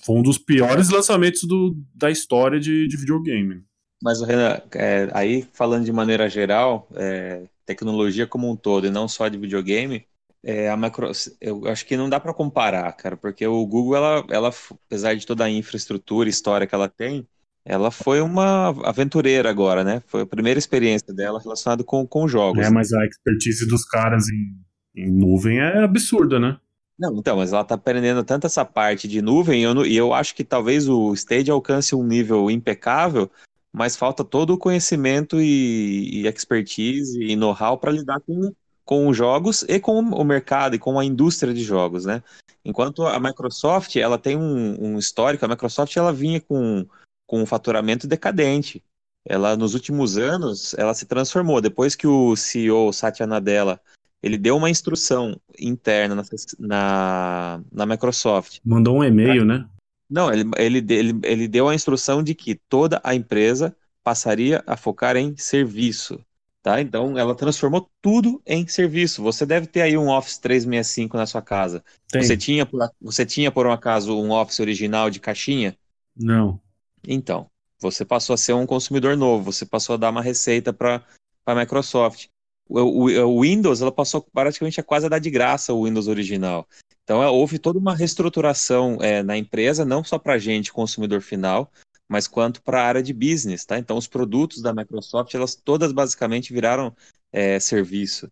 foi 0.05 0.17
um, 0.17 0.23
dos 0.23 0.37
piores 0.37 0.91
lançamentos 0.91 1.45
do, 1.45 1.77
da 1.95 2.11
história 2.11 2.61
de, 2.61 2.87
de 2.87 2.97
videogame. 2.97 3.63
Mas, 4.03 4.21
Renan, 4.21 4.61
é, 4.75 5.09
aí 5.15 5.47
falando 5.53 5.85
de 5.85 5.93
maneira 5.93 6.29
geral, 6.29 6.89
é, 6.95 7.45
tecnologia 7.65 8.27
como 8.27 8.51
um 8.51 8.57
todo, 8.57 8.87
e 8.87 8.91
não 8.91 9.09
só 9.09 9.29
de 9.29 9.39
videogame, 9.39 10.05
é, 10.43 10.69
a 10.69 10.77
macro, 10.77 11.11
eu 11.41 11.67
acho 11.69 11.87
que 11.87 11.97
não 11.97 12.11
dá 12.11 12.19
para 12.19 12.35
comparar, 12.35 12.93
cara, 12.93 13.17
porque 13.17 13.47
o 13.47 13.65
Google, 13.65 13.97
ela, 13.97 14.27
ela, 14.29 14.51
apesar 14.87 15.15
de 15.15 15.25
toda 15.25 15.45
a 15.45 15.51
infraestrutura, 15.51 16.29
história 16.29 16.67
que 16.67 16.75
ela 16.75 16.89
tem, 16.89 17.27
ela 17.65 17.91
foi 17.91 18.21
uma 18.21 18.69
aventureira 18.85 19.49
agora, 19.49 19.85
né? 19.85 20.03
Foi 20.07 20.23
a 20.23 20.27
primeira 20.27 20.59
experiência 20.59 21.13
dela 21.15 21.41
relacionada 21.41 21.85
com, 21.85 22.07
com 22.07 22.27
jogos. 22.27 22.65
É, 22.65 22.71
mas 22.71 22.93
a 22.93 23.05
expertise 23.05 23.67
dos 23.67 23.85
caras 23.85 24.25
em, 24.29 25.05
em 25.05 25.11
nuvem 25.11 25.59
é 25.59 25.85
absurda, 25.85 26.41
né? 26.41 26.57
Não, 26.99 27.17
então, 27.17 27.37
mas 27.37 27.53
ela 27.53 27.65
tá 27.65 27.75
aprendendo 27.75 28.23
tanto 28.23 28.47
essa 28.47 28.65
parte 28.65 29.09
de 29.09 29.23
nuvem, 29.23 29.61
e 29.61 29.65
eu, 29.65 29.87
e 29.87 29.97
eu 29.97 30.13
acho 30.13 30.35
que 30.35 30.45
talvez 30.45 30.89
o 30.89 31.13
Stage 31.15 31.51
alcance 31.51 31.95
um 31.95 32.05
nível 32.05 32.51
impecável 32.51 33.31
mas 33.73 33.97
falta 33.97 34.23
todo 34.23 34.53
o 34.53 34.59
conhecimento 34.59 35.41
e, 35.41 36.21
e 36.21 36.27
expertise 36.27 37.19
e 37.23 37.35
know-how 37.35 37.79
para 37.79 37.91
lidar 37.91 38.21
com, 38.21 38.53
com 38.85 39.09
os 39.09 39.17
jogos 39.17 39.65
e 39.67 39.81
com 39.81 39.99
o 39.99 40.25
mercado 40.25 40.77
e 40.77 40.79
com 40.79 40.99
a 40.99 41.05
indústria 41.05 41.55
de 41.55 41.65
jogos, 41.65 42.05
né? 42.05 42.23
Enquanto 42.65 43.05
a 43.07 43.19
Microsoft, 43.19 43.97
ela 43.97 44.19
tem 44.19 44.37
um, 44.37 44.77
um 44.79 44.99
histórico, 44.99 45.45
a 45.45 45.49
Microsoft 45.49 45.97
ela 45.97 46.13
vinha 46.13 46.41
com, 46.41 46.87
com 47.33 47.41
um 47.41 47.47
faturamento 47.47 48.07
decadente. 48.07 48.85
Ela, 49.25 49.57
nos 49.57 49.73
últimos 49.73 50.19
anos, 50.19 50.75
ela 50.75 50.93
se 50.93 51.07
transformou. 51.07 51.63
Depois 51.63 51.97
que 51.97 52.07
o 52.07 52.37
CEO, 52.37 52.93
Satya 52.93 53.27
Nadella, 53.27 53.81
ele 54.23 54.37
deu 54.37 54.55
uma 54.55 54.69
instrução 54.69 55.41
interna 55.59 56.15
na, 56.15 56.23
na, 56.59 57.61
na 57.73 57.87
Microsoft. 57.87 58.59
Mandou 58.63 58.99
um 58.99 59.05
e-mail, 59.05 59.47
né? 59.47 59.67
Não, 60.11 60.31
ele, 60.31 60.45
ele, 60.59 60.85
ele, 60.91 61.21
ele 61.23 61.49
deu 61.49 61.71
a 61.71 61.75
instrução 61.75 62.23
de 62.23 62.35
que 62.35 62.55
toda 62.55 63.01
a 63.03 63.15
empresa 63.15 63.75
passaria 64.05 64.63
a 64.67 64.77
focar 64.77 65.17
em 65.17 65.35
serviço. 65.35 66.21
Tá? 66.63 66.83
Então, 66.83 67.17
ela 67.17 67.35
transformou 67.35 67.89
tudo 68.03 68.43
em 68.45 68.67
serviço. 68.67 69.23
Você 69.23 69.47
deve 69.47 69.67
ter 69.67 69.81
aí 69.81 69.97
um 69.97 70.11
Office 70.11 70.37
365 70.37 71.17
na 71.17 71.25
sua 71.25 71.41
casa. 71.41 71.83
Você 72.13 72.37
tinha, 72.37 72.69
você 73.01 73.25
tinha, 73.25 73.51
por 73.51 73.67
um 73.67 73.73
acaso, 73.73 74.21
um 74.21 74.33
Office 74.33 74.61
original 74.61 75.09
de 75.09 75.19
caixinha? 75.19 75.75
Não. 76.15 76.61
Então, 77.07 77.51
você 77.81 78.05
passou 78.05 78.35
a 78.35 78.37
ser 78.37 78.53
um 78.53 78.67
consumidor 78.67 79.17
novo, 79.17 79.53
você 79.53 79.67
passou 79.67 79.95
a 79.95 79.99
dar 79.99 80.11
uma 80.11 80.23
receita 80.23 80.73
para 80.73 81.05
a 81.45 81.55
Microsoft. 81.55 82.29
O, 82.69 82.81
o, 82.81 83.37
o, 83.37 83.41
Windows, 83.43 83.83
ela 83.83 83.93
passou 83.93 84.23
praticamente 84.23 84.81
a 84.81 84.85
quase 84.85 85.09
dar 85.09 85.19
de 85.19 85.31
graça 85.31 85.73
o 85.73 85.85
Windows 85.85 86.07
original. 86.07 86.67
Então, 87.03 87.23
é, 87.23 87.29
houve 87.29 87.59
toda 87.59 87.79
uma 87.79 87.95
reestruturação 87.95 88.99
é, 89.01 89.23
na 89.23 89.37
empresa, 89.37 89.85
não 89.85 90.05
só 90.05 90.19
para 90.19 90.35
a 90.35 90.39
gente, 90.39 90.73
consumidor 90.73 91.21
final, 91.21 91.71
mas 92.09 92.29
quanto 92.29 92.63
para 92.63 92.81
a 92.81 92.87
área 92.87 93.03
de 93.03 93.13
business, 93.13 93.65
tá? 93.65 93.79
Então, 93.79 93.97
os 93.97 94.07
produtos 94.07 94.63
da 94.63 94.73
Microsoft, 94.73 95.35
elas 95.35 95.55
todas 95.57 95.93
basicamente 95.93 96.53
viraram 96.53 96.95
é, 97.33 97.59
serviço, 97.59 98.31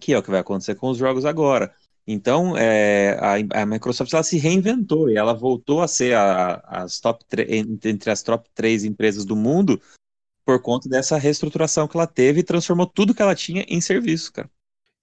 que 0.00 0.12
é 0.12 0.18
o 0.18 0.22
que 0.22 0.30
vai 0.30 0.40
acontecer 0.40 0.76
com 0.76 0.90
os 0.90 0.98
jogos 0.98 1.24
agora. 1.24 1.74
Então, 2.06 2.56
é, 2.56 3.18
a, 3.20 3.62
a, 3.62 3.66
Microsoft 3.66 4.12
ela 4.12 4.22
se 4.22 4.38
reinventou 4.38 5.10
e 5.10 5.16
ela 5.16 5.34
voltou 5.34 5.82
a 5.82 5.88
ser 5.88 6.14
a, 6.14 6.56
as 6.66 7.00
top 7.00 7.24
entre 7.82 8.10
as 8.10 8.22
top 8.22 8.48
três 8.54 8.84
empresas 8.84 9.24
do 9.24 9.34
mundo 9.34 9.80
por 10.44 10.62
conta 10.62 10.88
dessa 10.88 11.18
reestruturação 11.18 11.88
que 11.88 11.96
ela 11.96 12.06
teve 12.06 12.40
e 12.40 12.44
transformou 12.44 12.86
tudo 12.86 13.12
que 13.12 13.20
ela 13.20 13.34
tinha 13.34 13.64
em 13.68 13.80
serviço, 13.80 14.32
cara. 14.32 14.48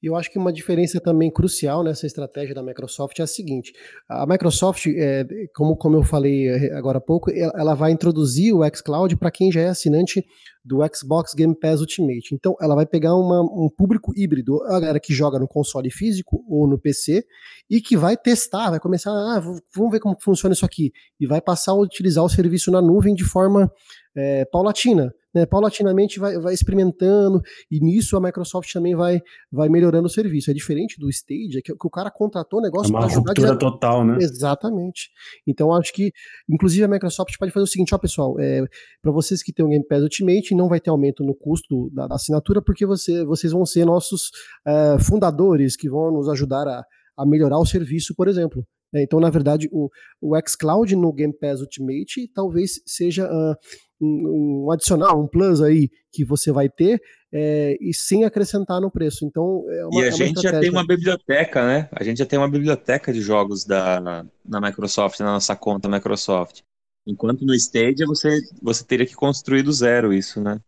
E 0.04 0.08
eu 0.08 0.18
acho 0.18 0.30
que 0.30 0.38
uma 0.38 0.52
diferença 0.52 1.00
também 1.00 1.32
crucial 1.32 1.82
nessa 1.82 2.06
estratégia 2.06 2.54
da 2.54 2.62
Microsoft 2.62 3.18
é 3.20 3.24
a 3.24 3.28
seguinte: 3.28 3.72
a 4.10 4.26
Microsoft, 4.26 4.86
é, 4.88 5.26
como, 5.56 5.78
como 5.78 5.96
eu 5.96 6.04
falei 6.04 6.50
é, 6.50 6.74
agora 6.74 6.98
há 6.98 7.02
pouco, 7.02 7.32
ela 7.32 7.74
vai 7.74 7.92
introduzir 7.92 8.54
o 8.54 8.60
xCloud 8.76 9.16
para 9.16 9.32
quem 9.32 9.50
já 9.50 9.62
é 9.62 9.70
assinante 9.70 10.22
do 10.64 10.80
Xbox 10.94 11.34
Game 11.34 11.58
Pass 11.58 11.80
Ultimate. 11.80 12.36
Então, 12.36 12.54
ela 12.60 12.76
vai 12.76 12.86
pegar 12.86 13.16
uma, 13.16 13.42
um 13.42 13.70
público 13.70 14.12
híbrido, 14.14 14.62
a 14.64 14.78
galera 14.78 15.00
que 15.00 15.14
joga 15.14 15.40
no 15.40 15.48
console 15.48 15.90
físico 15.90 16.44
ou 16.50 16.68
no 16.68 16.78
PC 16.78 17.24
e 17.70 17.80
que 17.80 17.96
vai 17.96 18.18
testar, 18.18 18.72
vai 18.72 18.82
começar, 18.82 19.10
ah, 19.10 19.40
vamos 19.74 19.92
ver 19.92 20.02
como 20.02 20.18
funciona 20.20 20.54
isso 20.54 20.66
aqui, 20.66 20.92
e 21.18 21.26
vai 21.26 21.40
passar 21.40 21.72
a 21.72 21.76
utilizar 21.76 22.26
o 22.26 22.30
serviço 22.30 22.70
na 22.72 22.82
nuvem 22.82 23.16
de 23.16 23.24
forma 23.24 23.72
é, 24.16 24.44
paulatina 24.46 25.14
né, 25.34 25.46
paulatinamente 25.46 26.20
vai, 26.20 26.38
vai 26.38 26.54
experimentando, 26.54 27.42
e 27.72 27.80
nisso 27.80 28.16
a 28.16 28.22
Microsoft 28.22 28.72
também 28.72 28.96
vai, 28.96 29.22
vai 29.52 29.70
melhorando 29.70 30.08
o 30.08 30.10
serviço. 30.10 30.52
É 30.52 30.54
diferente 30.54 31.00
do 31.00 31.10
Stage, 31.10 31.62
que, 31.64 31.76
que 31.76 31.88
o 31.88 31.90
cara 31.90 32.12
contratou 32.12 32.60
o 32.60 32.62
negócio 32.62 32.96
é 32.96 33.00
para 33.00 33.10
jogar. 33.10 33.34
Uma 33.40 33.58
total, 33.58 34.06
né? 34.06 34.18
Exatamente. 34.22 35.10
Então 35.48 35.74
acho 35.74 35.92
que, 35.94 36.12
inclusive, 36.50 36.84
a 36.84 36.88
Microsoft 36.88 37.36
pode 37.38 37.52
fazer 37.52 37.64
o 37.64 37.68
seguinte: 37.68 37.96
ó, 37.96 37.98
pessoal, 37.98 38.40
é, 38.40 38.64
para 39.02 39.12
vocês 39.12 39.42
que 39.42 39.52
têm 39.52 39.66
o 39.66 39.70
Game 39.70 39.86
Pass 39.86 40.04
Ultimate, 40.04 40.56
não 40.56 40.70
vai 40.70 40.80
ter 40.80 40.90
aumento 40.90 41.24
no 41.24 41.34
custo 41.34 41.90
da, 41.92 42.08
da 42.08 42.16
assinatura, 42.16 42.62
porque 42.62 42.86
você, 42.86 43.26
vocês 43.26 43.52
vão 43.52 43.66
ser 43.66 43.86
nossos 43.86 44.32
é, 44.66 44.98
fundadores 45.00 45.76
que 45.76 45.90
vão 45.90 46.12
nos 46.12 46.30
ajudar 46.30 46.68
a, 46.68 46.84
a 47.18 47.26
melhorar 47.26 47.60
o 47.60 47.66
serviço, 47.66 48.14
por 48.16 48.28
exemplo. 48.28 48.66
É, 48.94 49.02
então, 49.02 49.20
na 49.20 49.30
verdade, 49.30 49.68
o, 49.72 49.90
o 50.22 50.36
xCloud 50.48 50.96
no 50.96 51.12
Game 51.12 51.34
Pass 51.34 51.62
Ultimate 51.62 52.30
talvez 52.34 52.82
seja 52.86 53.28
uh, 53.28 53.56
um, 54.04 54.66
um, 54.66 54.72
adicional, 54.72 55.22
um 55.22 55.28
plus 55.28 55.62
aí 55.62 55.90
que 56.12 56.24
você 56.24 56.52
vai 56.52 56.70
ter 56.70 57.02
é, 57.32 57.78
e 57.82 57.94
sem 57.94 58.26
acrescentar 58.26 58.80
no 58.80 58.92
preço. 58.92 59.26
Então, 59.26 59.64
é 59.70 59.86
uma, 59.86 60.02
e 60.02 60.04
a 60.04 60.08
é 60.08 60.12
gente 60.12 60.42
já 60.42 60.60
tem 60.60 60.70
uma 60.70 60.86
biblioteca, 60.86 61.66
né? 61.66 61.90
A 61.92 62.04
gente 62.04 62.18
já 62.18 62.26
tem 62.26 62.38
uma 62.38 62.50
biblioteca 62.50 63.12
de 63.12 63.22
jogos 63.22 63.66
da, 63.66 64.26
da 64.46 64.62
Microsoft 64.62 65.20
na 65.20 65.34
nossa 65.34 65.56
conta 65.56 65.90
Microsoft. 65.90 66.62
Enquanto 67.06 67.46
no 67.46 67.54
Stadia 67.54 68.06
você, 68.06 68.40
você 68.62 68.84
teria 68.84 69.06
que 69.06 69.16
construir 69.16 69.64
do 69.64 69.74
zero 69.74 70.14
isso, 70.14 70.42
né? 70.42 70.60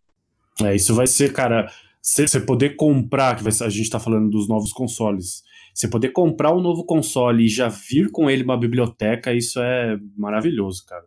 É, 0.61 0.75
isso 0.75 0.95
vai 0.95 1.07
ser, 1.07 1.33
cara, 1.33 1.69
você 2.01 2.39
poder 2.39 2.75
comprar, 2.75 3.36
que 3.36 3.47
a 3.47 3.69
gente 3.69 3.81
está 3.81 3.99
falando 3.99 4.29
dos 4.29 4.47
novos 4.47 4.71
consoles, 4.71 5.43
você 5.73 5.88
poder 5.88 6.09
comprar 6.09 6.55
um 6.55 6.61
novo 6.61 6.86
console 6.86 7.45
e 7.45 7.49
já 7.49 7.67
vir 7.67 8.09
com 8.09 8.29
ele 8.29 8.43
uma 8.43 8.57
biblioteca, 8.57 9.33
isso 9.33 9.59
é 9.59 9.97
maravilhoso, 10.17 10.86
cara. 10.86 11.03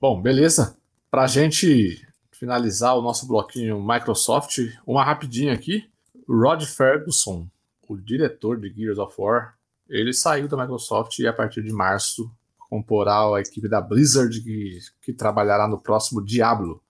Bom, 0.00 0.20
beleza. 0.20 0.76
Para 1.10 1.24
a 1.24 1.26
gente 1.26 2.06
finalizar 2.32 2.96
o 2.96 3.02
nosso 3.02 3.26
bloquinho 3.26 3.82
Microsoft, 3.82 4.58
uma 4.86 5.04
rapidinha 5.04 5.52
aqui. 5.52 5.88
Rod 6.28 6.62
Ferguson, 6.64 7.48
o 7.88 7.96
diretor 7.96 8.60
de 8.60 8.72
Gears 8.72 8.98
of 8.98 9.14
War, 9.18 9.56
ele 9.88 10.12
saiu 10.12 10.46
da 10.46 10.56
Microsoft 10.56 11.18
e 11.18 11.26
a 11.26 11.32
partir 11.32 11.62
de 11.62 11.72
março 11.72 12.30
comporá 12.68 13.34
a 13.34 13.40
equipe 13.40 13.66
da 13.66 13.80
Blizzard 13.80 14.42
que, 14.42 14.78
que 15.00 15.12
trabalhará 15.14 15.66
no 15.66 15.80
próximo 15.80 16.22
Diablo 16.22 16.82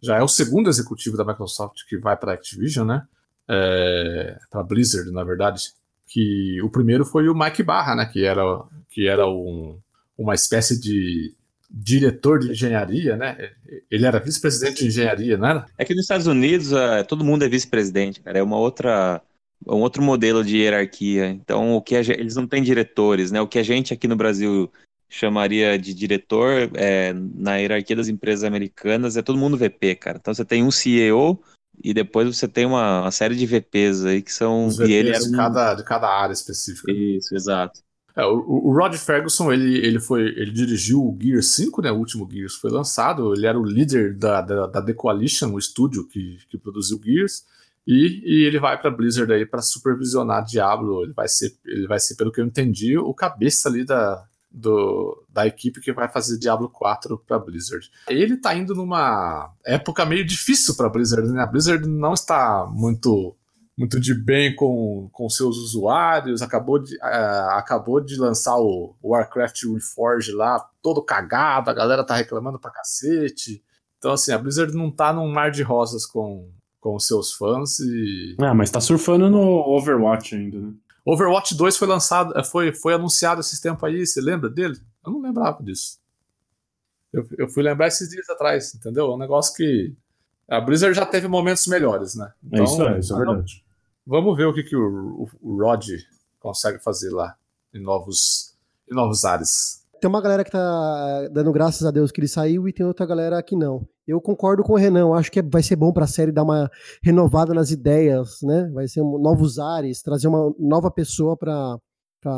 já 0.00 0.16
é 0.16 0.22
o 0.22 0.28
segundo 0.28 0.68
executivo 0.68 1.16
da 1.16 1.24
Microsoft 1.24 1.84
que 1.88 1.98
vai 1.98 2.16
para 2.16 2.32
a 2.32 2.34
Activision, 2.34 2.86
né? 2.86 3.06
É, 3.48 4.38
para 4.50 4.62
Blizzard, 4.62 5.10
na 5.10 5.24
verdade. 5.24 5.72
Que 6.06 6.60
o 6.62 6.70
primeiro 6.70 7.04
foi 7.04 7.28
o 7.28 7.34
Mike 7.34 7.62
Barra, 7.62 7.96
né? 7.96 8.06
Que 8.06 8.24
era, 8.24 8.42
que 8.88 9.08
era 9.08 9.26
um, 9.26 9.78
uma 10.16 10.34
espécie 10.34 10.80
de 10.80 11.34
diretor 11.70 12.38
de 12.38 12.50
engenharia, 12.50 13.16
né? 13.16 13.50
Ele 13.90 14.06
era 14.06 14.18
vice-presidente 14.18 14.82
de 14.82 14.88
engenharia, 14.88 15.36
não 15.36 15.48
era? 15.48 15.66
É 15.76 15.84
que 15.84 15.94
nos 15.94 16.04
Estados 16.04 16.26
Unidos 16.26 16.72
uh, 16.72 17.04
todo 17.06 17.24
mundo 17.24 17.44
é 17.44 17.48
vice-presidente, 17.48 18.20
cara. 18.20 18.38
É 18.38 18.42
uma 18.42 18.56
outra 18.56 19.22
um 19.66 19.80
outro 19.80 20.02
modelo 20.02 20.44
de 20.44 20.56
hierarquia. 20.56 21.28
Então, 21.28 21.74
o 21.74 21.82
que 21.82 21.96
a, 21.96 22.00
eles 22.00 22.36
não 22.36 22.46
têm 22.46 22.62
diretores, 22.62 23.30
né? 23.30 23.40
O 23.40 23.48
que 23.48 23.58
a 23.58 23.62
gente 23.62 23.92
aqui 23.92 24.06
no 24.06 24.16
Brasil 24.16 24.70
chamaria 25.08 25.78
de 25.78 25.94
diretor 25.94 26.70
é, 26.74 27.12
na 27.12 27.56
hierarquia 27.56 27.96
das 27.96 28.08
empresas 28.08 28.44
americanas 28.44 29.16
é 29.16 29.22
todo 29.22 29.38
mundo 29.38 29.56
VP, 29.56 29.96
cara. 29.96 30.18
Então 30.20 30.32
você 30.34 30.44
tem 30.44 30.62
um 30.62 30.70
CEO 30.70 31.42
e 31.82 31.94
depois 31.94 32.36
você 32.36 32.46
tem 32.46 32.66
uma, 32.66 33.02
uma 33.02 33.10
série 33.10 33.34
de 33.34 33.46
VPs 33.46 34.04
aí 34.04 34.22
que 34.22 34.32
são. 34.32 34.66
Os 34.66 34.76
VPs 34.76 34.90
e 34.90 34.92
ele 34.92 35.18
de, 35.18 35.28
um... 35.28 35.32
cada, 35.32 35.74
de 35.74 35.84
cada 35.84 36.08
área 36.08 36.32
específica. 36.32 36.92
Isso, 36.92 37.34
exato. 37.34 37.80
É, 38.18 38.24
o, 38.24 38.36
o, 38.40 38.72
Rod 38.72 38.96
Ferguson, 38.96 39.52
ele, 39.52 39.78
ele, 39.78 40.00
foi, 40.00 40.22
ele 40.22 40.50
dirigiu 40.50 41.00
o 41.00 41.16
Gear 41.22 41.40
5, 41.40 41.82
né, 41.82 41.92
o 41.92 41.98
último 41.98 42.28
Gears 42.28 42.56
foi 42.56 42.68
lançado, 42.68 43.32
ele 43.32 43.46
era 43.46 43.56
o 43.56 43.64
líder 43.64 44.16
da, 44.16 44.40
da, 44.40 44.66
da 44.66 44.82
The 44.82 44.92
Coalition, 44.92 45.52
o 45.52 45.58
estúdio 45.58 46.04
que, 46.04 46.36
que 46.50 46.58
produziu 46.58 47.00
Gears, 47.00 47.44
e, 47.86 48.20
e 48.24 48.44
ele 48.44 48.58
vai 48.58 48.76
para 48.76 48.90
Blizzard 48.90 49.32
aí 49.32 49.46
para 49.46 49.62
supervisionar 49.62 50.44
Diablo, 50.44 51.04
ele 51.04 51.12
vai 51.12 51.28
ser, 51.28 51.56
ele 51.64 51.86
vai 51.86 52.00
ser, 52.00 52.16
pelo 52.16 52.32
que 52.32 52.40
eu 52.40 52.44
entendi, 52.44 52.98
o 52.98 53.14
cabeça 53.14 53.68
ali 53.68 53.84
da, 53.84 54.26
do, 54.50 55.24
da 55.28 55.46
equipe 55.46 55.80
que 55.80 55.92
vai 55.92 56.08
fazer 56.08 56.38
Diablo 56.38 56.68
4 56.68 57.22
para 57.24 57.38
Blizzard. 57.38 57.88
Ele 58.08 58.34
está 58.34 58.52
indo 58.52 58.74
numa 58.74 59.52
época 59.64 60.04
meio 60.04 60.24
difícil 60.24 60.74
para 60.74 60.88
Blizzard, 60.88 61.30
né? 61.30 61.40
A 61.40 61.46
Blizzard 61.46 61.86
não 61.86 62.14
está 62.14 62.66
muito 62.68 63.36
muito 63.78 64.00
de 64.00 64.12
bem 64.12 64.56
com, 64.56 65.08
com 65.12 65.30
seus 65.30 65.56
usuários, 65.56 66.42
acabou 66.42 66.80
de, 66.80 66.96
uh, 66.96 67.50
acabou 67.52 68.00
de 68.00 68.16
lançar 68.16 68.58
o, 68.58 68.96
o 69.00 69.10
Warcraft 69.10 69.62
Reforged 69.72 70.32
lá, 70.32 70.68
todo 70.82 71.00
cagado, 71.00 71.70
a 71.70 71.72
galera 71.74 72.02
tá 72.02 72.16
reclamando 72.16 72.58
pra 72.58 72.72
cacete. 72.72 73.62
Então, 73.96 74.10
assim, 74.10 74.32
a 74.32 74.38
Blizzard 74.38 74.74
não 74.74 74.90
tá 74.90 75.12
num 75.12 75.30
mar 75.30 75.52
de 75.52 75.62
rosas 75.62 76.04
com, 76.04 76.50
com 76.80 76.98
seus 76.98 77.32
fãs 77.32 77.78
e. 77.78 78.36
Ah, 78.40 78.52
mas 78.52 78.68
tá 78.68 78.80
surfando 78.80 79.30
no 79.30 79.40
Overwatch 79.40 80.34
ainda, 80.34 80.58
né? 80.58 80.72
Overwatch 81.06 81.56
2 81.56 81.76
foi 81.76 81.88
lançado, 81.88 82.36
eh, 82.36 82.42
foi, 82.44 82.72
foi 82.72 82.94
anunciado 82.94 83.40
esses 83.40 83.60
tempos 83.60 83.84
aí, 83.84 84.04
você 84.04 84.20
lembra 84.20 84.50
dele? 84.50 84.76
Eu 85.06 85.12
não 85.12 85.22
lembrava 85.22 85.62
disso. 85.62 85.98
Eu, 87.12 87.24
eu 87.38 87.48
fui 87.48 87.62
lembrar 87.62 87.86
esses 87.86 88.08
dias 88.10 88.28
atrás, 88.28 88.74
entendeu? 88.74 89.06
É 89.06 89.14
um 89.14 89.18
negócio 89.18 89.54
que. 89.54 89.94
A 90.48 90.60
Blizzard 90.60 90.96
já 90.96 91.06
teve 91.06 91.28
momentos 91.28 91.66
melhores, 91.66 92.14
né? 92.16 92.32
Então, 92.42 92.60
é 92.60 92.64
isso, 92.64 92.82
é, 92.82 92.98
isso 92.98 93.14
é 93.14 93.18
verdade. 93.18 93.67
Vamos 94.10 94.38
ver 94.38 94.46
o 94.46 94.54
que, 94.54 94.62
que 94.62 94.74
o, 94.74 94.80
o, 94.82 95.28
o 95.42 95.62
Rod 95.62 95.86
consegue 96.40 96.82
fazer 96.82 97.10
lá 97.10 97.36
em 97.74 97.82
novos, 97.82 98.56
em 98.90 98.94
novos 98.94 99.22
ares. 99.26 99.84
Tem 100.00 100.08
uma 100.08 100.22
galera 100.22 100.42
que 100.42 100.50
tá 100.50 101.28
dando 101.30 101.52
graças 101.52 101.86
a 101.86 101.90
Deus 101.90 102.10
que 102.10 102.18
ele 102.18 102.26
saiu 102.26 102.66
e 102.66 102.72
tem 102.72 102.86
outra 102.86 103.04
galera 103.04 103.42
que 103.42 103.54
não. 103.54 103.86
Eu 104.06 104.18
concordo 104.18 104.62
com 104.62 104.72
o 104.72 104.76
Renan, 104.76 105.12
acho 105.12 105.30
que 105.30 105.42
vai 105.42 105.62
ser 105.62 105.76
bom 105.76 105.92
para 105.92 106.04
a 106.04 106.08
série 106.08 106.32
dar 106.32 106.44
uma 106.44 106.70
renovada 107.02 107.52
nas 107.52 107.70
ideias, 107.70 108.38
né? 108.42 108.70
Vai 108.72 108.88
ser 108.88 109.02
um, 109.02 109.18
novos 109.18 109.58
ares, 109.58 110.00
trazer 110.00 110.28
uma 110.28 110.54
nova 110.58 110.90
pessoa 110.90 111.36
para 111.36 111.76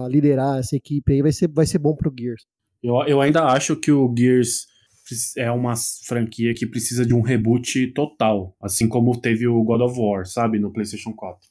liderar 0.08 0.58
essa 0.58 0.74
equipe 0.74 1.12
aí, 1.12 1.22
vai 1.22 1.30
ser, 1.30 1.46
vai 1.46 1.66
ser 1.66 1.78
bom 1.78 1.94
pro 1.94 2.12
Gears. 2.18 2.46
Eu, 2.82 2.96
eu 3.06 3.20
ainda 3.20 3.44
acho 3.44 3.76
que 3.76 3.92
o 3.92 4.12
Gears 4.18 4.66
é 5.36 5.48
uma 5.52 5.74
franquia 6.04 6.52
que 6.52 6.66
precisa 6.66 7.06
de 7.06 7.14
um 7.14 7.20
reboot 7.20 7.92
total, 7.92 8.56
assim 8.60 8.88
como 8.88 9.20
teve 9.20 9.46
o 9.46 9.62
God 9.62 9.82
of 9.82 10.00
War, 10.00 10.26
sabe, 10.26 10.58
no 10.58 10.72
PlayStation 10.72 11.12
4. 11.12 11.49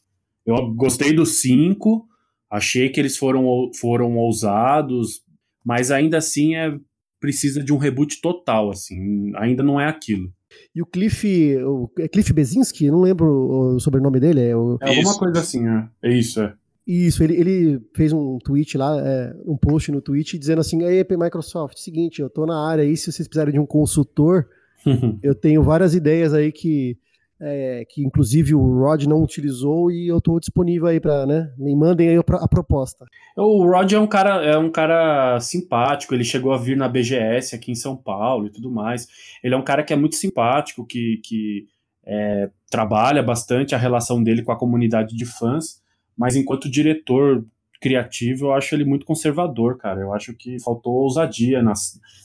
Eu 0.50 0.74
gostei 0.74 1.14
do 1.14 1.26
5, 1.26 2.08
achei 2.50 2.90
que 2.90 3.00
eles 3.00 3.18
foram, 3.18 3.72
foram 3.80 4.18
ousados, 4.18 5.22
mas 5.64 5.92
ainda 5.92 6.18
assim 6.18 6.56
é 6.56 6.78
precisa 7.20 7.62
de 7.62 7.74
um 7.74 7.78
reboot 7.78 8.22
total, 8.22 8.70
assim, 8.70 9.32
ainda 9.36 9.62
não 9.62 9.80
é 9.80 9.88
aquilo. 9.88 10.32
E 10.74 10.82
o 10.82 10.86
Cliff, 10.86 11.58
o, 11.58 11.90
é 12.00 12.08
Cliff 12.08 12.32
Bezinski? 12.32 12.90
Não 12.90 13.02
lembro 13.02 13.76
o 13.76 13.80
sobrenome 13.80 14.20
dele. 14.20 14.42
É, 14.42 14.56
o... 14.56 14.78
é 14.82 14.90
alguma 14.90 15.18
coisa 15.18 15.40
assim, 15.40 15.68
é. 15.68 15.88
É 16.02 16.14
isso, 16.14 16.42
é. 16.42 16.54
Isso, 16.88 17.24
ele, 17.24 17.36
ele 17.36 17.82
fez 17.96 18.12
um 18.12 18.40
tweet 18.40 18.76
lá, 18.76 19.00
é, 19.00 19.36
um 19.46 19.56
post 19.56 19.92
no 19.92 20.02
tweet 20.02 20.40
dizendo 20.40 20.60
assim: 20.60 20.84
Aí, 20.84 21.06
Microsoft, 21.08 21.78
seguinte, 21.78 22.20
eu 22.20 22.30
tô 22.30 22.48
na 22.48 22.68
área 22.68 22.84
aí, 22.84 22.98
se 22.98 23.12
vocês 23.12 23.28
precisarem 23.28 23.54
de 23.54 23.60
um 23.60 23.66
consultor, 23.66 24.48
eu 25.22 25.36
tenho 25.36 25.62
várias 25.62 25.94
ideias 25.94 26.34
aí 26.34 26.52
que, 26.52 26.98
é, 27.42 27.86
que 27.90 28.04
inclusive 28.06 28.54
o 28.54 28.80
Rod 28.80 29.04
não 29.06 29.24
utilizou 29.24 29.92
e 29.92 30.08
eu 30.08 30.20
tô 30.20 30.40
disponível 30.40 30.88
aí 30.88 31.00
para, 31.00 31.26
né? 31.26 31.54
Me 31.58 31.76
mandem 31.76 32.10
aí 32.10 32.18
a, 32.18 32.48
proposta. 32.48 33.06
O 33.38 33.66
Rod 33.66 33.92
é 33.92 34.00
um 34.00 34.08
cara, 34.08 34.44
é 34.44 34.58
um 34.58 34.72
cara 34.72 35.40
simpático, 35.40 36.14
ele 36.14 36.24
chegou 36.24 36.52
a 36.52 36.58
vir 36.58 36.76
na 36.78 36.88
BGS 36.88 37.56
aqui 37.56 37.72
em 37.72 37.76
São 37.76 37.96
Paulo 37.96 38.48
e 38.48 38.52
tudo 38.52 38.72
mais. 38.72 39.08
Ele 39.44 39.54
é 39.54 39.58
um 39.58 39.64
cara 39.64 39.84
que 39.84 39.94
é 39.94 39.96
muito 39.96 40.16
simpático, 40.16 40.86
que, 40.86 41.22
que 41.24 41.66
é, 42.06 42.50
trabalha 42.70 43.24
bastante 43.24 43.74
a 43.74 43.78
relação 43.78 44.22
dele 44.22 44.44
com 44.44 44.52
a 44.52 44.58
comunidade 44.58 45.16
de 45.16 45.26
fãs 45.26 45.80
mas 46.20 46.36
enquanto 46.36 46.70
diretor 46.70 47.46
criativo, 47.80 48.48
eu 48.48 48.54
acho 48.54 48.76
ele 48.76 48.84
muito 48.84 49.06
conservador, 49.06 49.78
cara. 49.78 50.02
Eu 50.02 50.14
acho 50.14 50.34
que 50.34 50.62
faltou 50.62 50.92
ousadia 50.96 51.64
na, 51.64 51.72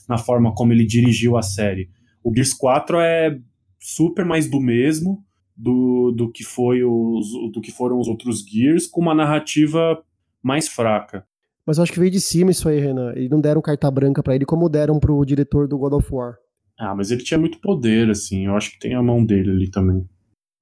na 0.09 0.17
forma 0.17 0.53
como 0.53 0.73
ele 0.73 0.85
dirigiu 0.85 1.37
a 1.37 1.41
série. 1.41 1.89
O 2.21 2.29
Gears 2.35 2.53
4 2.53 2.99
é 2.99 3.39
super 3.85 4.25
mais 4.25 4.49
do 4.49 4.59
mesmo 4.59 5.23
do, 5.55 6.11
do 6.11 6.31
que 6.31 6.43
foi 6.43 6.83
os 6.83 7.27
do 7.53 7.61
que 7.61 7.71
foram 7.71 7.99
os 7.99 8.07
outros 8.07 8.43
Gears, 8.43 8.87
com 8.87 8.99
uma 8.99 9.13
narrativa 9.13 10.03
mais 10.41 10.67
fraca. 10.67 11.25
Mas 11.65 11.77
eu 11.77 11.83
acho 11.83 11.93
que 11.93 11.99
veio 11.99 12.11
de 12.11 12.19
cima 12.19 12.51
isso 12.51 12.67
aí, 12.67 12.79
Renan. 12.79 13.13
E 13.15 13.29
não 13.29 13.39
deram 13.39 13.61
carta 13.61 13.89
branca 13.89 14.21
para 14.21 14.35
ele 14.35 14.45
como 14.45 14.69
deram 14.69 14.99
pro 14.99 15.23
diretor 15.23 15.67
do 15.67 15.77
God 15.77 15.93
of 15.93 16.07
War. 16.11 16.35
Ah, 16.79 16.93
mas 16.95 17.09
ele 17.11 17.23
tinha 17.23 17.39
muito 17.39 17.59
poder, 17.59 18.09
assim. 18.09 18.45
Eu 18.45 18.55
acho 18.55 18.71
que 18.71 18.79
tem 18.79 18.93
a 18.95 19.01
mão 19.01 19.23
dele 19.23 19.49
ali 19.51 19.69
também. 19.69 20.07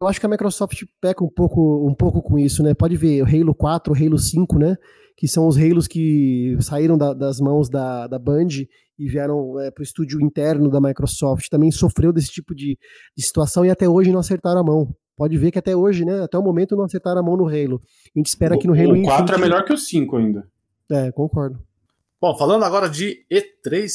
Eu 0.03 0.07
acho 0.09 0.19
que 0.19 0.25
a 0.25 0.29
Microsoft 0.29 0.83
peca 0.99 1.23
um 1.23 1.29
pouco, 1.29 1.87
um 1.87 1.95
pouco 1.95 2.21
com 2.21 2.37
isso, 2.37 2.61
né? 2.61 2.73
Pode 2.73 2.97
ver 2.97 3.23
o 3.23 3.25
Halo 3.25 3.55
4, 3.55 3.93
o 3.93 3.95
Halo 3.95 4.19
5, 4.19 4.59
né? 4.59 4.75
Que 5.15 5.29
são 5.29 5.47
os 5.47 5.55
Halos 5.55 5.87
que 5.87 6.57
saíram 6.59 6.97
da, 6.97 7.13
das 7.13 7.39
mãos 7.39 7.69
da, 7.69 8.05
da 8.07 8.19
Band 8.19 8.49
e 8.99 9.07
vieram 9.07 9.57
é, 9.61 9.71
para 9.71 9.81
o 9.81 9.83
estúdio 9.83 10.21
interno 10.21 10.69
da 10.69 10.81
Microsoft. 10.81 11.47
Também 11.49 11.71
sofreu 11.71 12.11
desse 12.11 12.29
tipo 12.29 12.53
de, 12.53 12.77
de 13.15 13.23
situação 13.23 13.65
e 13.65 13.69
até 13.69 13.87
hoje 13.87 14.11
não 14.11 14.19
acertaram 14.19 14.59
a 14.59 14.63
mão. 14.63 14.93
Pode 15.15 15.37
ver 15.37 15.51
que 15.51 15.59
até 15.59 15.73
hoje, 15.73 16.03
né? 16.03 16.21
Até 16.21 16.37
o 16.37 16.43
momento 16.43 16.75
não 16.75 16.83
acertaram 16.83 17.21
a 17.21 17.23
mão 17.23 17.37
no 17.37 17.47
Halo. 17.47 17.81
A 18.13 18.19
gente 18.19 18.27
espera 18.27 18.55
o, 18.55 18.59
que 18.59 18.67
no 18.67 18.73
Halo 18.73 18.99
O 18.99 19.03
4 19.03 19.23
Infinite... 19.23 19.33
é 19.33 19.37
melhor 19.37 19.63
que 19.63 19.71
o 19.71 19.77
5 19.77 20.17
ainda. 20.17 20.45
É, 20.91 21.13
concordo. 21.13 21.63
Bom, 22.19 22.35
falando 22.37 22.65
agora 22.65 22.89
de 22.89 23.25
E3, 23.31 23.89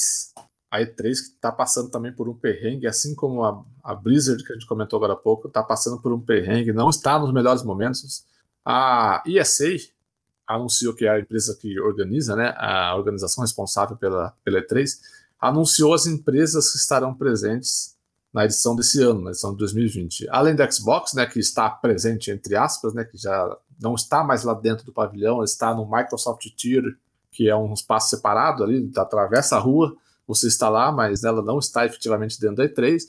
a 0.70 0.80
E3 0.80 0.96
que 0.96 1.10
está 1.10 1.50
passando 1.50 1.90
também 1.90 2.12
por 2.12 2.28
um 2.28 2.34
perrengue, 2.34 2.86
assim 2.86 3.14
como 3.14 3.42
a, 3.42 3.64
a, 3.82 3.94
Blizzard, 3.94 4.42
que 4.44 4.52
a 4.52 4.54
gente 4.54 4.66
comentou 4.66 4.98
agora 4.98 5.14
há 5.14 5.16
pouco, 5.16 5.48
está 5.48 5.62
passando 5.62 6.00
por 6.00 6.12
um 6.12 6.20
perrengue, 6.20 6.72
não 6.72 6.90
está 6.90 7.18
nos 7.18 7.32
melhores 7.32 7.62
momentos. 7.62 8.24
A 8.64 9.22
ESA 9.26 9.90
anunciou 10.46 10.94
que 10.94 11.06
é 11.06 11.10
a 11.10 11.20
empresa 11.20 11.56
que 11.58 11.78
organiza, 11.80 12.36
né, 12.36 12.54
a 12.56 12.94
organização 12.96 13.42
responsável 13.42 13.96
pela, 13.96 14.34
pela 14.44 14.60
E3, 14.60 14.98
anunciou 15.40 15.94
as 15.94 16.06
empresas 16.06 16.72
que 16.72 16.78
estarão 16.78 17.14
presentes 17.14 17.96
na 18.32 18.44
edição 18.44 18.76
desse 18.76 19.02
ano, 19.02 19.22
na 19.22 19.30
edição 19.30 19.52
de 19.52 19.58
2020. 19.58 20.28
Além 20.30 20.54
da 20.54 20.70
Xbox, 20.70 21.14
né, 21.14 21.24
que 21.26 21.38
está 21.38 21.70
presente 21.70 22.30
entre 22.30 22.56
aspas, 22.56 22.92
né, 22.92 23.04
que 23.04 23.16
já 23.16 23.56
não 23.80 23.94
está 23.94 24.22
mais 24.22 24.44
lá 24.44 24.52
dentro 24.52 24.84
do 24.84 24.92
pavilhão, 24.92 25.42
está 25.42 25.74
no 25.74 25.88
Microsoft 25.90 26.44
Theater, 26.60 26.96
que 27.30 27.48
é 27.48 27.56
um 27.56 27.72
espaço 27.72 28.10
separado 28.10 28.64
ali, 28.64 28.90
atravessa 28.96 29.56
a 29.56 29.58
rua, 29.58 29.96
você 30.28 30.46
está 30.46 30.68
lá, 30.68 30.92
mas 30.92 31.24
ela 31.24 31.42
não 31.42 31.58
está 31.58 31.86
efetivamente 31.86 32.38
dentro 32.38 32.56
da 32.56 32.68
E3. 32.68 33.00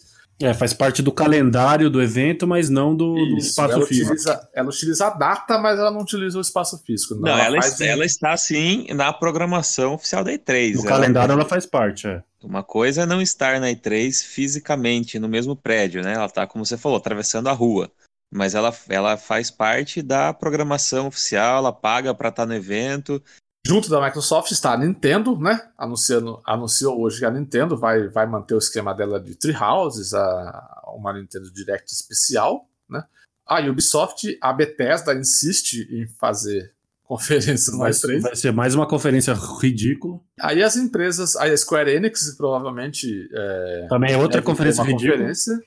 É, 0.42 0.54
faz 0.54 0.74
parte 0.74 1.02
do 1.02 1.12
calendário 1.12 1.90
do 1.90 2.02
evento, 2.02 2.48
mas 2.48 2.70
não 2.70 2.96
do, 2.96 3.18
Isso, 3.18 3.32
do 3.32 3.38
espaço 3.40 3.74
ela 3.74 3.86
físico. 3.86 4.14
Utiliza, 4.14 4.50
ela 4.54 4.70
utiliza 4.70 5.08
a 5.08 5.10
data, 5.10 5.60
mas 5.60 5.78
ela 5.78 5.92
não 5.92 6.00
utiliza 6.00 6.38
o 6.38 6.42
espaço 6.42 6.82
físico. 6.86 7.14
Não, 7.16 7.24
não 7.24 7.30
ela, 7.30 7.44
ela, 7.44 7.58
está, 7.58 7.86
ela, 7.86 8.06
está 8.06 8.38
sim 8.38 8.88
na 8.94 9.12
programação 9.12 9.96
oficial 9.96 10.24
da 10.24 10.32
E3. 10.32 10.76
No 10.76 10.80
ela 10.80 10.88
calendário 10.88 11.34
ela 11.34 11.44
faz 11.44 11.66
parte, 11.66 12.08
é. 12.08 12.24
Uma 12.42 12.64
coisa 12.64 13.02
é 13.02 13.06
não 13.06 13.22
estar 13.22 13.60
na 13.60 13.68
E3 13.68 14.24
fisicamente 14.24 15.20
no 15.20 15.28
mesmo 15.28 15.58
prédio, 15.58 16.02
né? 16.02 16.14
Ela 16.14 16.28
está, 16.28 16.48
como 16.48 16.66
você 16.66 16.78
falou, 16.78 16.98
atravessando 16.98 17.50
a 17.50 17.54
rua. 17.54 17.92
Mas 18.32 18.56
ela, 18.56 18.74
ela 18.88 19.18
faz 19.18 19.52
parte 19.52 20.02
da 20.02 20.34
programação 20.34 21.08
oficial, 21.08 21.58
ela 21.58 21.74
paga 21.74 22.14
para 22.14 22.30
estar 22.30 22.46
no 22.46 22.54
evento, 22.54 23.22
Junto 23.66 23.90
da 23.90 24.02
Microsoft 24.02 24.52
está 24.52 24.74
a 24.74 24.78
Nintendo, 24.78 25.38
né? 25.38 25.70
Anunciando, 25.78 26.42
anunciou 26.46 27.02
hoje 27.02 27.20
que 27.20 27.26
a 27.26 27.32
Nintendo 27.32 27.78
vai, 27.78 28.08
vai 28.08 28.26
manter 28.26 28.56
o 28.56 28.58
esquema 28.58 28.94
dela 28.94 29.20
de 29.20 29.36
Treehouses, 29.36 30.14
a, 30.14 30.82
uma 30.96 31.14
Nintendo 31.14 31.52
Direct 31.52 31.92
especial, 31.94 32.68
né? 32.90 33.04
A 33.46 33.60
Ubisoft, 33.62 34.38
a 34.42 34.54
Bethesda 34.54 35.14
insiste 35.14 35.88
em 35.92 36.08
fazer 36.08 36.74
conferências 37.04 37.76
mais 37.76 38.00
três. 38.00 38.24
Vai 38.24 38.36
ser 38.36 38.54
mais 38.54 38.76
uma 38.76 38.88
conferência 38.88 39.34
ridícula. 39.34 40.20
Aí 40.40 40.64
as 40.64 40.76
empresas, 40.76 41.36
a 41.36 41.56
Square 41.56 41.92
Enix 41.92 42.36
provavelmente. 42.38 43.28
É, 43.34 43.88
Também 43.90 44.14
é 44.14 44.18
outra 44.18 44.42
conferência 44.42 44.84
ridícula. 44.84 45.18
Conferência. 45.18 45.60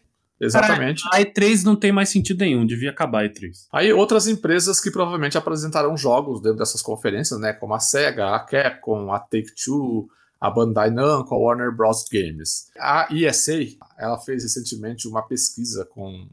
Exatamente. 0.42 1.04
Cara, 1.04 1.22
a 1.22 1.24
E3 1.24 1.62
não 1.62 1.76
tem 1.76 1.92
mais 1.92 2.08
sentido 2.08 2.40
nenhum, 2.40 2.66
devia 2.66 2.90
acabar 2.90 3.24
a 3.24 3.28
E3. 3.28 3.52
Aí 3.72 3.92
outras 3.92 4.26
empresas 4.26 4.80
que 4.80 4.90
provavelmente 4.90 5.38
apresentarão 5.38 5.96
jogos 5.96 6.42
dentro 6.42 6.58
dessas 6.58 6.82
conferências, 6.82 7.38
né? 7.38 7.52
Como 7.52 7.74
a 7.74 7.78
SEGA, 7.78 8.34
a 8.34 8.40
Capcom, 8.40 9.12
a 9.12 9.20
Take-Two, 9.20 10.08
a 10.40 10.50
Bandai 10.50 10.90
Namco, 10.90 11.32
a 11.32 11.38
Warner 11.38 11.70
Bros. 11.70 12.04
Games. 12.12 12.66
A 12.76 13.06
ESA, 13.12 13.60
ela 13.96 14.18
fez 14.18 14.42
recentemente 14.42 15.06
uma 15.06 15.22
pesquisa 15.22 15.84
com 15.84 16.26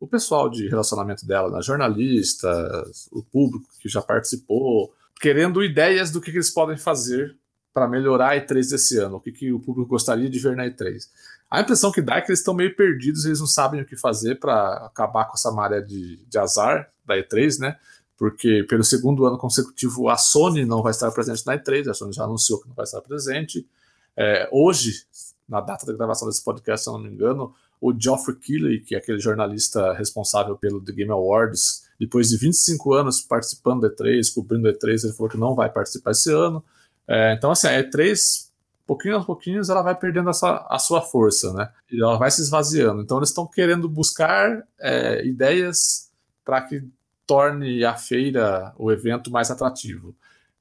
o 0.00 0.06
pessoal 0.06 0.48
de 0.48 0.68
relacionamento 0.68 1.26
dela, 1.26 1.50
né? 1.50 1.62
jornalistas, 1.62 3.08
o 3.12 3.22
público 3.22 3.68
que 3.78 3.88
já 3.88 4.00
participou, 4.00 4.92
querendo 5.20 5.62
ideias 5.62 6.10
do 6.10 6.20
que, 6.20 6.30
que 6.30 6.38
eles 6.38 6.50
podem 6.50 6.78
fazer 6.78 7.36
para 7.72 7.86
melhorar 7.86 8.30
a 8.30 8.36
E3 8.36 8.70
desse 8.70 8.98
ano, 8.98 9.16
o 9.16 9.20
que, 9.20 9.30
que 9.30 9.52
o 9.52 9.60
público 9.60 9.90
gostaria 9.90 10.28
de 10.28 10.38
ver 10.38 10.56
na 10.56 10.66
E3. 10.66 11.04
A 11.52 11.60
impressão 11.60 11.92
que 11.92 12.00
dá 12.00 12.16
é 12.16 12.22
que 12.22 12.30
eles 12.30 12.38
estão 12.38 12.54
meio 12.54 12.74
perdidos, 12.74 13.26
eles 13.26 13.38
não 13.38 13.46
sabem 13.46 13.82
o 13.82 13.84
que 13.84 13.94
fazer 13.94 14.36
para 14.36 14.86
acabar 14.86 15.26
com 15.26 15.34
essa 15.34 15.52
maré 15.52 15.82
de, 15.82 16.16
de 16.24 16.38
azar 16.38 16.90
da 17.04 17.14
E3, 17.14 17.58
né? 17.58 17.76
Porque 18.16 18.64
pelo 18.66 18.82
segundo 18.82 19.26
ano 19.26 19.36
consecutivo 19.36 20.08
a 20.08 20.16
Sony 20.16 20.64
não 20.64 20.82
vai 20.82 20.92
estar 20.92 21.10
presente 21.10 21.44
na 21.44 21.58
E3, 21.58 21.90
a 21.90 21.92
Sony 21.92 22.14
já 22.14 22.24
anunciou 22.24 22.58
que 22.58 22.68
não 22.68 22.74
vai 22.74 22.84
estar 22.84 23.02
presente. 23.02 23.68
É, 24.16 24.48
hoje, 24.50 25.04
na 25.46 25.60
data 25.60 25.84
da 25.84 25.92
gravação 25.92 26.26
desse 26.26 26.42
podcast, 26.42 26.84
se 26.84 26.88
eu 26.88 26.94
não 26.94 27.02
me 27.02 27.10
engano, 27.10 27.54
o 27.78 27.92
Geoffrey 27.92 28.38
Keighley, 28.38 28.80
que 28.80 28.94
é 28.94 28.98
aquele 28.98 29.18
jornalista 29.18 29.92
responsável 29.92 30.56
pelo 30.56 30.82
The 30.82 30.92
Game 30.92 31.10
Awards, 31.10 31.86
depois 32.00 32.30
de 32.30 32.38
25 32.38 32.94
anos 32.94 33.20
participando 33.20 33.82
da 33.82 33.90
E3, 33.90 34.32
cobrindo 34.34 34.68
a 34.68 34.72
E3, 34.72 35.04
ele 35.04 35.12
falou 35.12 35.28
que 35.28 35.36
não 35.36 35.54
vai 35.54 35.68
participar 35.68 36.12
esse 36.12 36.32
ano. 36.32 36.64
É, 37.06 37.34
então, 37.34 37.50
assim, 37.50 37.66
a 37.66 37.84
E3 37.84 38.50
pouquinho 38.86 39.16
a 39.16 39.24
pouquinho 39.24 39.62
ela 39.68 39.82
vai 39.82 39.94
perdendo 39.94 40.30
essa, 40.30 40.66
a 40.68 40.78
sua 40.78 41.00
força, 41.00 41.52
né? 41.52 41.70
E 41.90 42.02
ela 42.02 42.16
vai 42.16 42.30
se 42.30 42.42
esvaziando. 42.42 43.02
Então 43.02 43.18
eles 43.18 43.28
estão 43.28 43.46
querendo 43.46 43.88
buscar 43.88 44.62
é, 44.80 45.24
ideias 45.24 46.10
para 46.44 46.60
que 46.62 46.84
torne 47.26 47.84
a 47.84 47.94
feira, 47.94 48.72
o 48.76 48.90
evento, 48.90 49.30
mais 49.30 49.50
atrativo. 49.50 50.14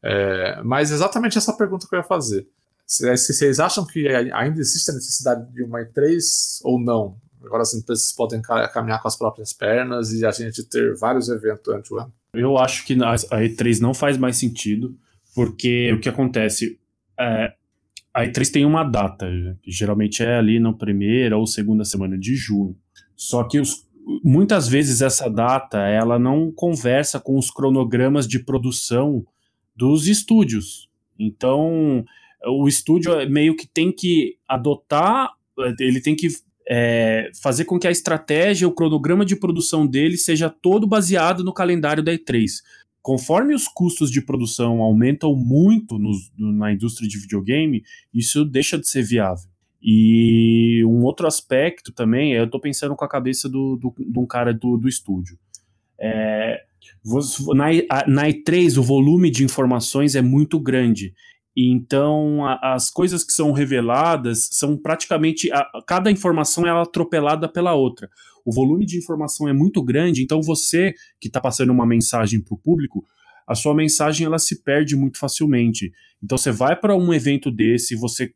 É, 0.04 0.62
mas 0.64 0.92
exatamente 0.92 1.38
essa 1.38 1.54
pergunta 1.54 1.88
que 1.88 1.96
eu 1.96 2.00
ia 2.00 2.04
fazer. 2.04 2.48
Se, 2.86 3.16
se 3.18 3.34
vocês 3.34 3.60
acham 3.60 3.86
que 3.86 4.08
ainda 4.08 4.60
existe 4.60 4.92
a 4.92 4.94
necessidade 4.94 5.52
de 5.52 5.64
uma 5.64 5.80
E3 5.80 6.60
ou 6.64 6.80
não? 6.80 7.18
Agora 7.44 7.64
as 7.64 7.74
empresas 7.74 8.12
podem 8.12 8.42
caminhar 8.42 9.02
com 9.02 9.08
as 9.08 9.16
próprias 9.16 9.52
pernas 9.52 10.12
e 10.14 10.26
a 10.26 10.32
gente 10.32 10.64
ter 10.64 10.96
vários 10.96 11.28
eventos 11.30 11.64
durante 11.64 11.94
o 11.94 11.98
ano. 11.98 12.14
Eu 12.34 12.58
acho 12.58 12.86
que 12.86 12.94
a 12.94 13.16
E3 13.16 13.80
não 13.80 13.94
faz 13.94 14.18
mais 14.18 14.38
sentido, 14.38 14.96
porque 15.34 15.92
o 15.94 16.00
que 16.00 16.10
acontece? 16.10 16.80
É, 17.20 17.54
a 18.14 18.26
E3 18.26 18.52
tem 18.52 18.66
uma 18.66 18.84
data, 18.84 19.28
que 19.62 19.72
geralmente 19.72 20.22
é 20.22 20.36
ali 20.36 20.60
na 20.60 20.74
primeira 20.74 21.38
ou 21.38 21.48
segunda 21.48 21.86
semana 21.86 22.18
de 22.18 22.36
junho. 22.36 22.76
Só 23.16 23.44
que 23.44 23.60
os, 23.60 23.88
muitas 24.24 24.68
vezes 24.68 25.02
essa 25.02 25.30
data 25.30 25.80
ela 25.80 26.20
não 26.20 26.52
conversa 26.52 27.20
com 27.20 27.38
os 27.38 27.50
cronogramas 27.50 28.28
de 28.28 28.40
produção 28.40 29.26
dos 29.76 30.08
estúdios. 30.08 30.90
Então, 31.18 32.04
o 32.46 32.68
estúdio 32.68 33.14
meio 33.30 33.56
que 33.56 33.68
tem 33.68 33.92
que 33.92 34.38
adotar, 34.48 35.32
ele 35.80 36.02
tem 36.02 36.16
que 36.16 36.28
é, 36.68 37.32
fazer 37.42 37.66
com 37.66 37.80
que 37.80 37.88
a 37.88 37.92
estratégia, 37.92 38.68
o 38.68 38.74
cronograma 38.74 39.26
de 39.26 39.36
produção 39.36 39.88
dele 39.88 40.18
seja 40.18 40.50
todo 40.50 40.88
baseado 40.88 41.44
no 41.44 41.54
calendário 41.54 42.04
da 42.04 42.12
E3 42.12 42.62
conforme 43.02 43.54
os 43.54 43.68
custos 43.68 44.12
de 44.12 44.22
produção 44.22 44.82
aumentam 44.82 45.36
muito 45.36 45.98
na 46.38 46.72
indústria 46.72 47.08
de 47.08 47.18
videogame, 47.18 47.84
isso 48.14 48.46
deixa 48.46 48.78
de 48.78 48.88
ser 48.88 49.04
viável. 49.04 49.50
E 49.82 50.84
um 50.86 51.04
outro 51.04 51.26
aspecto 51.26 51.92
também, 51.92 52.34
eu 52.34 52.46
estou 52.46 52.60
pensando 52.60 52.96
com 52.96 53.04
a 53.04 53.10
cabeça 53.10 53.50
do, 53.50 53.78
do, 53.78 53.94
de 53.98 54.20
um 54.20 54.28
cara 54.28 54.54
do, 54.54 54.78
do 54.78 54.88
estúdio. 54.88 55.40
É, 56.00 56.62
na, 57.56 57.66
na 58.08 58.30
E3, 58.30 58.78
o 58.78 58.84
volume 58.84 59.32
de 59.32 59.44
informações 59.44 60.16
é 60.16 60.22
muito 60.22 60.60
grande. 60.60 61.14
Então, 61.58 62.46
a, 62.46 62.76
as 62.76 62.92
coisas 62.92 63.24
que 63.24 63.34
são 63.34 63.52
reveladas 63.52 64.50
são 64.52 64.78
praticamente. 64.78 65.52
A, 65.52 65.66
cada 65.88 66.12
informação 66.12 66.66
é 66.66 66.70
atropelada 66.70 67.48
pela 67.48 67.74
outra. 67.74 68.08
O 68.46 68.54
volume 68.54 68.86
de 68.86 68.98
informação 68.98 69.48
é 69.48 69.54
muito 69.54 69.84
grande, 69.84 70.24
então 70.24 70.42
você 70.42 70.94
que 71.20 71.28
está 71.28 71.40
passando 71.40 71.72
uma 71.72 71.86
mensagem 71.86 72.42
para 72.42 72.54
o 72.54 72.58
público, 72.58 73.06
a 73.48 73.56
sua 73.56 73.74
mensagem 73.74 74.26
ela 74.26 74.40
se 74.40 74.64
perde 74.64 74.96
muito 74.96 75.18
facilmente. 75.18 75.92
Então, 76.24 76.38
você 76.38 76.52
vai 76.52 76.76
para 76.76 76.96
um 76.96 77.14
evento 77.14 77.52
desse, 77.52 77.96
você 77.96 78.32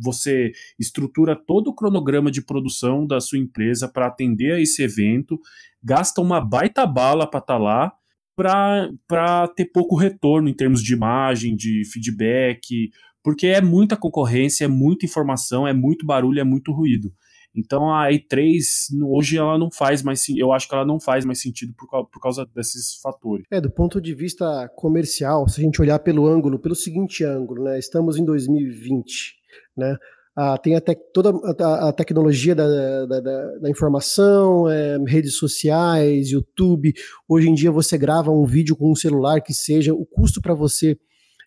você 0.00 0.52
estrutura 0.78 1.34
todo 1.34 1.68
o 1.68 1.74
cronograma 1.74 2.30
de 2.30 2.40
produção 2.40 3.04
da 3.04 3.20
sua 3.20 3.38
empresa 3.38 3.88
para 3.88 4.06
atender 4.06 4.52
a 4.52 4.60
esse 4.60 4.80
evento, 4.80 5.38
gasta 5.82 6.20
uma 6.20 6.40
baita 6.40 6.86
bala 6.86 7.28
para 7.28 7.40
estar 7.40 7.54
tá 7.54 7.58
lá, 7.58 7.92
para 8.36 9.48
ter 9.56 9.64
pouco 9.66 9.96
retorno 9.96 10.48
em 10.48 10.54
termos 10.54 10.82
de 10.82 10.94
imagem, 10.94 11.56
de 11.56 11.82
feedback, 11.92 12.90
porque 13.24 13.48
é 13.48 13.60
muita 13.60 13.96
concorrência, 13.96 14.66
é 14.66 14.68
muita 14.68 15.04
informação, 15.04 15.66
é 15.66 15.72
muito 15.72 16.06
barulho, 16.06 16.38
é 16.38 16.44
muito 16.44 16.70
ruído. 16.70 17.12
Então 17.56 17.90
a 17.92 18.08
E3 18.10 18.60
hoje 19.04 19.38
ela 19.38 19.58
não 19.58 19.70
faz 19.70 20.02
mais, 20.02 20.28
eu 20.28 20.52
acho 20.52 20.68
que 20.68 20.74
ela 20.74 20.84
não 20.84 21.00
faz 21.00 21.24
mais 21.24 21.40
sentido 21.40 21.72
por, 21.74 22.06
por 22.06 22.20
causa 22.20 22.46
desses 22.54 23.00
fatores. 23.02 23.46
É, 23.50 23.60
do 23.60 23.70
ponto 23.70 24.00
de 24.00 24.14
vista 24.14 24.68
comercial, 24.76 25.48
se 25.48 25.60
a 25.60 25.64
gente 25.64 25.80
olhar 25.80 25.98
pelo 26.00 26.26
ângulo, 26.26 26.58
pelo 26.58 26.74
seguinte 26.74 27.24
ângulo, 27.24 27.64
né? 27.64 27.78
Estamos 27.78 28.18
em 28.18 28.24
2020 28.24 29.36
né? 29.76 29.96
Ah, 30.38 30.58
tem 30.58 30.76
até 30.76 30.94
toda 30.94 31.30
a, 31.30 31.88
a 31.88 31.92
tecnologia 31.92 32.54
da, 32.54 33.06
da, 33.06 33.20
da, 33.20 33.58
da 33.58 33.70
informação, 33.70 34.68
é, 34.68 34.98
redes 35.06 35.36
sociais, 35.36 36.30
YouTube. 36.30 36.92
Hoje 37.26 37.48
em 37.48 37.54
dia 37.54 37.70
você 37.70 37.96
grava 37.96 38.30
um 38.30 38.44
vídeo 38.44 38.76
com 38.76 38.92
um 38.92 38.94
celular 38.94 39.40
que 39.40 39.54
seja, 39.54 39.94
o 39.94 40.04
custo 40.04 40.42
para 40.42 40.52
você 40.52 40.98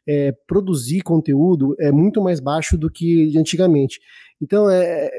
é, 0.08 0.32
produzir 0.48 1.02
conteúdo 1.02 1.76
é 1.80 1.92
muito 1.92 2.20
mais 2.20 2.40
baixo 2.40 2.76
do 2.80 2.90
que 2.90 3.38
antigamente. 3.38 4.00
Então 4.42 4.68
é, 4.68 5.12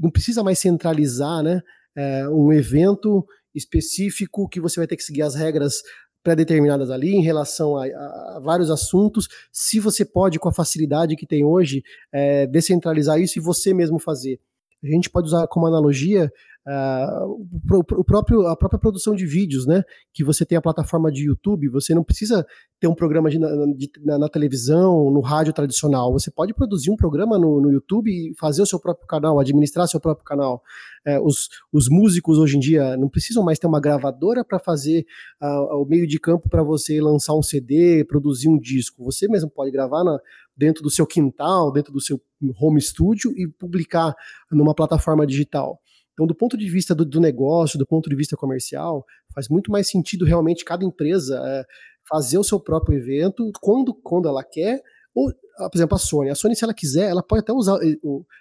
não 0.00 0.10
precisa 0.10 0.42
mais 0.42 0.58
centralizar 0.58 1.42
né, 1.42 1.60
é, 1.96 2.28
um 2.28 2.52
evento 2.52 3.24
específico 3.54 4.48
que 4.48 4.60
você 4.60 4.80
vai 4.80 4.86
ter 4.86 4.96
que 4.96 5.02
seguir 5.02 5.22
as 5.22 5.34
regras 5.34 5.82
pré-determinadas 6.22 6.90
ali 6.90 7.14
em 7.14 7.22
relação 7.22 7.76
a, 7.76 7.84
a, 7.84 8.40
vários 8.42 8.68
assuntos, 8.68 9.28
se 9.52 9.78
você 9.78 10.04
pode, 10.04 10.40
com 10.40 10.48
a 10.48 10.52
facilidade 10.52 11.14
que 11.14 11.26
tem 11.26 11.44
hoje, 11.44 11.82
é, 12.12 12.46
descentralizar 12.48 13.20
isso 13.20 13.38
e 13.38 13.42
você 13.42 13.72
mesmo 13.72 14.00
fazer. 14.00 14.40
A 14.82 14.88
gente 14.88 15.08
pode 15.08 15.28
usar 15.28 15.46
como 15.46 15.66
analogia 15.66 16.30
Uh, 16.66 17.46
o, 17.96 18.04
próprio, 18.04 18.44
a 18.48 18.56
própria 18.56 18.80
produção 18.80 19.14
de 19.14 19.24
vídeos, 19.24 19.66
né? 19.66 19.84
Que 20.12 20.24
você 20.24 20.44
tem 20.44 20.58
a 20.58 20.60
plataforma 20.60 21.12
de 21.12 21.24
YouTube, 21.26 21.68
você 21.68 21.94
não 21.94 22.02
precisa 22.02 22.44
ter 22.80 22.88
um 22.88 22.94
programa 22.94 23.30
de, 23.30 23.38
de, 23.38 23.90
na, 24.04 24.18
na, 24.18 24.28
televisão, 24.28 25.08
no 25.12 25.20
rádio 25.20 25.52
tradicional. 25.52 26.12
Você 26.12 26.28
pode 26.28 26.52
produzir 26.52 26.90
um 26.90 26.96
programa 26.96 27.38
no, 27.38 27.60
no 27.60 27.70
YouTube 27.70 28.10
e 28.10 28.34
fazer 28.36 28.62
o 28.62 28.66
seu 28.66 28.80
próprio 28.80 29.06
canal, 29.06 29.38
administrar 29.38 29.86
seu 29.86 30.00
próprio 30.00 30.24
canal. 30.24 30.60
É, 31.06 31.20
os, 31.20 31.48
os 31.72 31.88
músicos 31.88 32.36
hoje 32.36 32.56
em 32.56 32.60
dia 32.60 32.96
não 32.96 33.08
precisam 33.08 33.44
mais 33.44 33.60
ter 33.60 33.68
uma 33.68 33.80
gravadora 33.80 34.44
para 34.44 34.58
fazer 34.58 35.06
uh, 35.40 35.80
o 35.80 35.86
meio 35.86 36.04
de 36.04 36.18
campo 36.18 36.48
para 36.48 36.64
você 36.64 37.00
lançar 37.00 37.34
um 37.34 37.42
CD, 37.42 38.04
produzir 38.04 38.48
um 38.48 38.58
disco. 38.58 39.04
Você 39.04 39.28
mesmo 39.28 39.48
pode 39.48 39.70
gravar 39.70 40.02
na, 40.02 40.18
dentro 40.56 40.82
do 40.82 40.90
seu 40.90 41.06
quintal, 41.06 41.70
dentro 41.70 41.92
do 41.92 42.00
seu 42.00 42.20
home 42.60 42.80
studio 42.80 43.32
e 43.36 43.46
publicar 43.46 44.16
numa 44.50 44.74
plataforma 44.74 45.24
digital. 45.24 45.80
Então, 46.16 46.26
do 46.26 46.34
ponto 46.34 46.56
de 46.56 46.66
vista 46.66 46.94
do, 46.94 47.04
do, 47.04 47.20
negócio, 47.20 47.78
do 47.78 47.86
ponto 47.86 48.08
de 48.08 48.16
vista 48.16 48.38
comercial, 48.38 49.04
faz 49.34 49.50
muito 49.50 49.70
mais 49.70 49.86
sentido 49.86 50.24
realmente 50.24 50.64
cada 50.64 50.82
empresa 50.82 51.38
é, 51.44 51.64
fazer 52.08 52.38
o 52.38 52.44
seu 52.44 52.58
próprio 52.58 52.98
evento 52.98 53.52
quando, 53.60 53.92
quando 53.92 54.26
ela 54.26 54.42
quer. 54.42 54.82
Ou, 55.14 55.30
ah, 55.58 55.68
por 55.68 55.76
exemplo, 55.76 55.94
a 55.94 55.98
Sony. 55.98 56.30
A 56.30 56.34
Sony, 56.34 56.56
se 56.56 56.64
ela 56.64 56.72
quiser, 56.72 57.10
ela 57.10 57.22
pode 57.22 57.40
até 57.40 57.52
usar 57.52 57.78
eh, 57.82 57.98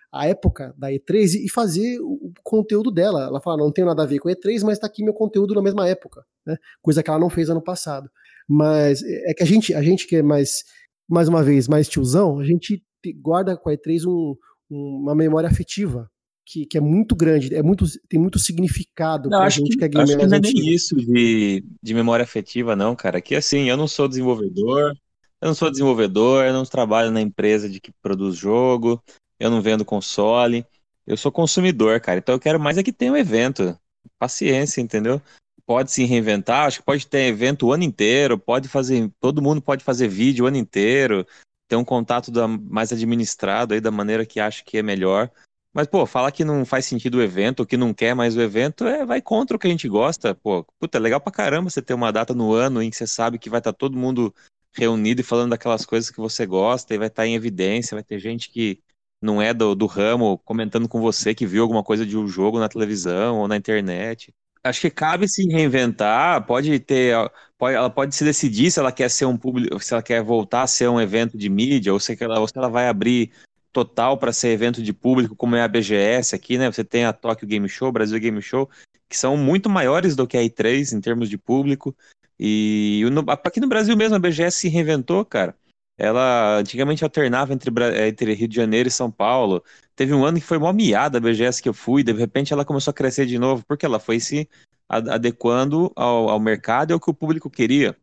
a 0.10 0.26
época 0.26 0.74
da 0.78 0.90
E3 0.90 1.44
e 1.44 1.50
fazer 1.50 2.00
o 2.00 2.32
conteúdo 2.44 2.90
dela. 2.92 3.26
Ela 3.26 3.42
fala, 3.42 3.58
não 3.58 3.72
tenho 3.72 3.88
nada 3.88 4.04
a 4.04 4.06
ver 4.06 4.20
com 4.20 4.30
a 4.30 4.32
E3, 4.32 4.62
mas 4.64 4.78
está 4.78 4.88
aqui 4.88 5.04
meu 5.04 5.14
conteúdo 5.14 5.54
na 5.54 5.62
mesma 5.62 5.86
época. 5.86 6.26
Né? 6.46 6.58
Coisa 6.82 7.04
que 7.04 7.10
ela 7.10 7.20
não 7.20 7.30
fez 7.30 7.50
ano 7.50 7.62
passado. 7.62 8.10
Mas 8.48 9.04
é, 9.04 9.32
é 9.32 9.34
que 9.34 9.44
a 9.44 9.46
gente, 9.46 9.74
a 9.74 9.82
gente 9.82 10.08
que 10.08 10.16
é 10.18 10.24
mais, 10.24 10.64
mais 11.10 11.28
uma 11.28 11.44
vez, 11.44 11.68
mais 11.68 11.90
tiozão, 11.90 12.40
a 12.40 12.46
gente 12.46 12.82
guarda 13.22 13.58
com 13.58 13.70
a 13.70 13.74
E3 13.74 14.06
um, 14.08 14.36
uma 14.70 15.14
memória 15.14 15.50
afetiva 15.50 16.10
que, 16.46 16.66
que 16.66 16.78
é 16.78 16.82
muito 16.82 17.16
grande, 17.16 17.54
é 17.56 17.64
muito, 17.64 17.86
tem 18.08 18.20
muito 18.20 18.38
significado 18.38 19.30
não, 19.30 19.40
pra 19.40 19.50
gente 19.50 19.72
que, 19.72 19.78
que 19.78 19.86
é 19.86 19.88
gamer 19.88 20.04
acho 20.04 20.18
que 20.18 20.28
não 20.28 20.38
é 20.38 20.40
nem 20.40 20.74
isso 20.74 20.96
de, 20.96 21.66
de 21.82 21.94
memória 21.94 22.24
afetiva, 22.24 22.76
não, 22.76 22.96
cara. 22.96 23.20
Que 23.20 23.36
assim, 23.36 23.68
eu 23.68 23.76
não 23.76 23.88
sou 23.88 24.08
desenvolvedor, 24.08 24.96
eu 25.42 25.48
não 25.48 25.56
sou 25.56 25.72
desenvolvedor, 25.72 26.46
eu 26.46 26.54
não 26.54 26.64
trabalho 26.64 27.12
na 27.12 27.20
empresa 27.20 27.68
de 27.68 27.80
que 27.80 27.92
produz 27.92 28.36
jogo, 28.36 29.04
eu 29.40 29.50
não 29.50 29.62
vendo 29.62 29.84
console, 29.84 30.66
eu 31.08 31.18
sou 31.18 31.32
consumidor, 31.32 32.00
cara. 32.00 32.20
Então 32.20 32.36
eu 32.36 32.40
quero 32.40 32.60
mais 32.60 32.78
é 32.78 32.84
que 32.84 32.94
tenha 32.94 33.12
um 33.12 33.18
evento. 33.18 33.78
Paciência, 34.20 34.82
entendeu? 34.82 35.20
Pode 35.66 35.92
se 35.92 36.06
reinventar, 36.06 36.68
acho 36.68 36.80
que 36.80 36.86
pode 36.86 37.08
ter 37.08 37.26
evento 37.26 37.66
o 37.66 37.74
ano 37.74 37.84
inteiro, 37.84 38.38
pode 38.38 38.68
fazer, 38.68 39.12
todo 39.20 39.42
mundo 39.42 39.60
pode 39.60 39.84
fazer 39.84 40.08
vídeo 40.08 40.46
o 40.46 40.48
ano 40.48 40.58
inteiro, 40.58 41.26
ter 41.68 41.76
um 41.76 41.84
contato 41.84 42.30
da, 42.30 42.48
mais 42.48 42.94
administrado 42.94 43.74
aí 43.74 43.82
da 43.82 43.90
maneira 43.90 44.28
que 44.28 44.40
acha 44.40 44.64
que 44.64 44.78
é 44.78 44.84
melhor. 44.84 45.30
Mas, 45.76 45.88
pô, 45.88 46.06
falar 46.06 46.32
que 46.32 46.46
não 46.46 46.64
faz 46.66 46.86
sentido 46.86 47.18
o 47.18 47.22
evento, 47.22 47.66
que 47.66 47.76
não 47.76 47.94
quer 47.94 48.16
mais 48.16 48.38
o 48.38 48.42
evento, 48.42 48.88
é 48.88 49.06
vai 49.06 49.22
contra 49.22 49.58
o 49.58 49.60
que 49.60 49.68
a 49.68 49.70
gente 49.70 49.90
gosta. 49.90 50.34
Pô, 50.34 50.66
puta, 50.80 50.98
é 50.98 51.02
legal 51.02 51.20
pra 51.20 51.34
caramba 51.34 51.70
você 51.70 51.82
ter 51.82 51.94
uma 51.94 52.14
data 52.14 52.34
no 52.34 52.54
ano 52.54 52.82
em 52.82 52.90
que 52.90 52.96
você 52.96 53.06
sabe 53.06 53.38
que 53.38 53.50
vai 53.50 53.60
estar 53.60 53.74
tá 53.74 53.78
todo 53.78 53.98
mundo 53.98 54.34
reunido 54.74 55.20
e 55.20 55.24
falando 55.24 55.50
daquelas 55.50 55.86
coisas 55.86 56.10
que 56.10 56.18
você 56.18 56.46
gosta 56.46 56.94
e 56.94 56.98
vai 56.98 57.08
estar 57.08 57.24
tá 57.24 57.28
em 57.28 57.36
evidência, 57.36 57.94
vai 57.94 58.06
ter 58.06 58.20
gente 58.20 58.50
que 58.50 58.80
não 59.22 59.42
é 59.42 59.54
do, 59.54 59.76
do 59.76 59.86
ramo 59.86 60.38
comentando 60.46 60.88
com 60.88 61.02
você 61.02 61.36
que 61.36 61.46
viu 61.46 61.62
alguma 61.62 61.84
coisa 61.84 62.06
de 62.06 62.18
um 62.18 62.26
jogo 62.26 62.58
na 62.58 62.70
televisão 62.70 63.40
ou 63.40 63.48
na 63.48 63.58
internet. 63.58 64.34
Acho 64.64 64.80
que 64.80 64.90
cabe 64.90 65.28
se 65.28 65.46
reinventar, 65.46 66.46
pode 66.46 66.80
ter, 66.80 67.16
pode, 67.58 67.76
ela 67.76 67.90
pode 67.90 68.16
se 68.16 68.24
decidir 68.24 68.72
se 68.72 68.80
ela 68.80 68.94
quer 68.94 69.10
ser 69.10 69.26
um 69.26 69.36
público, 69.36 69.78
se 69.82 69.94
ela 69.94 70.02
quer 70.02 70.24
voltar 70.24 70.62
a 70.62 70.68
ser 70.68 70.88
um 70.88 71.02
evento 71.02 71.38
de 71.38 71.50
mídia, 71.50 71.92
ou 71.92 72.00
se 72.00 72.18
ela, 72.22 72.40
ou 72.40 72.48
se 72.48 72.58
ela 72.58 72.70
vai 72.70 72.88
abrir 72.88 73.32
total 73.76 74.18
para 74.18 74.32
ser 74.32 74.48
evento 74.52 74.82
de 74.82 74.94
público, 74.94 75.36
como 75.36 75.58
é 75.58 75.62
a 75.62 75.68
BGS 75.68 76.34
aqui, 76.34 76.58
né? 76.58 76.72
Você 76.72 76.82
tem 76.82 77.04
a 77.04 77.12
Tokyo 77.12 77.46
Game 77.46 77.68
Show, 77.68 77.92
Brasil 77.92 78.18
Game 78.18 78.42
Show, 78.42 78.70
que 79.10 79.18
são 79.18 79.36
muito 79.36 79.70
maiores 79.70 80.16
do 80.16 80.26
que 80.26 80.38
a 80.38 80.42
E3 80.42 80.94
em 80.94 81.02
termos 81.02 81.30
de 81.30 81.38
público. 81.38 81.94
E 82.40 83.04
aqui 83.44 83.60
no 83.60 83.68
Brasil 83.68 83.98
mesmo 83.98 84.16
a 84.16 84.20
BGS 84.20 84.62
se 84.62 84.70
reinventou, 84.70 85.26
cara. 85.26 85.54
Ela 85.98 86.60
antigamente 86.60 87.04
alternava 87.04 87.54
entre, 87.54 87.70
entre 88.08 88.34
Rio 88.34 88.48
de 88.48 88.56
Janeiro 88.56 88.88
e 88.88 88.92
São 88.92 89.12
Paulo. 89.12 89.62
Teve 89.94 90.14
um 90.14 90.24
ano 90.24 90.40
que 90.40 90.46
foi 90.46 90.58
mó 90.58 90.72
miada 90.72 91.18
a 91.18 91.22
BGS 91.22 91.62
que 91.62 91.68
eu 91.68 91.74
fui, 91.74 92.02
de 92.02 92.14
repente 92.14 92.54
ela 92.54 92.64
começou 92.64 92.92
a 92.92 92.94
crescer 92.94 93.26
de 93.26 93.38
novo, 93.38 93.62
porque 93.68 93.86
ela 93.86 94.00
foi 94.00 94.22
se 94.22 94.48
adequando 94.88 95.92
ao, 95.98 96.30
ao 96.30 96.40
mercado 96.40 96.92
e 96.92 96.94
ao 96.94 97.00
que 97.00 97.10
o 97.10 97.14
público 97.14 97.50
queria. 97.50 97.94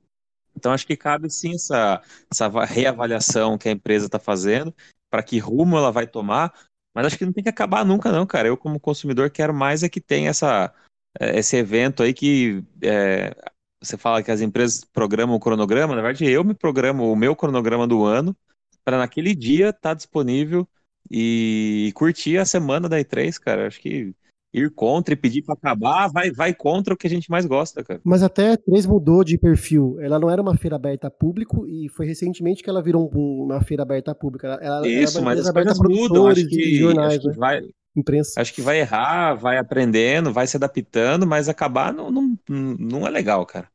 Então 0.54 0.70
acho 0.72 0.86
que 0.86 0.96
cabe 0.96 1.30
sim 1.30 1.54
essa, 1.54 2.02
essa 2.30 2.48
reavaliação 2.62 3.56
que 3.56 3.70
a 3.70 3.72
empresa 3.72 4.04
está 4.04 4.18
fazendo 4.18 4.74
para 5.12 5.22
que 5.22 5.38
rumo 5.38 5.76
ela 5.76 5.92
vai 5.92 6.06
tomar, 6.06 6.54
mas 6.94 7.04
acho 7.04 7.18
que 7.18 7.26
não 7.26 7.34
tem 7.34 7.42
que 7.44 7.50
acabar 7.50 7.84
nunca, 7.84 8.10
não, 8.10 8.26
cara. 8.26 8.48
Eu, 8.48 8.56
como 8.56 8.80
consumidor, 8.80 9.30
quero 9.30 9.52
mais 9.52 9.82
é 9.82 9.88
que 9.90 10.00
tenha 10.00 10.30
essa, 10.30 10.72
é, 11.20 11.38
esse 11.38 11.54
evento 11.54 12.02
aí 12.02 12.14
que 12.14 12.64
é, 12.82 13.36
você 13.78 13.98
fala 13.98 14.22
que 14.22 14.30
as 14.30 14.40
empresas 14.40 14.84
programam 14.84 15.36
o 15.36 15.40
cronograma, 15.40 15.94
na 15.94 16.00
verdade, 16.00 16.24
eu 16.30 16.42
me 16.42 16.54
programo 16.54 17.12
o 17.12 17.16
meu 17.16 17.36
cronograma 17.36 17.86
do 17.86 18.04
ano 18.06 18.34
para 18.82 18.96
naquele 18.96 19.34
dia 19.34 19.68
estar 19.68 19.80
tá 19.90 19.94
disponível 19.94 20.66
e 21.10 21.92
curtir 21.94 22.38
a 22.38 22.46
semana 22.46 22.88
da 22.88 22.98
E3, 22.98 23.38
cara. 23.38 23.66
Acho 23.66 23.80
que 23.80 24.14
ir 24.52 24.70
contra 24.70 25.14
e 25.14 25.16
pedir 25.16 25.42
para 25.42 25.54
acabar, 25.54 26.08
vai, 26.08 26.30
vai 26.30 26.52
contra 26.54 26.92
o 26.92 26.96
que 26.96 27.06
a 27.06 27.10
gente 27.10 27.30
mais 27.30 27.46
gosta, 27.46 27.82
cara. 27.82 28.00
Mas 28.04 28.22
até 28.22 28.52
a 28.52 28.56
3 28.56 28.86
mudou 28.86 29.24
de 29.24 29.38
perfil. 29.38 29.96
Ela 30.00 30.18
não 30.18 30.30
era 30.30 30.42
uma 30.42 30.56
feira 30.56 30.76
aberta 30.76 31.06
a 31.06 31.10
público 31.10 31.66
e 31.66 31.88
foi 31.88 32.06
recentemente 32.06 32.62
que 32.62 32.68
ela 32.68 32.82
virou 32.82 33.08
uma 33.08 33.62
feira 33.62 33.82
aberta 33.82 34.10
a 34.10 34.14
público. 34.14 34.46
Ela, 34.46 34.86
Isso, 34.86 35.18
ela 35.18 35.24
mas 35.24 35.40
as 35.40 35.50
coisas 35.50 35.78
mudam. 35.78 36.28
Acho 36.28 36.46
que, 36.46 36.76
jornais, 36.76 37.14
acho 37.14 37.20
que 37.20 37.28
né? 37.28 37.34
vai, 37.36 37.62
imprensa. 37.96 38.40
Acho 38.40 38.52
que 38.52 38.60
vai 38.60 38.80
errar, 38.80 39.34
vai 39.34 39.56
aprendendo, 39.56 40.32
vai 40.32 40.46
se 40.46 40.56
adaptando, 40.56 41.26
mas 41.26 41.48
acabar 41.48 41.92
não, 41.92 42.10
não, 42.10 42.36
não 42.48 43.06
é 43.06 43.10
legal, 43.10 43.46
cara. 43.46 43.68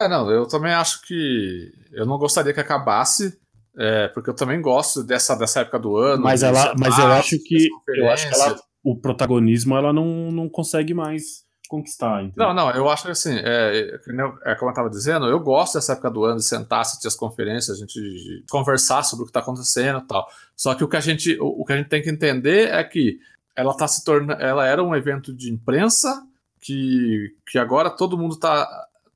É, 0.00 0.08
não, 0.08 0.30
eu 0.30 0.46
também 0.46 0.72
acho 0.72 1.02
que 1.02 1.70
eu 1.92 2.06
não 2.06 2.16
gostaria 2.16 2.54
que 2.54 2.60
acabasse, 2.60 3.38
é, 3.76 4.08
porque 4.08 4.30
eu 4.30 4.34
também 4.34 4.60
gosto 4.62 5.02
dessa, 5.02 5.34
dessa 5.34 5.60
época 5.60 5.78
do 5.78 5.96
ano. 5.96 6.22
Mas 6.22 6.42
ela, 6.42 6.74
mas 6.78 6.98
eu 6.98 7.06
acho 7.08 7.36
que 7.42 7.68
eu 7.88 8.08
acho 8.08 8.28
que 8.28 8.34
ela 8.34 8.56
o 8.82 8.96
protagonismo 8.96 9.76
ela 9.76 9.92
não, 9.92 10.30
não 10.30 10.48
consegue 10.48 10.94
mais 10.94 11.44
conquistar. 11.68 12.24
Entendeu? 12.24 12.48
Não, 12.48 12.54
não, 12.54 12.70
eu 12.72 12.88
acho 12.90 13.04
que 13.04 13.10
assim, 13.12 13.36
é, 13.36 14.00
é, 14.44 14.54
como 14.56 14.68
eu 14.68 14.70
estava 14.70 14.90
dizendo, 14.90 15.26
eu 15.26 15.38
gosto 15.38 15.74
dessa 15.74 15.92
época 15.92 16.10
do 16.10 16.24
ano 16.24 16.38
de 16.38 16.44
sentar, 16.44 16.80
assistir 16.80 17.06
as 17.06 17.14
conferências, 17.14 17.76
a 17.76 17.80
gente 17.80 18.44
conversar 18.50 19.04
sobre 19.04 19.22
o 19.22 19.26
que 19.26 19.30
está 19.30 19.40
acontecendo 19.40 20.00
e 20.00 20.06
tal. 20.06 20.26
Só 20.56 20.74
que 20.74 20.82
o 20.82 20.88
que 20.88 20.96
a 20.96 21.00
gente, 21.00 21.38
o, 21.40 21.60
o, 21.60 21.64
que 21.64 21.72
a 21.72 21.76
gente 21.76 21.88
tem 21.88 22.02
que 22.02 22.10
entender 22.10 22.70
é 22.70 22.82
que 22.82 23.20
ela 23.54 23.76
tá 23.76 23.86
se 23.86 24.04
tornando, 24.04 24.42
ela 24.42 24.66
era 24.66 24.82
um 24.82 24.96
evento 24.96 25.32
de 25.32 25.52
imprensa 25.52 26.26
que, 26.60 27.34
que 27.46 27.58
agora 27.58 27.88
todo 27.88 28.18
mundo 28.18 28.36
tá, 28.36 28.68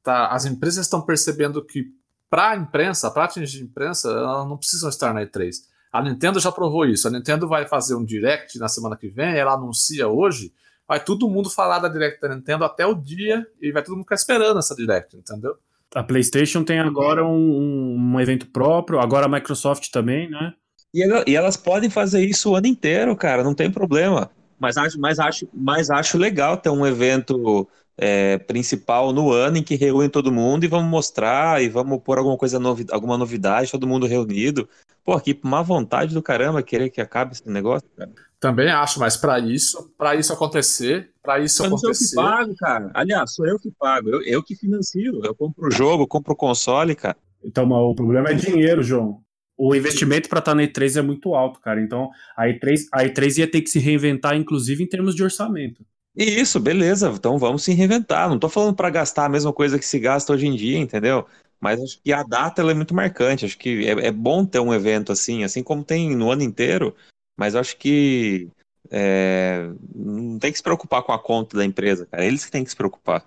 tá 0.03 0.29
as 0.29 0.45
empresas 0.45 0.87
estão 0.87 1.03
percebendo 1.03 1.65
que 1.65 1.87
para 2.31 2.51
a 2.51 2.57
imprensa, 2.57 3.11
para 3.11 3.25
atingir 3.25 3.61
a 3.61 3.65
imprensa, 3.65 4.09
elas 4.11 4.49
não 4.49 4.57
precisam 4.57 4.89
estar 4.89 5.13
na 5.13 5.23
E3. 5.23 5.55
A 5.95 6.03
Nintendo 6.03 6.41
já 6.41 6.51
provou 6.51 6.85
isso. 6.85 7.07
A 7.07 7.11
Nintendo 7.13 7.47
vai 7.47 7.69
fazer 7.69 7.95
um 7.95 8.05
direct 8.05 8.59
na 8.59 8.67
semana 8.67 8.97
que 8.97 9.07
vem, 9.07 9.37
ela 9.37 9.55
anuncia 9.55 10.09
hoje, 10.09 10.53
vai 10.89 10.99
todo 10.99 11.31
mundo 11.31 11.49
falar 11.49 11.79
da 11.79 11.87
direct 11.87 12.21
da 12.21 12.35
Nintendo 12.35 12.65
até 12.65 12.85
o 12.85 12.97
dia 12.97 13.47
e 13.63 13.71
vai 13.71 13.81
todo 13.81 13.95
mundo 13.95 14.03
ficar 14.03 14.17
esperando 14.17 14.59
essa 14.59 14.75
direct, 14.75 15.17
entendeu? 15.17 15.55
A 15.95 16.03
PlayStation 16.03 16.65
tem 16.65 16.81
agora 16.81 17.25
um, 17.25 17.95
um 17.95 18.21
evento 18.21 18.49
próprio, 18.49 18.99
agora 18.99 19.27
a 19.27 19.29
Microsoft 19.29 19.93
também, 19.93 20.29
né? 20.29 20.53
E, 20.93 21.37
elas 21.37 21.57
podem 21.57 21.89
fazer 21.89 22.25
isso 22.25 22.51
o 22.51 22.57
ano 22.57 22.67
inteiro, 22.67 23.15
cara, 23.15 23.45
não 23.45 23.55
tem 23.55 23.71
problema. 23.71 24.29
Mas 24.59 24.77
acho, 24.77 24.99
mas 24.99 25.21
acho, 25.21 25.49
mas 25.55 25.91
acho 25.91 26.19
legal 26.19 26.57
ter 26.57 26.71
um 26.71 26.85
evento 26.85 27.69
é, 27.97 28.39
principal 28.39 29.13
no 29.13 29.31
ano 29.31 29.59
em 29.59 29.63
que 29.63 29.77
reúne 29.77 30.09
todo 30.09 30.33
mundo 30.33 30.65
e 30.65 30.69
vamos 30.69 30.91
mostrar 30.91 31.63
e 31.63 31.69
vamos 31.69 32.03
pôr 32.03 32.19
alguma 32.19 32.37
coisa 32.37 32.59
novi 32.59 32.87
alguma 32.91 33.17
novidade, 33.17 33.71
todo 33.71 33.87
mundo 33.87 34.07
reunido. 34.07 34.69
Pô, 35.05 35.13
aqui 35.13 35.39
má 35.43 35.63
vontade 35.63 36.15
do 36.15 36.23
caramba 36.23 36.63
querer 36.63 36.91
que 36.91 37.01
acabe 37.01 37.33
esse 37.33 37.49
negócio, 37.49 37.89
cara. 37.97 38.11
Também 38.41 38.71
acho, 38.71 39.01
mas 39.01 39.17
para 39.17 39.39
isso, 39.39 39.91
para 39.97 40.15
isso 40.15 40.33
acontecer, 40.33 41.11
para 41.23 41.39
isso 41.39 41.63
mas 41.63 41.73
acontecer. 41.73 42.15
Sou 42.15 42.25
eu 42.25 42.29
que 42.29 42.37
pago, 42.37 42.55
cara. 42.57 42.91
Aliás, 42.93 43.33
sou 43.33 43.47
eu 43.47 43.59
que 43.59 43.71
pago, 43.71 44.09
eu, 44.09 44.23
eu 44.23 44.43
que 44.43 44.55
financio, 44.55 45.21
eu 45.25 45.35
compro 45.35 45.69
o 45.69 45.71
jogo, 45.71 46.07
compro 46.07 46.35
o 46.35 46.37
console, 46.37 46.95
cara. 46.95 47.17
Então, 47.43 47.71
o 47.71 47.95
problema 47.95 48.31
é 48.31 48.35
dinheiro, 48.35 48.83
João. 48.83 49.21
O 49.57 49.75
investimento 49.75 50.29
para 50.29 50.41
estar 50.41 50.53
tá 50.53 50.57
na 50.57 50.63
E3 50.63 50.99
é 50.99 51.03
muito 51.03 51.35
alto, 51.35 51.61
cara. 51.61 51.81
Então, 51.81 52.11
a 52.37 52.47
E3, 52.47 52.81
a 52.93 53.05
E3 53.05 53.39
ia 53.39 53.51
ter 53.51 53.61
que 53.61 53.71
se 53.71 53.79
reinventar, 53.79 54.35
inclusive 54.35 54.83
em 54.83 54.89
termos 54.89 55.15
de 55.15 55.23
orçamento. 55.23 55.85
Isso, 56.17 56.61
beleza. 56.61 57.09
Então 57.09 57.39
vamos 57.39 57.65
se 57.65 57.73
reinventar. 57.73 58.29
Não 58.29 58.37
estou 58.37 58.51
falando 58.51 58.75
para 58.75 58.91
gastar 58.91 59.27
a 59.27 59.29
mesma 59.29 59.53
coisa 59.53 59.79
que 59.79 59.87
se 59.87 59.99
gasta 59.99 60.33
hoje 60.33 60.47
em 60.47 60.55
dia, 60.55 60.79
entendeu? 60.79 61.27
Mas 61.61 61.81
acho 61.81 62.01
que 62.03 62.13
a 62.13 62.23
data 62.23 62.63
é 62.63 62.75
muito 62.75 62.95
marcante. 62.95 63.45
Acho 63.45 63.59
que 63.59 63.87
é, 63.87 64.07
é, 64.07 64.13
bom 64.13 64.45
ter 64.45 64.61
um 64.61 64.73
evento 64.73 65.11
assim, 65.11 65.43
assim 65.45 65.63
como 65.63 65.85
tem 65.85 66.15
no 66.15 66.31
ano 66.31 66.43
inteiro. 66.43 66.95
Mas 67.37 67.57
acho 67.57 67.77
que 67.77 68.49
é, 68.91 69.71
não 69.95 70.39
tem 70.39 70.53
que 70.53 70.59
se 70.59 70.63
preocupar 70.63 71.03
com 71.03 71.13
a 71.13 71.19
conta 71.19 71.57
da 71.57 71.65
empresa, 71.65 72.07
cara. 72.07 72.25
Eles 72.25 72.45
que 72.45 72.51
têm 72.53 72.63
que 72.63 72.71
se 72.71 72.77
preocupar. 72.77 73.27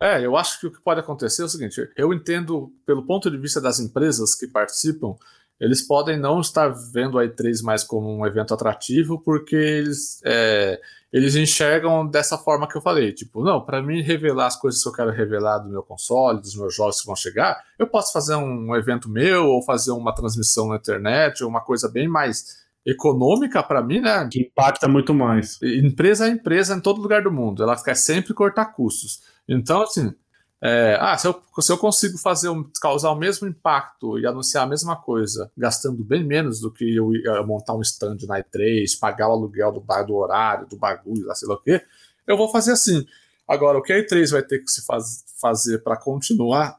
É, 0.00 0.24
eu 0.24 0.36
acho 0.36 0.60
que 0.60 0.66
o 0.66 0.72
que 0.72 0.80
pode 0.80 1.00
acontecer 1.00 1.42
é 1.42 1.44
o 1.44 1.48
seguinte: 1.48 1.88
eu 1.96 2.12
entendo, 2.12 2.72
pelo 2.86 3.04
ponto 3.04 3.30
de 3.30 3.36
vista 3.36 3.60
das 3.60 3.78
empresas 3.78 4.34
que 4.34 4.46
participam, 4.46 5.14
eles 5.60 5.86
podem 5.86 6.16
não 6.16 6.40
estar 6.40 6.68
vendo 6.92 7.18
a 7.18 7.24
E3 7.24 7.62
mais 7.62 7.82
como 7.82 8.08
um 8.08 8.24
evento 8.24 8.54
atrativo, 8.54 9.20
porque 9.20 9.56
eles, 9.56 10.20
é, 10.24 10.80
eles 11.12 11.34
enxergam 11.34 12.06
dessa 12.06 12.38
forma 12.38 12.68
que 12.68 12.76
eu 12.76 12.80
falei. 12.80 13.12
Tipo, 13.12 13.42
não, 13.42 13.60
para 13.64 13.82
mim 13.82 14.00
revelar 14.00 14.46
as 14.46 14.56
coisas 14.56 14.82
que 14.82 14.88
eu 14.88 14.92
quero 14.92 15.10
revelar 15.10 15.58
do 15.58 15.68
meu 15.68 15.82
console, 15.82 16.40
dos 16.40 16.54
meus 16.54 16.74
jogos 16.74 17.00
que 17.00 17.06
vão 17.06 17.16
chegar, 17.16 17.60
eu 17.78 17.88
posso 17.88 18.12
fazer 18.12 18.36
um 18.36 18.74
evento 18.76 19.08
meu, 19.08 19.46
ou 19.46 19.62
fazer 19.62 19.90
uma 19.90 20.14
transmissão 20.14 20.68
na 20.68 20.76
internet, 20.76 21.42
ou 21.42 21.50
uma 21.50 21.60
coisa 21.60 21.88
bem 21.88 22.06
mais 22.06 22.66
econômica 22.86 23.62
para 23.62 23.82
mim, 23.82 24.00
né? 24.00 24.28
Que 24.30 24.42
impacta 24.42 24.86
muito 24.88 25.12
mais. 25.12 25.58
Empresa 25.62 26.26
é 26.26 26.30
empresa 26.30 26.74
em 26.74 26.80
todo 26.80 27.02
lugar 27.02 27.22
do 27.22 27.32
mundo, 27.32 27.62
ela 27.62 27.76
quer 27.82 27.96
sempre 27.96 28.32
cortar 28.32 28.66
custos. 28.66 29.20
Então, 29.48 29.82
assim, 29.82 30.14
é, 30.60 30.98
ah, 31.00 31.16
se 31.16 31.28
eu, 31.28 31.40
se 31.60 31.70
eu 31.70 31.78
consigo 31.78 32.18
fazer 32.18 32.48
causar 32.80 33.10
o 33.10 33.16
mesmo 33.16 33.46
impacto 33.46 34.18
e 34.18 34.26
anunciar 34.26 34.64
a 34.64 34.66
mesma 34.66 34.96
coisa, 34.96 35.50
gastando 35.56 36.02
bem 36.02 36.24
menos 36.24 36.60
do 36.60 36.70
que 36.70 36.96
eu, 36.96 37.12
montar 37.46 37.74
um 37.74 37.80
stand 37.80 38.18
na 38.26 38.42
E3, 38.42 38.98
pagar 38.98 39.28
o 39.28 39.32
aluguel 39.32 39.72
do, 39.72 39.84
do 40.04 40.14
horário, 40.14 40.66
do 40.66 40.76
bagulho, 40.76 41.26
lá 41.26 41.34
sei 41.34 41.48
lá 41.48 41.54
o 41.54 41.62
quê, 41.62 41.80
eu 42.26 42.36
vou 42.36 42.50
fazer 42.50 42.72
assim. 42.72 43.06
Agora, 43.46 43.78
o 43.78 43.82
que 43.82 43.92
a 43.92 44.04
E3 44.04 44.32
vai 44.32 44.42
ter 44.42 44.58
que 44.58 44.70
se 44.70 44.84
faz, 44.84 45.24
fazer 45.40 45.78
para 45.78 45.96
continuar 45.96 46.78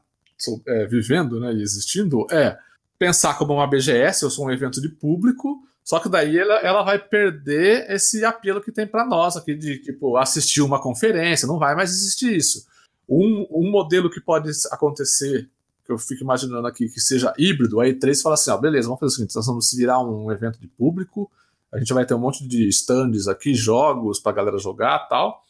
é, 0.66 0.86
vivendo 0.86 1.40
né, 1.40 1.52
e 1.52 1.62
existindo 1.62 2.26
é 2.30 2.58
pensar 2.98 3.38
como 3.38 3.54
uma 3.54 3.66
BGS, 3.66 4.22
eu 4.22 4.30
sou 4.30 4.46
um 4.46 4.50
evento 4.50 4.80
de 4.80 4.90
público, 4.90 5.58
só 5.82 5.98
que 5.98 6.08
daí 6.08 6.38
ela, 6.38 6.58
ela 6.60 6.82
vai 6.82 6.98
perder 6.98 7.90
esse 7.90 8.24
apelo 8.26 8.60
que 8.60 8.70
tem 8.70 8.86
para 8.86 9.06
nós 9.06 9.38
aqui 9.38 9.54
de 9.54 9.78
tipo 9.78 10.18
assistir 10.18 10.60
uma 10.60 10.80
conferência, 10.80 11.48
não 11.48 11.58
vai 11.58 11.74
mais 11.74 11.90
existir 11.90 12.36
isso. 12.36 12.68
Um, 13.10 13.44
um 13.50 13.68
modelo 13.68 14.08
que 14.08 14.20
pode 14.20 14.48
acontecer, 14.70 15.50
que 15.84 15.90
eu 15.90 15.98
fico 15.98 16.22
imaginando 16.22 16.64
aqui, 16.68 16.88
que 16.88 17.00
seja 17.00 17.34
híbrido, 17.36 17.80
a 17.80 17.84
E3 17.84 18.22
fala 18.22 18.34
assim: 18.34 18.52
ó, 18.52 18.56
beleza, 18.56 18.86
vamos 18.86 19.00
fazer 19.00 19.12
o 19.12 19.16
seguinte, 19.16 19.34
nós 19.34 19.46
vamos 19.46 19.72
virar 19.72 19.98
um 19.98 20.30
evento 20.30 20.60
de 20.60 20.68
público, 20.68 21.28
a 21.72 21.78
gente 21.78 21.92
vai 21.92 22.06
ter 22.06 22.14
um 22.14 22.20
monte 22.20 22.46
de 22.46 22.68
stands 22.68 23.26
aqui, 23.26 23.52
jogos 23.52 24.20
para 24.20 24.30
galera 24.30 24.58
jogar 24.58 25.08
tal, 25.08 25.42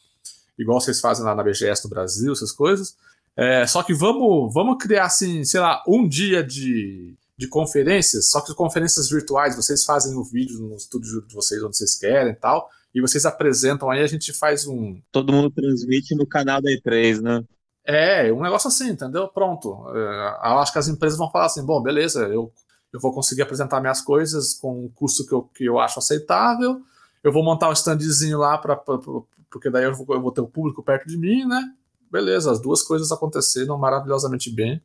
igual 0.57 0.81
vocês 0.81 0.99
fazem 0.99 1.23
lá 1.23 1.35
na 1.35 1.43
BGS 1.43 1.83
no 1.83 1.89
Brasil, 1.91 2.31
essas 2.31 2.51
coisas. 2.51 2.95
É, 3.37 3.67
só 3.67 3.83
que 3.83 3.93
vamos, 3.93 4.51
vamos 4.51 4.77
criar, 4.81 5.05
assim, 5.05 5.45
sei 5.45 5.59
lá, 5.59 5.83
um 5.87 6.07
dia 6.07 6.43
de, 6.43 7.13
de 7.37 7.47
conferências, 7.47 8.29
só 8.29 8.41
que 8.41 8.53
conferências 8.55 9.07
virtuais, 9.07 9.55
vocês 9.55 9.85
fazem 9.85 10.15
o 10.15 10.23
vídeo 10.23 10.59
no 10.59 10.75
estúdio 10.75 11.21
de 11.27 11.33
vocês 11.33 11.61
onde 11.61 11.77
vocês 11.77 11.95
querem 11.95 12.33
e 12.33 12.35
tal 12.35 12.69
e 12.93 13.01
vocês 13.01 13.25
apresentam 13.25 13.89
aí, 13.89 14.01
a 14.01 14.07
gente 14.07 14.33
faz 14.33 14.67
um. 14.67 15.01
Todo 15.11 15.31
mundo 15.31 15.49
transmite 15.49 16.15
no 16.15 16.27
canal 16.27 16.61
da 16.61 16.69
E3, 16.69 17.21
né? 17.21 17.43
É, 17.85 18.31
um 18.31 18.41
negócio 18.41 18.67
assim, 18.67 18.89
entendeu? 18.89 19.27
Pronto. 19.27 19.85
É, 19.89 20.51
eu 20.51 20.59
acho 20.59 20.71
que 20.71 20.79
as 20.79 20.87
empresas 20.87 21.17
vão 21.17 21.31
falar 21.31 21.45
assim: 21.45 21.65
bom, 21.65 21.81
beleza, 21.81 22.27
eu, 22.27 22.51
eu 22.93 22.99
vou 22.99 23.13
conseguir 23.13 23.41
apresentar 23.41 23.79
minhas 23.79 24.01
coisas 24.01 24.53
com 24.53 24.85
um 24.85 24.89
custo 24.89 25.25
que 25.25 25.33
eu, 25.33 25.41
que 25.43 25.65
eu 25.65 25.79
acho 25.79 25.99
aceitável, 25.99 26.81
eu 27.23 27.31
vou 27.31 27.43
montar 27.43 27.69
um 27.69 27.73
standzinho 27.73 28.37
lá, 28.37 28.57
pra, 28.57 28.75
pra, 28.75 28.97
pra 28.97 29.21
porque 29.51 29.69
daí 29.69 29.83
eu 29.83 29.93
vou, 29.93 30.05
eu 30.15 30.21
vou 30.21 30.31
ter 30.31 30.41
o 30.41 30.47
público 30.47 30.83
perto 30.83 31.07
de 31.07 31.17
mim, 31.17 31.45
né? 31.45 31.61
Beleza, 32.09 32.51
as 32.51 32.61
duas 32.61 32.81
coisas 32.81 33.11
aconteceram 33.11 33.77
maravilhosamente 33.77 34.53
bem. 34.53 34.81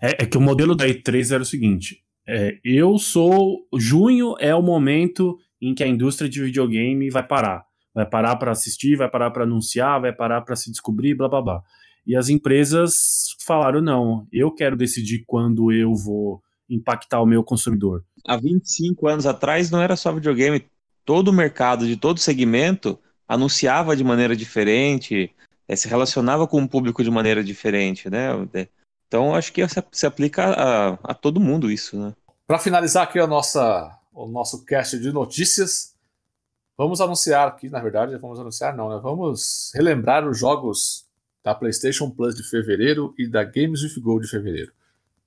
É, 0.00 0.22
é 0.22 0.26
que 0.26 0.38
o 0.38 0.40
modelo 0.40 0.74
da 0.74 0.86
E3 0.86 1.32
era 1.32 1.42
o 1.42 1.46
seguinte: 1.46 2.02
é, 2.26 2.58
eu 2.64 2.98
sou. 2.98 3.66
Junho 3.76 4.34
é 4.38 4.54
o 4.54 4.62
momento 4.62 5.38
em 5.60 5.74
que 5.74 5.84
a 5.84 5.86
indústria 5.86 6.28
de 6.28 6.42
videogame 6.42 7.10
vai 7.10 7.26
parar. 7.26 7.64
Vai 7.94 8.06
parar 8.06 8.36
para 8.36 8.52
assistir, 8.52 8.96
vai 8.96 9.08
parar 9.08 9.30
para 9.30 9.44
anunciar, 9.44 10.00
vai 10.00 10.12
parar 10.12 10.40
para 10.42 10.56
se 10.56 10.70
descobrir, 10.70 11.14
blá 11.14 11.28
blá 11.28 11.42
blá. 11.42 11.62
E 12.06 12.16
as 12.16 12.28
empresas 12.28 13.36
falaram: 13.44 13.80
não, 13.80 14.26
eu 14.32 14.50
quero 14.52 14.76
decidir 14.76 15.24
quando 15.26 15.72
eu 15.72 15.94
vou 15.94 16.42
impactar 16.68 17.20
o 17.20 17.26
meu 17.26 17.42
consumidor. 17.42 18.04
Há 18.26 18.36
25 18.36 19.08
anos 19.08 19.26
atrás 19.26 19.70
não 19.70 19.80
era 19.80 19.96
só 19.96 20.12
videogame, 20.12 20.64
todo 21.04 21.28
o 21.28 21.32
mercado 21.32 21.86
de 21.86 21.96
todo 21.96 22.20
segmento 22.20 22.98
anunciava 23.26 23.96
de 23.96 24.04
maneira 24.04 24.36
diferente, 24.36 25.34
eh, 25.68 25.76
se 25.76 25.88
relacionava 25.88 26.46
com 26.46 26.62
o 26.62 26.68
público 26.68 27.02
de 27.02 27.10
maneira 27.10 27.42
diferente, 27.42 28.08
né? 28.08 28.30
Então 29.08 29.34
acho 29.34 29.52
que 29.52 29.62
se 29.90 30.06
aplica 30.06 30.50
a, 30.50 30.88
a 31.02 31.14
todo 31.14 31.40
mundo 31.40 31.70
isso, 31.70 31.98
né? 31.98 32.12
Para 32.46 32.58
finalizar 32.58 33.04
aqui 33.04 33.18
a 33.18 33.26
nossa 33.26 33.99
o 34.24 34.28
nosso 34.28 34.64
cast 34.64 34.98
de 34.98 35.12
notícias. 35.12 35.94
Vamos 36.76 37.00
anunciar 37.00 37.48
aqui, 37.48 37.68
na 37.68 37.80
verdade, 37.80 38.16
vamos 38.16 38.38
anunciar 38.40 38.76
não, 38.76 38.88
né? 38.88 39.00
Vamos 39.02 39.70
relembrar 39.74 40.26
os 40.26 40.38
jogos 40.38 41.06
da 41.42 41.54
PlayStation 41.54 42.10
Plus 42.10 42.34
de 42.34 42.42
fevereiro 42.42 43.14
e 43.18 43.26
da 43.26 43.44
Games 43.44 43.82
with 43.82 44.00
Gold 44.00 44.24
de 44.24 44.30
fevereiro. 44.30 44.72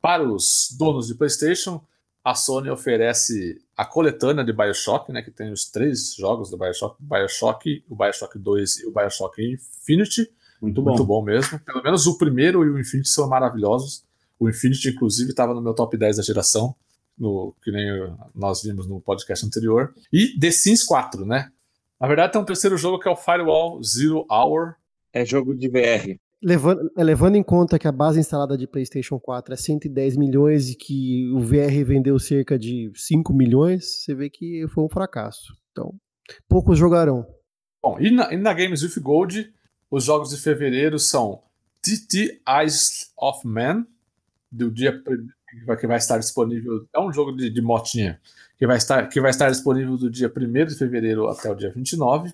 Para 0.01 0.23
os 0.23 0.75
donos 0.77 1.07
de 1.07 1.15
PlayStation, 1.15 1.83
a 2.23 2.35
Sony 2.35 2.69
oferece 2.69 3.61
a 3.75 3.85
coletânea 3.85 4.43
de 4.43 4.53
BioShock, 4.53 5.11
né, 5.11 5.21
que 5.21 5.31
tem 5.31 5.51
os 5.51 5.65
três 5.65 6.15
jogos 6.15 6.49
do 6.49 6.57
BioShock, 6.57 6.95
BioShock, 6.99 7.83
o 7.89 7.95
BioShock 7.95 8.39
2 8.39 8.79
e 8.79 8.85
o 8.87 8.91
BioShock 8.91 9.41
Infinity. 9.41 10.31
Muito 10.61 10.81
bom. 10.81 10.91
Muito 10.91 11.05
bom 11.05 11.21
mesmo. 11.21 11.59
Pelo 11.59 11.83
menos 11.83 12.07
o 12.07 12.17
primeiro 12.17 12.63
e 12.63 12.69
o 12.69 12.79
Infinity 12.79 13.09
são 13.09 13.27
maravilhosos. 13.27 14.03
O 14.39 14.49
Infinity, 14.49 14.89
inclusive, 14.89 15.31
estava 15.31 15.53
no 15.53 15.61
meu 15.61 15.73
top 15.73 15.97
10 15.97 16.17
da 16.17 16.23
geração 16.23 16.75
no, 17.17 17.55
que 17.63 17.71
nem 17.71 17.87
nós 18.33 18.63
vimos 18.63 18.87
no 18.87 18.99
podcast 18.99 19.45
anterior. 19.45 19.93
E 20.11 20.37
The 20.39 20.51
Sims 20.51 20.83
4, 20.83 21.25
né? 21.25 21.49
Na 21.99 22.07
verdade, 22.07 22.33
tem 22.33 22.41
um 22.41 22.45
terceiro 22.45 22.77
jogo 22.77 22.99
que 22.99 23.07
é 23.07 23.11
o 23.11 23.15
Firewall 23.15 23.81
Zero 23.83 24.25
Hour. 24.29 24.75
É 25.11 25.23
jogo 25.23 25.55
de 25.55 25.69
VR. 25.69 26.17
Levando, 26.41 26.91
é, 26.97 27.03
levando 27.03 27.35
em 27.35 27.43
conta 27.43 27.79
que 27.79 27.87
a 27.87 27.91
base 27.91 28.19
instalada 28.19 28.57
de 28.57 28.67
PlayStation 28.67 29.17
4 29.17 29.53
é 29.53 29.57
110 29.57 30.17
milhões 30.17 30.69
e 30.69 30.75
que 30.75 31.31
o 31.31 31.39
VR 31.39 31.85
vendeu 31.85 32.19
cerca 32.19 32.59
de 32.59 32.91
5 32.93 33.33
milhões, 33.33 34.03
você 34.03 34.13
vê 34.13 34.29
que 34.29 34.65
foi 34.67 34.83
um 34.83 34.89
fracasso. 34.89 35.55
Então, 35.71 35.93
poucos 36.49 36.77
jogarão. 36.77 37.25
Bom, 37.81 37.97
e 37.99 38.11
na, 38.11 38.33
e 38.33 38.37
na 38.37 38.53
Games 38.53 38.83
with 38.83 39.01
Gold, 39.01 39.53
os 39.89 40.03
jogos 40.03 40.31
de 40.31 40.37
fevereiro 40.37 40.99
são 40.99 41.41
TT 41.81 42.41
Eyes 42.47 43.13
of 43.17 43.47
Man, 43.47 43.85
do 44.51 44.69
dia 44.69 45.01
que 45.79 45.87
vai 45.87 45.97
estar 45.97 46.17
disponível. 46.17 46.87
É 46.93 46.99
um 46.99 47.11
jogo 47.11 47.31
de, 47.31 47.49
de 47.49 47.61
motinha 47.61 48.19
que 48.57 48.67
vai, 48.67 48.77
estar, 48.77 49.07
que 49.07 49.19
vai 49.19 49.31
estar 49.31 49.49
disponível 49.49 49.97
do 49.97 50.09
dia 50.09 50.31
1 50.35 50.65
de 50.65 50.75
fevereiro 50.75 51.27
até 51.27 51.51
o 51.51 51.55
dia 51.55 51.71
29. 51.71 52.33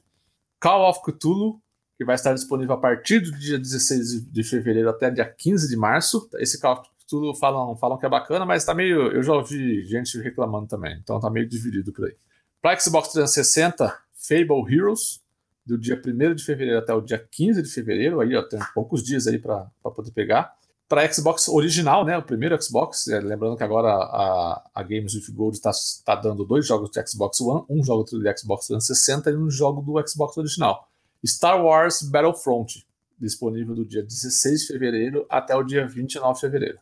Call 0.59 0.89
of 0.89 1.01
Cthulhu, 1.01 1.61
que 1.97 2.05
vai 2.05 2.15
estar 2.15 2.33
disponível 2.33 2.75
a 2.75 2.77
partir 2.77 3.19
do 3.19 3.31
dia 3.31 3.57
16 3.57 4.31
de 4.31 4.43
fevereiro 4.43 4.89
até 4.89 5.09
dia 5.09 5.25
15 5.25 5.67
de 5.67 5.75
março. 5.75 6.29
Esse 6.35 6.59
tudo 7.07 7.33
falam, 7.33 7.75
falam 7.75 7.97
que 7.97 8.05
é 8.05 8.09
bacana, 8.09 8.45
mas 8.45 8.63
tá 8.63 8.73
meio. 8.73 9.11
Eu 9.11 9.23
já 9.23 9.33
ouvi 9.33 9.83
gente 9.85 10.17
reclamando 10.19 10.67
também, 10.67 10.97
então 11.01 11.19
tá 11.19 11.29
meio 11.29 11.47
dividido 11.47 11.91
por 11.91 12.05
aí. 12.05 12.15
Para 12.61 12.79
Xbox 12.79 13.09
360, 13.09 13.97
Fable 14.13 14.73
Heroes, 14.73 15.21
do 15.65 15.77
dia 15.77 15.99
1 16.03 16.35
de 16.35 16.43
fevereiro 16.43 16.79
até 16.79 16.93
o 16.93 17.01
dia 17.01 17.17
15 17.17 17.61
de 17.61 17.69
fevereiro, 17.69 18.19
aí 18.19 18.35
ó, 18.35 18.43
tem 18.43 18.59
poucos 18.73 19.03
dias 19.03 19.27
aí 19.27 19.39
para 19.39 19.69
poder 19.83 20.11
pegar. 20.11 20.58
Para 20.89 21.13
Xbox 21.13 21.47
original, 21.47 22.03
né, 22.03 22.17
o 22.17 22.23
primeiro 22.23 22.59
Xbox, 22.59 23.07
é, 23.07 23.19
lembrando 23.19 23.55
que 23.55 23.63
agora 23.63 23.89
a, 23.89 24.69
a 24.73 24.81
Games 24.81 25.13
with 25.13 25.31
Gold 25.31 25.55
está 25.55 25.69
tá 26.03 26.15
dando 26.15 26.43
dois 26.43 26.65
jogos 26.65 26.89
de 26.89 27.07
Xbox 27.07 27.39
One, 27.39 27.63
um 27.69 27.83
jogo 27.83 28.03
de 28.03 28.37
Xbox 28.37 28.65
360 28.65 29.29
e 29.29 29.37
um 29.37 29.51
jogo 29.51 29.83
do 29.83 30.07
Xbox 30.07 30.35
original. 30.37 30.89
Star 31.23 31.63
Wars 31.63 32.01
Battlefront, 32.01 32.87
disponível 33.19 33.75
do 33.75 33.85
dia 33.85 34.01
16 34.01 34.61
de 34.61 34.67
fevereiro 34.67 35.27
até 35.29 35.55
o 35.55 35.61
dia 35.61 35.87
29 35.87 36.33
de 36.33 36.39
fevereiro. 36.41 36.79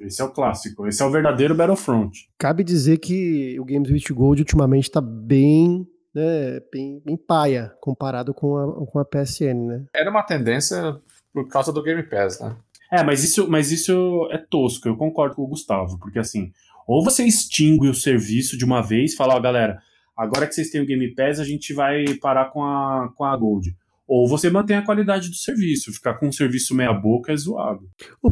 Esse 0.00 0.20
é 0.20 0.24
o 0.24 0.30
clássico, 0.30 0.86
esse 0.88 1.00
é 1.00 1.06
o 1.06 1.10
verdadeiro 1.10 1.54
Battlefront. 1.54 2.28
Cabe 2.36 2.64
dizer 2.64 2.98
que 2.98 3.58
o 3.60 3.64
Games 3.64 3.88
with 3.88 4.12
Gold 4.12 4.42
ultimamente 4.42 4.88
está 4.88 5.00
bem, 5.00 5.88
né, 6.12 6.60
bem, 6.72 7.00
bem 7.04 7.16
paia 7.16 7.72
comparado 7.80 8.34
com 8.34 8.56
a, 8.56 8.86
com 8.86 8.98
a 8.98 9.04
PSN, 9.04 9.66
né? 9.66 9.84
Era 9.94 10.10
uma 10.10 10.24
tendência 10.24 11.00
por 11.32 11.46
causa 11.48 11.72
do 11.72 11.82
Game 11.82 12.02
Pass, 12.02 12.40
né? 12.40 12.56
É, 12.94 13.02
mas 13.02 13.24
isso, 13.24 13.50
mas 13.50 13.72
isso 13.72 14.28
é 14.30 14.38
tosco, 14.38 14.86
eu 14.86 14.96
concordo 14.96 15.34
com 15.34 15.42
o 15.42 15.48
Gustavo, 15.48 15.98
porque 15.98 16.20
assim, 16.20 16.52
ou 16.86 17.02
você 17.02 17.24
extingue 17.24 17.88
o 17.88 17.94
serviço 17.94 18.56
de 18.56 18.64
uma 18.64 18.80
vez, 18.80 19.16
fala, 19.16 19.34
ó, 19.34 19.40
galera, 19.40 19.80
agora 20.16 20.46
que 20.46 20.54
vocês 20.54 20.70
têm 20.70 20.80
o 20.80 20.86
Game 20.86 21.12
Pass, 21.12 21.40
a 21.40 21.44
gente 21.44 21.74
vai 21.74 22.04
parar 22.22 22.52
com 22.52 22.62
a, 22.62 23.12
com 23.16 23.24
a 23.24 23.36
Gold. 23.36 23.74
Ou 24.06 24.28
você 24.28 24.48
mantém 24.48 24.76
a 24.76 24.84
qualidade 24.84 25.28
do 25.28 25.34
serviço, 25.34 25.92
ficar 25.92 26.14
com 26.14 26.28
um 26.28 26.32
serviço 26.32 26.72
meia 26.72 26.92
boca 26.92 27.32
é 27.32 27.36
zoado. 27.36 27.80
O, 28.22 28.28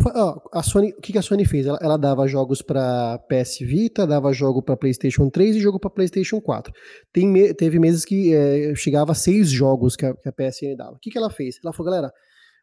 a 0.52 0.62
Sony, 0.62 0.92
o 0.96 1.00
que 1.00 1.18
a 1.18 1.22
Sony 1.22 1.44
fez? 1.44 1.66
Ela, 1.66 1.78
ela 1.82 1.96
dava 1.96 2.28
jogos 2.28 2.62
para 2.62 3.18
PS 3.28 3.58
Vita, 3.62 4.06
dava 4.06 4.32
jogo 4.32 4.62
para 4.62 4.76
PlayStation 4.76 5.28
3 5.28 5.56
e 5.56 5.60
jogo 5.60 5.80
para 5.80 5.90
PlayStation 5.90 6.40
4. 6.40 6.72
Tem, 7.12 7.52
teve 7.54 7.80
meses 7.80 8.04
que 8.04 8.32
é, 8.32 8.74
chegava 8.76 9.10
a 9.10 9.14
seis 9.16 9.50
jogos 9.50 9.96
que 9.96 10.06
a, 10.06 10.14
que 10.14 10.28
a 10.28 10.32
PSN 10.32 10.76
dava. 10.76 10.92
O 10.92 10.98
que, 11.00 11.10
que 11.10 11.18
ela 11.18 11.30
fez? 11.30 11.58
Ela 11.64 11.72
falou, 11.72 11.90
galera, 11.90 12.12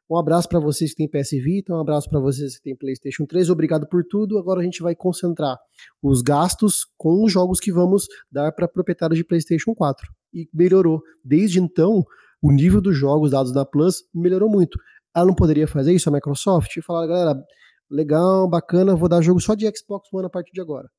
um 0.10 0.18
abraço 0.18 0.50
para 0.50 0.60
vocês 0.60 0.94
que 0.94 0.98
têm 0.98 1.08
PS 1.08 1.32
Vita, 1.32 1.74
um 1.74 1.80
abraço 1.80 2.10
para 2.10 2.20
vocês 2.20 2.58
que 2.58 2.64
têm 2.64 2.76
PlayStation 2.76 3.26
3. 3.26 3.50
Obrigado 3.50 3.88
por 3.88 4.04
tudo. 4.04 4.40
Agora 4.40 4.62
a 4.62 4.64
gente 4.64 4.82
vai 4.82 4.96
concentrar 4.96 5.58
os 6.02 6.24
gastos 6.24 6.88
com 6.98 7.24
os 7.24 7.32
jogos 7.32 7.60
que 7.60 7.72
vamos 7.72 8.08
dar 8.32 8.52
para 8.52 8.68
proprietários 8.68 9.18
de 9.18 9.24
PlayStation 9.24 9.76
4. 9.76 10.12
E 10.34 10.50
melhorou. 10.52 11.02
Desde 11.24 11.60
então, 11.60 12.04
o 12.42 12.52
nível 12.52 12.82
dos 12.82 12.98
jogos 12.98 13.32
dados 13.32 13.54
da 13.54 13.64
Plus 13.64 14.04
melhorou 14.14 14.50
muito. 14.50 14.80
Ela 15.16 15.28
não 15.28 15.36
poderia 15.36 15.68
fazer 15.68 15.94
isso, 15.94 16.10
a 16.10 16.12
Microsoft, 16.12 16.76
e 16.76 16.82
falar, 16.82 17.06
galera, 17.06 17.44
legal, 17.90 18.48
bacana, 18.48 18.96
vou 18.96 19.10
dar 19.10 19.22
jogo 19.22 19.40
só 19.40 19.54
de 19.54 19.66
Xbox 19.76 20.08
One 20.12 20.26
a 20.26 20.30
partir 20.30 20.54
de 20.54 20.62
agora. 20.62 20.90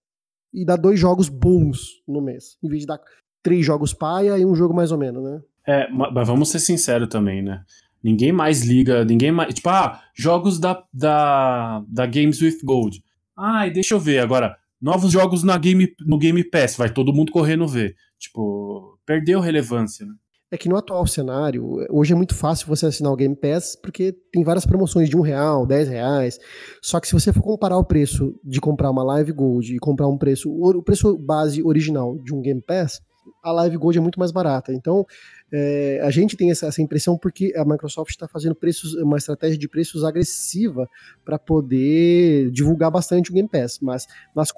E 0.52 0.64
dar 0.64 0.76
dois 0.76 0.98
jogos 0.98 1.28
bons 1.28 2.02
no 2.06 2.20
mês, 2.20 2.56
em 2.62 2.68
vez 2.68 2.82
de 2.82 2.86
dar 2.86 3.00
três 3.42 3.64
jogos 3.64 3.94
paia 3.94 4.38
e 4.38 4.44
um 4.44 4.54
jogo 4.54 4.74
mais 4.74 4.92
ou 4.92 4.98
menos, 4.98 5.22
né? 5.22 5.40
É, 5.66 5.88
mas 5.90 6.26
vamos 6.26 6.48
ser 6.48 6.58
sinceros 6.58 7.08
também, 7.08 7.42
né? 7.42 7.64
Ninguém 8.02 8.32
mais 8.32 8.62
liga, 8.62 9.04
ninguém 9.04 9.30
mais. 9.30 9.54
Tipo, 9.54 9.68
ah, 9.68 10.00
jogos 10.14 10.58
da, 10.58 10.82
da, 10.92 11.82
da 11.88 12.06
Games 12.06 12.40
with 12.40 12.58
Gold. 12.64 13.02
Ai, 13.36 13.70
deixa 13.70 13.94
eu 13.94 14.00
ver 14.00 14.18
agora. 14.18 14.56
Novos 14.80 15.12
jogos 15.12 15.42
na 15.42 15.58
game, 15.58 15.94
no 16.06 16.18
Game 16.18 16.42
Pass, 16.44 16.76
vai 16.76 16.90
todo 16.90 17.12
mundo 17.12 17.30
correndo 17.30 17.68
ver. 17.68 17.94
Tipo, 18.18 18.98
perdeu 19.04 19.40
relevância, 19.40 20.06
né? 20.06 20.14
é 20.50 20.58
que 20.58 20.68
no 20.68 20.76
atual 20.76 21.06
cenário, 21.06 21.86
hoje 21.88 22.12
é 22.12 22.16
muito 22.16 22.34
fácil 22.34 22.66
você 22.66 22.86
assinar 22.86 23.12
o 23.12 23.16
Game 23.16 23.36
Pass, 23.36 23.76
porque 23.80 24.12
tem 24.32 24.42
várias 24.42 24.66
promoções 24.66 25.08
de 25.08 25.16
um 25.16 25.20
real, 25.20 25.64
dez 25.64 25.88
reais. 25.88 26.38
Só 26.82 26.98
que 26.98 27.06
se 27.06 27.12
você 27.12 27.32
for 27.32 27.42
comparar 27.42 27.78
o 27.78 27.84
preço 27.84 28.34
de 28.42 28.60
comprar 28.60 28.90
uma 28.90 29.04
Live 29.04 29.32
Gold 29.32 29.76
e 29.76 29.78
comprar 29.78 30.08
um 30.08 30.18
preço, 30.18 30.50
o 30.50 30.82
preço 30.82 31.16
base 31.16 31.62
original 31.62 32.18
de 32.18 32.34
um 32.34 32.42
Game 32.42 32.60
Pass, 32.60 33.00
a 33.44 33.52
Live 33.52 33.76
Gold 33.76 33.98
é 33.98 34.00
muito 34.00 34.18
mais 34.18 34.32
barata. 34.32 34.72
Então, 34.72 35.06
é, 35.52 36.00
a 36.02 36.10
gente 36.10 36.36
tem 36.36 36.50
essa, 36.50 36.66
essa, 36.66 36.80
impressão 36.80 37.18
porque 37.18 37.52
a 37.56 37.64
Microsoft 37.64 38.10
está 38.10 38.28
fazendo 38.28 38.54
preços, 38.54 38.94
uma 38.94 39.16
estratégia 39.16 39.58
de 39.58 39.68
preços 39.68 40.04
agressiva 40.04 40.88
para 41.24 41.38
poder 41.38 42.50
divulgar 42.50 42.90
bastante 42.90 43.30
o 43.30 43.34
Game 43.34 43.48
Pass. 43.48 43.78
Mas 43.80 44.06
nas, 44.34 44.50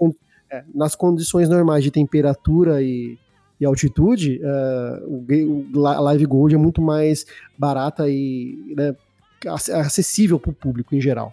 é, 0.51 0.65
nas 0.75 0.95
condições 0.95 1.49
normais 1.49 1.83
de 1.83 1.91
temperatura 1.91 2.83
e 2.83 3.19
e 3.63 3.65
altitude, 3.65 4.41
uh, 4.43 5.07
o, 5.07 5.79
o 5.79 5.81
Live 5.81 6.27
Gold 6.27 6.53
é 6.53 6.59
muito 6.59 6.83
mais 6.83 7.25
barata 7.57 8.09
e 8.09 8.75
né, 8.77 8.93
acessível 9.49 10.41
para 10.41 10.51
o 10.51 10.55
público 10.55 10.97
em 10.97 11.01
geral. 11.01 11.33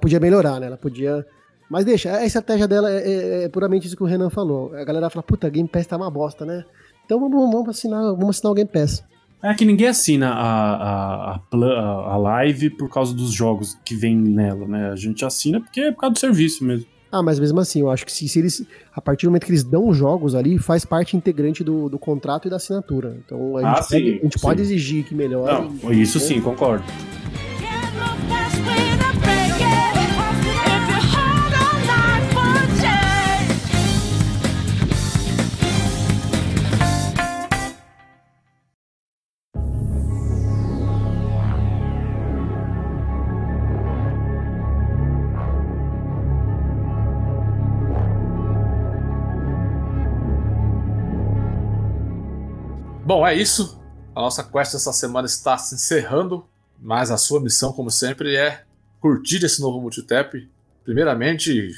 Podia 0.00 0.18
melhorar, 0.18 0.58
né? 0.58 0.66
Ela 0.66 0.76
podia. 0.76 1.24
Mas 1.70 1.84
deixa, 1.84 2.16
a 2.16 2.24
estratégia 2.24 2.66
dela 2.66 2.90
é, 2.90 2.96
é, 2.96 3.44
é, 3.44 3.48
puramente 3.48 3.86
isso 3.86 3.96
que 3.96 4.02
o 4.02 4.06
Renan 4.06 4.28
falou. 4.28 4.74
A 4.74 4.82
galera 4.84 5.08
fala, 5.08 5.22
puta, 5.22 5.48
Game 5.48 5.68
Pass 5.68 5.86
tá 5.86 5.96
uma 5.96 6.10
bosta, 6.10 6.44
né? 6.44 6.64
Então 7.08 7.18
vamos, 7.18 7.50
vamos 7.50 7.68
assinar, 7.70 8.02
vamos 8.02 8.36
assinar 8.36 8.52
o 8.52 8.54
Game 8.54 8.68
Pass. 8.70 9.02
É 9.42 9.54
que 9.54 9.64
ninguém 9.64 9.86
assina 9.86 10.28
a, 10.28 10.74
a, 10.74 11.34
a, 11.36 12.12
a, 12.12 12.16
live 12.18 12.68
por 12.68 12.90
causa 12.90 13.14
dos 13.14 13.32
jogos 13.32 13.78
que 13.82 13.94
vem 13.94 14.14
nela, 14.14 14.68
né? 14.68 14.90
A 14.90 14.96
gente 14.96 15.24
assina 15.24 15.58
porque 15.58 15.80
é 15.80 15.90
por 15.90 16.00
causa 16.00 16.12
do 16.12 16.18
serviço 16.18 16.62
mesmo. 16.62 16.84
Ah, 17.10 17.22
mas 17.22 17.40
mesmo 17.40 17.58
assim, 17.60 17.80
eu 17.80 17.90
acho 17.90 18.04
que 18.04 18.12
se, 18.12 18.28
se, 18.28 18.38
eles. 18.38 18.62
A 18.94 19.00
partir 19.00 19.24
do 19.24 19.30
momento 19.30 19.46
que 19.46 19.52
eles 19.52 19.64
dão 19.64 19.90
jogos 19.94 20.34
ali, 20.34 20.58
faz 20.58 20.84
parte 20.84 21.16
integrante 21.16 21.64
do, 21.64 21.88
do 21.88 21.98
contrato 21.98 22.46
e 22.46 22.50
da 22.50 22.56
assinatura. 22.56 23.16
Então 23.24 23.56
a 23.56 23.60
ah, 23.60 23.74
gente, 23.76 23.86
sim, 23.86 23.94
pode, 23.94 24.18
a 24.18 24.22
gente 24.24 24.38
pode 24.40 24.60
exigir 24.60 25.04
que 25.04 25.14
melhore. 25.14 25.70
Não, 25.82 25.90
isso 25.90 26.20
sim, 26.20 26.42
concordo. 26.42 26.84
Bom, 53.18 53.26
é 53.26 53.34
isso. 53.34 53.76
A 54.14 54.20
nossa 54.20 54.44
quest 54.44 54.76
essa 54.76 54.92
semana 54.92 55.26
está 55.26 55.58
se 55.58 55.74
encerrando, 55.74 56.46
mas 56.78 57.10
a 57.10 57.16
sua 57.16 57.40
missão, 57.40 57.72
como 57.72 57.90
sempre, 57.90 58.36
é 58.36 58.62
curtir 59.00 59.44
esse 59.44 59.60
novo 59.60 59.80
Multitap. 59.80 60.48
Primeiramente, 60.84 61.68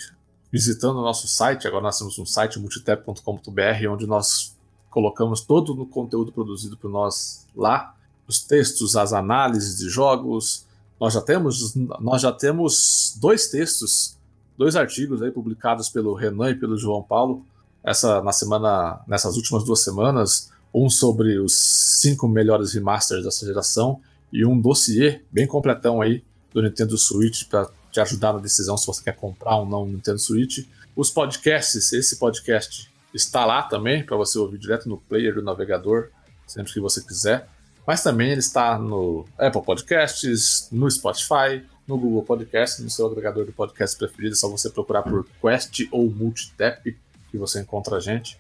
visitando 0.53 0.99
o 0.99 1.03
nosso 1.03 1.27
site. 1.27 1.67
Agora 1.67 1.85
nós 1.85 1.99
temos 1.99 2.19
um 2.19 2.27
site 2.27 2.59
multitap.com.br, 2.59 3.89
onde 3.89 4.07
nós 4.07 4.55
colocamos 4.91 5.41
todo 5.41 5.81
o 5.81 5.87
conteúdo 5.87 6.31
produzido 6.31 6.77
por 6.77 6.91
nós 6.91 7.47
lá, 7.57 7.95
os 8.29 8.43
textos, 8.43 8.95
as 8.95 9.15
análises 9.15 9.79
de 9.79 9.89
jogos. 9.89 10.67
Nós 11.01 11.15
já 11.15 11.23
temos, 11.23 11.75
nós 11.75 12.21
já 12.21 12.33
temos 12.33 13.17
dois 13.19 13.49
textos, 13.49 14.15
dois 14.59 14.77
artigos 14.77 15.23
aí 15.23 15.31
publicados 15.31 15.89
pelo 15.89 16.13
Renan 16.13 16.51
e 16.51 16.55
pelo 16.55 16.77
João 16.77 17.03
Paulo. 17.03 17.43
Essa 17.83 18.21
na 18.21 18.31
semana, 18.31 19.01
nessas 19.09 19.37
últimas 19.37 19.65
duas 19.65 19.81
semanas, 19.81 20.51
um 20.73 20.89
sobre 20.89 21.39
os 21.39 21.55
cinco 22.01 22.29
melhores 22.29 22.73
remasters 22.73 23.25
dessa 23.25 23.45
geração 23.45 24.01
e 24.33 24.45
um 24.45 24.59
dossiê 24.59 25.21
bem 25.31 25.47
completão 25.47 26.01
aí 26.01 26.23
do 26.53 26.63
Nintendo 26.63 26.97
Switch 26.97 27.45
para 27.49 27.69
te 27.91 28.01
ajudar 28.01 28.33
na 28.33 28.39
decisão 28.39 28.77
se 28.77 28.87
você 28.87 29.03
quer 29.03 29.17
comprar 29.17 29.57
ou 29.57 29.67
não 29.67 29.83
o 29.83 29.87
Nintendo 29.87 30.19
Switch. 30.19 30.67
Os 30.95 31.11
podcasts, 31.11 31.93
esse 31.93 32.17
podcast 32.17 32.91
está 33.13 33.45
lá 33.45 33.63
também 33.63 34.05
para 34.05 34.17
você 34.17 34.39
ouvir 34.39 34.59
direto 34.59 34.89
no 34.89 34.97
player 34.97 35.35
do 35.35 35.43
navegador, 35.43 36.09
sempre 36.47 36.73
que 36.73 36.81
você 36.81 37.03
quiser. 37.03 37.49
Mas 37.87 38.03
também 38.03 38.31
ele 38.31 38.41
está 38.41 38.79
no 38.79 39.27
Apple 39.37 39.63
Podcasts, 39.63 40.69
no 40.71 40.89
Spotify, 40.89 41.65
no 41.87 41.99
Google 41.99 42.23
Podcasts, 42.23 42.85
no 42.85 42.91
seu 42.91 43.07
agregador 43.07 43.45
de 43.45 43.53
podcast 43.53 43.97
preferido. 43.97 44.35
É 44.35 44.37
só 44.37 44.49
você 44.49 44.71
procurar 44.71 45.03
por 45.03 45.27
Quest 45.41 45.89
ou 45.91 46.09
Multitap 46.09 46.97
que 47.31 47.39
você 47.39 47.61
encontra 47.61 47.97
a 47.97 48.01
gente 48.01 48.39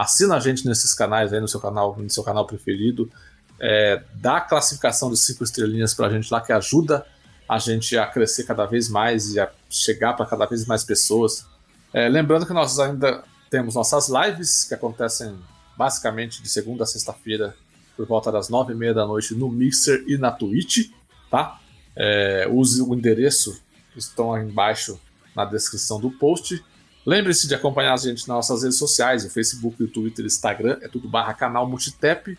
assina 0.00 0.36
a 0.36 0.40
gente 0.40 0.66
nesses 0.66 0.94
canais 0.94 1.32
aí 1.32 1.40
no 1.40 1.48
seu 1.48 1.60
canal, 1.60 1.94
no 1.98 2.08
seu 2.08 2.24
canal 2.24 2.46
preferido, 2.46 3.10
é, 3.58 4.02
dá 4.14 4.38
a 4.38 4.40
classificação 4.40 5.10
de 5.10 5.18
cinco 5.18 5.44
estrelinhas 5.44 5.92
para 5.92 6.06
a 6.06 6.10
gente 6.10 6.32
lá 6.32 6.40
que 6.40 6.52
ajuda 6.52 7.06
a 7.46 7.58
gente 7.58 7.98
a 7.98 8.06
crescer 8.06 8.44
cada 8.44 8.64
vez 8.64 8.88
mais 8.88 9.34
e 9.34 9.40
a 9.40 9.50
chegar 9.68 10.14
para 10.14 10.24
cada 10.24 10.46
vez 10.46 10.64
mais 10.64 10.84
pessoas. 10.84 11.44
É, 11.92 12.08
lembrando 12.08 12.46
que 12.46 12.52
nós 12.54 12.78
ainda 12.78 13.22
temos 13.50 13.74
nossas 13.74 14.08
lives 14.08 14.64
que 14.64 14.72
acontecem 14.72 15.36
basicamente 15.76 16.42
de 16.42 16.48
segunda 16.48 16.84
a 16.84 16.86
sexta-feira 16.86 17.54
por 17.94 18.06
volta 18.06 18.32
das 18.32 18.48
nove 18.48 18.72
e 18.72 18.76
meia 18.76 18.94
da 18.94 19.04
noite 19.04 19.34
no 19.34 19.50
Mixer 19.50 20.02
e 20.06 20.16
na 20.16 20.30
Twitch, 20.30 20.90
tá? 21.30 21.60
É, 21.94 22.48
use 22.50 22.80
o 22.80 22.94
endereço 22.94 23.60
que 23.92 23.98
estão 23.98 24.32
aí 24.32 24.44
embaixo 24.44 24.98
na 25.36 25.44
descrição 25.44 26.00
do 26.00 26.10
post. 26.10 26.64
Lembre-se 27.10 27.48
de 27.48 27.54
acompanhar 27.56 27.94
a 27.94 27.96
gente 27.96 28.28
nas 28.28 28.36
nossas 28.36 28.62
redes 28.62 28.78
sociais, 28.78 29.24
o 29.24 29.30
Facebook, 29.30 29.82
o 29.82 29.88
Twitter, 29.88 30.24
o 30.24 30.28
Instagram, 30.28 30.78
é 30.80 30.86
tudo 30.86 31.08
barra 31.08 31.34
canal 31.34 31.66
Multitep. 31.66 32.38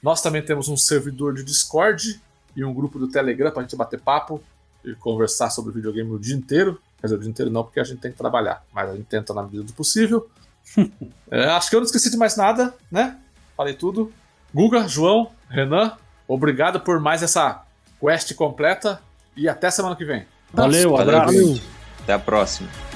Nós 0.00 0.22
também 0.22 0.42
temos 0.42 0.68
um 0.68 0.76
servidor 0.76 1.34
de 1.34 1.42
Discord, 1.42 2.20
e 2.54 2.64
um 2.64 2.72
grupo 2.72 2.98
do 2.98 3.08
Telegram 3.08 3.50
pra 3.50 3.62
gente 3.62 3.76
bater 3.76 4.00
papo 4.00 4.42
e 4.84 4.94
conversar 4.94 5.50
sobre 5.50 5.72
videogame 5.72 6.10
o 6.10 6.18
dia 6.18 6.36
inteiro. 6.36 6.80
Quer 7.00 7.06
dizer, 7.06 7.16
o 7.16 7.20
dia 7.20 7.30
inteiro 7.30 7.50
não, 7.50 7.64
porque 7.64 7.80
a 7.80 7.84
gente 7.84 7.98
tem 7.98 8.12
que 8.12 8.18
trabalhar, 8.18 8.62
mas 8.72 8.90
a 8.90 8.94
gente 8.94 9.06
tenta 9.06 9.32
na 9.34 9.42
medida 9.42 9.64
do 9.64 9.72
possível. 9.72 10.28
É, 11.30 11.46
acho 11.46 11.70
que 11.70 11.76
eu 11.76 11.80
não 11.80 11.86
esqueci 11.86 12.10
de 12.10 12.16
mais 12.18 12.36
nada, 12.36 12.74
né? 12.90 13.16
Falei 13.56 13.72
tudo. 13.72 14.12
Guga, 14.54 14.86
João, 14.86 15.32
Renan, 15.48 15.96
obrigado 16.28 16.78
por 16.78 17.00
mais 17.00 17.22
essa 17.22 17.64
quest 17.98 18.34
completa 18.34 19.00
e 19.34 19.48
até 19.48 19.70
semana 19.70 19.96
que 19.96 20.04
vem. 20.04 20.26
Valeu, 20.52 20.90
Valeu, 20.90 21.16
abraço. 21.16 21.62
Até 22.02 22.12
a 22.12 22.18
próxima. 22.18 22.91